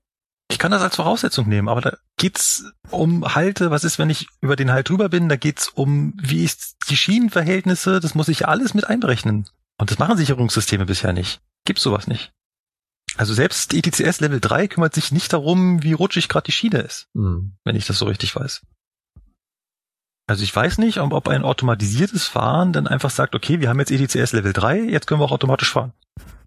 Ich 0.50 0.58
kann 0.58 0.72
das 0.72 0.82
als 0.82 0.96
Voraussetzung 0.96 1.48
nehmen, 1.48 1.68
aber 1.68 1.80
da 1.80 1.96
geht's 2.16 2.64
um 2.90 3.36
Halte, 3.36 3.70
was 3.70 3.84
ist, 3.84 4.00
wenn 4.00 4.10
ich 4.10 4.26
über 4.40 4.56
den 4.56 4.72
Halt 4.72 4.88
drüber 4.88 5.08
bin, 5.08 5.28
da 5.28 5.36
geht's 5.36 5.68
um, 5.68 6.14
wie 6.20 6.42
ist 6.42 6.76
die 6.88 6.96
Schienenverhältnisse, 6.96 8.00
das 8.00 8.16
muss 8.16 8.26
ich 8.26 8.48
alles 8.48 8.74
mit 8.74 8.84
einberechnen. 8.88 9.48
Und 9.78 9.92
das 9.92 10.00
machen 10.00 10.16
Sicherungssysteme 10.16 10.86
bisher 10.86 11.12
nicht. 11.12 11.40
Gibt's 11.64 11.84
sowas 11.84 12.08
nicht. 12.08 12.32
Also 13.16 13.34
selbst 13.34 13.74
ETCS 13.74 14.20
Level 14.20 14.40
3 14.40 14.68
kümmert 14.68 14.94
sich 14.94 15.12
nicht 15.12 15.32
darum, 15.32 15.82
wie 15.82 15.92
rutschig 15.92 16.28
gerade 16.28 16.44
die 16.46 16.52
Schiene 16.52 16.78
ist, 16.78 17.08
mhm. 17.14 17.56
wenn 17.64 17.76
ich 17.76 17.86
das 17.86 17.98
so 17.98 18.06
richtig 18.06 18.34
weiß. 18.34 18.62
Also 20.26 20.44
ich 20.44 20.54
weiß 20.54 20.78
nicht, 20.78 20.98
ob 20.98 21.26
ein 21.26 21.42
automatisiertes 21.42 22.26
Fahren 22.26 22.72
dann 22.72 22.86
einfach 22.86 23.10
sagt, 23.10 23.34
okay, 23.34 23.60
wir 23.60 23.68
haben 23.68 23.80
jetzt 23.80 23.90
ETCS 23.90 24.32
Level 24.32 24.52
3, 24.52 24.80
jetzt 24.82 25.08
können 25.08 25.20
wir 25.20 25.24
auch 25.24 25.32
automatisch 25.32 25.72
fahren. 25.72 25.92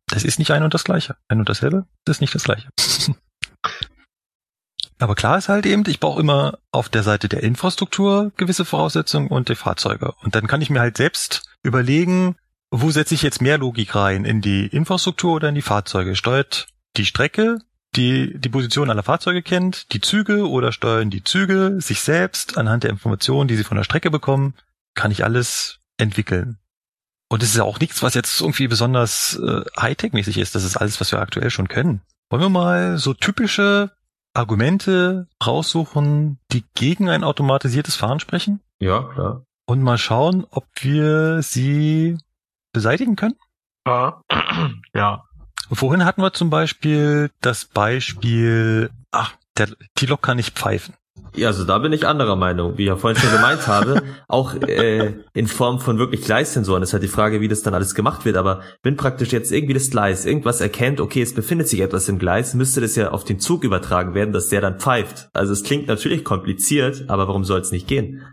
Das 0.08 0.24
ist 0.24 0.40
nicht 0.40 0.52
ein 0.52 0.64
und 0.64 0.74
das 0.74 0.86
gleiche. 0.86 1.18
Ein 1.28 1.40
und 1.40 1.50
dasselbe, 1.50 1.86
das 2.06 2.18
ist 2.18 2.22
nicht 2.22 2.34
das 2.34 2.44
gleiche. 2.44 2.70
Aber 5.00 5.16
klar 5.16 5.38
ist 5.38 5.50
halt 5.50 5.66
eben, 5.66 5.84
ich 5.88 6.00
brauche 6.00 6.22
immer 6.22 6.60
auf 6.72 6.88
der 6.88 7.04
Seite 7.04 7.28
der 7.28 7.44
Infrastruktur 7.44 8.32
gewisse 8.38 8.64
Voraussetzungen 8.64 9.28
und 9.28 9.50
die 9.50 9.56
Fahrzeuge. 9.56 10.14
Und 10.22 10.36
dann 10.36 10.48
kann 10.48 10.62
ich 10.62 10.70
mir 10.70 10.80
halt 10.80 10.96
selbst 10.96 11.44
überlegen, 11.62 12.38
wo 12.76 12.90
setze 12.90 13.14
ich 13.14 13.22
jetzt 13.22 13.40
mehr 13.40 13.60
Logik 13.60 13.94
rein? 13.94 14.26
In 14.26 14.42
die 14.42 14.66
Infrastruktur 14.66 15.34
oder 15.34 15.50
in 15.50 15.56
die 15.56 15.62
Fahrzeuge? 15.62 16.16
Steuert 16.16 16.68
die 16.98 17.06
Strecke, 17.06 17.60
die 17.96 18.34
die 18.40 18.50
Position 18.50 18.90
aller 18.90 19.04
Fahrzeuge 19.04 19.44
kennt, 19.44 19.94
die 19.94 20.02
Züge 20.02 20.50
oder 20.50 20.72
steuern 20.72 21.12
die 21.12 21.24
Züge 21.24 21.78
sich 21.80 22.02
selbst 22.02 22.58
anhand 22.58 22.84
der 22.84 22.90
Informationen, 22.90 23.48
die 23.48 23.56
sie 23.56 23.64
von 23.64 23.78
der 23.78 23.84
Strecke 23.84 24.10
bekommen? 24.10 24.56
Kann 24.96 25.12
ich 25.12 25.24
alles 25.24 25.82
entwickeln. 25.98 26.58
Und 27.30 27.44
es 27.44 27.50
ist 27.50 27.58
ja 27.58 27.64
auch 27.64 27.80
nichts, 27.80 28.02
was 28.02 28.16
jetzt 28.16 28.42
irgendwie 28.42 28.68
besonders 28.68 29.36
äh, 29.36 29.62
Hightech-mäßig 29.80 30.40
ist. 30.40 30.56
Das 30.56 30.64
ist 30.64 30.78
alles, 30.78 31.00
was 31.00 31.12
wir 31.12 31.20
aktuell 31.20 31.52
schon 31.52 31.68
können. 31.68 32.02
Wollen 32.32 32.42
wir 32.42 32.50
mal 32.50 32.98
so 32.98 33.14
typische 33.14 33.92
Argumente 34.34 35.28
raussuchen, 35.46 36.40
die 36.52 36.64
gegen 36.74 37.08
ein 37.10 37.24
automatisiertes 37.24 37.96
Fahren 37.96 38.20
sprechen? 38.20 38.62
Ja, 38.80 39.04
klar. 39.04 39.46
Und 39.66 39.82
mal 39.82 40.00
schauen, 40.00 40.46
ob 40.50 40.66
wir 40.82 41.42
sie 41.44 42.18
beseitigen 42.74 43.16
können? 43.16 43.36
Ja. 43.88 44.22
ja. 44.94 45.24
Vorhin 45.72 46.06
hatten 46.06 46.22
wir 46.22 46.34
zum 46.34 46.50
Beispiel 46.50 47.32
das 47.42 47.66
Beispiel, 47.66 48.90
ach, 49.12 49.34
der 49.58 49.70
T-Lok 49.96 50.22
kann 50.22 50.38
nicht 50.38 50.58
pfeifen. 50.58 50.96
Ja, 51.36 51.48
also 51.48 51.64
da 51.64 51.80
bin 51.80 51.94
ich 51.94 52.06
anderer 52.06 52.36
Meinung, 52.36 52.78
wie 52.78 52.84
ich 52.84 52.88
ja 52.88 52.96
vorhin 52.96 53.20
schon 53.20 53.32
gemeint 53.32 53.66
habe, 53.68 54.04
auch 54.28 54.54
äh, 54.54 55.16
in 55.34 55.48
Form 55.48 55.80
von 55.80 55.98
wirklich 55.98 56.22
Gleissensoren. 56.22 56.82
Das 56.82 56.90
ist 56.90 56.94
halt 56.94 57.04
die 57.04 57.08
Frage, 57.08 57.42
wie 57.42 57.48
das 57.48 57.64
dann 57.64 57.74
alles 57.74 57.96
gemacht 57.96 58.24
wird. 58.26 58.38
Aber 58.38 58.62
wenn 58.84 58.98
praktisch 58.98 59.32
jetzt 59.32 59.52
irgendwie 59.52 59.74
das 59.74 59.90
Gleis 59.90 60.26
irgendwas 60.26 60.62
erkennt, 60.62 61.00
okay, 61.00 61.24
es 61.24 61.34
befindet 61.34 61.70
sich 61.70 61.80
etwas 61.80 62.08
im 62.08 62.20
Gleis, 62.20 62.54
müsste 62.54 62.82
das 62.82 62.96
ja 62.96 63.12
auf 63.12 63.24
den 63.24 63.40
Zug 63.40 63.64
übertragen 63.64 64.14
werden, 64.14 64.32
dass 64.32 64.50
der 64.50 64.62
dann 64.62 64.80
pfeift. 64.80 65.30
Also 65.34 65.54
es 65.54 65.64
klingt 65.64 65.88
natürlich 65.88 66.24
kompliziert, 66.24 67.06
aber 67.08 67.28
warum 67.28 67.46
soll 67.46 67.62
es 67.62 67.72
nicht 67.72 67.88
gehen? 67.88 68.24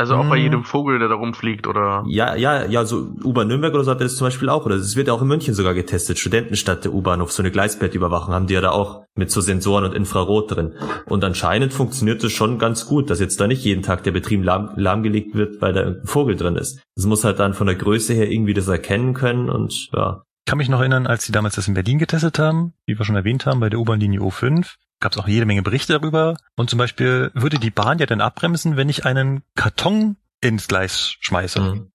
Also 0.00 0.14
auch 0.14 0.28
bei 0.28 0.36
hm. 0.36 0.42
jedem 0.44 0.64
Vogel, 0.64 1.00
der 1.00 1.08
da 1.08 1.16
rumfliegt, 1.16 1.66
oder? 1.66 2.04
Ja, 2.06 2.36
ja, 2.36 2.64
ja, 2.64 2.84
so 2.84 3.10
U-Bahn 3.24 3.48
Nürnberg 3.48 3.74
oder 3.74 3.82
so 3.82 3.90
hat 3.90 4.00
das 4.00 4.14
zum 4.14 4.28
Beispiel 4.28 4.48
auch, 4.48 4.64
oder 4.64 4.76
es 4.76 4.94
wird 4.94 5.08
ja 5.08 5.12
auch 5.12 5.22
in 5.22 5.26
München 5.26 5.54
sogar 5.54 5.74
getestet. 5.74 6.20
Studentenstadt 6.20 6.84
der 6.84 6.94
U-Bahnhof, 6.94 7.32
so 7.32 7.42
eine 7.42 7.50
Gleisbettüberwachung 7.50 8.32
haben 8.32 8.46
die 8.46 8.54
ja 8.54 8.60
da 8.60 8.70
auch 8.70 9.02
mit 9.16 9.32
so 9.32 9.40
Sensoren 9.40 9.84
und 9.84 9.94
Infrarot 9.94 10.54
drin. 10.54 10.74
Und 11.06 11.24
anscheinend 11.24 11.72
funktioniert 11.72 12.22
es 12.22 12.30
schon 12.30 12.60
ganz 12.60 12.86
gut, 12.86 13.10
dass 13.10 13.18
jetzt 13.18 13.40
da 13.40 13.48
nicht 13.48 13.64
jeden 13.64 13.82
Tag 13.82 14.04
der 14.04 14.12
Betrieb 14.12 14.44
lahm, 14.44 14.70
lahmgelegt 14.76 15.34
wird, 15.34 15.60
weil 15.60 15.72
da 15.72 15.80
irgendein 15.80 16.06
Vogel 16.06 16.36
drin 16.36 16.54
ist. 16.54 16.80
Es 16.94 17.04
muss 17.04 17.24
halt 17.24 17.40
dann 17.40 17.52
von 17.52 17.66
der 17.66 17.74
Größe 17.74 18.14
her 18.14 18.30
irgendwie 18.30 18.54
das 18.54 18.68
erkennen 18.68 19.14
können 19.14 19.50
und 19.50 19.88
ja. 19.92 20.22
Ich 20.46 20.50
kann 20.50 20.58
mich 20.58 20.68
noch 20.68 20.78
erinnern, 20.78 21.08
als 21.08 21.24
sie 21.24 21.32
damals 21.32 21.56
das 21.56 21.66
in 21.66 21.74
Berlin 21.74 21.98
getestet 21.98 22.38
haben, 22.38 22.72
wie 22.86 22.96
wir 22.96 23.04
schon 23.04 23.16
erwähnt 23.16 23.46
haben, 23.46 23.58
bei 23.58 23.68
der 23.68 23.80
U-Bahn-Linie 23.80 24.20
O5, 24.20 24.76
gab 25.00 25.12
es 25.12 25.18
auch 25.18 25.28
jede 25.28 25.46
Menge 25.46 25.62
Berichte 25.62 25.98
darüber. 25.98 26.36
Und 26.56 26.70
zum 26.70 26.78
Beispiel 26.78 27.30
würde 27.34 27.58
die 27.58 27.70
Bahn 27.70 27.98
ja 27.98 28.06
dann 28.06 28.20
abbremsen, 28.20 28.76
wenn 28.76 28.88
ich 28.88 29.04
einen 29.04 29.42
Karton 29.54 30.16
ins 30.40 30.68
Gleis 30.68 31.16
schmeiße. 31.20 31.60
Mhm. 31.60 31.92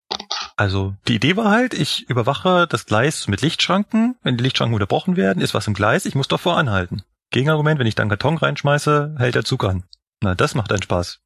Also 0.56 0.96
die 1.08 1.16
Idee 1.16 1.36
war 1.36 1.50
halt, 1.50 1.74
ich 1.74 2.10
überwache 2.10 2.68
das 2.68 2.86
Gleis 2.86 3.28
mit 3.28 3.42
Lichtschranken. 3.42 4.16
Wenn 4.22 4.38
die 4.38 4.44
Lichtschranken 4.44 4.74
unterbrochen 4.74 5.16
werden, 5.16 5.42
ist 5.42 5.54
was 5.54 5.68
im 5.68 5.74
Gleis, 5.74 6.06
ich 6.06 6.16
muss 6.16 6.28
davor 6.28 6.58
anhalten. 6.58 7.04
Gegenargument, 7.32 7.80
wenn 7.80 7.88
ich 7.88 7.96
dann 7.96 8.10
Karton 8.10 8.38
reinschmeiße, 8.38 9.16
hält 9.18 9.36
der 9.36 9.44
Zug 9.44 9.64
an. 9.64 9.84
Na, 10.22 10.36
das 10.36 10.56
macht 10.56 10.72
einen 10.72 10.84
Spaß. 10.84 11.20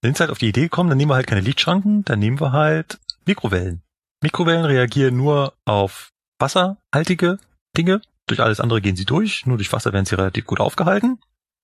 Dann 0.00 0.14
sind 0.14 0.20
halt 0.20 0.30
auf 0.30 0.38
die 0.38 0.48
Idee 0.48 0.62
gekommen, 0.62 0.90
dann 0.90 0.98
nehmen 0.98 1.10
wir 1.10 1.16
halt 1.16 1.26
keine 1.26 1.40
Lichtschranken, 1.40 2.04
dann 2.04 2.18
nehmen 2.18 2.40
wir 2.40 2.52
halt 2.52 2.98
Mikrowellen. 3.24 3.82
Mikrowellen 4.22 4.64
reagieren 4.64 5.16
nur 5.16 5.54
auf 5.64 6.12
wasserhaltige 6.38 7.38
Dinge. 7.76 8.00
Durch 8.26 8.40
alles 8.40 8.60
andere 8.60 8.80
gehen 8.80 8.96
sie 8.96 9.04
durch, 9.04 9.46
nur 9.46 9.56
durch 9.56 9.72
Wasser 9.72 9.92
werden 9.92 10.06
sie 10.06 10.16
relativ 10.16 10.46
gut 10.46 10.60
aufgehalten. 10.60 11.18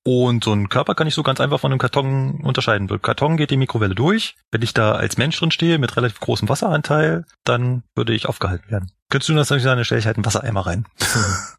Und 0.05 0.43
so 0.43 0.53
ein 0.53 0.69
Körper 0.69 0.97
kann 0.97 1.07
ich 1.07 1.15
so 1.15 1.23
ganz 1.23 1.41
einfach 1.41 1.61
von 1.61 1.71
einem 1.71 1.79
Karton 1.79 2.41
unterscheiden. 2.43 2.89
Der 2.89 2.99
Karton 2.99 3.37
geht 3.37 3.51
die 3.51 3.57
Mikrowelle 3.57 3.95
durch. 3.95 4.35
Wenn 4.51 4.63
ich 4.63 4.75
da 4.75 4.93
als 4.93 5.17
Mensch 5.17 5.39
drin 5.39 5.53
stehe 5.53 5.79
mit 5.79 5.97
relativ 5.97 6.19
großem 6.19 6.49
Wasseranteil, 6.49 7.25
dann 7.45 7.85
würde 7.95 8.13
ich 8.13 8.27
aufgehalten 8.27 8.69
werden. 8.71 8.91
Könntest 9.11 9.29
du 9.29 9.35
das 9.35 9.49
natürlich 9.49 9.63
sagen, 9.63 9.77
dann 9.77 9.85
stelle 9.85 10.01
ich 10.01 10.07
halt 10.07 10.17
einen 10.17 10.25
Wassereimer 10.25 10.67
rein. 10.67 10.87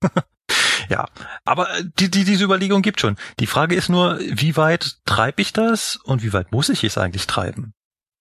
ja, 0.90 1.08
aber 1.46 1.70
äh, 1.78 1.84
die, 2.00 2.12
die, 2.12 2.26
diese 2.26 2.44
Überlegung 2.44 2.82
gibt 2.82 3.00
schon. 3.00 3.16
Die 3.40 3.48
Frage 3.48 3.76
ist 3.76 3.88
nur, 3.90 4.20
wie 4.20 4.58
weit 4.58 4.98
treibe 5.06 5.42
ich 5.42 5.54
das 5.54 5.96
und 5.96 6.22
wie 6.22 6.34
weit 6.34 6.52
muss 6.52 6.68
ich 6.68 6.84
es 6.84 6.98
eigentlich 6.98 7.28
treiben? 7.28 7.74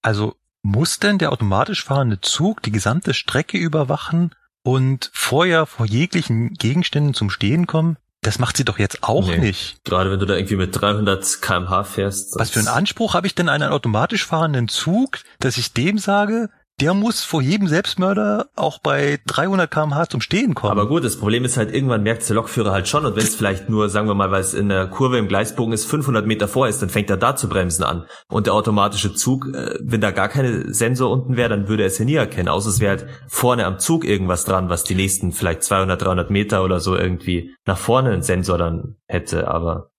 Also 0.02 0.36
muss 0.62 1.00
denn 1.00 1.18
der 1.18 1.32
automatisch 1.32 1.82
fahrende 1.82 2.20
Zug 2.20 2.62
die 2.62 2.70
gesamte 2.70 3.14
Strecke 3.14 3.58
überwachen 3.58 4.32
und 4.62 5.10
vorher 5.12 5.66
vor 5.66 5.86
jeglichen 5.86 6.54
Gegenständen 6.54 7.14
zum 7.14 7.30
Stehen 7.30 7.66
kommen? 7.66 7.96
Das 8.22 8.38
macht 8.38 8.56
sie 8.56 8.64
doch 8.64 8.78
jetzt 8.78 9.02
auch 9.02 9.26
nee. 9.26 9.38
nicht. 9.38 9.84
Gerade 9.84 10.12
wenn 10.12 10.20
du 10.20 10.26
da 10.26 10.36
irgendwie 10.36 10.54
mit 10.54 10.80
300 10.80 11.42
kmh 11.42 11.82
fährst. 11.82 12.38
Was 12.38 12.50
für 12.50 12.60
einen 12.60 12.68
Anspruch 12.68 13.14
habe 13.14 13.26
ich 13.26 13.34
denn 13.34 13.48
an 13.48 13.62
einen 13.62 13.72
automatisch 13.72 14.24
fahrenden 14.24 14.68
Zug, 14.68 15.18
dass 15.40 15.56
ich 15.56 15.72
dem 15.72 15.98
sage, 15.98 16.48
der 16.80 16.94
muss 16.94 17.22
vor 17.22 17.42
jedem 17.42 17.68
Selbstmörder 17.68 18.48
auch 18.56 18.80
bei 18.80 19.20
300 19.26 19.70
kmh 19.70 20.08
zum 20.08 20.20
Stehen 20.20 20.54
kommen. 20.54 20.72
Aber 20.72 20.88
gut, 20.88 21.04
das 21.04 21.16
Problem 21.16 21.44
ist 21.44 21.56
halt, 21.56 21.72
irgendwann 21.72 22.02
merkt 22.02 22.28
der 22.28 22.34
Lokführer 22.34 22.72
halt 22.72 22.88
schon 22.88 23.04
und 23.04 23.14
wenn 23.14 23.22
es 23.22 23.36
vielleicht 23.36 23.68
nur, 23.68 23.88
sagen 23.88 24.08
wir 24.08 24.14
mal, 24.14 24.30
weil 24.30 24.40
es 24.40 24.52
in 24.52 24.68
der 24.68 24.88
Kurve 24.88 25.18
im 25.18 25.28
Gleisbogen 25.28 25.72
ist, 25.72 25.84
500 25.84 26.26
Meter 26.26 26.48
vor 26.48 26.66
ist, 26.66 26.82
dann 26.82 26.88
fängt 26.88 27.08
er 27.10 27.16
da 27.16 27.36
zu 27.36 27.48
bremsen 27.48 27.84
an. 27.84 28.06
Und 28.28 28.46
der 28.46 28.54
automatische 28.54 29.14
Zug, 29.14 29.46
äh, 29.54 29.78
wenn 29.80 30.00
da 30.00 30.10
gar 30.10 30.28
keine 30.28 30.72
Sensor 30.74 31.10
unten 31.10 31.36
wäre, 31.36 31.50
dann 31.50 31.68
würde 31.68 31.84
er 31.84 31.86
es 31.86 31.98
ja 31.98 32.04
nie 32.04 32.14
erkennen, 32.14 32.48
außer 32.48 32.70
es 32.70 32.80
wäre 32.80 32.98
halt 32.98 33.06
vorne 33.28 33.64
am 33.64 33.78
Zug 33.78 34.04
irgendwas 34.04 34.44
dran, 34.44 34.68
was 34.68 34.82
die 34.82 34.94
nächsten 34.94 35.32
vielleicht 35.32 35.62
200, 35.62 36.02
300 36.02 36.30
Meter 36.30 36.64
oder 36.64 36.80
so 36.80 36.96
irgendwie 36.96 37.54
nach 37.64 37.78
vorne 37.78 38.10
einen 38.10 38.22
Sensor 38.22 38.58
dann 38.58 38.96
hätte, 39.06 39.48
aber... 39.48 39.90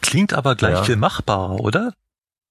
Klingt 0.00 0.32
aber 0.32 0.54
gleich 0.54 0.76
ja. 0.76 0.82
viel 0.82 0.96
machbarer, 0.96 1.60
oder? 1.60 1.92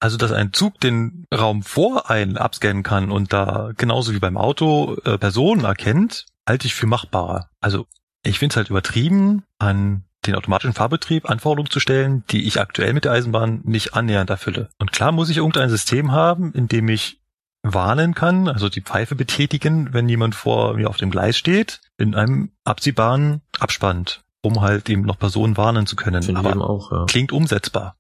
Also, 0.06 0.18
dass 0.18 0.32
ein 0.32 0.54
Zug 0.54 0.80
den 0.82 1.26
Raum 1.34 1.64
vor 1.64 2.12
einen 2.12 2.38
abscannen 2.38 2.84
kann 2.84 3.10
und 3.10 3.34
da 3.34 3.72
genauso 3.76 4.14
wie 4.14 4.20
beim 4.20 4.38
Auto 4.38 4.98
äh, 5.04 5.18
Personen 5.18 5.66
erkennt, 5.66 6.28
halte 6.48 6.68
ich 6.68 6.76
für 6.76 6.86
machbarer. 6.86 7.50
Also, 7.60 7.88
ich 8.22 8.38
finde 8.38 8.54
es 8.54 8.58
halt 8.58 8.70
übertrieben, 8.70 9.46
an 9.58 10.04
den 10.28 10.36
automatischen 10.36 10.74
Fahrbetrieb 10.74 11.28
Anforderungen 11.28 11.72
zu 11.72 11.80
stellen, 11.80 12.24
die 12.30 12.46
ich 12.46 12.62
aktuell 12.62 12.94
mit 12.94 13.06
der 13.06 13.14
Eisenbahn 13.14 13.62
nicht 13.64 13.96
annähernd 13.96 14.30
erfülle. 14.30 14.70
Und 14.78 14.92
klar 14.92 15.12
muss 15.12 15.32
ich 15.32 15.38
irgendein 15.38 15.72
System 15.72 16.12
haben, 16.12 16.54
in 16.54 16.68
dem 16.68 16.88
ich 16.88 17.20
warnen 17.64 18.14
kann, 18.14 18.48
also 18.48 18.70
die 18.70 18.82
Pfeife 18.82 19.16
betätigen, 19.16 19.92
wenn 19.92 20.08
jemand 20.08 20.36
vor 20.36 20.76
mir 20.76 20.88
auf 20.88 20.98
dem 20.98 21.10
Gleis 21.10 21.36
steht, 21.36 21.82
in 21.98 22.14
einem 22.14 22.52
absehbaren 22.64 23.42
Abspann, 23.58 24.06
um 24.44 24.62
halt 24.62 24.88
eben 24.88 25.02
noch 25.02 25.18
Personen 25.18 25.58
warnen 25.58 25.88
zu 25.88 25.96
können. 25.96 26.22
Find 26.22 26.38
Aber 26.38 26.62
auch, 26.62 26.92
ja. 26.92 27.06
klingt 27.06 27.32
umsetzbar. 27.32 27.96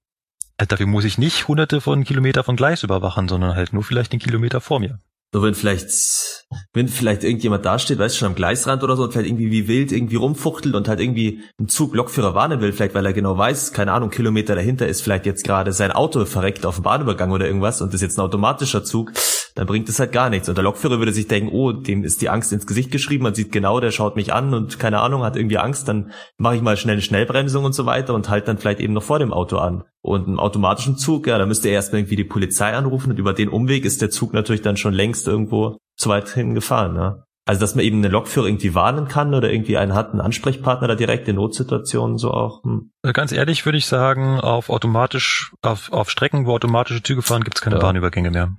Also 0.57 0.67
dafür 0.69 0.87
muss 0.87 1.03
ich 1.03 1.17
nicht 1.17 1.47
hunderte 1.47 1.81
von 1.81 2.03
Kilometer 2.03 2.43
von 2.43 2.55
Gleis 2.55 2.83
überwachen, 2.83 3.27
sondern 3.27 3.55
halt 3.55 3.73
nur 3.73 3.83
vielleicht 3.83 4.13
den 4.13 4.19
Kilometer 4.19 4.61
vor 4.61 4.79
mir. 4.79 4.99
So 5.33 5.43
wenn 5.43 5.53
vielleicht, 5.53 6.45
wenn 6.71 6.87
vielleicht 6.87 7.25
irgendjemand 7.25 7.65
dasteht, 7.65 7.99
weißt 7.99 8.15
du, 8.15 8.19
schon 8.19 8.27
am 8.29 8.35
Gleisrand 8.35 8.83
oder 8.83 8.95
so 8.95 9.03
und 9.03 9.11
vielleicht 9.11 9.27
irgendwie 9.27 9.51
wie 9.51 9.67
wild 9.67 9.91
irgendwie 9.91 10.15
rumfuchtelt 10.15 10.73
und 10.75 10.87
halt 10.87 11.01
irgendwie 11.01 11.41
einen 11.59 11.67
Zug 11.67 11.93
Lokführer 11.93 12.35
warnen 12.35 12.61
will, 12.61 12.71
vielleicht 12.71 12.95
weil 12.95 13.05
er 13.05 13.11
genau 13.11 13.37
weiß, 13.37 13.73
keine 13.73 13.91
Ahnung, 13.91 14.11
Kilometer 14.11 14.55
dahinter 14.55 14.87
ist 14.87 15.01
vielleicht 15.01 15.25
jetzt 15.25 15.43
gerade 15.43 15.73
sein 15.73 15.91
Auto 15.91 16.23
verreckt 16.23 16.65
auf 16.65 16.75
dem 16.75 16.83
Bahnübergang 16.83 17.31
oder 17.31 17.47
irgendwas 17.47 17.81
und 17.81 17.93
ist 17.93 17.99
jetzt 17.99 18.17
ein 18.17 18.21
automatischer 18.21 18.85
Zug, 18.85 19.11
dann 19.55 19.67
bringt 19.67 19.87
es 19.87 19.99
halt 19.99 20.11
gar 20.11 20.29
nichts. 20.29 20.49
Und 20.49 20.57
der 20.57 20.63
Lokführer 20.63 20.99
würde 20.99 21.13
sich 21.13 21.27
denken, 21.27 21.49
oh, 21.51 21.71
dem 21.71 22.03
ist 22.03 22.21
die 22.21 22.29
Angst 22.29 22.51
ins 22.51 22.67
Gesicht 22.67 22.91
geschrieben, 22.91 23.23
man 23.23 23.33
sieht 23.33 23.51
genau, 23.51 23.79
der 23.79 23.91
schaut 23.91 24.17
mich 24.17 24.33
an 24.33 24.53
und 24.53 24.79
keine 24.79 24.99
Ahnung, 24.99 25.23
hat 25.23 25.37
irgendwie 25.37 25.57
Angst, 25.57 25.87
dann 25.87 26.11
mache 26.37 26.57
ich 26.57 26.61
mal 26.61 26.77
schnell 26.77 26.93
eine 26.93 27.01
Schnellbremsung 27.01 27.63
und 27.63 27.73
so 27.73 27.85
weiter 27.85 28.13
und 28.13 28.29
halt 28.29 28.47
dann 28.47 28.57
vielleicht 28.57 28.81
eben 28.81 28.93
noch 28.93 29.03
vor 29.03 29.17
dem 29.17 29.33
Auto 29.33 29.57
an. 29.57 29.83
Und 30.01 30.27
im 30.27 30.39
automatischen 30.39 30.97
Zug, 30.97 31.25
ja, 31.25 31.37
da 31.37 31.45
müsste 31.45 31.69
er 31.69 31.75
erstmal 31.75 32.01
irgendwie 32.01 32.17
die 32.17 32.25
Polizei 32.25 32.73
anrufen 32.73 33.11
und 33.11 33.17
über 33.17 33.33
den 33.33 33.49
Umweg 33.49 33.85
ist 33.85 34.01
der 34.01 34.11
Zug 34.11 34.33
natürlich 34.33 34.61
dann 34.61 34.77
schon 34.77 34.93
längst 34.93 35.27
irgendwo 35.27 35.77
zu 35.97 36.09
weit 36.09 36.29
hin 36.29 36.53
gefahren, 36.53 36.93
ne? 36.93 37.23
Also, 37.47 37.61
dass 37.61 37.75
man 37.75 37.85
eben 37.85 37.99
eine 37.99 38.07
Lokführer 38.07 38.47
irgendwie 38.47 38.73
warnen 38.73 39.07
kann 39.07 39.35
oder 39.35 39.51
irgendwie 39.51 39.77
einen 39.77 39.93
hat, 39.93 40.11
einen 40.11 40.21
Ansprechpartner 40.21 40.87
da 40.87 40.95
direkt 40.95 41.27
in 41.27 41.35
Notsituationen 41.35 42.17
so 42.17 42.31
auch. 42.31 42.63
Hm. 42.63 42.91
Also 43.03 43.13
ganz 43.13 43.31
ehrlich 43.31 43.65
würde 43.65 43.77
ich 43.77 43.85
sagen, 43.85 44.39
auf 44.39 44.71
automatisch, 44.71 45.53
auf, 45.61 45.93
auf 45.93 46.09
Strecken, 46.09 46.47
wo 46.47 46.53
automatische 46.53 47.03
Züge 47.03 47.21
fahren, 47.21 47.43
gibt 47.43 47.57
es 47.57 47.61
keine 47.61 47.75
ja. 47.75 47.81
Bahnübergänge 47.83 48.31
mehr. 48.31 48.57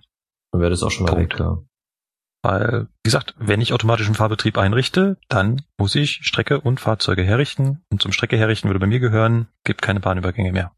Dann 0.56 0.62
wäre 0.62 0.70
das 0.70 0.82
auch 0.82 0.90
schon 0.90 1.04
mal 1.04 1.12
Punkt. 1.12 1.34
weg, 1.34 1.40
ja. 1.40 1.58
Weil, 2.42 2.88
wie 3.02 3.08
gesagt, 3.08 3.34
wenn 3.38 3.60
ich 3.60 3.74
automatischen 3.74 4.14
Fahrbetrieb 4.14 4.56
einrichte, 4.56 5.18
dann 5.28 5.62
muss 5.78 5.94
ich 5.94 6.20
Strecke 6.22 6.60
und 6.60 6.80
Fahrzeuge 6.80 7.22
herrichten. 7.22 7.82
Und 7.90 8.00
zum 8.00 8.12
Strecke 8.12 8.38
herrichten 8.38 8.68
würde 8.68 8.80
bei 8.80 8.86
mir 8.86 9.00
gehören, 9.00 9.48
gibt 9.64 9.82
keine 9.82 10.00
Bahnübergänge 10.00 10.52
mehr. 10.52 10.72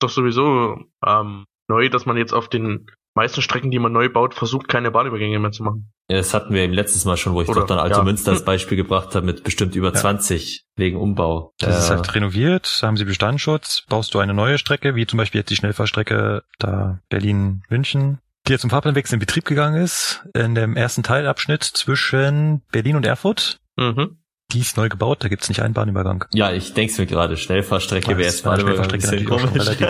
Doch 0.00 0.10
sowieso 0.10 0.76
ähm, 1.06 1.46
neu, 1.68 1.88
dass 1.88 2.04
man 2.04 2.18
jetzt 2.18 2.34
auf 2.34 2.48
den 2.48 2.86
meisten 3.16 3.40
Strecken, 3.40 3.70
die 3.70 3.78
man 3.78 3.92
neu 3.92 4.10
baut, 4.10 4.34
versucht, 4.34 4.68
keine 4.68 4.90
Bahnübergänge 4.90 5.38
mehr 5.38 5.52
zu 5.52 5.62
machen. 5.62 5.90
Ja, 6.10 6.18
das 6.18 6.34
hatten 6.34 6.52
wir 6.52 6.62
eben 6.62 6.74
letztes 6.74 7.06
Mal 7.06 7.16
schon, 7.16 7.32
wo 7.32 7.40
ich 7.40 7.48
Oder, 7.48 7.60
doch 7.60 7.68
dann 7.68 7.78
Alte 7.78 7.98
ja. 7.98 8.02
Münster 8.04 8.32
als 8.32 8.44
Beispiel 8.44 8.76
gebracht 8.76 9.14
habe 9.14 9.24
mit 9.24 9.42
bestimmt 9.44 9.74
über 9.74 9.88
ja. 9.88 9.94
20 9.94 10.66
wegen 10.76 10.98
Umbau. 10.98 11.52
Das 11.58 11.76
äh, 11.76 11.78
ist 11.78 11.90
halt 11.90 12.14
renoviert, 12.14 12.78
da 12.82 12.88
haben 12.88 12.96
sie 12.96 13.04
Bestandsschutz, 13.04 13.84
baust 13.88 14.12
du 14.12 14.18
eine 14.18 14.34
neue 14.34 14.58
Strecke, 14.58 14.96
wie 14.96 15.06
zum 15.06 15.16
Beispiel 15.16 15.40
jetzt 15.40 15.50
die 15.50 15.56
Schnellfahrstrecke 15.56 16.42
da 16.58 16.98
Berlin-München, 17.08 18.18
die 18.46 18.52
jetzt 18.52 18.60
zum 18.62 18.70
Fahrplanwechsel 18.70 19.14
in 19.14 19.20
Betrieb 19.20 19.44
gegangen 19.44 19.82
ist, 19.82 20.24
in 20.34 20.54
dem 20.54 20.76
ersten 20.76 21.02
Teilabschnitt 21.02 21.64
zwischen 21.64 22.62
Berlin 22.70 22.96
und 22.96 23.06
Erfurt. 23.06 23.60
Mhm. 23.76 24.18
die 24.52 24.60
ist 24.60 24.76
neu 24.76 24.88
gebaut, 24.88 25.24
da 25.24 25.28
gibt's 25.28 25.48
nicht 25.48 25.62
einen 25.62 25.74
Bahnübergang. 25.74 26.26
Ja, 26.32 26.52
ich 26.52 26.74
denk's 26.74 26.96
mir 26.96 27.06
gerade, 27.06 27.36
Schnellfahrstrecke 27.36 28.16
wäre 28.16 28.28
jetzt 28.28 28.44
Bahnübergang 28.44 28.92
ein 28.92 29.24
komisch. 29.24 29.68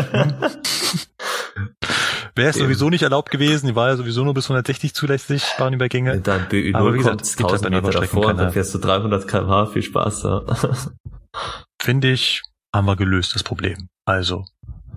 Wäre 2.37 2.51
es 2.51 2.57
sowieso 2.57 2.91
nicht 2.91 3.03
erlaubt 3.03 3.31
gewesen, 3.31 3.69
die 3.69 3.77
war 3.77 3.89
ja 3.89 3.97
sowieso 3.97 4.25
nur 4.25 4.35
bis 4.35 4.47
160 4.47 4.93
zulässig, 4.93 5.45
Bahnübergänge. 5.57 6.21
Dann 6.21 6.49
BÜ 6.49 6.73
Aber 6.75 6.93
wie 6.93 6.99
gesagt, 6.99 7.23
es 7.23 7.37
gibt 7.37 7.49
1000 7.49 7.73
halt 7.73 7.85
Meter 7.85 8.01
davor, 8.01 8.27
keine... 8.27 8.39
dann 8.39 8.53
fährst 8.53 8.75
du 8.75 8.79
300 8.79 9.29
kmh, 9.29 9.67
viel 9.67 9.83
Spaß. 9.83 10.25
Ja. 10.25 10.43
Finde 11.81 12.11
ich, 12.11 12.43
haben 12.75 12.87
wir 12.87 12.97
gelöst, 12.97 13.37
das 13.37 13.45
Problem. 13.45 13.89
Also, 14.05 14.47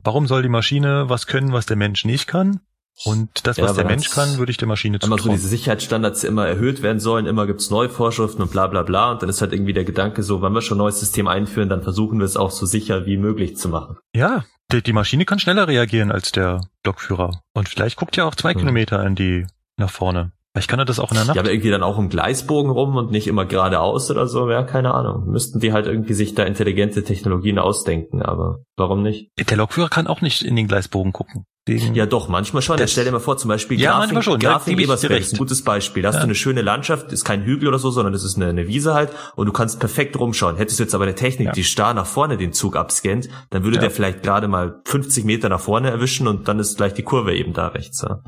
warum 0.03 0.26
soll 0.26 0.41
die 0.41 0.49
Maschine 0.49 1.10
was 1.10 1.28
können, 1.28 1.53
was 1.53 1.68
der 1.68 1.78
Mensch 1.78 2.05
nicht 2.05 2.26
kann? 2.26 2.62
Und 3.05 3.45
das, 3.45 3.57
was 3.59 3.71
ja, 3.71 3.83
der 3.83 3.85
Mensch 3.85 4.09
kann, 4.09 4.37
würde 4.37 4.51
ich 4.51 4.57
der 4.57 4.67
Maschine 4.67 4.99
zutrauen. 4.99 5.21
So 5.21 5.29
diese 5.29 5.47
Sicherheitsstandards 5.47 6.23
immer 6.23 6.47
erhöht 6.47 6.81
werden 6.81 6.99
sollen, 6.99 7.25
immer 7.25 7.45
gibt's 7.45 7.69
neue 7.69 7.89
Vorschriften 7.89 8.41
und 8.41 8.51
bla 8.51 8.67
bla 8.67 8.83
bla. 8.83 9.11
Und 9.11 9.21
dann 9.21 9.29
ist 9.29 9.41
halt 9.41 9.53
irgendwie 9.53 9.73
der 9.73 9.83
Gedanke 9.83 10.23
so, 10.23 10.41
wenn 10.41 10.53
wir 10.53 10.61
schon 10.61 10.77
ein 10.77 10.79
neues 10.79 10.99
System 10.99 11.27
einführen, 11.27 11.69
dann 11.69 11.83
versuchen 11.83 12.19
wir 12.19 12.25
es 12.25 12.37
auch 12.37 12.51
so 12.51 12.65
sicher 12.65 13.05
wie 13.05 13.17
möglich 13.17 13.55
zu 13.57 13.69
machen. 13.69 13.97
Ja, 14.15 14.43
die, 14.71 14.81
die 14.81 14.93
Maschine 14.93 15.25
kann 15.25 15.39
schneller 15.39 15.67
reagieren 15.67 16.11
als 16.11 16.31
der 16.31 16.61
Lokführer. 16.85 17.41
Und 17.53 17.69
vielleicht 17.69 17.97
guckt 17.97 18.17
ja 18.17 18.25
auch 18.25 18.35
zwei 18.35 18.53
hm. 18.53 18.59
Kilometer 18.59 19.05
in 19.05 19.15
die 19.15 19.45
nach 19.77 19.91
vorne. 19.91 20.31
Vielleicht 20.53 20.69
kann 20.71 20.79
er 20.79 20.85
das 20.85 20.99
auch 20.99 21.11
in 21.11 21.17
der 21.17 21.25
Nacht. 21.25 21.35
Ja, 21.35 21.43
aber 21.43 21.51
irgendwie 21.51 21.69
dann 21.69 21.83
auch 21.83 21.99
im 21.99 22.09
Gleisbogen 22.09 22.71
rum 22.71 22.95
und 22.95 23.11
nicht 23.11 23.27
immer 23.27 23.45
geradeaus 23.45 24.09
oder 24.09 24.25
so, 24.25 24.49
ja, 24.49 24.63
keine 24.63 24.91
Ahnung. 24.91 25.29
Müssten 25.29 25.59
die 25.59 25.71
halt 25.71 25.85
irgendwie 25.85 26.15
sich 26.15 26.33
da 26.33 26.45
intelligente 26.45 27.03
Technologien 27.03 27.59
ausdenken, 27.59 28.23
aber 28.23 28.63
warum 28.75 29.03
nicht? 29.03 29.29
Der 29.37 29.55
Lokführer 29.55 29.89
kann 29.89 30.07
auch 30.07 30.21
nicht 30.21 30.41
in 30.41 30.55
den 30.55 30.67
Gleisbogen 30.67 31.13
gucken. 31.13 31.45
Wegen 31.68 31.95
ja, 31.95 32.05
doch, 32.05 32.30
manchmal 32.30 32.61
schon. 32.61 32.78
Jetzt 32.78 32.93
stell 32.93 33.03
dir 33.03 33.11
mal 33.11 33.20
vor, 33.20 33.38
zum 33.38 33.49
Beispiel 33.49 33.80
ja, 33.80 33.99
Grafing, 33.99 34.22
schon. 34.22 34.39
Grafing 34.39 34.78
Ebersberg 34.78 35.20
ist 35.20 35.34
ein 35.34 35.38
gutes 35.38 35.63
Beispiel. 35.63 36.01
Da 36.01 36.09
hast 36.09 36.15
ja. 36.15 36.22
du 36.22 36.28
eine 36.28 36.36
schöne 36.36 36.61
Landschaft, 36.61 37.11
ist 37.11 37.26
kein 37.26 37.43
Hügel 37.43 37.68
oder 37.68 37.78
so, 37.78 37.91
sondern 37.91 38.13
das 38.13 38.24
ist 38.24 38.38
eine, 38.38 38.47
eine 38.47 38.68
Wiese 38.68 38.93
halt 38.93 39.11
und 39.36 39.47
du 39.47 39.51
kannst 39.51 39.80
perfekt 39.80 40.18
rumschauen. 40.18 40.55
Hättest 40.55 40.80
du 40.80 40.84
jetzt 40.84 40.95
aber 40.95 41.03
eine 41.03 41.15
Technik, 41.15 41.47
ja. 41.47 41.51
die 41.51 41.63
starr 41.63 41.93
nach 41.93 42.05
vorne 42.05 42.38
den 42.38 42.53
Zug 42.53 42.76
abscannt, 42.76 43.28
dann 43.49 43.63
würde 43.63 43.76
ja. 43.76 43.82
der 43.82 43.91
vielleicht 43.91 44.24
gerade 44.24 44.47
mal 44.47 44.82
50 44.86 45.26
Meter 45.26 45.49
nach 45.49 45.59
vorne 45.59 45.89
erwischen 45.89 46.28
und 46.28 46.47
dann 46.47 46.59
ist 46.59 46.78
gleich 46.78 46.93
die 46.93 47.03
Kurve 47.03 47.36
eben 47.36 47.53
da 47.53 47.68
rechts. 47.68 48.01
Ja. 48.01 48.22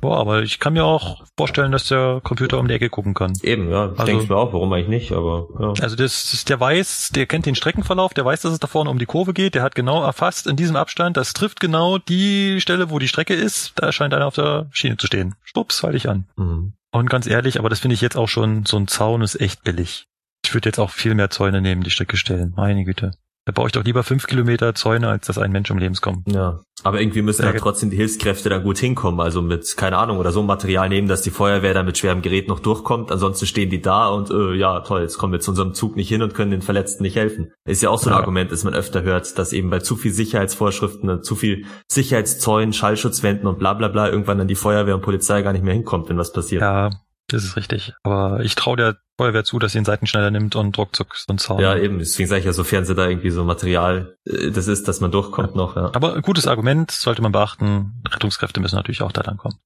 Boah, 0.00 0.18
aber 0.18 0.42
ich 0.42 0.60
kann 0.60 0.74
mir 0.74 0.84
auch 0.84 1.24
vorstellen, 1.36 1.72
dass 1.72 1.88
der 1.88 2.20
Computer 2.22 2.58
um 2.58 2.68
die 2.68 2.74
Ecke 2.74 2.88
gucken 2.88 3.14
kann. 3.14 3.32
Eben, 3.42 3.70
ja. 3.70 3.88
Also, 3.90 4.04
denke 4.04 4.22
ich 4.22 4.28
mir 4.28 4.36
auch, 4.36 4.52
warum 4.52 4.72
eigentlich 4.72 4.88
nicht, 4.88 5.12
aber 5.12 5.48
ja. 5.58 5.72
Also 5.82 5.96
das 5.96 6.32
ist, 6.32 6.48
der 6.48 6.60
weiß, 6.60 7.10
der 7.14 7.26
kennt 7.26 7.46
den 7.46 7.56
Streckenverlauf, 7.56 8.14
der 8.14 8.24
weiß, 8.24 8.42
dass 8.42 8.52
es 8.52 8.60
da 8.60 8.68
vorne 8.68 8.90
um 8.90 8.98
die 8.98 9.06
Kurve 9.06 9.32
geht, 9.32 9.54
der 9.54 9.62
hat 9.62 9.74
genau 9.74 10.02
erfasst 10.02 10.46
in 10.46 10.56
diesem 10.56 10.76
Abstand, 10.76 11.16
das 11.16 11.32
trifft 11.32 11.58
genau 11.58 11.98
die 11.98 12.60
Stelle, 12.60 12.90
wo 12.90 12.98
die 12.98 13.08
Strecke 13.08 13.34
ist, 13.34 13.72
da 13.76 13.90
scheint 13.90 14.14
einer 14.14 14.26
auf 14.26 14.34
der 14.34 14.68
Schiene 14.70 14.96
zu 14.96 15.06
stehen. 15.06 15.34
Stups, 15.42 15.82
halte 15.82 15.96
ich 15.96 16.08
an. 16.08 16.28
Mhm. 16.36 16.74
Und 16.90 17.10
ganz 17.10 17.26
ehrlich, 17.26 17.58
aber 17.58 17.68
das 17.68 17.80
finde 17.80 17.94
ich 17.94 18.00
jetzt 18.00 18.16
auch 18.16 18.28
schon, 18.28 18.64
so 18.64 18.76
ein 18.76 18.88
Zaun 18.88 19.22
ist 19.22 19.40
echt 19.40 19.64
billig. 19.64 20.06
Ich 20.44 20.54
würde 20.54 20.68
jetzt 20.68 20.78
auch 20.78 20.90
viel 20.90 21.14
mehr 21.14 21.30
Zäune 21.30 21.60
neben 21.60 21.82
die 21.82 21.90
Strecke 21.90 22.16
stellen. 22.16 22.54
Meine 22.56 22.84
Güte. 22.84 23.10
Da 23.48 23.52
baue 23.52 23.68
ich 23.68 23.72
doch 23.72 23.82
lieber 23.82 24.02
fünf 24.02 24.26
Kilometer 24.26 24.74
Zäune, 24.74 25.08
als 25.08 25.26
dass 25.26 25.38
ein 25.38 25.50
Mensch 25.50 25.70
um 25.70 25.78
Lebens 25.78 26.02
kommt. 26.02 26.30
Ja, 26.30 26.60
aber 26.84 27.00
irgendwie 27.00 27.22
müssen 27.22 27.46
ja 27.46 27.52
trotzdem 27.54 27.88
die 27.88 27.96
Hilfskräfte 27.96 28.50
da 28.50 28.58
gut 28.58 28.76
hinkommen. 28.76 29.20
Also 29.20 29.40
mit, 29.40 29.74
keine 29.78 29.96
Ahnung, 29.96 30.18
oder 30.18 30.32
so 30.32 30.42
Material 30.42 30.90
nehmen, 30.90 31.08
dass 31.08 31.22
die 31.22 31.30
Feuerwehr 31.30 31.72
da 31.72 31.82
mit 31.82 31.96
schwerem 31.96 32.20
Gerät 32.20 32.46
noch 32.46 32.60
durchkommt. 32.60 33.10
Ansonsten 33.10 33.46
stehen 33.46 33.70
die 33.70 33.80
da 33.80 34.08
und 34.08 34.30
äh, 34.30 34.52
ja, 34.52 34.80
toll, 34.80 35.00
jetzt 35.00 35.16
kommen 35.16 35.32
wir 35.32 35.40
zu 35.40 35.52
unserem 35.52 35.72
Zug 35.72 35.96
nicht 35.96 36.10
hin 36.10 36.20
und 36.20 36.34
können 36.34 36.50
den 36.50 36.60
Verletzten 36.60 37.02
nicht 37.04 37.16
helfen. 37.16 37.50
Ist 37.64 37.82
ja 37.82 37.88
auch 37.88 37.98
so 37.98 38.10
ein 38.10 38.12
ja. 38.12 38.18
Argument, 38.18 38.52
das 38.52 38.64
man 38.64 38.74
öfter 38.74 39.00
hört, 39.00 39.38
dass 39.38 39.54
eben 39.54 39.70
bei 39.70 39.78
zu 39.78 39.96
viel 39.96 40.12
Sicherheitsvorschriften, 40.12 41.22
zu 41.22 41.34
viel 41.34 41.64
Sicherheitszäunen, 41.90 42.74
Schallschutzwänden 42.74 43.48
und 43.48 43.58
bla 43.58 43.72
bla 43.72 43.88
bla 43.88 44.10
irgendwann 44.10 44.36
dann 44.36 44.48
die 44.48 44.56
Feuerwehr 44.56 44.94
und 44.94 45.00
Polizei 45.00 45.40
gar 45.40 45.54
nicht 45.54 45.64
mehr 45.64 45.72
hinkommt, 45.72 46.10
wenn 46.10 46.18
was 46.18 46.32
passiert. 46.32 46.60
Ja, 46.60 46.90
das 47.28 47.44
ist 47.44 47.56
richtig. 47.56 47.92
Aber 48.02 48.40
ich 48.40 48.54
traue 48.54 48.76
der 48.76 48.96
Feuerwehr 49.18 49.44
zu, 49.44 49.58
dass 49.58 49.72
sie 49.72 49.78
den 49.78 49.84
Seitenschneider 49.84 50.30
nimmt 50.30 50.56
und 50.56 50.76
ruckzuck 50.78 51.14
so 51.16 51.26
ein 51.28 51.38
Zaun. 51.38 51.60
Ja, 51.60 51.76
eben. 51.76 51.98
Deswegen 51.98 52.28
sage 52.28 52.40
ich 52.40 52.46
ja, 52.46 52.52
sofern 52.52 52.84
sie 52.84 52.94
da 52.94 53.06
irgendwie 53.06 53.30
so 53.30 53.44
Material 53.44 54.16
äh, 54.24 54.50
das 54.50 54.66
ist, 54.66 54.88
dass 54.88 55.00
man 55.00 55.10
durchkommt 55.10 55.50
ja. 55.50 55.56
noch. 55.56 55.76
Ja. 55.76 55.90
Aber 55.94 56.14
ein 56.14 56.22
gutes 56.22 56.46
Argument, 56.46 56.90
sollte 56.90 57.20
man 57.20 57.32
beachten. 57.32 58.02
Rettungskräfte 58.10 58.60
müssen 58.60 58.76
natürlich 58.76 59.02
auch 59.02 59.12
da 59.12 59.22
dann 59.22 59.36
kommen. 59.36 59.58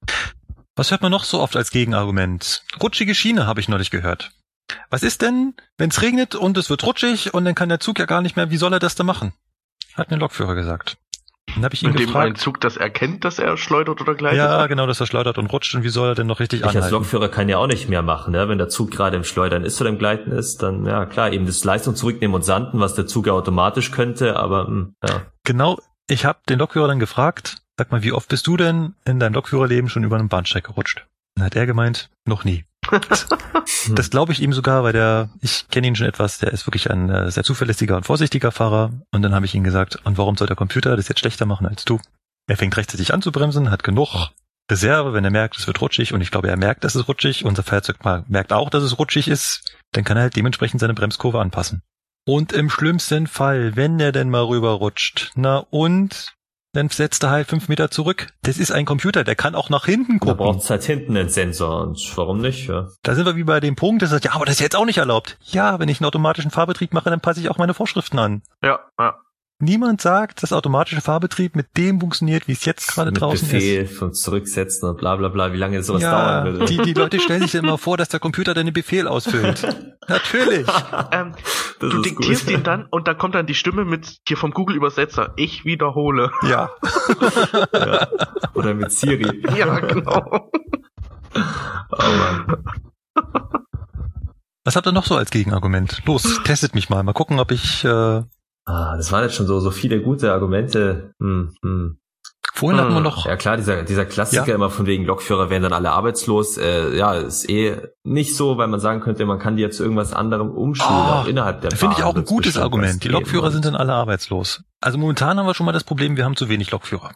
Was 0.75 0.91
hört 0.91 1.01
man 1.01 1.11
noch 1.11 1.23
so 1.23 1.39
oft 1.39 1.55
als 1.55 1.71
Gegenargument? 1.71 2.63
Rutschige 2.81 3.15
Schiene 3.15 3.45
habe 3.45 3.59
ich 3.59 3.69
neulich 3.69 3.91
gehört. 3.91 4.31
Was 4.89 5.03
ist 5.03 5.21
denn, 5.21 5.53
wenn 5.77 5.89
es 5.89 6.01
regnet 6.01 6.35
und 6.35 6.57
es 6.57 6.69
wird 6.69 6.83
rutschig 6.83 7.33
und 7.33 7.45
dann 7.45 7.55
kann 7.55 7.69
der 7.69 7.79
Zug 7.79 7.99
ja 7.99 8.05
gar 8.05 8.21
nicht 8.21 8.35
mehr, 8.35 8.49
wie 8.49 8.57
soll 8.57 8.73
er 8.73 8.79
das 8.79 8.95
da 8.95 9.03
machen? 9.03 9.33
Hat 9.93 10.09
mir 10.09 10.17
ein 10.17 10.19
Lokführer 10.19 10.55
gesagt. 10.55 10.97
Dann 11.55 11.65
hab 11.65 11.73
ich 11.73 11.83
ihn 11.83 11.89
Mit 11.91 11.99
gefragt. 11.99 12.25
dem 12.25 12.31
ein 12.33 12.35
Zug 12.35 12.59
das 12.61 12.77
erkennt, 12.77 13.25
dass 13.25 13.39
er 13.39 13.57
schleudert 13.57 14.01
oder 14.01 14.15
gleitet? 14.15 14.37
Ja, 14.37 14.65
genau, 14.67 14.87
dass 14.87 14.99
er 14.99 15.07
schleudert 15.07 15.37
und 15.37 15.47
rutscht 15.47 15.75
und 15.75 15.83
wie 15.83 15.89
soll 15.89 16.09
er 16.09 16.15
denn 16.15 16.27
noch 16.27 16.39
richtig 16.39 16.59
ich 16.59 16.65
anhalten? 16.65 16.83
als 16.83 16.91
Lokführer 16.91 17.29
kann 17.29 17.49
ja 17.49 17.57
auch 17.57 17.67
nicht 17.67 17.89
mehr 17.89 18.01
machen, 18.01 18.31
ne? 18.31 18.49
wenn 18.49 18.57
der 18.57 18.69
Zug 18.69 18.91
gerade 18.91 19.17
im 19.17 19.23
Schleudern 19.23 19.63
ist 19.63 19.79
oder 19.79 19.89
im 19.89 19.97
Gleiten 19.97 20.31
ist, 20.31 20.63
dann 20.63 20.85
ja 20.85 21.05
klar, 21.05 21.31
eben 21.31 21.45
das 21.45 21.63
Leistung 21.63 21.95
zurücknehmen 21.95 22.35
und 22.35 22.43
sanden, 22.43 22.79
was 22.79 22.95
der 22.95 23.07
Zug 23.07 23.27
ja 23.27 23.33
automatisch 23.33 23.91
könnte, 23.91 24.37
aber 24.37 24.63
mh, 24.63 24.67
hm, 24.67 24.95
ja. 25.07 25.21
Genau, 25.43 25.77
ich 26.09 26.25
habe 26.25 26.39
den 26.49 26.59
Lokführer 26.59 26.87
dann 26.87 26.99
gefragt, 26.99 27.57
sag 27.77 27.91
mal, 27.91 28.03
wie 28.03 28.11
oft 28.11 28.29
bist 28.29 28.47
du 28.47 28.57
denn 28.57 28.95
in 29.05 29.19
deinem 29.19 29.33
Lokführerleben 29.33 29.89
schon 29.89 30.03
über 30.03 30.17
einen 30.17 30.29
Bahnsteig 30.29 30.65
gerutscht? 30.65 31.05
Dann 31.35 31.45
hat 31.45 31.55
er 31.55 31.65
gemeint, 31.65 32.09
noch 32.25 32.43
nie. 32.43 32.65
Das 33.89 34.09
glaube 34.09 34.31
ich 34.31 34.41
ihm 34.41 34.53
sogar, 34.53 34.83
weil 34.83 34.93
der, 34.93 35.29
ich 35.41 35.67
kenne 35.69 35.87
ihn 35.87 35.95
schon 35.95 36.07
etwas, 36.07 36.37
der 36.37 36.51
ist 36.51 36.67
wirklich 36.67 36.89
ein 36.89 37.09
äh, 37.09 37.31
sehr 37.31 37.43
zuverlässiger 37.43 37.97
und 37.97 38.05
vorsichtiger 38.05 38.51
Fahrer. 38.51 38.91
Und 39.11 39.21
dann 39.21 39.33
habe 39.33 39.45
ich 39.45 39.55
ihm 39.55 39.63
gesagt, 39.63 39.97
und 40.05 40.17
warum 40.17 40.37
soll 40.37 40.47
der 40.47 40.55
Computer 40.55 40.95
das 40.95 41.07
jetzt 41.07 41.19
schlechter 41.19 41.45
machen 41.45 41.67
als 41.67 41.85
du? 41.85 41.99
Er 42.47 42.57
fängt 42.57 42.75
rechtzeitig 42.75 43.13
an 43.13 43.21
zu 43.21 43.31
bremsen, 43.31 43.71
hat 43.71 43.83
genug 43.83 44.31
Reserve, 44.71 45.13
wenn 45.13 45.25
er 45.25 45.31
merkt, 45.31 45.57
es 45.57 45.67
wird 45.67 45.81
rutschig 45.81 46.13
und 46.13 46.21
ich 46.21 46.31
glaube, 46.31 46.47
er 46.47 46.57
merkt, 46.57 46.83
dass 46.83 46.95
es 46.95 47.07
rutschig. 47.07 47.45
Unser 47.45 47.63
Fahrzeug 47.63 47.97
merkt 48.27 48.53
auch, 48.53 48.69
dass 48.69 48.83
es 48.83 48.97
rutschig 48.97 49.27
ist. 49.27 49.77
Dann 49.91 50.03
kann 50.03 50.17
er 50.17 50.23
halt 50.23 50.35
dementsprechend 50.35 50.79
seine 50.79 50.93
Bremskurve 50.93 51.39
anpassen. 51.39 51.81
Und 52.25 52.53
im 52.53 52.69
schlimmsten 52.69 53.27
Fall, 53.27 53.75
wenn 53.75 53.99
er 53.99 54.13
denn 54.13 54.29
mal 54.29 54.45
rüberrutscht, 54.45 55.31
na 55.35 55.57
und 55.57 56.33
dann 56.73 56.89
setzt 56.89 57.23
er 57.23 57.29
halt 57.29 57.47
fünf 57.47 57.69
Meter 57.69 57.89
zurück. 57.91 58.27
Das 58.41 58.57
ist 58.57 58.71
ein 58.71 58.85
Computer, 58.85 59.23
der 59.23 59.35
kann 59.35 59.55
auch 59.55 59.69
nach 59.69 59.85
hinten 59.85 60.19
gucken. 60.19 60.37
Da 60.37 60.43
braucht 60.43 60.59
es 60.59 60.69
halt 60.69 60.83
hinten 60.83 61.15
einen 61.15 61.29
Sensor 61.29 61.81
und 61.81 62.17
warum 62.17 62.41
nicht? 62.41 62.67
Ja. 62.67 62.89
Da 63.03 63.15
sind 63.15 63.25
wir 63.25 63.35
wie 63.35 63.43
bei 63.43 63.59
dem 63.59 63.75
Punkt, 63.75 64.01
der 64.01 64.09
sagt, 64.09 64.25
ja, 64.25 64.33
aber 64.33 64.45
das 64.45 64.55
ist 64.55 64.61
jetzt 64.61 64.75
auch 64.75 64.85
nicht 64.85 64.97
erlaubt. 64.97 65.37
Ja, 65.43 65.79
wenn 65.79 65.87
ich 65.87 66.01
einen 66.01 66.07
automatischen 66.07 66.51
Fahrbetrieb 66.51 66.93
mache, 66.93 67.09
dann 67.09 67.21
passe 67.21 67.39
ich 67.39 67.49
auch 67.49 67.57
meine 67.57 67.73
Vorschriften 67.73 68.19
an. 68.19 68.41
Ja, 68.63 68.79
ja. 68.99 69.15
Niemand 69.63 70.01
sagt, 70.01 70.43
dass 70.43 70.51
automatische 70.51 70.99
Fahrbetrieb 70.99 71.55
mit 71.55 71.77
dem 71.77 72.01
funktioniert, 72.01 72.49
wie 72.49 72.51
es 72.51 72.65
jetzt 72.65 72.93
gerade 72.93 73.13
draußen 73.13 73.47
Befehl 73.47 73.59
ist. 73.59 73.89
Befehl 73.89 73.97
von 73.97 74.13
zurücksetzen 74.13 74.89
und 74.89 74.97
bla 74.97 75.15
bla 75.15 75.29
bla, 75.29 75.53
wie 75.53 75.57
lange 75.57 75.81
sowas 75.83 76.01
ja, 76.01 76.11
dauern 76.11 76.59
würde. 76.59 76.65
Die, 76.65 76.79
die 76.79 76.93
Leute 76.93 77.17
stellen 77.21 77.43
sich 77.43 77.55
immer 77.55 77.77
vor, 77.77 77.95
dass 77.95 78.09
der 78.09 78.19
Computer 78.19 78.53
deine 78.53 78.73
Befehl 78.73 79.07
ausfüllt. 79.07 79.65
Natürlich. 80.09 80.67
ähm, 81.13 81.33
du 81.79 82.01
diktierst 82.01 82.49
ihn 82.51 82.63
dann 82.63 82.87
und 82.91 83.07
da 83.07 83.13
kommt 83.13 83.35
dann 83.35 83.45
die 83.45 83.55
Stimme 83.55 83.85
mit 83.85 84.17
hier 84.27 84.35
vom 84.35 84.51
Google 84.51 84.75
Übersetzer. 84.75 85.31
Ich 85.37 85.63
wiederhole. 85.63 86.31
Ja. 86.43 86.69
ja. 87.73 88.07
Oder 88.53 88.73
mit 88.73 88.91
Siri. 88.91 89.43
Ja, 89.57 89.79
genau. 89.79 90.49
oh 91.33 91.39
Mann. 91.97 92.63
Was 94.65 94.75
habt 94.75 94.85
ihr 94.87 94.91
noch 94.91 95.05
so 95.05 95.15
als 95.15 95.31
Gegenargument? 95.31 96.01
Los, 96.05 96.41
testet 96.43 96.75
mich 96.75 96.89
mal. 96.89 97.01
Mal 97.03 97.13
gucken, 97.13 97.39
ob 97.39 97.51
ich 97.51 97.85
äh, 97.85 98.23
Ah, 98.65 98.95
das 98.95 99.11
waren 99.11 99.23
jetzt 99.23 99.35
schon 99.35 99.47
so, 99.47 99.59
so 99.59 99.71
viele 99.71 100.01
gute 100.01 100.31
Argumente. 100.31 101.13
Hm, 101.19 101.53
hm. 101.63 101.97
Vorhin 102.55 102.79
hatten 102.79 102.91
wir 102.91 102.97
hm. 102.97 103.03
noch. 103.03 103.25
Ja 103.25 103.35
klar, 103.35 103.57
dieser, 103.57 103.83
dieser 103.83 104.05
Klassiker 104.05 104.47
ja. 104.47 104.55
immer 104.55 104.69
von 104.69 104.85
wegen 104.85 105.05
Lokführer 105.05 105.49
werden 105.49 105.63
dann 105.63 105.73
alle 105.73 105.91
arbeitslos. 105.91 106.57
Äh, 106.57 106.95
ja, 106.95 107.15
ist 107.15 107.49
eh 107.49 107.77
nicht 108.03 108.35
so, 108.35 108.57
weil 108.57 108.67
man 108.67 108.79
sagen 108.79 109.01
könnte, 109.01 109.25
man 109.25 109.39
kann 109.39 109.57
die 109.57 109.63
ja 109.63 109.71
zu 109.71 109.83
irgendwas 109.83 110.13
anderem 110.13 110.51
umschulen, 110.51 110.93
oh, 110.93 111.13
auch 111.13 111.27
innerhalb 111.27 111.61
der 111.61 111.71
Finde 111.71 111.95
ich 111.97 112.03
auch 112.03 112.15
ein 112.15 112.25
gutes 112.25 112.57
Argument. 112.57 113.03
Die 113.03 113.09
Lokführer 113.09 113.49
sind 113.51 113.65
dann 113.65 113.75
alle 113.75 113.93
arbeitslos. 113.93 114.63
Also 114.81 114.97
momentan 114.97 115.39
haben 115.39 115.47
wir 115.47 115.55
schon 115.55 115.65
mal 115.65 115.71
das 115.71 115.83
Problem, 115.83 116.15
wir 116.15 116.25
haben 116.25 116.35
zu 116.35 116.47
wenig 116.47 116.69
Lokführer. 116.71 117.15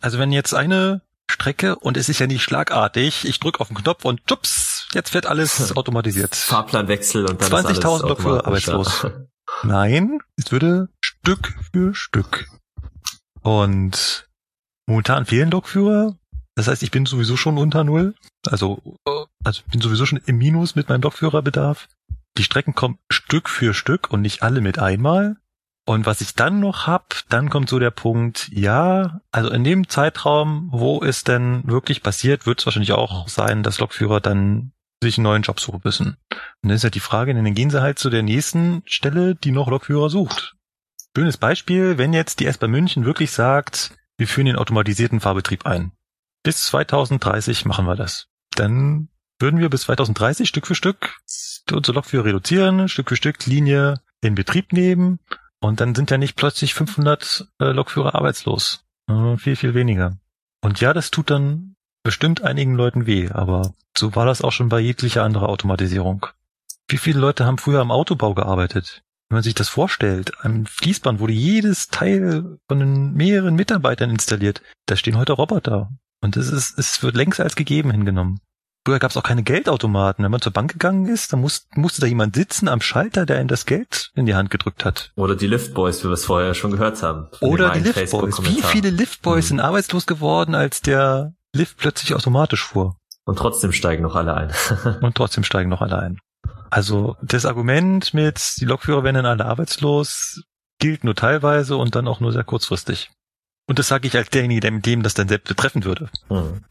Also 0.00 0.18
wenn 0.18 0.30
jetzt 0.30 0.54
eine 0.54 1.02
Strecke 1.30 1.76
und 1.76 1.96
es 1.96 2.08
ist 2.08 2.20
ja 2.20 2.26
nicht 2.26 2.42
schlagartig, 2.42 3.24
ich 3.24 3.40
drücke 3.40 3.60
auf 3.60 3.68
den 3.68 3.76
Knopf 3.76 4.04
und 4.04 4.26
tups, 4.26 4.88
jetzt 4.94 5.14
wird 5.14 5.26
alles 5.26 5.76
automatisiert. 5.76 6.34
Fahrplanwechsel 6.34 7.26
und 7.26 7.42
dann 7.42 7.66
20.000 7.66 8.08
Lokführer 8.08 8.46
arbeitslos. 8.46 9.06
Nein, 9.62 10.18
es 10.36 10.52
würde 10.52 10.88
Stück 11.00 11.54
für 11.72 11.94
Stück. 11.94 12.48
Und 13.42 14.28
momentan 14.86 15.26
fehlen 15.26 15.50
Lokführer. 15.50 16.16
Das 16.54 16.68
heißt, 16.68 16.82
ich 16.82 16.90
bin 16.90 17.06
sowieso 17.06 17.36
schon 17.36 17.58
unter 17.58 17.84
Null. 17.84 18.14
Also, 18.46 18.82
also 19.44 19.62
bin 19.70 19.80
sowieso 19.80 20.06
schon 20.06 20.20
im 20.26 20.38
Minus 20.38 20.74
mit 20.74 20.88
meinem 20.88 21.02
Lokführerbedarf. 21.02 21.88
Die 22.36 22.42
Strecken 22.42 22.74
kommen 22.74 22.98
Stück 23.10 23.48
für 23.48 23.74
Stück 23.74 24.10
und 24.10 24.22
nicht 24.22 24.42
alle 24.42 24.60
mit 24.60 24.78
einmal. 24.78 25.36
Und 25.86 26.06
was 26.06 26.20
ich 26.20 26.34
dann 26.34 26.60
noch 26.60 26.86
hab, 26.86 27.22
dann 27.30 27.50
kommt 27.50 27.68
so 27.68 27.78
der 27.78 27.90
Punkt, 27.90 28.48
ja, 28.52 29.20
also 29.32 29.50
in 29.50 29.64
dem 29.64 29.88
Zeitraum, 29.88 30.68
wo 30.70 31.02
es 31.02 31.24
denn 31.24 31.62
wirklich 31.66 32.02
passiert, 32.02 32.46
wird 32.46 32.60
es 32.60 32.66
wahrscheinlich 32.66 32.92
auch 32.92 33.26
sein, 33.28 33.62
dass 33.62 33.80
Lokführer 33.80 34.20
dann 34.20 34.72
sich 35.02 35.18
einen 35.18 35.24
neuen 35.24 35.42
Job 35.42 35.60
suchen 35.60 35.80
müssen. 35.84 36.16
Und 36.30 36.68
dann 36.68 36.72
ist 36.72 36.84
halt 36.84 36.94
die 36.94 37.00
Frage, 37.00 37.34
dann 37.34 37.54
gehen 37.54 37.70
sie 37.70 37.80
halt 37.80 37.98
zu 37.98 38.10
der 38.10 38.22
nächsten 38.22 38.82
Stelle, 38.86 39.34
die 39.34 39.50
noch 39.50 39.68
Lokführer 39.68 40.10
sucht. 40.10 40.56
Schönes 41.16 41.38
Beispiel, 41.38 41.98
wenn 41.98 42.12
jetzt 42.12 42.40
die 42.40 42.46
S-Bahn 42.46 42.70
München 42.70 43.04
wirklich 43.04 43.32
sagt, 43.32 43.96
wir 44.16 44.28
führen 44.28 44.46
den 44.46 44.56
automatisierten 44.56 45.20
Fahrbetrieb 45.20 45.66
ein. 45.66 45.92
Bis 46.42 46.66
2030 46.66 47.64
machen 47.64 47.86
wir 47.86 47.96
das. 47.96 48.28
Dann 48.54 49.08
würden 49.38 49.60
wir 49.60 49.70
bis 49.70 49.82
2030 49.82 50.48
Stück 50.48 50.66
für 50.66 50.74
Stück 50.74 51.18
unsere 51.72 51.94
Lokführer 51.94 52.26
reduzieren, 52.26 52.88
Stück 52.88 53.08
für 53.08 53.16
Stück 53.16 53.46
Linie 53.46 54.00
in 54.20 54.34
Betrieb 54.34 54.72
nehmen 54.72 55.20
und 55.60 55.80
dann 55.80 55.94
sind 55.94 56.10
ja 56.10 56.18
nicht 56.18 56.36
plötzlich 56.36 56.74
500 56.74 57.48
äh, 57.58 57.64
Lokführer 57.66 58.14
arbeitslos. 58.14 58.84
Viel, 59.38 59.56
viel 59.56 59.74
weniger. 59.74 60.18
Und 60.60 60.80
ja, 60.80 60.92
das 60.92 61.10
tut 61.10 61.30
dann 61.30 61.74
bestimmt 62.02 62.42
einigen 62.42 62.74
Leuten 62.74 63.06
weh, 63.06 63.30
aber 63.30 63.74
so 63.96 64.14
war 64.14 64.26
das 64.26 64.42
auch 64.42 64.52
schon 64.52 64.68
bei 64.68 64.80
jeglicher 64.80 65.24
anderer 65.24 65.48
Automatisierung. 65.48 66.26
Wie 66.88 66.98
viele 66.98 67.20
Leute 67.20 67.44
haben 67.44 67.58
früher 67.58 67.80
am 67.80 67.90
Autobau 67.90 68.34
gearbeitet? 68.34 69.02
Wenn 69.28 69.36
man 69.36 69.42
sich 69.44 69.54
das 69.54 69.68
vorstellt, 69.68 70.32
ein 70.42 70.66
Fließband 70.66 71.20
wurde 71.20 71.32
jedes 71.32 71.88
Teil 71.88 72.58
von 72.68 73.14
mehreren 73.14 73.54
Mitarbeitern 73.54 74.10
installiert. 74.10 74.60
Da 74.86 74.96
stehen 74.96 75.16
heute 75.16 75.34
Roboter. 75.34 75.90
Und 76.20 76.36
es 76.36 76.50
ist, 76.50 76.76
es 76.78 77.02
wird 77.02 77.14
längst 77.14 77.38
als 77.38 77.54
gegeben 77.54 77.92
hingenommen. 77.92 78.40
Früher 78.84 78.98
gab 78.98 79.10
es 79.10 79.16
auch 79.16 79.22
keine 79.22 79.42
Geldautomaten. 79.42 80.24
Wenn 80.24 80.32
man 80.32 80.40
zur 80.40 80.52
Bank 80.52 80.72
gegangen 80.72 81.06
ist, 81.06 81.32
dann 81.32 81.42
muss, 81.42 81.68
musste 81.74 82.00
da 82.00 82.06
jemand 82.06 82.34
sitzen 82.34 82.66
am 82.66 82.80
Schalter, 82.80 83.24
der 83.24 83.40
ihm 83.40 83.46
das 83.46 83.66
Geld 83.66 84.10
in 84.16 84.26
die 84.26 84.34
Hand 84.34 84.50
gedrückt 84.50 84.84
hat. 84.84 85.12
Oder 85.16 85.36
die 85.36 85.46
Liftboys, 85.46 86.02
wie 86.02 86.08
wir 86.08 86.14
es 86.14 86.24
vorher 86.24 86.54
schon 86.54 86.72
gehört 86.72 87.00
haben. 87.02 87.28
Oder 87.40 87.70
die 87.70 87.80
Liftboys. 87.80 88.42
Wie 88.42 88.62
viele 88.62 88.90
Liftboys 88.90 89.44
hm. 89.44 89.48
sind 89.48 89.60
arbeitslos 89.60 90.06
geworden, 90.06 90.54
als 90.54 90.80
der 90.80 91.34
Lift 91.54 91.78
plötzlich 91.78 92.14
automatisch 92.14 92.64
fuhr? 92.64 92.96
Und 93.24 93.38
trotzdem 93.38 93.72
steigen 93.72 94.02
noch 94.02 94.14
alle 94.14 94.34
ein. 94.34 94.52
Und 95.02 95.16
trotzdem 95.16 95.44
steigen 95.44 95.70
noch 95.70 95.82
alle 95.82 95.98
ein. 95.98 96.18
Also 96.70 97.16
das 97.22 97.46
Argument 97.46 98.14
mit, 98.14 98.54
die 98.60 98.64
Lokführer 98.64 99.02
werden 99.02 99.16
dann 99.16 99.26
alle 99.26 99.44
arbeitslos, 99.44 100.42
gilt 100.78 101.04
nur 101.04 101.14
teilweise 101.14 101.76
und 101.76 101.94
dann 101.94 102.08
auch 102.08 102.20
nur 102.20 102.32
sehr 102.32 102.44
kurzfristig. 102.44 103.10
Und 103.68 103.78
das 103.78 103.88
sage 103.88 104.06
ich 104.06 104.16
als 104.16 104.30
derjenige, 104.30 104.60
der 104.60 104.70
mit 104.70 104.86
dem 104.86 105.02
das 105.02 105.14
dann 105.14 105.28
selbst 105.28 105.48
betreffen 105.48 105.84
würde. 105.84 106.08
Hm. 106.28 106.64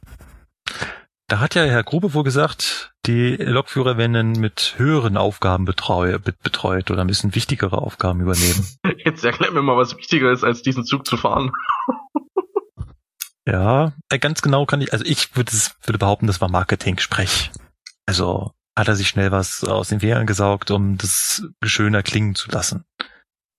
Da 1.27 1.39
hat 1.39 1.53
ja 1.53 1.63
Herr 1.63 1.83
Grube 1.83 2.13
wohl 2.13 2.23
gesagt, 2.23 2.91
die 3.05 3.35
Lokführer 3.35 3.97
werden 3.97 4.31
mit 4.33 4.75
höheren 4.77 5.15
Aufgaben 5.15 5.63
betreut, 5.63 6.23
betreut 6.23 6.89
oder 6.89 7.05
müssen 7.05 7.35
wichtigere 7.35 7.77
Aufgaben 7.77 8.21
übernehmen. 8.21 8.65
Jetzt 9.05 9.23
erklär 9.23 9.51
mir 9.51 9.61
mal, 9.61 9.77
was 9.77 9.95
wichtiger 9.95 10.31
ist, 10.31 10.43
als 10.43 10.61
diesen 10.63 10.85
Zug 10.85 11.05
zu 11.05 11.17
fahren. 11.17 11.51
ja, 13.47 13.93
äh, 14.09 14.19
ganz 14.19 14.41
genau 14.41 14.65
kann 14.65 14.81
ich, 14.81 14.93
also 14.93 15.05
ich 15.05 15.35
würde, 15.35 15.51
würde 15.83 15.99
behaupten, 15.99 16.27
das 16.27 16.41
war 16.41 16.49
Marketing-Sprech. 16.49 17.51
Also 18.05 18.51
hat 18.77 18.87
er 18.87 18.95
sich 18.95 19.09
schnell 19.09 19.31
was 19.31 19.63
aus 19.63 19.89
den 19.89 19.99
Fingern 19.99 20.25
gesaugt, 20.25 20.71
um 20.71 20.97
das 20.97 21.43
schöner 21.63 22.01
klingen 22.01 22.35
zu 22.35 22.49
lassen. 22.49 22.85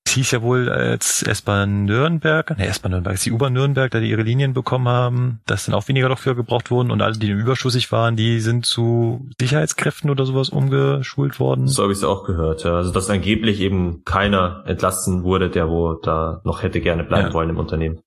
Es 0.07 0.15
hieß 0.15 0.31
ja 0.33 0.43
wohl, 0.43 0.71
als 0.71 1.23
S-Bahn 1.23 1.85
Nürnberg, 1.85 2.57
ne, 2.59 2.67
S-Bahn 2.67 2.91
Nürnberg, 2.91 3.13
als 3.13 3.23
die 3.23 3.31
U-Bahn 3.31 3.53
Nürnberg, 3.53 3.91
da 3.91 4.01
die 4.01 4.11
ihre 4.11 4.23
Linien 4.23 4.55
bekommen 4.55 4.89
haben, 4.89 5.41
dass 5.47 5.67
dann 5.67 5.75
auch 5.75 5.87
weniger 5.89 6.09
Lokführer 6.09 6.35
gebraucht 6.35 6.71
wurden 6.71 6.91
und 6.91 7.03
alle, 7.03 7.17
die 7.17 7.31
überschüssig 7.31 7.93
waren, 7.93 8.17
die 8.17 8.41
sind 8.41 8.67
zu 8.67 9.29
Sicherheitskräften 9.41 10.11
oder 10.11 10.25
sowas 10.25 10.49
umgeschult 10.49 11.39
worden. 11.39 11.69
So 11.69 11.83
habe 11.83 11.93
ich 11.93 11.99
es 11.99 12.05
auch 12.05 12.25
gehört, 12.25 12.65
ja. 12.65 12.77
Also 12.77 12.93
dass 12.93 13.11
angeblich 13.11 13.61
eben 13.61 14.03
keiner 14.05 14.65
entlassen 14.67 15.23
wurde, 15.23 15.51
der 15.51 15.69
wo 15.69 15.95
da 15.95 16.41
noch 16.45 16.63
hätte 16.63 16.81
gerne 16.81 17.05
bleiben 17.05 17.29
ja. 17.29 17.35
wollen 17.35 17.51
im 17.51 17.59
Unternehmen. 17.59 18.01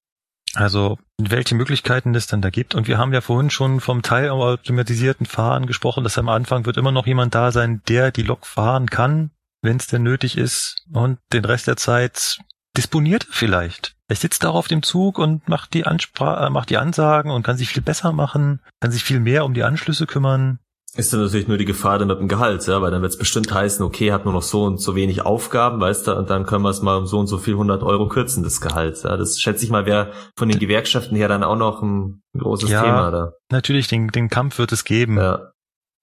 Also 0.55 0.99
welche 1.17 1.55
Möglichkeiten 1.55 2.13
es 2.15 2.27
dann 2.27 2.41
da 2.41 2.49
gibt. 2.49 2.75
Und 2.75 2.87
wir 2.87 2.97
haben 2.97 3.13
ja 3.13 3.21
vorhin 3.21 3.49
schon 3.49 3.79
vom 3.79 4.01
teilautomatisierten 4.01 5.25
Fahren 5.25 5.65
gesprochen, 5.65 6.03
dass 6.03 6.17
am 6.17 6.29
Anfang 6.29 6.65
wird 6.65 6.77
immer 6.77 6.91
noch 6.91 7.07
jemand 7.07 7.33
da 7.33 7.51
sein, 7.51 7.81
der 7.87 8.11
die 8.11 8.23
Lok 8.23 8.45
fahren 8.45 8.87
kann, 8.87 9.31
wenn 9.61 9.77
es 9.77 9.87
denn 9.87 10.03
nötig 10.03 10.37
ist. 10.37 10.85
Und 10.91 11.19
den 11.31 11.45
Rest 11.45 11.67
der 11.67 11.77
Zeit 11.77 12.37
disponiert 12.77 13.27
vielleicht. 13.29 13.95
Er 14.07 14.15
sitzt 14.15 14.45
auch 14.45 14.55
auf 14.55 14.67
dem 14.67 14.83
Zug 14.83 15.17
und 15.17 15.47
macht 15.47 15.73
die, 15.73 15.85
Anspra 15.85 16.45
äh, 16.45 16.49
macht 16.49 16.69
die 16.69 16.77
Ansagen 16.77 17.31
und 17.31 17.43
kann 17.43 17.57
sich 17.57 17.69
viel 17.69 17.81
besser 17.81 18.11
machen, 18.11 18.61
kann 18.79 18.91
sich 18.91 19.03
viel 19.03 19.19
mehr 19.19 19.45
um 19.45 19.53
die 19.53 19.63
Anschlüsse 19.63 20.05
kümmern 20.05 20.59
ist 20.95 21.11
dann 21.11 21.21
natürlich 21.21 21.47
nur 21.47 21.57
die 21.57 21.65
Gefahr 21.65 21.97
dann 21.97 22.07
mit 22.07 22.19
dem 22.19 22.27
Gehalt, 22.27 22.67
ja, 22.67 22.81
weil 22.81 22.91
dann 22.91 23.01
wird 23.01 23.11
es 23.11 23.17
bestimmt 23.17 23.51
heißen, 23.51 23.83
okay, 23.83 24.11
hat 24.11 24.25
nur 24.25 24.33
noch 24.33 24.43
so 24.43 24.63
und 24.63 24.79
so 24.79 24.95
wenig 24.95 25.25
Aufgaben, 25.25 25.81
weißt 25.81 26.07
du, 26.07 26.15
und 26.15 26.29
dann 26.29 26.45
können 26.45 26.63
wir 26.63 26.69
es 26.69 26.83
mal 26.83 26.97
um 26.97 27.07
so 27.07 27.19
und 27.19 27.27
so 27.27 27.39
viel 27.39 27.53
100 27.53 27.81
Euro 27.81 28.07
kürzen, 28.07 28.43
das 28.43 28.61
Gehalt. 28.61 29.03
Ja, 29.03 29.17
das 29.17 29.39
schätze 29.39 29.65
ich 29.65 29.71
mal, 29.71 29.87
wäre 29.87 30.11
von 30.37 30.49
den 30.49 30.59
Gewerkschaften 30.59 31.15
her 31.15 31.27
dann 31.27 31.43
auch 31.43 31.55
noch 31.55 31.81
ein 31.81 32.21
großes 32.37 32.69
ja, 32.69 32.83
Thema 32.83 33.09
da. 33.09 33.33
Natürlich, 33.51 33.87
den, 33.87 34.09
den 34.09 34.29
Kampf 34.29 34.59
wird 34.59 34.71
es 34.71 34.83
geben. 34.83 35.17
Ja. 35.17 35.51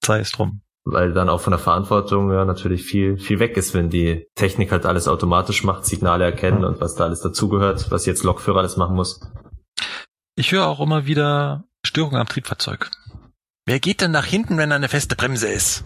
Sei 0.03 0.19
es 0.19 0.31
drum. 0.31 0.61
Weil 0.83 1.13
dann 1.13 1.29
auch 1.29 1.41
von 1.41 1.51
der 1.51 1.59
Verantwortung 1.59 2.31
ja 2.31 2.43
natürlich 2.43 2.83
viel, 2.83 3.17
viel 3.17 3.39
weg 3.39 3.55
ist, 3.55 3.73
wenn 3.73 3.89
die 3.89 4.27
Technik 4.35 4.71
halt 4.71 4.85
alles 4.85 5.07
automatisch 5.07 5.63
macht, 5.63 5.85
Signale 5.85 6.25
erkennen 6.25 6.65
und 6.65 6.81
was 6.81 6.95
da 6.95 7.05
alles 7.05 7.21
dazugehört, 7.21 7.91
was 7.91 8.07
jetzt 8.07 8.23
Lokführer 8.23 8.59
alles 8.59 8.77
machen 8.77 8.95
muss. 8.95 9.21
Ich 10.35 10.51
höre 10.51 10.65
auch 10.65 10.79
immer 10.79 11.05
wieder 11.05 11.65
Störungen 11.85 12.19
am 12.19 12.27
Triebfahrzeug. 12.27 12.89
Wer 13.65 13.79
geht 13.79 14.01
denn 14.01 14.11
nach 14.11 14.25
hinten, 14.25 14.57
wenn 14.57 14.71
da 14.71 14.75
eine 14.75 14.89
feste 14.89 15.15
Bremse 15.15 15.47
ist? 15.47 15.83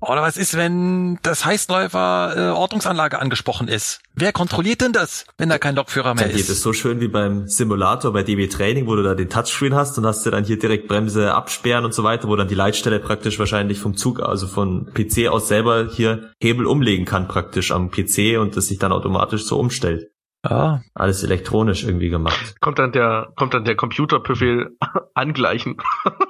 Oder 0.00 0.22
was 0.22 0.36
ist, 0.36 0.56
wenn 0.56 1.18
das 1.22 1.44
Heißläufer 1.44 2.34
äh, 2.36 2.40
Ortungsanlage 2.50 3.18
angesprochen 3.18 3.68
ist? 3.68 4.00
Wer 4.14 4.32
kontrolliert 4.32 4.80
denn 4.82 4.92
das, 4.92 5.24
wenn 5.38 5.48
da 5.48 5.58
kein 5.58 5.74
Lokführer 5.74 6.14
mehr 6.14 6.24
da 6.24 6.30
ist? 6.30 6.36
Geht 6.36 6.48
es 6.48 6.62
so 6.62 6.72
schön 6.72 7.00
wie 7.00 7.08
beim 7.08 7.46
Simulator 7.48 8.12
bei 8.12 8.22
DB 8.22 8.48
Training, 8.48 8.86
wo 8.86 8.96
du 8.96 9.02
da 9.02 9.14
den 9.14 9.30
Touchscreen 9.30 9.74
hast 9.74 9.96
und 9.96 10.06
hast 10.06 10.24
du 10.26 10.30
dann 10.30 10.44
hier 10.44 10.58
direkt 10.58 10.88
Bremse 10.88 11.32
absperren 11.32 11.84
und 11.84 11.94
so 11.94 12.04
weiter, 12.04 12.28
wo 12.28 12.36
dann 12.36 12.48
die 12.48 12.54
Leitstelle 12.54 13.00
praktisch 13.00 13.38
wahrscheinlich 13.38 13.78
vom 13.78 13.96
Zug, 13.96 14.20
also 14.20 14.46
von 14.46 14.90
PC 14.92 15.28
aus 15.28 15.48
selber 15.48 15.88
hier 15.90 16.32
Hebel 16.38 16.66
umlegen 16.66 17.06
kann 17.06 17.28
praktisch 17.28 17.70
am 17.70 17.90
PC 17.90 18.38
und 18.38 18.56
das 18.56 18.66
sich 18.66 18.78
dann 18.78 18.92
automatisch 18.92 19.44
so 19.44 19.58
umstellt. 19.58 20.10
Ja. 20.48 20.82
Alles 20.94 21.22
elektronisch 21.22 21.84
irgendwie 21.84 22.10
gemacht. 22.10 22.60
Kommt 22.60 22.78
dann 22.78 22.92
der, 22.92 23.32
kommt 23.36 23.54
dann 23.54 23.64
der 23.64 23.76
Computerbefehl 23.76 24.76
angleichen. 25.14 25.76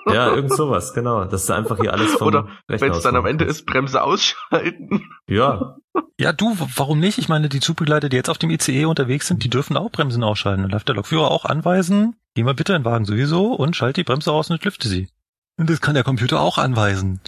ja, 0.06 0.32
irgend 0.34 0.54
sowas, 0.54 0.94
genau. 0.94 1.24
Das 1.24 1.42
ist 1.42 1.50
einfach 1.50 1.78
hier 1.80 1.92
alles 1.92 2.12
vom 2.14 2.28
Oder 2.28 2.48
wenn 2.68 2.92
es 2.92 3.02
dann 3.02 3.16
am 3.16 3.26
Ende 3.26 3.44
ist, 3.44 3.66
Bremse 3.66 4.02
ausschalten. 4.02 5.04
Ja. 5.28 5.76
Ja, 6.18 6.32
du, 6.32 6.56
warum 6.76 7.00
nicht? 7.00 7.18
Ich 7.18 7.28
meine, 7.28 7.48
die 7.48 7.60
Zugbegleiter, 7.60 8.08
die 8.08 8.16
jetzt 8.16 8.30
auf 8.30 8.38
dem 8.38 8.50
ICE 8.50 8.84
unterwegs 8.84 9.26
sind, 9.26 9.42
die 9.42 9.50
dürfen 9.50 9.76
auch 9.76 9.90
Bremsen 9.90 10.22
ausschalten. 10.22 10.62
Dann 10.62 10.70
darf 10.70 10.84
der 10.84 10.94
Lokführer 10.94 11.30
auch 11.30 11.44
anweisen, 11.44 12.16
geh 12.34 12.44
mal 12.44 12.54
bitte 12.54 12.72
in 12.74 12.82
den 12.82 12.84
Wagen 12.84 13.04
sowieso 13.04 13.52
und 13.52 13.74
schalte 13.74 14.00
die 14.00 14.04
Bremse 14.04 14.30
aus 14.32 14.50
und 14.50 14.64
lüfte 14.64 14.88
sie. 14.88 15.08
Und 15.56 15.70
das 15.70 15.80
kann 15.80 15.94
der 15.94 16.04
Computer 16.04 16.40
auch 16.40 16.58
anweisen. 16.58 17.20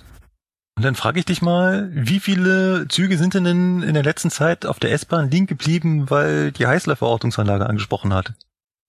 Und 0.76 0.84
dann 0.84 0.94
frage 0.94 1.18
ich 1.18 1.24
dich 1.24 1.40
mal, 1.40 1.90
wie 1.92 2.20
viele 2.20 2.86
Züge 2.88 3.16
sind 3.16 3.32
denn 3.32 3.46
in, 3.46 3.94
der 3.94 4.02
letzten 4.02 4.30
Zeit 4.30 4.66
auf 4.66 4.78
der 4.78 4.92
S-Bahn 4.92 5.30
liegen 5.30 5.46
geblieben, 5.46 6.10
weil 6.10 6.52
die 6.52 6.66
Heißlerverortungsanlage 6.66 7.66
angesprochen 7.66 8.12
hat? 8.12 8.34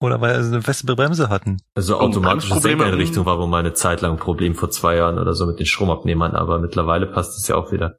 Oder 0.00 0.20
weil 0.20 0.42
sie 0.42 0.52
eine 0.52 0.62
feste 0.62 0.94
Bremse 0.94 1.28
hatten? 1.28 1.56
Also 1.74 1.98
automatische 1.98 2.60
Senkeinrichtung 2.60 3.24
war 3.24 3.38
wohl 3.38 3.48
mal 3.48 3.58
eine 3.58 3.72
Zeit 3.72 4.02
lang 4.02 4.12
ein 4.12 4.18
Problem 4.18 4.54
vor 4.54 4.70
zwei 4.70 4.96
Jahren 4.96 5.18
oder 5.18 5.34
so 5.34 5.46
mit 5.46 5.58
den 5.58 5.66
Stromabnehmern, 5.66 6.36
aber 6.36 6.58
mittlerweile 6.58 7.06
passt 7.06 7.38
es 7.38 7.48
ja 7.48 7.56
auch 7.56 7.72
wieder. 7.72 7.96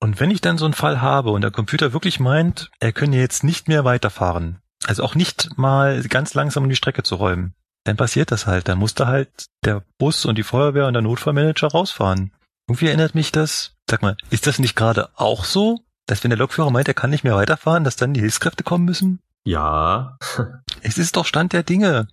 Und 0.00 0.18
wenn 0.18 0.30
ich 0.30 0.40
dann 0.40 0.58
so 0.58 0.64
einen 0.64 0.74
Fall 0.74 1.00
habe 1.00 1.30
und 1.30 1.42
der 1.42 1.50
Computer 1.50 1.92
wirklich 1.92 2.20
meint, 2.20 2.70
er 2.80 2.92
könne 2.92 3.16
jetzt 3.16 3.44
nicht 3.44 3.68
mehr 3.68 3.84
weiterfahren, 3.84 4.58
also 4.86 5.04
auch 5.04 5.14
nicht 5.14 5.56
mal 5.56 6.02
ganz 6.02 6.34
langsam 6.34 6.64
um 6.64 6.68
die 6.68 6.76
Strecke 6.76 7.02
zu 7.02 7.14
räumen, 7.14 7.54
dann 7.84 7.96
passiert 7.96 8.32
das 8.32 8.46
halt. 8.46 8.66
Dann 8.66 8.78
musste 8.78 9.06
halt 9.06 9.28
der 9.64 9.82
Bus 9.98 10.24
und 10.24 10.36
die 10.36 10.42
Feuerwehr 10.42 10.86
und 10.86 10.94
der 10.94 11.02
Notfallmanager 11.02 11.68
rausfahren. 11.68 12.32
Irgendwie 12.66 12.86
erinnert 12.86 13.14
mich 13.14 13.30
das, 13.30 13.72
sag 13.88 14.02
mal, 14.02 14.16
ist 14.30 14.46
das 14.46 14.58
nicht 14.58 14.74
gerade 14.74 15.10
auch 15.16 15.44
so, 15.44 15.80
dass 16.06 16.22
wenn 16.22 16.30
der 16.30 16.38
Lokführer 16.38 16.70
meint, 16.70 16.88
er 16.88 16.94
kann 16.94 17.10
nicht 17.10 17.24
mehr 17.24 17.36
weiterfahren, 17.36 17.84
dass 17.84 17.96
dann 17.96 18.14
die 18.14 18.20
Hilfskräfte 18.20 18.64
kommen 18.64 18.84
müssen? 18.84 19.20
Ja. 19.44 20.16
es 20.82 20.96
ist 20.96 21.16
doch 21.16 21.26
Stand 21.26 21.52
der 21.52 21.62
Dinge. 21.62 22.08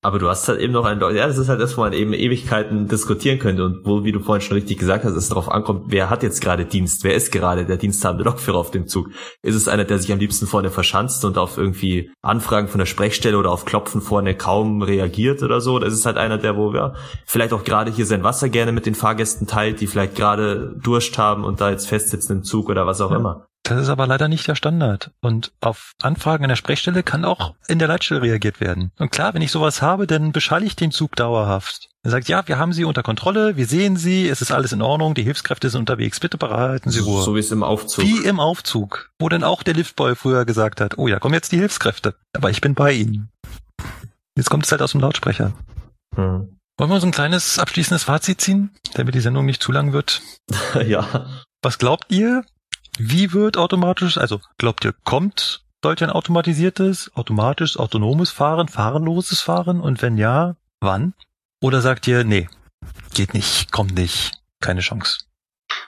Aber 0.00 0.20
du 0.20 0.28
hast 0.28 0.46
halt 0.46 0.60
eben 0.60 0.72
noch 0.72 0.84
ein, 0.84 1.00
ja, 1.00 1.26
das 1.26 1.38
ist 1.38 1.48
halt 1.48 1.60
das, 1.60 1.76
wo 1.76 1.80
man 1.80 1.92
eben 1.92 2.12
Ewigkeiten 2.12 2.86
diskutieren 2.86 3.40
könnte 3.40 3.64
und 3.64 3.84
wo, 3.84 4.04
wie 4.04 4.12
du 4.12 4.20
vorhin 4.20 4.40
schon 4.40 4.56
richtig 4.56 4.78
gesagt 4.78 5.04
hast, 5.04 5.14
es 5.14 5.28
darauf 5.28 5.50
ankommt, 5.50 5.86
wer 5.88 6.08
hat 6.08 6.22
jetzt 6.22 6.40
gerade 6.40 6.64
Dienst, 6.64 7.02
wer 7.02 7.14
ist 7.14 7.32
gerade 7.32 7.66
der 7.66 7.78
diensthabende 7.78 8.22
Lokführer 8.22 8.58
auf 8.58 8.70
dem 8.70 8.86
Zug? 8.86 9.08
Ist 9.42 9.56
es 9.56 9.66
einer, 9.66 9.84
der 9.84 9.98
sich 9.98 10.12
am 10.12 10.20
liebsten 10.20 10.46
vorne 10.46 10.70
verschanzt 10.70 11.24
und 11.24 11.36
auf 11.36 11.58
irgendwie 11.58 12.12
Anfragen 12.22 12.68
von 12.68 12.78
der 12.78 12.86
Sprechstelle 12.86 13.36
oder 13.36 13.50
auf 13.50 13.64
Klopfen 13.64 14.00
vorne 14.00 14.36
kaum 14.36 14.82
reagiert 14.82 15.42
oder 15.42 15.60
so? 15.60 15.74
Oder 15.74 15.88
ist 15.88 15.94
es 15.94 16.06
halt 16.06 16.16
einer, 16.16 16.38
der, 16.38 16.56
wo, 16.56 16.72
ja, 16.72 16.94
vielleicht 17.26 17.52
auch 17.52 17.64
gerade 17.64 17.90
hier 17.90 18.06
sein 18.06 18.22
Wasser 18.22 18.48
gerne 18.48 18.70
mit 18.70 18.86
den 18.86 18.94
Fahrgästen 18.94 19.48
teilt, 19.48 19.80
die 19.80 19.88
vielleicht 19.88 20.14
gerade 20.14 20.76
Durst 20.80 21.18
haben 21.18 21.42
und 21.42 21.60
da 21.60 21.70
jetzt 21.70 21.88
festsitzen 21.88 22.36
im 22.36 22.42
Zug 22.44 22.68
oder 22.68 22.86
was 22.86 23.00
auch 23.00 23.10
ja. 23.10 23.16
immer? 23.16 23.47
Das 23.68 23.82
ist 23.82 23.90
aber 23.90 24.06
leider 24.06 24.28
nicht 24.28 24.48
der 24.48 24.54
Standard. 24.54 25.10
Und 25.20 25.52
auf 25.60 25.92
Anfragen 26.00 26.42
an 26.42 26.48
der 26.48 26.56
Sprechstelle 26.56 27.02
kann 27.02 27.26
auch 27.26 27.54
in 27.68 27.78
der 27.78 27.86
Leitstelle 27.86 28.22
reagiert 28.22 28.62
werden. 28.62 28.92
Und 28.98 29.10
klar, 29.10 29.34
wenn 29.34 29.42
ich 29.42 29.50
sowas 29.50 29.82
habe, 29.82 30.06
dann 30.06 30.32
beschalle 30.32 30.64
ich 30.64 30.74
den 30.74 30.90
Zug 30.90 31.16
dauerhaft. 31.16 31.90
Er 32.02 32.10
sagt, 32.10 32.28
ja, 32.28 32.48
wir 32.48 32.58
haben 32.58 32.72
Sie 32.72 32.84
unter 32.84 33.02
Kontrolle, 33.02 33.58
wir 33.58 33.66
sehen 33.66 33.98
Sie, 33.98 34.26
es 34.26 34.40
ist 34.40 34.52
alles 34.52 34.72
in 34.72 34.80
Ordnung, 34.80 35.12
die 35.12 35.22
Hilfskräfte 35.22 35.68
sind 35.68 35.80
unterwegs, 35.80 36.18
bitte 36.18 36.38
bereiten 36.38 36.90
Sie 36.90 37.00
Ruhe. 37.00 37.22
So 37.22 37.34
wie 37.34 37.40
es 37.40 37.50
im 37.50 37.62
Aufzug. 37.62 38.06
Wie 38.06 38.24
im 38.24 38.40
Aufzug, 38.40 39.10
wo 39.18 39.28
dann 39.28 39.44
auch 39.44 39.62
der 39.62 39.74
Liftboy 39.74 40.14
früher 40.14 40.46
gesagt 40.46 40.80
hat, 40.80 40.96
oh 40.96 41.06
ja, 41.06 41.18
kommen 41.18 41.34
jetzt 41.34 41.52
die 41.52 41.58
Hilfskräfte, 41.58 42.14
aber 42.34 42.48
ich 42.48 42.62
bin 42.62 42.74
bei 42.74 42.92
Ihnen. 42.92 43.28
Jetzt 44.34 44.48
kommt 44.48 44.64
es 44.64 44.72
halt 44.72 44.80
aus 44.80 44.92
dem 44.92 45.02
Lautsprecher. 45.02 45.52
Hm. 46.14 46.56
Wollen 46.78 46.90
wir 46.90 47.00
so 47.00 47.06
ein 47.06 47.12
kleines 47.12 47.58
abschließendes 47.58 48.04
Fazit 48.04 48.40
ziehen, 48.40 48.70
damit 48.94 49.14
die 49.14 49.20
Sendung 49.20 49.44
nicht 49.44 49.62
zu 49.62 49.72
lang 49.72 49.92
wird? 49.92 50.22
ja. 50.86 51.26
Was 51.60 51.78
glaubt 51.78 52.06
ihr? 52.08 52.44
Wie 52.98 53.32
wird 53.32 53.56
automatisch, 53.56 54.18
also 54.18 54.40
glaubt 54.58 54.84
ihr, 54.84 54.92
kommt 55.04 55.64
solch 55.84 56.02
ein 56.02 56.10
automatisiertes, 56.10 57.12
automatisch 57.14 57.78
autonomes 57.78 58.30
Fahren, 58.30 58.66
fahrenloses 58.66 59.40
Fahren? 59.40 59.80
Und 59.80 60.02
wenn 60.02 60.18
ja, 60.18 60.56
wann? 60.80 61.14
Oder 61.60 61.80
sagt 61.80 62.08
ihr, 62.08 62.24
nee, 62.24 62.48
geht 63.14 63.34
nicht, 63.34 63.70
kommt 63.70 63.94
nicht, 63.94 64.32
keine 64.60 64.80
Chance. 64.80 65.20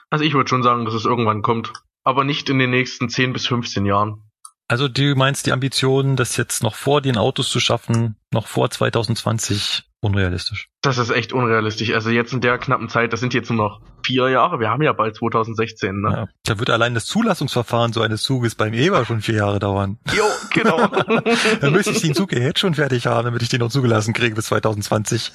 Also 0.09 0.23
ich 0.23 0.33
würde 0.33 0.47
schon 0.47 0.63
sagen, 0.63 0.85
dass 0.85 0.93
es 0.93 1.03
irgendwann 1.03 1.41
kommt. 1.41 1.73
Aber 2.03 2.23
nicht 2.23 2.49
in 2.49 2.59
den 2.59 2.71
nächsten 2.71 3.09
10 3.09 3.33
bis 3.33 3.45
15 3.45 3.85
Jahren. 3.85 4.30
Also 4.71 4.87
du 4.87 5.15
meinst 5.15 5.47
die 5.47 5.51
Ambition, 5.51 6.15
das 6.15 6.37
jetzt 6.37 6.63
noch 6.63 6.75
vor 6.75 7.01
den 7.01 7.17
Autos 7.17 7.49
zu 7.49 7.59
schaffen, 7.59 8.15
noch 8.31 8.47
vor 8.47 8.69
2020, 8.69 9.83
unrealistisch. 9.99 10.69
Das 10.81 10.97
ist 10.97 11.09
echt 11.09 11.33
unrealistisch. 11.33 11.91
Also 11.93 12.09
jetzt 12.09 12.31
in 12.31 12.39
der 12.39 12.57
knappen 12.57 12.87
Zeit, 12.87 13.11
das 13.11 13.19
sind 13.19 13.33
jetzt 13.33 13.49
nur 13.49 13.57
noch 13.57 13.81
vier 14.05 14.29
Jahre. 14.29 14.61
Wir 14.61 14.69
haben 14.69 14.81
ja 14.81 14.93
bald 14.93 15.17
2016. 15.17 15.99
Ne? 15.99 16.09
Ja, 16.09 16.27
da 16.45 16.57
wird 16.57 16.69
allein 16.69 16.93
das 16.93 17.05
Zulassungsverfahren 17.05 17.91
so 17.91 17.99
eines 17.99 18.21
Zuges 18.21 18.55
beim 18.55 18.71
EBA 18.71 19.03
schon 19.03 19.19
vier 19.19 19.35
Jahre 19.35 19.59
dauern. 19.59 19.99
Jo, 20.13 20.23
genau. 20.53 20.87
Dann 21.59 21.73
müsste 21.73 21.91
ich 21.91 21.99
den 21.99 22.15
Zug 22.15 22.31
jetzt 22.31 22.59
schon 22.59 22.75
fertig 22.75 23.07
haben, 23.07 23.25
damit 23.25 23.41
ich 23.41 23.49
den 23.49 23.59
noch 23.59 23.71
zugelassen 23.71 24.13
kriege 24.13 24.35
bis 24.35 24.45
2020. 24.45 25.33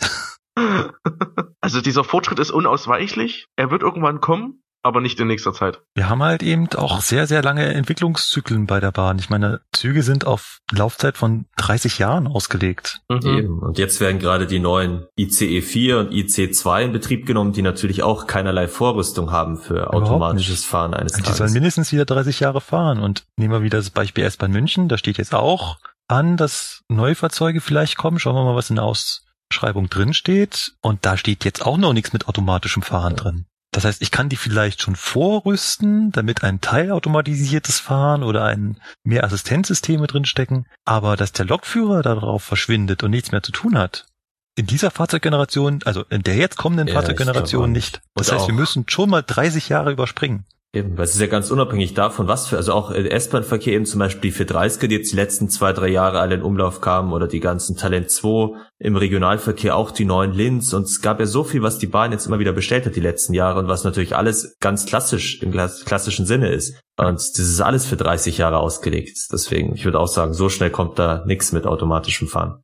Also 1.61 1.83
dieser 1.83 2.05
Fortschritt 2.05 2.39
ist 2.39 2.53
unausweichlich. 2.53 3.49
Er 3.57 3.71
wird 3.71 3.83
irgendwann 3.83 4.23
kommen 4.23 4.63
aber 4.83 5.01
nicht 5.01 5.19
in 5.19 5.27
nächster 5.27 5.53
Zeit. 5.53 5.81
Wir 5.95 6.09
haben 6.09 6.23
halt 6.23 6.43
eben 6.43 6.69
auch 6.77 7.01
sehr, 7.01 7.27
sehr 7.27 7.43
lange 7.43 7.67
Entwicklungszyklen 7.75 8.67
bei 8.67 8.79
der 8.79 8.93
Bahn. 8.93 9.19
Ich 9.19 9.31
meine, 9.31 9.61
Züge 9.73 10.03
sind 10.03 10.25
auf 10.25 10.61
Laufzeit 10.73 11.19
von 11.19 11.47
30 11.57 11.99
Jahren 11.99 12.27
ausgelegt. 12.27 13.01
Mhm. 13.09 13.21
Eben. 13.25 13.59
Und 13.59 13.79
jetzt 13.79 14.01
werden 14.01 14.19
gerade 14.19 14.47
die 14.47 14.61
neuen 14.61 15.07
ICE 15.19 15.61
4 15.61 15.99
und 15.99 16.13
IC 16.13 16.55
2 16.55 16.85
in 16.85 16.93
Betrieb 16.93 17.27
genommen, 17.27 17.53
die 17.53 17.63
natürlich 17.63 18.03
auch 18.03 18.27
keinerlei 18.27 18.69
Vorrüstung 18.69 19.33
haben 19.33 19.59
für 19.59 19.93
automatisches 19.93 20.65
Fahren 20.65 20.95
eines 20.95 21.13
Tages. 21.13 21.33
Die 21.33 21.37
sollen 21.37 21.53
mindestens 21.53 21.93
wieder 21.93 22.05
30 22.05 22.41
Jahre 22.41 22.61
fahren. 22.61 23.01
Und 23.01 23.25
nehmen 23.37 23.53
wir 23.53 23.63
wieder 23.63 23.79
das 23.79 23.91
Beispiel 23.91 24.25
S-Bahn 24.25 24.53
München. 24.53 24.89
Da 24.89 24.99
steht 24.99 25.19
jetzt 25.19 25.35
auch 25.35 25.79
an, 26.09 26.37
dass 26.37 26.83
Neufahrzeuge 26.89 27.61
vielleicht 27.61 27.97
kommen. 27.97 28.19
Schauen 28.19 28.37
wir 28.37 28.45
mal, 28.45 28.57
was 28.57 28.71
in 28.71 28.77
der 28.77 28.85
Ausschreibung 28.85 29.89
drin 29.91 30.15
steht. 30.15 30.75
Und 30.81 31.05
da 31.05 31.17
steht 31.17 31.45
jetzt 31.45 31.67
auch 31.67 31.77
noch 31.77 31.93
nichts 31.93 32.13
mit 32.13 32.29
automatischem 32.29 32.83
Fahren 32.83 33.17
drin. 33.17 33.47
Das 33.77 33.85
heißt, 33.85 34.01
ich 34.01 34.11
kann 34.11 34.31
die 34.31 34.37
vielleicht 34.37 34.81
schon 34.81 34.97
vorrüsten, 34.97 36.11
damit 36.11 36.43
ein 36.43 36.63
teilautomatisiertes 36.63 37.79
Fahren 37.79 38.23
oder 38.23 38.47
ein 38.47 38.81
mehr 39.05 39.23
Assistenzsysteme 39.23 40.07
drinstecken, 40.07 40.67
aber 40.87 41.15
dass 41.15 41.33
der 41.33 41.45
Lokführer 41.45 42.01
darauf 42.01 42.43
verschwindet 42.43 43.03
und 43.03 43.11
nichts 43.11 43.33
mehr 43.33 43.43
zu 43.43 43.53
tun 43.53 43.77
hat, 43.77 44.07
in 44.55 44.65
dieser 44.65 44.91
Fahrzeuggeneration, 44.91 45.81
also 45.85 46.05
in 46.09 46.23
der 46.23 46.37
jetzt 46.37 46.57
kommenden 46.57 46.89
ja, 46.89 46.95
Fahrzeuggeneration 46.95 47.71
nicht. 47.71 48.01
Das 48.15 48.33
heißt, 48.33 48.47
wir 48.47 48.55
müssen 48.55 48.87
schon 48.89 49.11
mal 49.11 49.23
30 49.23 49.69
Jahre 49.69 49.93
überspringen. 49.93 50.47
Eben, 50.77 50.99
weil 50.99 51.07
es 51.07 51.15
ist 51.15 51.21
ja 51.23 51.27
ganz 51.27 51.51
unabhängig 51.51 51.95
davon, 51.95 52.29
was 52.29 52.49
für, 52.49 52.59
also 52.59 52.75
auch 52.75 52.91
S-Bahn-Verkehr 52.91 53.73
eben 53.73 53.87
zum 53.87 53.99
Beispiel 53.99 54.31
die 54.31 54.37
430er, 54.37 54.89
die 54.89 54.97
jetzt 54.97 55.11
die 55.11 55.17
letzten 55.17 55.49
zwei, 55.49 55.73
drei 55.73 55.89
Jahre 55.89 56.21
alle 56.21 56.35
in 56.35 56.43
Umlauf 56.43 56.83
kamen 56.83 57.15
oder 57.15 57.27
die 57.27 57.41
ganzen 57.41 57.79
Talent 57.79 58.11
2 58.11 58.59
im 58.79 58.95
Regionalverkehr, 58.95 59.75
auch 59.75 59.91
die 59.91 60.05
neuen 60.05 60.35
Linz 60.35 60.75
und 60.75 60.83
es 60.83 61.01
gab 61.01 61.19
ja 61.19 61.25
so 61.25 61.45
viel, 61.45 61.63
was 61.63 61.79
die 61.79 61.87
Bahn 61.87 62.13
jetzt 62.13 62.27
immer 62.27 62.41
wieder 62.41 62.53
bestellt 62.53 62.85
hat 62.85 62.95
die 62.95 63.01
letzten 63.01 63.33
Jahre 63.33 63.59
und 63.59 63.69
was 63.69 63.85
natürlich 63.85 64.15
alles 64.15 64.55
ganz 64.61 64.85
klassisch, 64.85 65.43
im 65.43 65.51
klassischen 65.51 66.27
Sinne 66.27 66.53
ist. 66.53 66.79
Und 66.99 67.15
das 67.15 67.39
ist 67.39 67.61
alles 67.63 67.87
für 67.87 67.97
30 67.97 68.37
Jahre 68.37 68.59
ausgelegt. 68.59 69.17
Deswegen, 69.33 69.75
ich 69.77 69.87
würde 69.87 69.99
auch 69.99 70.09
sagen, 70.09 70.35
so 70.35 70.51
schnell 70.51 70.71
kommt 70.71 70.99
da 70.99 71.25
nichts 71.25 71.53
mit 71.53 71.67
automatischem 71.67 72.29
Fahren. 72.29 72.63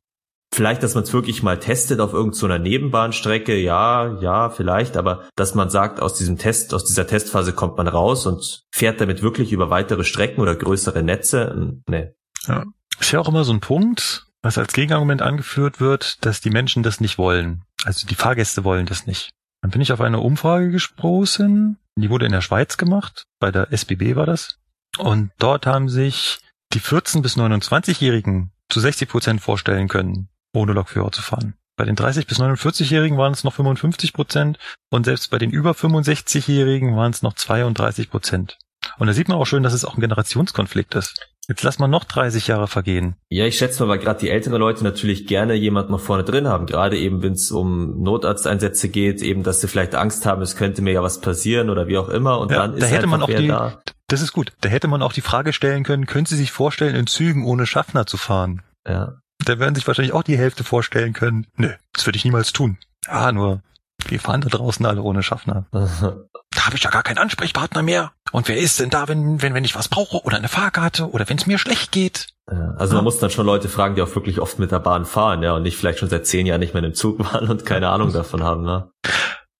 Vielleicht, 0.53 0.83
dass 0.83 0.93
man 0.93 1.03
es 1.03 1.11
wirklich 1.11 1.41
mal 1.41 1.57
testet 1.57 1.99
auf 1.99 2.13
irgendeiner 2.13 2.57
so 2.57 2.61
Nebenbahnstrecke, 2.61 3.57
ja, 3.57 4.19
ja, 4.21 4.51
vielleicht, 4.51 4.97
aber 4.97 5.27
dass 5.35 5.55
man 5.55 5.71
sagt, 5.71 5.99
aus 5.99 6.13
diesem 6.13 6.37
Test, 6.37 6.75
aus 6.75 6.85
dieser 6.85 7.07
Testphase 7.07 7.53
kommt 7.53 7.75
man 7.77 7.87
raus 7.87 8.27
und 8.27 8.61
fährt 8.71 9.01
damit 9.01 9.23
wirklich 9.23 9.51
über 9.51 9.71
weitere 9.71 10.03
Strecken 10.03 10.41
oder 10.41 10.55
größere 10.55 11.01
Netze, 11.01 11.81
nee. 11.87 12.11
Ja. 12.45 12.65
Ist 12.99 13.11
ja 13.11 13.19
auch 13.19 13.27
immer 13.27 13.45
so 13.45 13.51
ein 13.51 13.61
Punkt, 13.61 14.27
was 14.43 14.59
als 14.59 14.73
Gegenargument 14.73 15.23
angeführt 15.23 15.79
wird, 15.79 16.23
dass 16.23 16.39
die 16.39 16.51
Menschen 16.51 16.83
das 16.83 17.01
nicht 17.01 17.17
wollen. 17.17 17.63
Also 17.83 18.05
die 18.05 18.13
Fahrgäste 18.13 18.63
wollen 18.63 18.85
das 18.85 19.07
nicht. 19.07 19.31
Dann 19.63 19.71
bin 19.71 19.81
ich 19.81 19.91
auf 19.91 20.01
eine 20.01 20.19
Umfrage 20.19 20.69
gesprossen, 20.69 21.79
die 21.95 22.11
wurde 22.11 22.27
in 22.27 22.31
der 22.31 22.41
Schweiz 22.41 22.77
gemacht, 22.77 23.23
bei 23.39 23.51
der 23.51 23.73
SBB 23.73 24.15
war 24.15 24.27
das. 24.27 24.59
Und 24.99 25.31
dort 25.39 25.65
haben 25.65 25.89
sich 25.89 26.37
die 26.73 26.79
14 26.79 27.23
bis 27.23 27.37
29-Jährigen 27.37 28.51
zu 28.69 28.79
60 28.79 29.09
Prozent 29.09 29.41
vorstellen 29.41 29.87
können, 29.87 30.29
ohne 30.53 30.73
Lokführer 30.73 31.11
zu 31.11 31.21
fahren. 31.21 31.55
Bei 31.75 31.85
den 31.85 31.95
30 31.95 32.27
bis 32.27 32.39
49-Jährigen 32.39 33.17
waren 33.17 33.33
es 33.33 33.43
noch 33.43 33.53
55 33.53 34.13
Prozent 34.13 34.59
und 34.91 35.05
selbst 35.05 35.31
bei 35.31 35.39
den 35.39 35.49
über 35.49 35.71
65-Jährigen 35.71 36.95
waren 36.95 37.11
es 37.11 37.23
noch 37.23 37.33
32 37.33 38.11
Prozent. 38.11 38.59
Und 38.99 39.07
da 39.07 39.13
sieht 39.13 39.27
man 39.27 39.37
auch 39.37 39.45
schön, 39.45 39.63
dass 39.63 39.73
es 39.73 39.85
auch 39.85 39.95
ein 39.95 40.01
Generationskonflikt 40.01 40.93
ist. 40.95 41.33
Jetzt 41.49 41.63
lass 41.63 41.79
mal 41.79 41.87
noch 41.87 42.05
30 42.05 42.47
Jahre 42.47 42.67
vergehen. 42.67 43.15
Ja, 43.29 43.45
ich 43.45 43.57
schätze 43.57 43.83
mal, 43.83 43.89
weil 43.89 43.99
gerade 43.99 44.19
die 44.19 44.29
älteren 44.29 44.59
Leute 44.59 44.83
natürlich 44.83 45.27
gerne 45.27 45.55
jemand 45.55 45.89
noch 45.89 45.99
vorne 45.99 46.23
drin 46.23 46.47
haben. 46.47 46.67
Gerade 46.67 46.97
eben, 46.97 47.21
wenn 47.21 47.33
es 47.33 47.51
um 47.51 48.01
Notarzteinsätze 48.01 48.87
geht, 48.87 49.21
eben, 49.21 49.43
dass 49.43 49.59
sie 49.59 49.67
vielleicht 49.67 49.95
Angst 49.95 50.25
haben, 50.25 50.41
es 50.41 50.55
könnte 50.55 50.81
mir 50.81 50.93
ja 50.93 51.03
was 51.03 51.19
passieren 51.19 51.69
oder 51.69 51.87
wie 51.87 51.97
auch 51.97 52.07
immer. 52.07 52.39
Und 52.39 52.51
ja, 52.51 52.59
dann 52.59 52.79
da 52.79 52.85
ist 52.85 52.91
hätte 52.93 53.07
man 53.07 53.21
auch 53.23 53.27
die, 53.27 53.47
da. 53.47 53.81
Das 54.07 54.21
ist 54.21 54.31
gut. 54.31 54.53
Da 54.61 54.69
hätte 54.69 54.87
man 54.87 55.01
auch 55.01 55.11
die 55.11 55.21
Frage 55.21 55.51
stellen 55.51 55.83
können, 55.83 56.05
können 56.05 56.25
Sie 56.25 56.37
sich 56.37 56.51
vorstellen, 56.51 56.95
in 56.95 57.07
Zügen 57.07 57.45
ohne 57.45 57.65
Schaffner 57.65 58.05
zu 58.05 58.15
fahren? 58.15 58.61
Ja. 58.87 59.17
Da 59.45 59.59
werden 59.59 59.75
sich 59.75 59.87
wahrscheinlich 59.87 60.13
auch 60.13 60.23
die 60.23 60.37
Hälfte 60.37 60.63
vorstellen 60.63 61.13
können. 61.13 61.47
Nö, 61.55 61.69
das 61.93 62.05
würde 62.05 62.17
ich 62.17 62.25
niemals 62.25 62.53
tun. 62.53 62.77
Ah, 63.07 63.31
nur 63.31 63.61
wir 64.07 64.19
fahren 64.19 64.41
da 64.41 64.49
draußen 64.49 64.85
alle 64.85 65.01
ohne 65.01 65.23
Schaffner. 65.23 65.65
da 65.71 66.65
habe 66.65 66.75
ich 66.75 66.83
ja 66.83 66.89
gar 66.89 67.03
keinen 67.03 67.17
Ansprechpartner 67.17 67.83
mehr. 67.83 68.11
Und 68.31 68.47
wer 68.47 68.57
ist 68.57 68.79
denn 68.79 68.89
da, 68.89 69.07
wenn, 69.07 69.41
wenn, 69.41 69.53
wenn 69.53 69.63
ich 69.63 69.75
was 69.75 69.87
brauche 69.87 70.23
oder 70.23 70.37
eine 70.37 70.47
Fahrkarte 70.47 71.09
oder 71.09 71.27
wenn 71.29 71.37
es 71.37 71.45
mir 71.45 71.57
schlecht 71.57 71.91
geht? 71.91 72.27
Also 72.45 72.95
man 72.95 73.05
muss 73.05 73.19
dann 73.19 73.29
schon 73.29 73.45
Leute 73.45 73.69
fragen, 73.69 73.95
die 73.95 74.01
auch 74.01 74.13
wirklich 74.15 74.39
oft 74.39 74.59
mit 74.59 74.71
der 74.71 74.79
Bahn 74.79 75.05
fahren, 75.05 75.43
ja, 75.43 75.53
und 75.53 75.63
nicht 75.63 75.77
vielleicht 75.77 75.99
schon 75.99 76.09
seit 76.09 76.27
zehn 76.27 76.45
Jahren 76.45 76.59
nicht 76.59 76.73
mehr 76.73 76.83
im 76.83 76.93
Zug 76.93 77.19
waren 77.19 77.49
und 77.49 77.65
keine 77.65 77.89
Ahnung 77.89 78.11
davon 78.13 78.43
haben, 78.43 78.63
ne? 78.63 78.91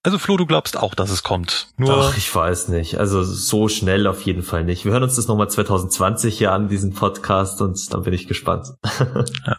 Also 0.05 0.19
Flo, 0.19 0.35
du 0.35 0.45
glaubst 0.45 0.75
auch, 0.75 0.95
dass 0.95 1.09
es 1.09 1.23
kommt. 1.23 1.67
Nur 1.77 1.97
Ach, 1.97 2.17
ich 2.17 2.35
weiß 2.35 2.67
nicht. 2.67 2.99
Also 2.99 3.23
so 3.23 3.69
schnell 3.69 4.05
auf 4.05 4.23
jeden 4.23 4.43
Fall 4.43 4.65
nicht. 4.65 4.83
Wir 4.83 4.91
hören 4.91 5.03
uns 5.03 5.15
das 5.15 5.27
nochmal 5.27 5.49
2020 5.49 6.37
hier 6.37 6.51
an, 6.51 6.67
diesen 6.67 6.93
Podcast, 6.93 7.61
und 7.61 7.93
dann 7.93 8.03
bin 8.03 8.13
ich 8.13 8.27
gespannt. 8.27 8.73
Ja. 9.45 9.57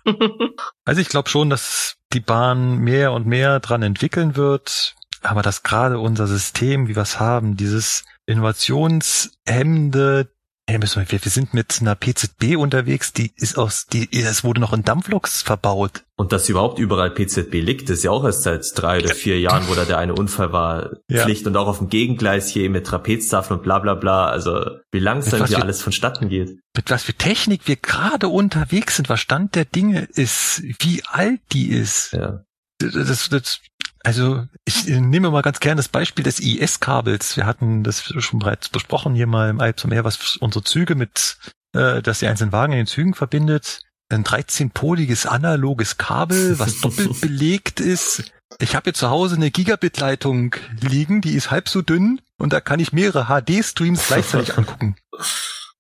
Also 0.85 1.01
ich 1.01 1.09
glaube 1.09 1.31
schon, 1.31 1.51
dass 1.51 1.97
die 2.13 2.21
Bahn 2.21 2.79
mehr 2.79 3.13
und 3.13 3.27
mehr 3.27 3.59
dran 3.61 3.83
entwickeln 3.83 4.37
wird, 4.37 4.95
aber 5.23 5.43
dass 5.43 5.63
gerade 5.63 5.99
unser 5.99 6.27
System, 6.27 6.89
wie 6.89 6.95
wir 6.95 7.03
es 7.03 7.21
haben, 7.21 7.57
dieses 7.57 8.05
innovationshemmende, 8.27 10.29
Hey, 10.67 10.81
wir, 10.81 11.23
wir 11.23 11.31
sind 11.31 11.53
mit 11.53 11.79
einer 11.83 11.95
PZB 11.95 12.57
unterwegs, 12.57 13.13
die 13.13 13.33
ist 13.37 13.59
aus, 13.59 13.85
die, 13.87 14.09
es 14.19 14.45
wurde 14.45 14.63
noch 14.63 14.73
in 14.73 14.83
Dampfloks 14.83 15.43
verbaut. 15.43 16.05
Und 16.17 16.33
dass 16.33 16.49
überhaupt 16.49 16.79
überall 16.79 17.11
PZB 17.11 17.55
liegt, 17.57 17.91
ist 17.91 18.03
ja 18.03 18.11
auch 18.11 18.25
erst 18.25 18.45
seit 18.45 18.65
drei 18.75 19.01
oder 19.01 19.15
vier 19.15 19.39
Jahren, 19.39 19.69
wo 19.69 19.75
da 19.75 19.85
der 19.85 19.99
eine 19.99 20.15
Unfall 20.15 20.53
war, 20.53 20.97
ja. 21.09 21.23
Pflicht 21.23 21.47
und 21.47 21.55
auch 21.59 21.67
auf 21.67 21.79
dem 21.79 21.91
Gegengleis 21.91 22.49
hier 22.49 22.71
mit 22.71 22.87
Trapeztafeln 22.87 23.59
und 23.59 23.63
bla 23.63 23.79
bla 23.79 23.95
bla. 23.95 24.27
Also 24.27 24.79
wie 24.91 25.01
langsam 25.01 25.45
hier 25.45 25.61
alles 25.61 25.83
vonstatten 25.83 26.31
geht. 26.31 26.59
Mit 26.75 26.91
was 26.91 27.03
für 27.03 27.15
Technik 27.15 27.69
wir 27.69 27.77
gerade 27.77 28.29
unterwegs 28.29 28.97
sind, 28.97 29.11
was 29.11 29.21
Stand 29.21 29.57
der 29.57 29.67
Dinge 29.67 30.09
ist, 30.15 30.63
wie 30.81 31.03
alt 31.07 31.41
die 31.53 31.69
ist. 31.69 32.13
Ja. 32.13 32.43
Das, 32.79 33.29
das, 33.29 33.61
also 34.05 34.47
ich 34.65 34.87
nehme 34.87 35.31
mal 35.31 35.43
ganz 35.43 35.61
gern 35.61 35.79
das 35.79 35.89
Beispiel 35.89 36.25
des 36.25 36.39
IS-Kabels. 36.39 37.37
Wir 37.37 37.47
hatten 37.47 37.83
das 37.83 38.03
schon 38.03 38.39
bereits 38.39 38.69
besprochen 38.69 39.15
hier 39.15 39.27
mal 39.27 39.49
im 39.49 39.61
Alp 39.61 39.81
zum 39.81 39.91
Meer, 39.91 40.05
was 40.05 40.37
unsere 40.37 40.63
Züge 40.63 40.95
mit, 40.95 41.39
äh, 41.75 42.03
dass 42.03 42.19
die 42.19 42.27
einzelnen 42.27 42.53
Wagen 42.53 42.75
in 42.75 42.81
den 42.81 42.87
Zügen 42.87 43.15
verbindet. 43.15 43.81
Ein 44.11 44.23
13-poliges 44.23 45.27
analoges 45.27 45.97
Kabel, 45.97 46.59
was 46.59 46.81
doppelt 46.83 47.21
belegt 47.23 47.81
ist. 47.81 48.31
Ich 48.61 48.77
habe 48.77 48.85
hier 48.85 48.95
zu 48.95 49.09
Hause 49.09 49.37
eine 49.37 49.51
Gigabit-Leitung 49.51 50.55
liegen, 50.81 51.23
die 51.23 51.33
ist 51.33 51.51
halb 51.51 51.69
so 51.69 51.81
dünn 51.81 52.21
und 52.39 52.53
da 52.53 52.61
kann 52.61 52.81
ich 52.81 52.93
mehrere 52.93 53.27
HD-Streams 53.27 54.07
gleichzeitig 54.07 54.55
angucken. 54.59 54.97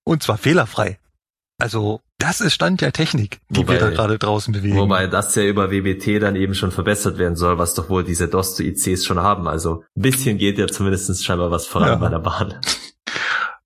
Und 0.03 0.23
zwar 0.23 0.39
fehlerfrei. 0.39 0.99
Also 1.59 2.01
das 2.25 2.41
ist 2.41 2.55
Stand 2.55 2.81
der 2.81 2.93
Technik, 2.93 3.41
die 3.51 3.59
wobei, 3.59 3.75
wir 3.75 3.81
da 3.81 3.91
gerade 3.91 4.19
draußen 4.19 4.53
bewegen. 4.55 4.77
Wobei 4.77 5.07
das 5.09 5.35
ja 5.35 5.43
über 5.43 5.71
WBT 5.71 6.23
dann 6.23 6.37
eben 6.37 6.55
schon 6.55 6.71
verbessert 6.71 7.19
werden 7.19 7.37
soll, 7.37 7.59
was 7.59 7.75
doch 7.75 7.91
wohl 7.91 8.03
diese 8.03 8.29
DOS 8.29 8.57
zu 8.57 8.65
ICs 8.65 9.05
schon 9.05 9.19
haben. 9.19 9.47
Also 9.47 9.85
ein 9.95 10.03
bisschen 10.03 10.39
geht 10.39 10.59
ja 10.59 10.67
zumindest 10.67 11.23
scheinbar 11.23 11.51
was 11.51 11.67
voran 11.67 11.89
ja. 11.89 11.95
bei 11.97 12.09
der 12.09 12.21
Bahn. 12.21 12.55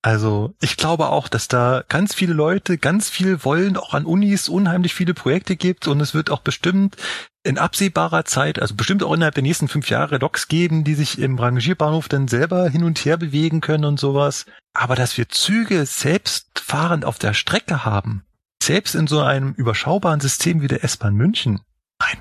Also 0.03 0.55
ich 0.61 0.77
glaube 0.77 1.09
auch, 1.09 1.29
dass 1.29 1.49
da 1.49 1.85
ganz 1.89 2.15
viele 2.15 2.33
Leute 2.33 2.79
ganz 2.79 3.09
viel 3.09 3.45
wollen, 3.45 3.77
auch 3.77 3.95
an 3.95 4.07
Unis 4.07 4.49
unheimlich 4.49 4.95
viele 4.95 5.15
Projekte 5.15 5.57
gibt 5.57 5.87
und 5.87 6.01
es 6.01 6.15
wird 6.15 6.31
auch 6.31 6.41
bestimmt 6.41 6.97
in 7.45 7.59
absehbarer 7.59 8.25
Zeit, 8.25 8.61
also 8.61 8.75
bestimmt 8.75 9.03
auch 9.03 9.13
innerhalb 9.13 9.35
der 9.35 9.43
nächsten 9.43 9.69
fünf 9.69 9.91
Jahre 9.91 10.19
Loks 10.19 10.49
geben, 10.49 10.85
die 10.85 10.95
sich 10.95 11.19
im 11.19 11.39
Rangierbahnhof 11.39 12.09
dann 12.09 12.29
selber 12.29 12.69
hin 12.69 12.85
und 12.85 13.05
her 13.05 13.17
bewegen 13.17 13.61
können 13.61 13.85
und 13.85 14.01
sowas. 14.01 14.47
Aber 14.73 14.95
dass 14.95 15.17
wir 15.17 15.29
Züge 15.29 15.85
selbstfahrend 15.85 17.05
auf 17.05 17.19
der 17.19 17.35
Strecke 17.35 17.85
haben, 17.85 18.23
selbst 18.69 18.95
in 18.95 19.07
so 19.07 19.21
einem 19.21 19.55
überschaubaren 19.55 20.21
System 20.21 20.61
wie 20.61 20.69
der 20.69 20.85
S-Bahn 20.85 21.15
München, 21.15 21.61
nein. 21.99 22.19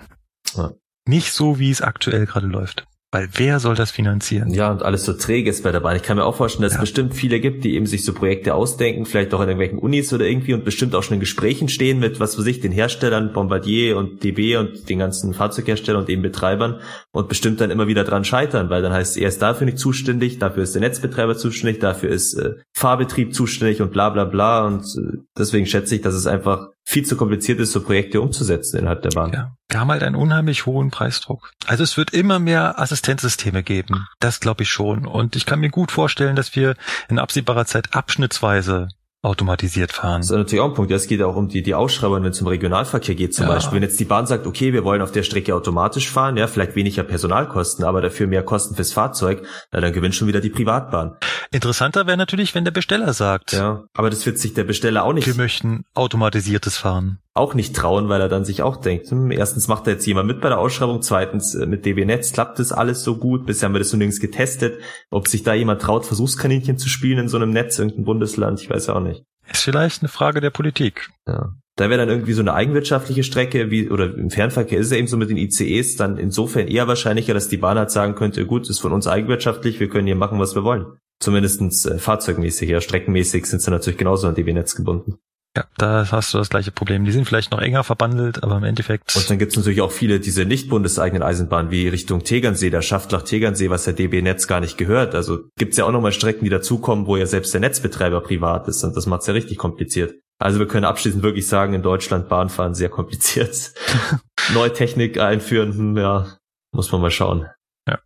Ja. 0.56 0.72
Nicht 1.06 1.34
so, 1.34 1.60
wie 1.60 1.69
es 1.69 1.82
aktuell 1.82 2.26
gerade 2.26 2.48
läuft. 2.48 2.88
Weil 3.18 3.30
wer 3.34 3.60
soll 3.60 3.73
das 3.73 3.89
finanzieren? 3.89 4.52
Ja, 4.52 4.72
und 4.72 4.84
alles 4.84 5.03
so 5.03 5.14
träge 5.14 5.49
ist 5.49 5.64
bei 5.64 5.72
der 5.72 5.80
Bahn. 5.80 5.95
Ich 5.95 6.03
kann 6.03 6.18
mir 6.18 6.23
auch 6.23 6.35
vorstellen, 6.35 6.61
dass 6.61 6.73
ja. 6.73 6.77
es 6.77 6.81
bestimmt 6.81 7.15
viele 7.15 7.39
gibt, 7.39 7.64
die 7.64 7.73
eben 7.73 7.88
sich 7.88 8.06
so 8.06 8.14
Projekte 8.14 8.53
ausdenken, 8.53 9.07
vielleicht 9.07 9.34
auch 9.34 9.41
in 9.41 9.48
irgendwelchen 9.48 9.80
Unis 9.80 10.14
oder 10.14 10.27
irgendwie 10.27 10.53
und 10.53 10.64
bestimmt 10.64 10.94
auch 10.94 11.02
schon 11.02 11.15
in 11.15 11.19
Gesprächen 11.19 11.68
stehen 11.68 11.98
mit, 11.98 12.19
was 12.19 12.38
weiß 12.38 12.45
ich, 12.45 12.60
den 12.60 12.72
Herstellern, 12.72 13.34
Bombardier 13.34 13.98
und 13.98 14.23
DB 14.23 14.57
und 14.57 14.88
den 14.88 14.99
ganzen 14.99 15.34
Fahrzeugherstellern 15.34 16.03
und 16.03 16.10
eben 16.10 16.22
Betreibern 16.22 16.80
und 17.11 17.27
bestimmt 17.27 17.60
dann 17.60 17.72
immer 17.72 17.88
wieder 17.88 18.03
dran 18.03 18.23
scheitern, 18.23 18.69
weil 18.69 18.84
dann 18.84 18.94
heißt, 18.94 19.18
er 19.18 19.30
ist 19.30 19.41
dafür 19.41 19.65
nicht 19.65 19.80
zuständig, 19.80 20.38
dafür 20.38 20.61
ist 20.61 20.76
der 20.76 20.81
Netzbetreiber 20.81 21.35
zuständig, 21.35 21.80
dafür 21.80 22.11
ist 22.11 22.35
äh, 22.35 22.53
Fahrbetrieb 22.73 23.34
zuständig 23.34 23.81
und 23.81 23.91
bla 23.91 24.11
bla 24.11 24.26
bla 24.26 24.68
und 24.68 24.84
äh, 24.84 25.18
deswegen 25.35 25.65
schätze 25.65 25.95
ich, 25.95 26.02
dass 26.02 26.14
es 26.14 26.27
einfach 26.27 26.68
viel 26.85 27.03
zu 27.03 27.18
kompliziert 27.18 27.60
ist, 27.60 27.72
so 27.72 27.81
Projekte 27.81 28.22
umzusetzen 28.22 28.77
innerhalb 28.77 29.02
der 29.02 29.10
Bahn. 29.10 29.31
Ja, 29.34 29.56
wir 29.69 29.80
haben 29.80 29.91
halt 29.91 30.03
einen 30.03 30.15
unheimlich 30.15 30.65
hohen 30.65 30.91
Preisdruck. 30.91 31.52
Also 31.65 31.84
es 31.84 31.98
wird 31.98 32.14
immer 32.14 32.39
mehr 32.39 32.80
Assistenzsysteme 32.80 33.64
geben. 33.64 34.07
Das 34.19 34.39
glaube 34.39 34.64
ich 34.64 34.69
schon. 34.69 35.06
Und 35.06 35.35
ich 35.35 35.45
kann 35.45 35.60
mir 35.60 35.69
gut 35.69 35.91
vorstellen, 35.91 36.35
dass 36.35 36.56
wir 36.56 36.76
in 37.10 37.19
absehbarer 37.19 37.65
Zeit 37.65 37.94
abschnittsweise 37.94 38.88
automatisiert 39.23 39.91
fahren. 39.91 40.22
Das 40.22 40.30
ist 40.30 40.38
natürlich 40.38 40.61
auch 40.61 40.69
ein 40.69 40.73
Punkt. 40.73 40.91
Es 40.91 41.07
geht 41.07 41.22
auch 41.22 41.35
um 41.35 41.49
die, 41.49 41.64
die 41.64 41.73
Ausschreibung, 41.73 42.23
wenn 42.23 42.31
es 42.31 42.39
um 42.39 42.48
Regionalverkehr 42.48 43.15
geht 43.15 43.34
zum 43.34 43.48
ja. 43.48 43.53
Beispiel. 43.53 43.77
Wenn 43.77 43.84
jetzt 43.84 43.99
die 43.99 44.06
Bahn 44.06 44.26
sagt, 44.26 44.45
okay, 44.45 44.73
wir 44.73 44.85
wollen 44.85 45.02
auf 45.02 45.11
der 45.11 45.23
Strecke 45.23 45.53
automatisch 45.56 46.10
fahren, 46.10 46.38
ja, 46.38 46.48
vielleicht 46.48 46.76
weniger 46.76 47.03
Personalkosten, 47.03 47.84
aber 47.84 48.02
dafür 48.02 48.27
mehr 48.27 48.44
Kosten 48.44 48.76
fürs 48.76 48.94
Fahrzeug, 48.94 49.45
na, 49.72 49.81
dann 49.81 49.91
gewinnt 49.91 50.15
schon 50.15 50.27
wieder 50.27 50.39
die 50.39 50.49
Privatbahn. 50.49 51.18
Interessanter 51.52 52.07
wäre 52.07 52.18
natürlich, 52.18 52.56
wenn 52.56 52.64
der 52.64 52.72
Besteller 52.72 53.14
sagt. 53.14 53.53
Ja, 53.53 53.84
aber 53.94 54.10
das 54.10 54.26
wird 54.26 54.38
sich 54.38 54.53
der 54.53 54.64
Besteller 54.64 55.03
auch 55.03 55.14
nicht. 55.14 55.27
Wir 55.27 55.35
möchten 55.35 55.84
automatisiertes 55.94 56.77
fahren 56.77 57.19
auch 57.38 57.53
nicht 57.53 57.76
trauen, 57.76 58.09
weil 58.09 58.22
er 58.22 58.30
dann 58.30 58.45
sich 58.45 58.61
auch 58.61 58.77
denkt, 58.77 59.09
hm, 59.09 59.31
erstens 59.31 59.68
macht 59.68 59.88
da 59.88 59.91
jetzt 59.91 60.05
jemand 60.05 60.27
mit 60.27 60.41
bei 60.41 60.49
der 60.49 60.59
Ausschreibung, 60.59 61.01
zweitens 61.01 61.55
äh, 61.55 61.65
mit 61.65 61.85
DB 61.85 62.05
Netz 62.05 62.34
klappt 62.34 62.59
das 62.59 62.72
alles 62.72 63.03
so 63.03 63.18
gut, 63.18 63.45
bisher 63.45 63.68
haben 63.68 63.73
wir 63.73 63.80
das 63.80 63.89
so 63.89 63.97
nirgends 63.97 64.19
getestet, 64.19 64.80
ob 65.09 65.27
sich 65.27 65.43
da 65.43 65.53
jemand 65.53 65.81
traut, 65.81 66.05
Versuchskaninchen 66.05 66.77
zu 66.77 66.89
spielen 66.89 67.19
in 67.19 67.27
so 67.27 67.38
einem 67.38 67.51
Netz, 67.51 67.80
irgendein 67.80 68.05
Bundesland, 68.05 68.61
ich 68.61 68.69
weiß 68.69 68.88
ja 68.88 68.95
auch 68.95 69.01
nicht. 69.01 69.23
Ist 69.51 69.64
vielleicht 69.64 70.01
eine 70.01 70.09
Frage 70.09 70.41
der 70.41 70.49
Politik. 70.49 71.09
Ja. 71.27 71.53
Da 71.77 71.91
wäre 71.91 71.99
dann 71.99 72.09
irgendwie 72.09 72.34
so 72.34 72.41
eine 72.41 72.55
eigenwirtschaftliche 72.55 73.23
Strecke, 73.23 73.69
wie, 73.69 73.89
oder 73.89 74.05
im 74.15 74.31
Fernverkehr 74.31 74.80
ist 74.80 74.88
es 74.88 74.93
eben 74.93 75.07
so 75.07 75.15
mit 75.15 75.30
den 75.30 75.38
ICEs 75.38 75.95
dann 75.95 76.18
insofern 76.18 76.68
eher 76.68 76.88
wahrscheinlicher, 76.88 77.35
dass 77.35 77.49
die 77.49 77.57
Bahn 77.57 77.77
halt 77.77 77.91
sagen 77.91 78.15
könnte, 78.15 78.47
gut, 78.47 78.68
ist 78.68 78.80
von 78.80 78.93
uns 78.93 79.05
eigenwirtschaftlich, 79.05 79.80
wir 79.80 79.88
können 79.88 80.07
hier 80.07 80.15
machen, 80.15 80.39
was 80.39 80.55
wir 80.55 80.64
wollen. 80.64 80.88
Zumindestens 81.19 81.85
äh, 81.85 81.99
fahrzeugmäßig, 81.99 82.69
ja, 82.69 82.81
streckenmäßig 82.81 83.45
sind 83.45 83.61
sie 83.61 83.69
natürlich 83.69 83.99
genauso 83.99 84.27
an 84.27 84.34
DB-Netz 84.34 84.76
gebunden. 84.76 85.19
Ja, 85.57 85.65
da 85.79 86.05
hast 86.11 86.35
du 86.35 86.38
das 86.38 86.49
gleiche 86.49 86.69
Problem. 86.69 87.03
Die 87.03 87.11
sind 87.11 87.25
vielleicht 87.25 87.49
noch 87.49 87.59
enger 87.59 87.84
verbandelt, 87.84 88.43
aber 88.43 88.57
im 88.57 88.63
Endeffekt. 88.63 89.15
Und 89.15 89.27
dann 89.27 89.39
gibt 89.39 89.53
es 89.53 89.57
natürlich 89.57 89.81
auch 89.81 89.91
viele 89.91 90.19
diese 90.19 90.45
nicht 90.45 90.69
bundeseigenen 90.69 91.23
Eisenbahnen 91.23 91.71
wie 91.71 91.88
Richtung 91.88 92.23
Tegernsee, 92.23 92.69
der 92.69 92.84
Schaftlach-Tegernsee, 92.84 93.71
was 93.71 93.85
der 93.85 93.93
DB-Netz 93.93 94.45
gar 94.45 94.59
nicht 94.59 94.77
gehört. 94.77 95.15
Also 95.15 95.39
gibt's 95.57 95.77
ja 95.77 95.85
auch 95.85 95.91
nochmal 95.91 96.11
Strecken, 96.11 96.43
die 96.43 96.51
dazukommen, 96.51 97.07
wo 97.07 97.17
ja 97.17 97.25
selbst 97.25 97.55
der 97.55 97.61
Netzbetreiber 97.61 98.21
privat 98.21 98.67
ist 98.67 98.84
und 98.84 98.95
das 98.95 99.07
macht's 99.07 99.25
ja 99.25 99.34
richtig 99.34 99.57
kompliziert. 99.57 100.13
Also 100.38 100.59
wir 100.59 100.67
können 100.67 100.85
abschließend 100.85 101.23
wirklich 101.23 101.47
sagen, 101.47 101.73
in 101.73 101.81
Deutschland 101.81 102.29
Bahnfahren 102.29 102.75
sehr 102.75 102.89
kompliziert. 102.89 103.73
Neue 104.53 104.73
Technik 104.73 105.19
einführen, 105.19 105.73
hm, 105.73 105.97
ja, 105.97 106.38
muss 106.71 106.91
man 106.91 107.01
mal 107.01 107.09
schauen. 107.09 107.47
Ja. 107.88 107.97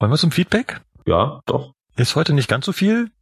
Wollen 0.00 0.10
wir 0.10 0.18
zum 0.18 0.32
Feedback? 0.32 0.80
Ja, 1.06 1.38
doch. 1.46 1.72
Ist 1.96 2.16
heute 2.16 2.32
nicht 2.32 2.48
ganz 2.48 2.66
so 2.66 2.72
viel. 2.72 3.12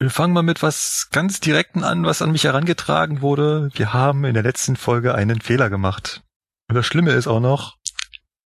Wir 0.00 0.10
fangen 0.10 0.32
mal 0.32 0.42
mit 0.42 0.62
was 0.62 1.08
ganz 1.10 1.40
Direkten 1.40 1.82
an, 1.82 2.04
was 2.04 2.22
an 2.22 2.30
mich 2.30 2.44
herangetragen 2.44 3.20
wurde. 3.20 3.68
Wir 3.74 3.92
haben 3.92 4.24
in 4.24 4.34
der 4.34 4.44
letzten 4.44 4.76
Folge 4.76 5.12
einen 5.12 5.40
Fehler 5.40 5.70
gemacht. 5.70 6.22
Und 6.68 6.76
das 6.76 6.86
Schlimme 6.86 7.10
ist 7.10 7.26
auch 7.26 7.40
noch, 7.40 7.78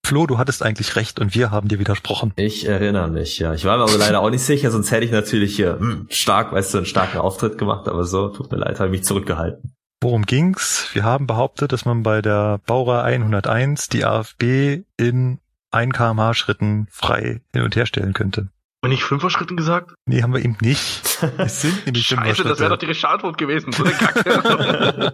Flo, 0.06 0.28
du 0.28 0.38
hattest 0.38 0.64
eigentlich 0.64 0.95
recht 0.95 1.19
und 1.19 1.36
wir 1.36 1.52
haben 1.52 1.68
dir 1.68 1.78
widersprochen. 1.78 2.32
Ich 2.38 2.65
erinnere 2.65 3.10
mich, 3.10 3.38
ja. 3.40 3.53
Ich 3.53 3.65
war 3.65 3.78
mir 3.78 3.84
aber 3.84 3.98
leider 3.98 4.22
auch 4.22 4.30
nicht 4.30 4.44
sicher, 4.44 4.72
sonst 4.72 4.91
hätte 4.91 5.06
ich 5.06 5.11
natürlich 5.11 5.53
hier 5.56 5.78
hm, 5.78 6.07
stark, 6.10 6.53
weißt 6.53 6.73
du, 6.73 6.78
einen 6.80 6.86
starken 6.86 7.18
Auftritt 7.18 7.57
gemacht, 7.57 7.90
aber 7.90 8.06
so, 8.06 8.30
tut 8.30 8.49
mir 8.49 8.57
leid, 8.57 8.80
habe 8.80 8.88
ich 8.88 8.99
mich 8.99 9.03
zurückgehalten. 9.03 9.76
Worum 10.02 10.26
ging's? 10.26 10.90
Wir 10.94 11.03
haben 11.03 11.28
behauptet, 11.28 11.73
dass 11.73 11.84
man 11.84 12.02
bei 12.02 12.22
der 12.22 12.61
Bauer 12.65 13.03
101 13.03 13.90
die 13.90 14.06
AFB 14.06 14.84
in 14.95 15.40
1 15.72 15.94
kmh 15.94 16.34
Schritten 16.34 16.88
frei 16.90 17.41
hin 17.53 17.64
und 17.64 17.76
her 17.76 17.86
stellen 17.86 18.14
könnte. 18.14 18.49
Und 18.84 18.90
nicht 18.90 19.03
Fünfer-Schritten 19.03 19.58
gesagt? 19.58 19.94
Nee, 20.06 20.24
haben 20.24 20.34
wir 20.34 20.44
eben 20.44 20.58
nicht. 20.60 21.02
Es 21.38 21.62
sind 21.62 21.86
nämlich 21.86 22.08
Scheiße, 22.08 22.44
das 22.44 22.60
wäre 22.60 22.72
doch 22.72 22.78
die 22.78 22.88
Richardwort 22.88 23.38
gewesen. 23.38 23.72
So 23.72 23.84
eine 23.84 23.94
Kacke. 23.94 25.14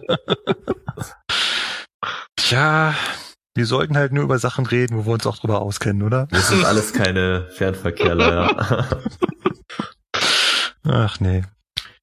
Tja, 2.36 2.94
wir 3.54 3.66
sollten 3.66 3.96
halt 3.96 4.12
nur 4.12 4.24
über 4.24 4.38
Sachen 4.38 4.64
reden, 4.64 4.96
wo 4.96 5.06
wir 5.06 5.12
uns 5.12 5.26
auch 5.26 5.36
drüber 5.36 5.60
auskennen, 5.60 6.02
oder? 6.02 6.28
Wir 6.30 6.40
sind 6.40 6.64
alles 6.64 6.94
keine 6.94 7.50
Fernverkehrler, 7.50 8.32
ja. 8.32 8.88
Ach 10.90 11.20
nee. 11.20 11.44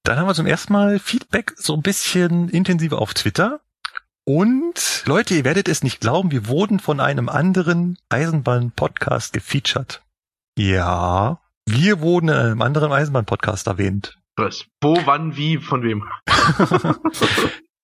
Dann 0.04 0.20
haben 0.20 0.28
wir 0.28 0.36
zum 0.36 0.46
ersten 0.46 0.72
Mal 0.74 1.00
Feedback 1.00 1.54
so 1.56 1.74
ein 1.74 1.82
bisschen 1.82 2.50
intensiver 2.50 3.02
auf 3.02 3.16
Twitter. 3.16 3.62
Und 4.24 5.04
Leute, 5.06 5.34
ihr 5.34 5.46
werdet 5.46 5.68
es 5.68 5.82
nicht 5.82 6.00
glauben, 6.00 6.30
wir 6.30 6.48
wurden 6.48 6.80
von 6.80 7.00
einem 7.00 7.28
anderen 7.28 7.98
Eisenbahn-Podcast 8.10 9.34
gefeatured. 9.34 10.04
Ja, 10.58 11.40
wir 11.68 12.00
wurden 12.02 12.30
in 12.30 12.36
einem 12.36 12.62
anderen 12.62 12.92
Eisenbahn-Podcast 12.92 13.68
erwähnt. 13.68 14.18
Was? 14.36 14.66
Wo, 14.82 14.98
wann, 15.06 15.36
wie, 15.36 15.58
von 15.58 15.84
wem? 15.84 16.06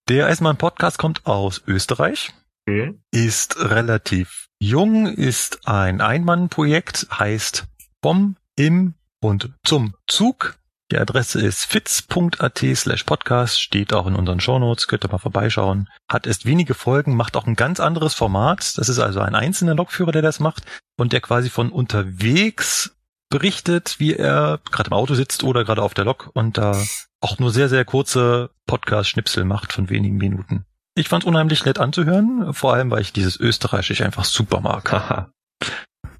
Der 0.10 0.28
Eisenbahn-Podcast 0.28 0.98
kommt 0.98 1.26
aus 1.26 1.62
Österreich. 1.68 2.34
Okay. 2.68 2.99
Ist 3.12 3.60
relativ 3.60 4.48
jung, 4.60 5.08
ist 5.08 5.68
ein 5.68 6.02
Einmann-Projekt, 6.02 7.08
heißt 7.12 7.66
vom, 8.03 8.36
im 8.56 8.94
und 9.22 9.52
zum 9.64 9.95
Zug. 10.08 10.58
Die 10.91 10.98
Adresse 10.98 11.40
ist 11.40 11.64
fitz.at 11.64 12.66
slash 12.76 13.06
podcast, 13.06 13.62
steht 13.62 13.94
auch 13.94 14.08
in 14.08 14.16
unseren 14.16 14.41
Shownotes, 14.41 14.88
könnt 14.88 15.06
ihr 15.06 15.12
mal 15.12 15.20
vorbeischauen. 15.20 15.88
Hat 16.10 16.28
erst 16.28 16.45
wenige 16.45 16.74
Folgen, 16.74 17.16
macht 17.16 17.38
auch 17.38 17.48
ein 17.48 17.56
ganz 17.56 17.80
anderes 17.80 18.14
Format. 18.14 18.78
Das 18.78 18.90
ist 18.90 18.99
also 18.99 19.22
ein 19.22 19.34
einzelner 19.34 19.76
Lokführer, 19.76 20.12
der 20.12 20.22
das 20.22 20.41
macht 20.41 20.66
und 20.98 21.14
der 21.14 21.22
quasi 21.22 21.49
von 21.49 21.72
unterwegs 21.72 22.94
berichtet, 23.32 23.95
wie 23.98 24.14
er 24.14 24.60
gerade 24.72 24.90
im 24.90 24.94
Auto 24.94 25.16
sitzt 25.16 25.44
oder 25.44 25.64
gerade 25.66 25.82
auf 25.82 25.95
der 25.95 26.06
Lok 26.06 26.30
und 26.34 26.60
da 26.60 26.80
auch 27.22 27.40
nur 27.40 27.52
sehr, 27.52 27.70
sehr 27.70 27.86
kurze 27.86 28.52
Podcast-Schnipsel 28.68 29.45
macht 29.45 29.74
von 29.74 29.90
wenigen 29.90 30.18
Minuten. 30.18 30.66
Ich 30.94 31.08
fand's 31.10 31.26
unheimlich 31.26 31.66
nett 31.66 31.80
anzuhören, 31.80 32.53
vor 32.53 32.74
allem, 32.74 32.91
weil 32.91 33.02
ich 33.02 33.14
dieses 33.14 33.40
Österreichisch 33.40 34.02
einfach 34.02 34.26
super 34.26 34.60
mag. 34.60 35.32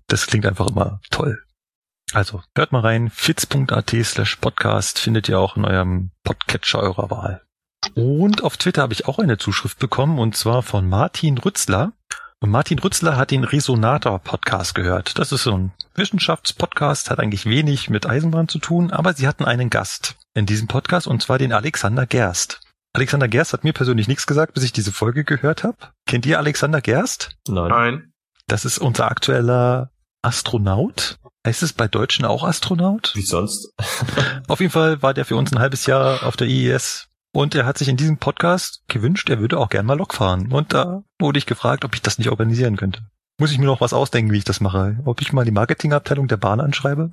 das 0.08 0.26
klingt 0.26 0.48
einfach 0.48 0.68
immer 0.68 1.00
toll. 1.12 1.44
Also, 2.14 2.42
hört 2.56 2.72
mal 2.72 2.82
rein, 2.82 3.10
fitz.at 3.10 3.96
slash 4.04 4.38
podcast 4.38 5.00
findet 5.00 5.30
ihr 5.30 5.40
auch 5.40 5.56
in 5.56 5.66
eurem 5.66 6.12
Podcatcher 6.24 6.80
eurer 6.80 7.10
Wahl. 7.10 7.42
Und 7.96 8.44
auf 8.44 8.58
Twitter 8.58 8.82
habe 8.82 8.94
ich 8.94 9.08
auch 9.08 9.20
eine 9.20 9.38
Zuschrift 9.38 9.80
bekommen, 9.80 10.20
und 10.20 10.36
zwar 10.36 10.62
von 10.62 10.88
Martin 10.88 11.38
Rützler. 11.38 11.94
Und 12.44 12.50
Martin 12.50 12.80
Rützler 12.80 13.18
hat 13.18 13.30
den 13.30 13.44
Resonator-Podcast 13.44 14.74
gehört. 14.74 15.20
Das 15.20 15.32
ist 15.32 15.44
so 15.44 15.56
ein 15.56 15.74
Wissenschaftspodcast, 15.94 17.12
hat 17.12 17.20
eigentlich 17.20 17.46
wenig 17.46 17.92
mit 17.92 18.08
Eisenbahn 18.08 18.48
zu 18.48 18.58
tun, 18.58 18.90
aber 18.90 19.14
sie 19.14 19.28
hatten 19.28 19.46
einen 19.46 19.70
Gast 19.70 20.16
in 20.34 20.48
diesem 20.48 20.68
Podcast, 20.68 21.06
und 21.06 21.22
zwar 21.22 21.38
den 21.38 21.54
Alexander 21.54 22.08
Gerst. 22.08 22.62
Alexander 22.94 23.28
Gerst 23.28 23.54
hat 23.54 23.64
mir 23.64 23.74
persönlich 23.74 24.08
nichts 24.08 24.26
gesagt, 24.26 24.56
bis 24.56 24.64
ich 24.64 24.72
diese 24.74 24.92
Folge 24.92 25.24
gehört 25.24 25.64
habe. 25.64 25.78
Kennt 26.08 26.26
ihr 26.26 26.40
Alexander 26.40 26.82
Gerst? 26.82 27.38
Nein. 27.48 27.70
Nein. 27.70 28.14
Das 28.48 28.66
ist 28.66 28.80
unser 28.80 29.12
aktueller 29.12 29.92
Astronaut. 30.24 31.20
Heißt 31.46 31.62
es 31.62 31.74
bei 31.74 31.88
Deutschen 31.88 32.26
auch 32.26 32.44
Astronaut? 32.44 33.12
Wie 33.14 33.22
sonst? 33.22 33.72
auf 34.48 34.60
jeden 34.60 34.72
Fall 34.72 35.04
war 35.04 35.14
der 35.14 35.26
für 35.26 35.36
uns 35.36 35.52
ein 35.52 35.60
halbes 35.60 35.86
Jahr 35.86 36.24
auf 36.24 36.38
der 36.38 36.48
IES 36.48 37.11
und 37.34 37.56
er 37.56 37.66
hat 37.66 37.78
sich 37.78 37.88
in 37.88 37.98
diesem 37.98 38.18
Podcast 38.18 38.84
gewünscht, 38.88 39.30
er 39.30 39.40
würde 39.40 39.58
auch 39.58 39.70
gern 39.70 39.86
mal 39.86 39.98
Lok 39.98 40.14
fahren. 40.14 40.52
Und 40.52 40.74
da 40.74 41.03
wurde 41.20 41.40
ich 41.40 41.45
gefragt, 41.45 41.86
ob 41.86 41.94
ich 41.94 42.02
das 42.02 42.18
nicht 42.18 42.30
organisieren 42.30 42.78
könnte. 42.78 43.02
Muss 43.40 43.52
ich 43.52 43.60
mir 43.60 43.66
noch 43.66 43.82
was 43.82 43.94
ausdenken, 43.94 44.32
wie 44.32 44.38
ich 44.38 44.44
das 44.44 44.62
mache? 44.62 44.98
Ob 45.06 45.22
ich 45.22 45.34
mal 45.34 45.45
die 45.45 45.52
Marketingabteilung 45.52 46.28
der 46.28 46.38
Bahn 46.38 46.60
anschreibe? 46.60 47.12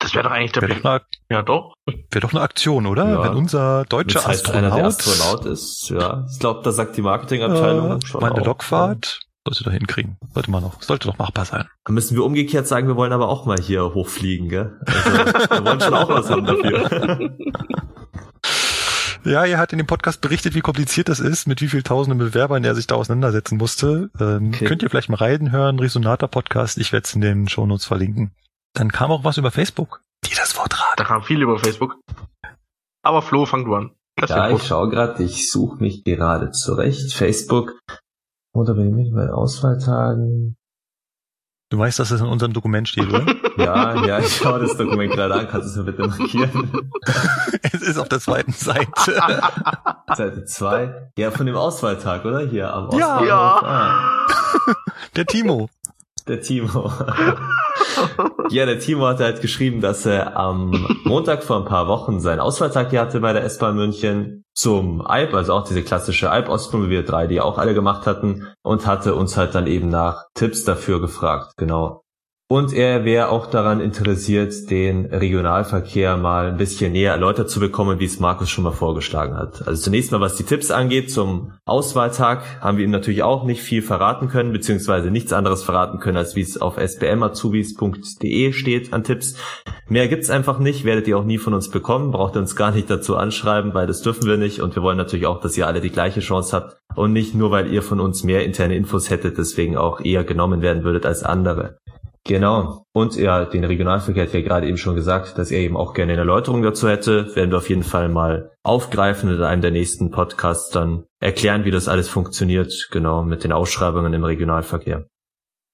Das 0.00 0.14
wäre 0.14 0.24
doch 0.24 0.30
eigentlich 0.30 0.52
der 0.52 0.62
wär 0.62 0.68
doch 0.74 0.84
eine, 0.84 1.02
Ja, 1.30 1.42
doch. 1.42 1.74
Wäre 1.86 2.20
doch 2.20 2.32
eine 2.32 2.40
Aktion, 2.40 2.86
oder? 2.86 3.08
Ja. 3.08 3.22
Wenn 3.22 3.34
unser 3.34 3.84
deutscher 3.84 4.24
heißt, 4.26 4.46
Astronaut, 4.46 4.64
einer 4.64 4.74
der 4.74 4.86
Astronaut 4.86 5.44
ist, 5.44 5.90
ja. 5.90 6.26
Ich 6.32 6.38
glaube, 6.38 6.62
da 6.64 6.72
sagt 6.72 6.96
die 6.96 7.02
Marketingabteilung 7.02 7.88
ja, 7.88 7.98
schon 8.06 8.22
meine 8.22 8.40
auch. 8.40 8.46
Lokfahrt 8.46 9.20
sollte 9.46 9.64
da 9.64 9.70
hinkriegen. 9.70 10.16
Sollte 10.32 10.50
man 10.50 10.62
noch, 10.62 10.80
sollte 10.82 11.06
doch 11.06 11.18
machbar 11.18 11.44
sein. 11.44 11.66
Dann 11.84 11.94
müssen 11.94 12.16
wir 12.16 12.24
umgekehrt 12.24 12.66
sagen, 12.66 12.88
wir 12.88 12.96
wollen 12.96 13.12
aber 13.12 13.28
auch 13.28 13.46
mal 13.46 13.58
hier 13.58 13.94
hochfliegen, 13.94 14.48
gell? 14.48 14.80
Also, 14.86 15.10
wir 15.50 15.64
wollen 15.66 15.80
schon 15.80 15.94
auch 15.94 16.08
was 16.08 16.30
haben 16.30 16.46
dafür. 16.46 17.36
Ja, 19.24 19.44
er 19.44 19.58
hat 19.58 19.72
in 19.72 19.78
dem 19.78 19.86
Podcast 19.86 20.20
berichtet, 20.20 20.54
wie 20.54 20.60
kompliziert 20.60 21.08
das 21.08 21.20
ist, 21.20 21.46
mit 21.46 21.60
wie 21.60 21.68
viel 21.68 21.82
tausenden 21.82 22.18
Bewerbern 22.18 22.64
er 22.64 22.74
sich 22.74 22.86
da 22.86 22.94
auseinandersetzen 22.94 23.58
musste. 23.58 24.10
Ähm, 24.18 24.52
okay. 24.54 24.64
Könnt 24.64 24.82
ihr 24.82 24.90
vielleicht 24.90 25.10
mal 25.10 25.16
reinhören, 25.16 25.78
Resonata 25.78 26.26
Podcast, 26.26 26.78
ich 26.78 26.92
werde 26.92 27.04
es 27.04 27.14
in 27.14 27.20
den 27.20 27.48
Shownotes 27.48 27.84
verlinken. 27.84 28.32
Dann 28.72 28.90
kam 28.90 29.10
auch 29.10 29.24
was 29.24 29.36
über 29.36 29.50
Facebook. 29.50 30.02
Die 30.24 30.34
das 30.34 30.52
Vortrag. 30.52 30.96
Da 30.96 31.04
kam 31.04 31.22
viel 31.22 31.42
über 31.42 31.58
Facebook. 31.58 31.96
Aber 33.02 33.22
Flo, 33.22 33.46
fang 33.46 33.64
du 33.64 33.74
an. 33.74 33.90
Das 34.16 34.30
ja, 34.30 34.50
ich 34.50 34.66
schaue 34.66 34.90
gerade, 34.90 35.22
ich 35.22 35.50
suche 35.50 35.82
mich 35.82 36.04
gerade 36.04 36.50
zurecht. 36.50 37.12
Facebook. 37.12 37.78
Oder 38.52 38.74
bei 38.74 39.30
Auswahltagen. 39.30 40.56
Du 41.70 41.78
weißt, 41.78 42.00
dass 42.00 42.08
das 42.08 42.20
in 42.20 42.26
unserem 42.26 42.52
Dokument 42.52 42.88
steht, 42.88 43.08
oder? 43.08 43.24
ja, 43.56 44.04
ja, 44.04 44.18
ich 44.18 44.36
schaue 44.36 44.58
das 44.58 44.76
Dokument 44.76 45.12
gerade 45.12 45.34
an. 45.34 45.48
Kannst 45.48 45.68
du 45.68 45.80
es 45.80 45.86
mir 45.86 45.92
bitte 45.92 46.08
markieren? 46.08 46.90
es 47.62 47.80
ist 47.80 47.96
auf 47.96 48.08
der 48.08 48.18
zweiten 48.18 48.50
Seite. 48.50 48.90
Seite 50.16 50.44
zwei. 50.46 51.10
Ja, 51.16 51.30
von 51.30 51.46
dem 51.46 51.54
Auswahltag, 51.54 52.24
oder? 52.24 52.40
Hier 52.40 52.74
am 52.74 52.88
Auswahltag. 52.88 53.24
Ja. 53.24 53.62
Ah. 53.62 54.26
Der 55.14 55.26
Timo. 55.26 55.70
Der 56.30 56.40
Timo. 56.40 56.92
ja, 58.50 58.64
der 58.64 58.78
Timo 58.78 59.04
hat 59.08 59.18
halt 59.18 59.40
geschrieben, 59.40 59.80
dass 59.80 60.06
er 60.06 60.36
am 60.36 60.86
Montag 61.02 61.42
vor 61.42 61.56
ein 61.56 61.64
paar 61.64 61.88
Wochen 61.88 62.20
seinen 62.20 62.38
Auswahltag 62.38 62.90
hier 62.90 63.00
hatte 63.00 63.18
bei 63.18 63.32
der 63.32 63.42
S-Bahn 63.42 63.74
München 63.74 64.44
zum 64.54 65.00
Alp, 65.00 65.34
also 65.34 65.54
auch 65.54 65.66
diese 65.66 65.82
klassische 65.82 66.30
Alp-Ostbahn, 66.30 66.84
wie 66.86 66.90
wir 66.90 67.04
drei, 67.04 67.26
die 67.26 67.40
auch 67.40 67.58
alle 67.58 67.74
gemacht 67.74 68.06
hatten, 68.06 68.46
und 68.62 68.86
hatte 68.86 69.16
uns 69.16 69.36
halt 69.36 69.56
dann 69.56 69.66
eben 69.66 69.88
nach 69.88 70.26
Tipps 70.34 70.62
dafür 70.62 71.00
gefragt, 71.00 71.54
genau. 71.56 72.04
Und 72.52 72.72
er 72.72 73.04
wäre 73.04 73.28
auch 73.28 73.46
daran 73.46 73.80
interessiert, 73.80 74.70
den 74.70 75.06
Regionalverkehr 75.06 76.16
mal 76.16 76.48
ein 76.48 76.56
bisschen 76.56 76.90
näher 76.90 77.12
erläutert 77.12 77.48
zu 77.48 77.60
bekommen, 77.60 78.00
wie 78.00 78.06
es 78.06 78.18
Markus 78.18 78.50
schon 78.50 78.64
mal 78.64 78.72
vorgeschlagen 78.72 79.36
hat. 79.36 79.68
Also 79.68 79.84
zunächst 79.84 80.10
mal, 80.10 80.20
was 80.20 80.34
die 80.34 80.42
Tipps 80.42 80.72
angeht 80.72 81.12
zum 81.12 81.52
Auswahltag, 81.64 82.42
haben 82.60 82.76
wir 82.76 82.84
ihm 82.84 82.90
natürlich 82.90 83.22
auch 83.22 83.44
nicht 83.44 83.62
viel 83.62 83.82
verraten 83.82 84.26
können, 84.26 84.52
beziehungsweise 84.52 85.12
nichts 85.12 85.32
anderes 85.32 85.62
verraten 85.62 86.00
können, 86.00 86.16
als 86.16 86.34
wie 86.34 86.40
es 86.40 86.60
auf 86.60 86.76
sbmazubis.de 86.76 88.52
steht 88.52 88.92
an 88.92 89.04
Tipps. 89.04 89.36
Mehr 89.88 90.08
gibt's 90.08 90.28
einfach 90.28 90.58
nicht, 90.58 90.84
werdet 90.84 91.06
ihr 91.06 91.18
auch 91.18 91.24
nie 91.24 91.38
von 91.38 91.54
uns 91.54 91.70
bekommen, 91.70 92.10
braucht 92.10 92.34
ihr 92.34 92.40
uns 92.40 92.56
gar 92.56 92.72
nicht 92.72 92.90
dazu 92.90 93.14
anschreiben, 93.16 93.74
weil 93.74 93.86
das 93.86 94.02
dürfen 94.02 94.26
wir 94.26 94.38
nicht 94.38 94.60
und 94.60 94.74
wir 94.74 94.82
wollen 94.82 94.98
natürlich 94.98 95.26
auch, 95.26 95.40
dass 95.40 95.56
ihr 95.56 95.68
alle 95.68 95.80
die 95.80 95.90
gleiche 95.90 96.18
Chance 96.18 96.56
habt 96.56 96.78
und 96.96 97.12
nicht 97.12 97.32
nur, 97.32 97.52
weil 97.52 97.72
ihr 97.72 97.82
von 97.82 98.00
uns 98.00 98.24
mehr 98.24 98.44
interne 98.44 98.74
Infos 98.74 99.08
hättet, 99.08 99.38
deswegen 99.38 99.76
auch 99.76 100.00
eher 100.00 100.24
genommen 100.24 100.62
werden 100.62 100.82
würdet 100.82 101.06
als 101.06 101.22
andere. 101.22 101.78
Genau. 102.26 102.84
Und 102.92 103.16
ja, 103.16 103.44
den 103.44 103.64
Regionalverkehr 103.64 104.24
hat 104.24 104.34
ja 104.34 104.42
gerade 104.42 104.66
eben 104.66 104.76
schon 104.76 104.94
gesagt, 104.94 105.38
dass 105.38 105.50
er 105.50 105.60
eben 105.60 105.76
auch 105.76 105.94
gerne 105.94 106.12
eine 106.12 106.20
Erläuterung 106.20 106.62
dazu 106.62 106.88
hätte. 106.88 107.34
Werden 107.34 107.50
wir 107.50 107.58
auf 107.58 107.70
jeden 107.70 107.82
Fall 107.82 108.08
mal 108.08 108.50
aufgreifen 108.62 109.30
und 109.30 109.36
in 109.36 109.42
einem 109.42 109.62
der 109.62 109.70
nächsten 109.70 110.10
Podcasts 110.10 110.70
dann 110.70 111.04
erklären, 111.18 111.64
wie 111.64 111.70
das 111.70 111.88
alles 111.88 112.08
funktioniert, 112.08 112.88
genau, 112.90 113.22
mit 113.22 113.42
den 113.42 113.52
Ausschreibungen 113.52 114.12
im 114.12 114.24
Regionalverkehr. 114.24 115.06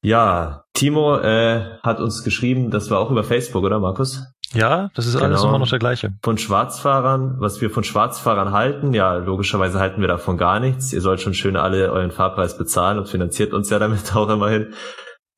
Ja, 0.03 0.65
Timo 0.73 1.17
äh, 1.17 1.79
hat 1.83 1.99
uns 1.99 2.23
geschrieben, 2.23 2.71
das 2.71 2.91
war 2.91 3.01
auch 3.01 3.11
über 3.11 3.25
Facebook, 3.25 3.65
oder 3.65 3.81
Markus? 3.81 4.23
Ja, 4.53 4.91
das 4.95 5.07
ist 5.07 5.15
genau. 5.15 5.27
alles 5.27 5.43
immer 5.43 5.59
noch 5.59 5.69
der 5.69 5.81
gleiche. 5.81 6.13
Von 6.23 6.39
Schwarzfahrern, 6.39 7.37
was 7.41 7.61
wir 7.61 7.71
von 7.71 7.83
Schwarzfahrern 7.83 8.53
halten, 8.53 8.95
ja, 8.95 9.17
logischerweise 9.17 9.81
halten 9.81 10.01
wir 10.01 10.09
davon 10.09 10.39
gar 10.39 10.61
nichts. 10.61 10.93
Ihr 10.93 11.01
sollt 11.01 11.21
schon 11.21 11.35
schön 11.35 11.57
alle 11.57 11.91
euren 11.91 12.13
Fahrpreis 12.13 12.57
bezahlen 12.57 12.99
und 12.99 13.09
finanziert 13.09 13.53
uns 13.53 13.69
ja 13.71 13.81
damit 13.81 14.15
auch 14.15 14.29
immerhin. 14.29 14.75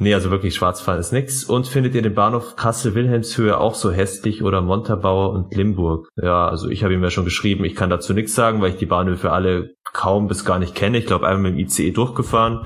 Nee, 0.01 0.15
also 0.15 0.31
wirklich 0.31 0.55
Schwarzfahren 0.55 1.01
ist 1.01 1.13
nix. 1.13 1.43
Und 1.43 1.67
findet 1.67 1.95
ihr 1.97 2.03
den 2.03 2.15
Bahnhof 2.15 2.55
Kassel-Wilhelmshöhe 2.55 3.59
auch 3.59 3.75
so 3.75 3.91
hässlich 3.91 4.45
oder 4.45 4.61
Montabaur 4.61 5.33
und 5.33 5.53
Limburg? 5.55 6.09
Ja, 6.17 6.49
also 6.49 6.69
ich 6.69 6.85
habe 6.85 6.95
ihm 6.95 7.03
ja 7.03 7.11
schon 7.11 7.25
geschrieben, 7.25 7.65
ich 7.65 7.75
kann 7.75 7.91
dazu 7.91 8.15
nichts 8.15 8.35
sagen, 8.35 8.61
weil 8.61 8.71
ich 8.71 8.77
die 8.77 8.87
Bahnhöfe 8.87 9.33
alle 9.33 9.75
kaum 9.93 10.29
bis 10.29 10.45
gar 10.45 10.61
nicht 10.61 10.77
kenne. 10.77 10.99
Ich 10.99 11.07
glaube, 11.07 11.27
einmal 11.27 11.51
mit 11.51 11.59
dem 11.59 11.67
ICE 11.67 11.91
durchgefahren. 11.91 12.65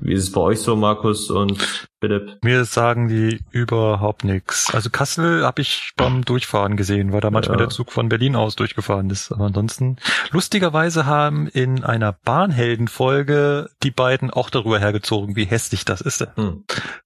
Wie 0.00 0.14
ist 0.14 0.22
es 0.22 0.32
bei 0.32 0.40
euch 0.40 0.60
so, 0.60 0.74
Markus 0.74 1.30
und 1.30 1.88
Philipp? 2.02 2.38
Mir 2.42 2.64
sagen 2.64 3.06
die 3.06 3.44
überhaupt 3.52 4.24
nichts. 4.24 4.74
Also 4.74 4.90
Kassel 4.90 5.44
habe 5.46 5.62
ich 5.62 5.92
beim 5.96 6.24
Durchfahren 6.24 6.76
gesehen, 6.76 7.12
weil 7.12 7.20
da 7.20 7.30
manchmal 7.30 7.58
ja. 7.58 7.66
der 7.66 7.68
Zug 7.68 7.92
von 7.92 8.08
Berlin 8.08 8.34
aus 8.34 8.56
durchgefahren 8.56 9.08
ist. 9.08 9.30
Aber 9.30 9.44
ansonsten, 9.44 9.98
lustigerweise 10.32 11.06
haben 11.06 11.46
in 11.46 11.84
einer 11.84 12.12
Bahnheldenfolge 12.12 13.70
die 13.84 13.92
beiden 13.92 14.30
auch 14.30 14.50
darüber 14.50 14.80
hergezogen, 14.80 15.36
wie 15.36 15.44
hässlich 15.44 15.84
das 15.84 16.00
ist. 16.00 16.26
Hm. 16.34 16.64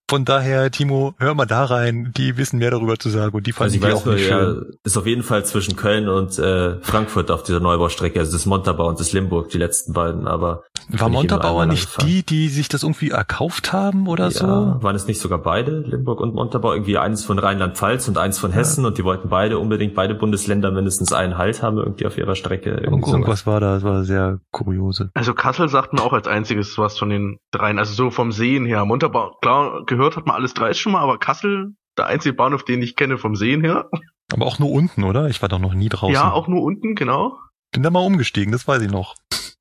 Von 0.09 0.25
daher, 0.25 0.71
Timo, 0.71 1.15
hör 1.19 1.35
mal 1.35 1.47
da 1.47 1.65
rein, 1.65 2.13
die 2.17 2.37
wissen 2.37 2.61
mehr 2.61 2.71
darüber 2.71 2.97
zu 2.97 3.11
sagen 3.11 3.37
und 3.37 3.45
die 3.47 3.53
fanden 3.53 3.83
also 3.85 3.97
auch 3.99 4.07
nicht 4.07 4.27
schön. 4.27 4.67
Ja, 4.71 4.77
ist 4.85 4.97
auf 4.97 5.05
jeden 5.05 5.25
Fall 5.25 5.45
zwischen 5.45 5.75
Köln 5.75 6.09
und 6.09 6.39
äh, 6.39 6.81
Frankfurt 6.81 7.33
auf 7.33 7.43
dieser 7.43 7.59
Neubaustrecke, 7.59 8.21
also 8.21 8.31
das 8.31 8.47
Montabaur 8.47 8.87
und 8.87 9.01
das 9.01 9.13
Limburg, 9.13 9.51
die 9.51 9.59
letzten 9.59 9.93
beiden, 9.95 10.29
aber 10.29 10.63
war 10.91 11.09
Montabaur 11.09 11.67
nicht 11.67 12.01
die, 12.03 12.23
die 12.23 12.49
sich 12.49 12.69
das 12.69 12.85
irgendwie 12.85 13.11
erkauft 13.11 13.73
haben 13.73 14.07
oder 14.07 14.27
ja, 14.27 14.31
so? 14.31 14.47
Waren 14.87 14.95
es 14.95 15.09
nicht 15.09 15.21
sogar 15.21 15.39
beide, 15.41 15.81
Limburg 15.81 16.21
und 16.21 16.37
Montabaur? 16.37 16.73
Irgendwie 16.73 16.97
eins 16.97 17.25
von 17.25 17.41
Rheinland-Pfalz 17.41 18.07
und 18.07 18.19
eins 18.19 18.39
von 18.39 18.53
Hessen 18.53 18.85
ja. 18.85 18.89
und 18.89 18.99
die 18.99 19.03
wollten 19.03 19.29
beide 19.29 19.59
unbedingt 19.59 19.97
beide 19.97 20.15
Bundesländer 20.15 20.71
mindestens 20.71 21.13
einen 21.13 21.37
Halt 21.37 21.61
haben 21.61 21.77
irgendwie 21.79 22.07
auf 22.07 22.17
ihrer 22.17 22.37
Strecke. 22.37 22.71
Irgendwie 22.71 23.11
Irgendwas 23.11 23.41
sowas. 23.41 23.47
war 23.49 23.59
da, 23.59 23.75
das 23.75 23.83
war 23.83 24.05
sehr 24.05 24.39
kuriose. 24.53 25.11
Also 25.15 25.35
Kassel 25.35 25.69
sagt 25.69 25.93
man 25.93 26.05
auch 26.05 26.13
als 26.13 26.29
einziges 26.29 26.79
was 26.79 26.97
von 26.97 27.11
den 27.11 27.41
dreien, 27.51 27.81
also 27.81 27.95
so 27.95 28.13
vom 28.13 28.31
Sehen 28.31 28.65
her. 28.65 28.85
Montabaur, 28.85 29.41
klar, 29.41 29.83
gehört 29.87 30.17
hat 30.17 30.25
man 30.25 30.37
alles 30.37 30.55
drei 30.55 30.73
schon 30.73 30.93
mal, 30.93 31.01
aber 31.01 31.19
Kassel, 31.19 31.75
der 31.99 32.07
einzige 32.07 32.37
Bahnhof, 32.37 32.63
den 32.63 32.81
ich 32.81 32.95
kenne 32.95 33.19
vom 33.19 33.35
Sehen 33.35 33.63
her. 33.63 33.91
Aber 34.33 34.47
auch 34.47 34.61
nur 34.61 34.71
unten, 34.71 35.03
oder? 35.03 35.29
Ich 35.29 35.43
war 35.43 35.49
doch 35.49 35.59
noch 35.59 35.75
nie 35.75 35.89
draußen. 35.89 36.15
Ja, 36.15 36.31
auch 36.31 36.47
nur 36.47 36.63
unten, 36.63 36.95
genau. 36.95 37.41
Bin 37.73 37.83
da 37.83 37.91
mal 37.91 38.07
umgestiegen, 38.07 38.53
das 38.53 38.69
weiß 38.69 38.83
ich 38.83 38.91
noch. 38.93 39.17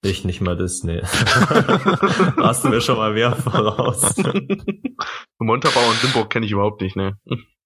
Ich 0.05 0.23
nicht 0.23 0.39
mal 0.39 0.55
das, 0.55 0.83
nee. 0.83 1.01
Hast 2.37 2.63
du 2.63 2.69
mir 2.69 2.79
schon 2.79 2.97
mal 2.97 3.13
mehr 3.13 3.35
voraus. 3.35 4.15
Montabaur 5.39 5.89
und 5.89 6.03
Limburg 6.03 6.29
kenne 6.29 6.45
ich 6.45 6.51
überhaupt 6.51 6.81
nicht, 6.81 6.95
ne. 6.95 7.17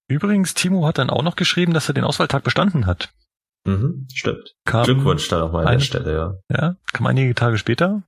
Übrigens, 0.07 0.53
Timo 0.53 0.88
hat 0.88 0.98
dann 0.98 1.10
auch 1.10 1.22
noch 1.22 1.36
geschrieben, 1.36 1.74
dass 1.74 1.90
er 1.90 1.94
den 1.94 2.06
Auswahltag 2.06 2.44
bestanden 2.44 2.86
hat. 2.86 3.10
Mhm, 3.66 4.07
stimmt. 4.14 4.56
Kam 4.66 4.86
Glückwunsch 4.86 5.28
dann 5.28 5.41
auch 5.41 5.52
mal 5.52 5.66
an 5.66 5.74
der 5.74 5.80
Stelle, 5.80 6.14
ja. 6.14 6.34
Ja, 6.49 6.76
kam 6.94 7.07
einige 7.07 7.36
Tage 7.36 7.57
später. 7.57 8.03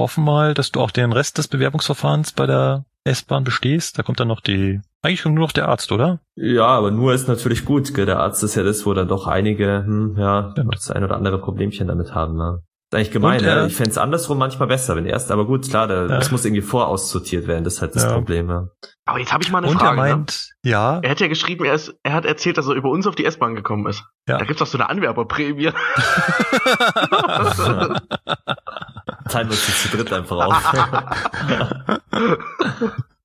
Hoffen 0.00 0.24
mal, 0.24 0.52
dass 0.52 0.72
du 0.72 0.80
auch 0.80 0.90
den 0.90 1.12
Rest 1.12 1.38
des 1.38 1.48
Bewerbungsverfahrens 1.48 2.32
bei 2.32 2.46
der 2.46 2.84
S-Bahn 3.04 3.44
bestehst. 3.44 3.98
Da 3.98 4.02
kommt 4.02 4.18
dann 4.18 4.28
noch 4.28 4.40
die, 4.40 4.80
eigentlich 5.00 5.24
nur 5.24 5.34
noch 5.34 5.52
der 5.52 5.68
Arzt, 5.68 5.92
oder? 5.92 6.18
Ja, 6.34 6.66
aber 6.66 6.90
nur 6.90 7.14
ist 7.14 7.28
natürlich 7.28 7.64
gut. 7.64 7.94
Gell? 7.94 8.04
Der 8.04 8.18
Arzt 8.18 8.42
ist 8.42 8.56
ja 8.56 8.64
das, 8.64 8.84
wo 8.84 8.92
dann 8.92 9.08
doch 9.08 9.26
einige, 9.26 9.84
hm, 9.86 10.16
ja, 10.18 10.52
ja, 10.56 10.64
das 10.64 10.90
ein 10.90 11.04
oder 11.04 11.16
andere 11.16 11.40
Problemchen 11.40 11.86
damit 11.86 12.14
haben. 12.14 12.36
Ne? 12.36 12.62
Ist 12.88 12.94
eigentlich 12.94 13.10
gemein, 13.10 13.40
und, 13.40 13.46
ja. 13.46 13.66
Ich 13.66 13.74
fände 13.74 13.90
es 13.90 13.98
andersrum 13.98 14.38
manchmal 14.38 14.68
besser, 14.68 14.94
wenn 14.94 15.06
erst, 15.06 15.32
aber 15.32 15.44
gut, 15.44 15.68
klar, 15.68 15.88
da, 15.88 16.02
ja. 16.02 16.08
das 16.08 16.30
muss 16.30 16.44
irgendwie 16.44 16.62
voraussortiert 16.62 17.48
werden, 17.48 17.64
das 17.64 17.74
ist 17.74 17.82
halt 17.82 17.96
das 17.96 18.04
ja. 18.04 18.12
Problem. 18.12 18.48
Ja. 18.48 18.68
Aber 19.06 19.18
jetzt 19.18 19.32
habe 19.32 19.42
ich 19.42 19.50
mal 19.50 19.58
eine 19.58 19.68
und 19.68 19.78
Frage. 19.78 20.00
Er 20.00 20.04
ne? 20.04 20.14
meint, 20.14 20.50
ne? 20.62 20.70
ja. 20.70 21.00
Er 21.00 21.10
hat 21.10 21.18
ja 21.20 21.26
geschrieben, 21.26 21.64
er, 21.64 21.74
ist, 21.74 21.94
er 22.04 22.12
hat 22.12 22.24
erzählt, 22.24 22.58
dass 22.58 22.68
er 22.68 22.74
über 22.74 22.88
uns 22.88 23.08
auf 23.08 23.16
die 23.16 23.24
S-Bahn 23.24 23.56
gekommen 23.56 23.88
ist. 23.88 24.04
Ja. 24.28 24.38
Da 24.38 24.44
gibt's 24.44 24.60
doch 24.60 24.66
so 24.68 24.78
eine 24.78 24.88
Anwerberprämie. 24.88 25.70
Teilen 29.28 29.48
wir 29.48 29.50
uns 29.50 29.82
zu 29.82 29.96
dritt 29.96 30.12
einfach 30.12 30.46
auf. 30.46 30.72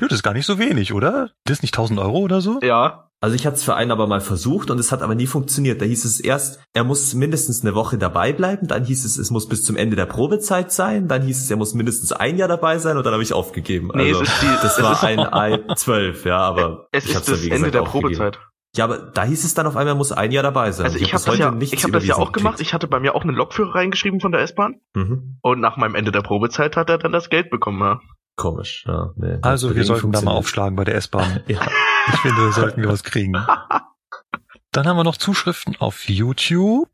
ja, 0.00 0.06
das 0.08 0.18
ist 0.18 0.22
gar 0.22 0.34
nicht 0.34 0.46
so 0.46 0.58
wenig, 0.58 0.92
oder? 0.92 1.30
Das 1.44 1.58
ist 1.58 1.62
nicht 1.62 1.74
1000 1.74 1.98
Euro 2.00 2.18
oder 2.18 2.40
so? 2.40 2.60
Ja. 2.62 3.04
Also 3.20 3.34
ich 3.34 3.46
hatte 3.46 3.56
es 3.56 3.64
für 3.64 3.74
einen 3.74 3.90
aber 3.90 4.06
mal 4.06 4.20
versucht 4.20 4.70
und 4.70 4.78
es 4.78 4.92
hat 4.92 5.02
aber 5.02 5.16
nie 5.16 5.26
funktioniert. 5.26 5.80
Da 5.80 5.84
hieß 5.84 6.04
es 6.04 6.20
erst, 6.20 6.60
er 6.72 6.84
muss 6.84 7.14
mindestens 7.14 7.62
eine 7.62 7.74
Woche 7.74 7.98
dabei 7.98 8.32
bleiben, 8.32 8.68
dann 8.68 8.84
hieß 8.84 9.04
es, 9.04 9.18
es 9.18 9.32
muss 9.32 9.48
bis 9.48 9.64
zum 9.64 9.76
Ende 9.76 9.96
der 9.96 10.06
Probezeit 10.06 10.70
sein, 10.70 11.08
dann 11.08 11.22
hieß 11.22 11.42
es, 11.42 11.50
er 11.50 11.56
muss 11.56 11.74
mindestens 11.74 12.12
ein 12.12 12.36
Jahr 12.36 12.46
dabei 12.46 12.78
sein 12.78 12.96
und 12.96 13.04
dann 13.04 13.12
habe 13.12 13.24
ich 13.24 13.32
aufgegeben. 13.32 13.90
Nee, 13.92 14.10
also, 14.10 14.22
es 14.22 14.28
ist 14.28 14.42
die, 14.42 14.46
das 14.62 14.82
war 14.82 15.02
ein 15.02 15.18
I12, 15.18 16.28
ja, 16.28 16.38
aber 16.38 16.86
es 16.92 17.06
ist 17.06 17.28
das 17.28 17.42
Ende 17.42 17.48
gesagt, 17.48 17.74
der 17.74 17.82
Probezeit. 17.82 18.38
Ja, 18.76 18.84
aber 18.84 18.98
da 18.98 19.24
hieß 19.24 19.44
es 19.44 19.54
dann 19.54 19.66
auf 19.66 19.76
einmal, 19.76 19.94
er 19.94 19.96
muss 19.96 20.12
ein 20.12 20.30
Jahr 20.30 20.42
dabei 20.44 20.70
sein. 20.70 20.86
Also 20.86 20.98
ich, 20.98 21.04
ich 21.04 21.14
habe 21.14 21.24
das, 21.24 21.38
ja, 21.38 21.52
ich 21.58 21.84
hab 21.84 21.90
das 21.90 22.06
ja 22.06 22.16
auch 22.16 22.30
gemacht. 22.32 22.60
Ich 22.60 22.74
hatte 22.74 22.86
bei 22.86 23.00
mir 23.00 23.14
auch 23.14 23.22
einen 23.22 23.34
Lokführer 23.34 23.74
reingeschrieben 23.74 24.20
von 24.20 24.30
der 24.30 24.42
S-Bahn. 24.42 24.76
Mhm. 24.94 25.38
Und 25.40 25.60
nach 25.60 25.76
meinem 25.76 25.94
Ende 25.96 26.12
der 26.12 26.20
Probezeit 26.20 26.76
hat 26.76 26.90
er 26.90 26.98
dann 26.98 27.10
das 27.10 27.30
Geld 27.30 27.50
bekommen. 27.50 27.80
Ja. 27.80 28.00
Komisch, 28.38 28.84
ja. 28.86 29.12
Nee, 29.16 29.38
also 29.42 29.74
wir 29.74 29.84
sollten 29.84 30.12
da 30.12 30.22
mal 30.22 30.30
aufschlagen 30.30 30.76
bei 30.76 30.84
der 30.84 30.94
S-Bahn. 30.94 31.40
ja. 31.48 31.60
Ich 32.06 32.20
finde, 32.20 32.46
da 32.46 32.52
sollten 32.52 32.80
wir 32.80 32.88
was 32.88 33.02
kriegen. 33.02 33.32
Dann 34.72 34.86
haben 34.86 34.96
wir 34.96 35.02
noch 35.02 35.16
Zuschriften 35.16 35.74
auf 35.80 36.08
YouTube. 36.08 36.88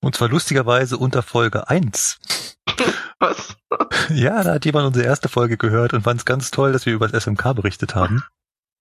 Und 0.00 0.14
zwar 0.14 0.28
lustigerweise 0.28 0.96
unter 0.96 1.22
Folge 1.22 1.68
1. 1.68 2.20
Was? 3.18 3.56
Ja, 4.10 4.44
da 4.44 4.54
hat 4.54 4.64
jemand 4.64 4.86
unsere 4.86 5.04
erste 5.04 5.28
Folge 5.28 5.56
gehört 5.56 5.92
und 5.92 6.02
fand 6.02 6.20
es 6.20 6.24
ganz 6.24 6.52
toll, 6.52 6.72
dass 6.72 6.86
wir 6.86 6.94
über 6.94 7.08
das 7.08 7.24
SMK 7.24 7.54
berichtet 7.56 7.96
haben. 7.96 8.22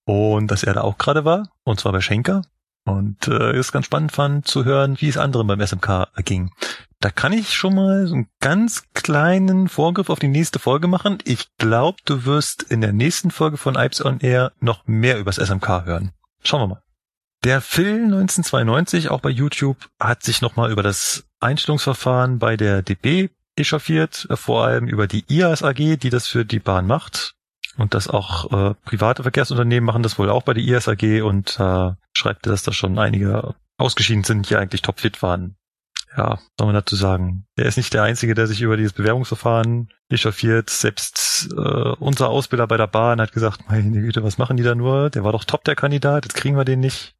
Und 0.06 0.52
dass 0.52 0.62
er 0.62 0.76
da 0.76 0.82
auch 0.82 1.00
gerade 1.00 1.26
war. 1.26 1.50
Und 1.64 1.80
zwar 1.80 1.94
bei 1.94 2.02
Schenker. 2.02 2.44
Und 2.88 3.28
äh, 3.28 3.52
es 3.52 3.74
ganz 3.74 3.86
spannend 3.86 4.14
fand 4.14 4.48
zu 4.48 4.64
hören, 4.64 4.96
wie 5.00 5.10
es 5.10 5.18
anderen 5.18 5.46
beim 5.46 5.66
SMK 5.66 6.08
ging. 6.24 6.52
Da 7.02 7.12
kann 7.12 7.34
ich 7.34 7.54
schon 7.54 7.76
mal 7.76 8.08
so 8.08 8.16
einen 8.16 8.30
ganz 8.40 8.86
kleinen 8.94 9.68
Vorgriff 9.68 10.10
auf 10.10 10.20
die 10.20 10.30
nächste 10.30 10.58
Folge 10.58 10.88
machen. 10.88 11.18
Ich 11.26 11.50
glaube, 11.58 11.98
du 12.06 12.26
wirst 12.26 12.64
in 12.64 12.80
der 12.80 12.94
nächsten 12.94 13.30
Folge 13.30 13.58
von 13.58 13.76
Ipes 13.76 14.04
on 14.04 14.20
Air 14.22 14.54
noch 14.62 14.88
mehr 14.88 15.20
übers 15.20 15.36
SMK 15.36 15.86
hören. 15.86 16.12
Schauen 16.44 16.62
wir 16.62 16.68
mal. 16.68 16.82
Der 17.44 17.62
Phil 17.62 18.06
1992, 18.06 19.10
auch 19.10 19.20
bei 19.20 19.30
YouTube, 19.30 19.78
hat 20.00 20.24
sich 20.24 20.42
nochmal 20.42 20.72
über 20.72 20.82
das 20.82 21.26
Einstellungsverfahren 21.40 22.40
bei 22.40 22.58
der 22.58 22.82
DB 22.82 23.30
echauffiert, 23.58 24.28
vor 24.32 24.66
allem 24.66 24.88
über 24.88 25.08
die 25.08 25.26
IAS 25.28 25.62
AG, 25.62 25.98
die 25.98 26.10
das 26.10 26.28
für 26.28 26.46
die 26.46 26.60
Bahn 26.60 26.88
macht. 26.88 27.36
Und 27.78 27.94
das 27.94 28.08
auch 28.08 28.52
äh, 28.52 28.74
private 28.86 29.24
Verkehrsunternehmen 29.24 29.86
machen 29.86 30.04
das 30.04 30.18
wohl 30.18 30.30
auch 30.30 30.44
bei 30.44 30.54
der 30.54 30.64
IAS 30.64 30.88
AG 30.88 31.22
und 31.22 31.60
äh, 31.60 31.92
schreibt, 32.14 32.46
dass 32.48 32.64
da 32.64 32.74
schon 32.74 32.98
einige 32.98 33.56
ausgeschieden 33.78 34.24
sind, 34.24 34.50
die 34.50 34.56
eigentlich 34.56 34.82
topfit 34.82 35.22
waren 35.22 35.56
ja, 36.18 36.40
soll 36.58 36.68
man 36.68 36.74
dazu 36.74 36.96
sagen? 36.96 37.46
Der 37.58 37.66
ist 37.66 37.78
nicht 37.78 37.94
der 37.94 38.04
Einzige, 38.04 38.34
der 38.34 38.48
sich 38.48 38.62
über 38.62 38.76
dieses 38.76 38.94
Bewerbungsverfahren 38.94 39.90
echauffiert. 40.10 40.70
Selbst 40.70 41.50
äh, 41.56 41.94
unser 42.00 42.30
Ausbilder 42.30 42.68
bei 42.68 42.78
der 42.78 42.88
Bahn 42.88 43.22
hat 43.22 43.32
gesagt, 43.32 43.70
meine 43.70 44.02
Güte, 44.02 44.24
was 44.24 44.40
machen 44.40 44.58
die 44.58 44.64
da 44.64 44.74
nur? 44.74 45.12
Der 45.12 45.24
war 45.24 45.32
doch 45.32 45.44
top, 45.44 45.64
der 45.64 45.76
Kandidat, 45.76 46.26
jetzt 46.26 46.36
kriegen 46.36 46.58
wir 46.58 46.66
den 46.66 46.80
nicht. 46.80 47.16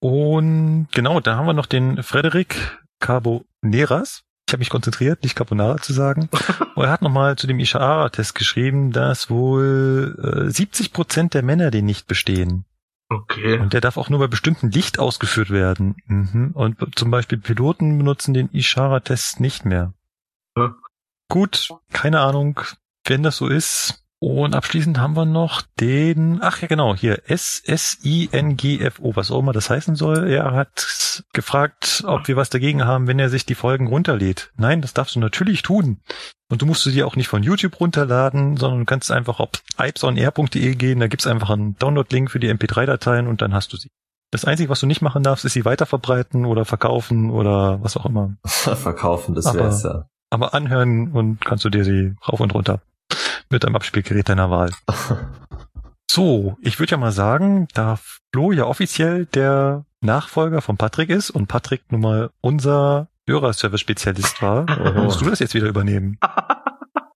Und 0.00 0.88
genau, 0.92 1.20
da 1.20 1.36
haben 1.36 1.46
wir 1.46 1.52
noch 1.52 1.66
den 1.66 2.02
Frederik 2.02 2.56
Carboneras. 2.98 4.24
Ich 4.46 4.52
habe 4.52 4.60
mich 4.60 4.70
konzentriert, 4.70 5.24
nicht 5.24 5.34
Carbonara 5.34 5.78
zu 5.78 5.92
sagen. 5.92 6.28
Und 6.76 6.84
er 6.84 6.90
hat 6.90 7.02
nochmal 7.02 7.36
zu 7.36 7.48
dem 7.48 7.58
Ishara-Test 7.58 8.36
geschrieben, 8.36 8.92
dass 8.92 9.28
wohl 9.28 10.46
äh, 10.46 10.50
70 10.50 10.92
Prozent 10.92 11.34
der 11.34 11.42
Männer 11.42 11.72
den 11.72 11.84
nicht 11.84 12.06
bestehen. 12.06 12.64
Okay. 13.08 13.58
Und 13.58 13.72
der 13.72 13.80
darf 13.80 13.96
auch 13.96 14.08
nur 14.08 14.20
bei 14.20 14.28
bestimmten 14.28 14.70
Licht 14.70 15.00
ausgeführt 15.00 15.50
werden. 15.50 15.96
Mhm. 16.06 16.52
Und 16.54 16.78
zum 16.96 17.10
Beispiel 17.10 17.38
Piloten 17.38 17.98
benutzen 17.98 18.34
den 18.34 18.48
Ishara-Test 18.52 19.40
nicht 19.40 19.64
mehr. 19.64 19.94
Ja. 20.56 20.74
Gut, 21.28 21.70
keine 21.92 22.20
Ahnung, 22.20 22.60
wenn 23.04 23.24
das 23.24 23.36
so 23.36 23.48
ist. 23.48 24.05
Und 24.18 24.54
abschließend 24.54 24.98
haben 24.98 25.14
wir 25.14 25.26
noch 25.26 25.62
den, 25.78 26.38
ach 26.40 26.62
ja 26.62 26.68
genau, 26.68 26.96
hier 26.96 27.22
S-S-I-N-G-F-O, 27.26 29.14
was 29.14 29.30
auch 29.30 29.40
immer 29.40 29.52
das 29.52 29.68
heißen 29.68 29.94
soll. 29.94 30.30
Er 30.30 30.52
hat 30.52 31.22
gefragt, 31.34 32.02
ob 32.06 32.26
wir 32.26 32.36
was 32.36 32.48
dagegen 32.48 32.86
haben, 32.86 33.08
wenn 33.08 33.18
er 33.18 33.28
sich 33.28 33.44
die 33.44 33.54
Folgen 33.54 33.88
runterlädt. 33.88 34.52
Nein, 34.56 34.80
das 34.80 34.94
darfst 34.94 35.16
du 35.16 35.20
natürlich 35.20 35.60
tun. 35.60 36.00
Und 36.48 36.62
du 36.62 36.66
musst 36.66 36.84
sie 36.84 36.92
dir 36.92 37.06
auch 37.06 37.16
nicht 37.16 37.28
von 37.28 37.42
YouTube 37.42 37.78
runterladen, 37.78 38.56
sondern 38.56 38.80
du 38.80 38.84
kannst 38.86 39.10
einfach 39.10 39.38
auf 39.38 39.50
ipesonair.de 39.78 40.74
gehen, 40.76 41.00
da 41.00 41.08
gibt's 41.08 41.26
einfach 41.26 41.50
einen 41.50 41.76
Download-Link 41.76 42.30
für 42.30 42.40
die 42.40 42.50
MP3-Dateien 42.50 43.26
und 43.26 43.42
dann 43.42 43.52
hast 43.52 43.74
du 43.74 43.76
sie. 43.76 43.90
Das 44.30 44.46
Einzige, 44.46 44.70
was 44.70 44.80
du 44.80 44.86
nicht 44.86 45.02
machen 45.02 45.22
darfst, 45.24 45.44
ist 45.44 45.52
sie 45.52 45.64
weiterverbreiten 45.66 46.46
oder 46.46 46.64
verkaufen 46.64 47.30
oder 47.30 47.82
was 47.82 47.96
auch 47.98 48.06
immer. 48.06 48.36
verkaufen, 48.44 49.34
das 49.34 49.52
wär's 49.52 49.82
ja. 49.82 50.08
Aber 50.30 50.54
anhören 50.54 51.12
und 51.12 51.44
kannst 51.44 51.64
du 51.64 51.70
dir 51.70 51.84
sie 51.84 52.14
rauf 52.26 52.40
und 52.40 52.54
runter 52.54 52.80
mit 53.50 53.64
einem 53.64 53.76
Abspielgerät 53.76 54.28
deiner 54.28 54.50
Wahl. 54.50 54.70
So, 56.08 56.56
ich 56.62 56.78
würde 56.78 56.92
ja 56.92 56.96
mal 56.96 57.12
sagen, 57.12 57.68
da 57.74 57.98
Flo 58.32 58.50
ja 58.50 58.64
offiziell 58.64 59.26
der 59.26 59.84
Nachfolger 60.00 60.62
von 60.62 60.78
Patrick 60.78 61.10
ist 61.10 61.28
und 61.28 61.46
Patrick 61.46 61.82
nun 61.90 62.00
mal 62.00 62.30
unser 62.40 63.08
Hörerservice-Spezialist 63.28 64.40
war, 64.40 64.64
oh. 64.96 65.02
musst 65.02 65.20
du 65.20 65.28
das 65.28 65.40
jetzt 65.40 65.54
wieder 65.54 65.68
übernehmen. 65.68 66.18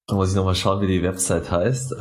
Da 0.07 0.17
muss 0.17 0.31
ich 0.31 0.35
nochmal 0.35 0.57
schauen, 0.57 0.81
wie 0.81 0.89
die 0.89 1.05
Website 1.05 1.53
heißt. 1.53 1.95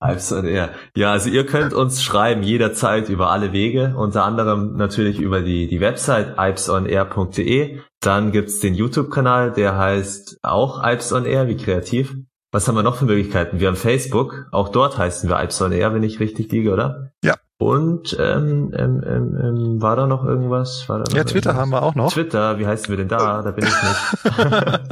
Alps 0.00 0.32
on 0.32 0.46
Air. 0.46 0.70
Ja, 0.96 1.12
also 1.12 1.28
ihr 1.28 1.44
könnt 1.44 1.72
uns 1.72 2.02
schreiben 2.02 2.42
jederzeit 2.42 3.08
über 3.08 3.30
alle 3.30 3.52
Wege, 3.52 3.94
unter 3.96 4.24
anderem 4.24 4.76
natürlich 4.76 5.20
über 5.20 5.40
die, 5.40 5.66
die 5.66 5.80
Website 5.80 6.38
alpsonair.de. 6.38 7.80
Dann 8.00 8.30
gibt's 8.30 8.60
den 8.60 8.74
YouTube-Kanal, 8.74 9.52
der 9.52 9.76
heißt 9.76 10.38
auch 10.42 10.80
Alps 10.80 11.12
on 11.12 11.24
Air, 11.24 11.48
wie 11.48 11.56
kreativ. 11.56 12.14
Was 12.52 12.66
haben 12.66 12.76
wir 12.76 12.82
noch 12.82 12.96
für 12.96 13.04
Möglichkeiten? 13.04 13.60
Wir 13.60 13.68
haben 13.68 13.76
Facebook, 13.76 14.46
auch 14.52 14.70
dort 14.70 14.96
heißen 14.96 15.28
wir 15.28 15.36
Alps 15.36 15.60
on 15.60 15.72
Air, 15.72 15.92
wenn 15.92 16.02
ich 16.02 16.20
richtig 16.20 16.50
liege, 16.52 16.72
oder? 16.72 17.10
Ja. 17.22 17.34
Und 17.58 18.16
ähm, 18.20 18.72
ähm, 18.76 19.02
ähm, 19.04 19.38
ähm, 19.42 19.82
war 19.82 19.96
da 19.96 20.06
noch 20.06 20.24
irgendwas? 20.24 20.88
War 20.88 20.98
da 20.98 21.04
noch 21.10 21.16
ja, 21.16 21.24
Twitter 21.24 21.50
irgendwas? 21.50 21.60
haben 21.60 21.70
wir 21.70 21.82
auch 21.82 21.94
noch. 21.96 22.12
Twitter, 22.12 22.58
wie 22.60 22.66
heißen 22.68 22.88
wir 22.88 22.96
denn 22.96 23.08
da? 23.08 23.42
Da 23.42 23.50
bin 23.50 23.66
ich 23.66 23.74
nicht. 23.82 24.38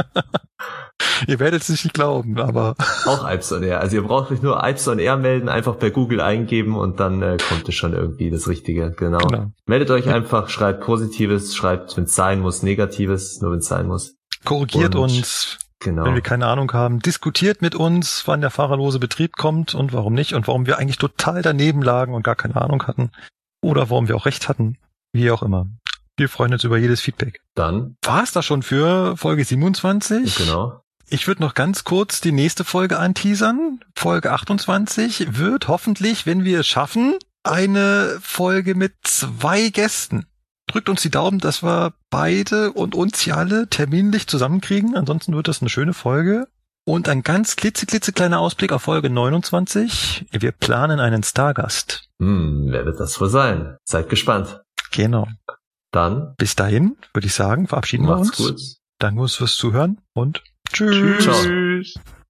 ihr 1.27 1.39
werdet 1.39 1.63
es 1.63 1.69
nicht 1.69 1.95
glauben, 1.95 2.39
aber. 2.39 2.75
Auch 3.07 3.25
Alps 3.25 3.53
on 3.53 3.63
Air. 3.63 3.81
Also 3.81 3.97
ihr 3.97 4.03
braucht 4.03 4.31
euch 4.31 4.43
nur 4.43 4.63
Alps 4.63 4.89
on 4.89 4.99
Air 4.99 5.17
melden, 5.17 5.49
einfach 5.49 5.77
bei 5.77 5.91
Google 5.91 6.21
eingeben 6.21 6.77
und 6.77 7.01
dann 7.01 7.23
äh, 7.23 7.37
kommt 7.49 7.69
es 7.69 7.75
schon 7.75 7.93
irgendwie 7.93 8.31
das 8.31 8.49
Richtige. 8.49 8.93
Genau. 8.93 9.19
genau. 9.19 9.53
Meldet 9.67 9.91
euch 9.91 10.09
einfach, 10.09 10.49
schreibt 10.49 10.83
Positives, 10.83 11.55
schreibt, 11.55 11.97
wenn 11.97 12.05
es 12.05 12.15
sein 12.15 12.41
muss, 12.41 12.63
Negatives, 12.63 13.41
nur 13.41 13.53
wenn 13.53 13.59
es 13.59 13.67
sein 13.67 13.87
muss. 13.87 14.17
Korrigiert 14.45 14.95
und, 14.95 15.03
uns. 15.03 15.59
Genau. 15.81 16.05
Wenn 16.05 16.15
wir 16.15 16.23
keine 16.23 16.47
Ahnung 16.47 16.73
haben, 16.73 17.01
diskutiert 17.01 17.61
mit 17.61 17.75
uns, 17.75 18.23
wann 18.27 18.41
der 18.41 18.51
fahrerlose 18.51 18.99
Betrieb 18.99 19.37
kommt 19.37 19.75
und 19.75 19.93
warum 19.93 20.15
nicht 20.15 20.33
und 20.35 20.49
warum 20.49 20.67
wir 20.67 20.79
eigentlich 20.79 20.99
total 20.99 21.43
daneben 21.43 21.83
lagen 21.83 22.15
und 22.15 22.23
gar 22.23 22.35
keine 22.35 22.57
Ahnung 22.57 22.87
hatten. 22.87 23.11
Oder 23.63 23.91
warum 23.91 24.09
wir 24.09 24.17
auch 24.17 24.27
recht 24.27 24.49
hatten. 24.49 24.79
Wie 25.13 25.31
auch 25.31 25.43
immer. 25.43 25.67
Wir 26.17 26.31
freuen 26.31 26.55
uns 26.55 26.65
über 26.65 26.79
jedes 26.79 27.03
Feedback. 27.03 27.41
Dann 27.55 27.97
war 28.03 28.23
es 28.23 28.33
das 28.33 28.47
schon 28.47 28.63
für 28.63 29.17
Folge 29.19 29.45
27. 29.45 30.35
Genau. 30.37 30.81
Ich 31.09 31.29
würde 31.29 31.43
noch 31.43 31.55
ganz 31.55 31.85
kurz 31.85 32.21
die 32.21 32.33
nächste 32.33 32.65
Folge 32.65 32.99
anteasern. 32.99 33.81
Folge 33.95 34.33
28 34.33 35.39
wird 35.39 35.69
hoffentlich, 35.69 36.27
wenn 36.27 36.45
wir 36.45 36.61
es 36.61 36.67
schaffen, 36.67 37.15
eine 37.45 38.19
Folge 38.21 38.75
mit 38.75 38.95
zwei 39.05 39.69
Gästen. 39.69 40.27
Drückt 40.67 40.89
uns 40.89 41.03
die 41.03 41.11
Daumen, 41.11 41.39
dass 41.39 41.63
wir 41.63 41.95
beide 42.11 42.73
und 42.73 42.97
uns 42.97 43.21
hier 43.21 43.37
alle 43.37 43.69
terminlich 43.69 44.27
zusammenkriegen. 44.27 44.97
Ansonsten 44.97 45.35
wird 45.37 45.47
das 45.47 45.61
eine 45.61 45.71
schöne 45.71 45.95
Folge. 45.95 46.49
Und 46.85 47.09
ein 47.09 47.23
ganz 47.23 47.55
klitzeklitzekleiner 47.55 48.41
Ausblick 48.41 48.73
auf 48.73 48.83
Folge 48.83 49.09
29. 49.09 50.27
Wir 50.33 50.53
planen 50.53 50.99
einen 50.99 51.23
Stargast. 51.23 52.09
Hm, 52.21 52.67
wer 52.71 52.85
wird 52.85 52.99
das 52.99 53.21
wohl 53.21 53.29
sein? 53.29 53.77
Seid 53.85 54.09
gespannt. 54.09 54.61
Genau. 54.91 55.29
Dann. 55.93 56.35
Bis 56.37 56.57
dahin, 56.57 56.97
würde 57.13 57.27
ich 57.27 57.35
sagen, 57.35 57.69
verabschieden 57.69 58.07
wir 58.07 58.17
uns. 58.17 58.37
Gut. 58.37 58.61
Danke 58.99 59.29
fürs 59.29 59.57
Zuhören 59.57 60.01
und 60.15 60.43
Tschüss. 60.73 61.25
Tschüss. 61.25 61.95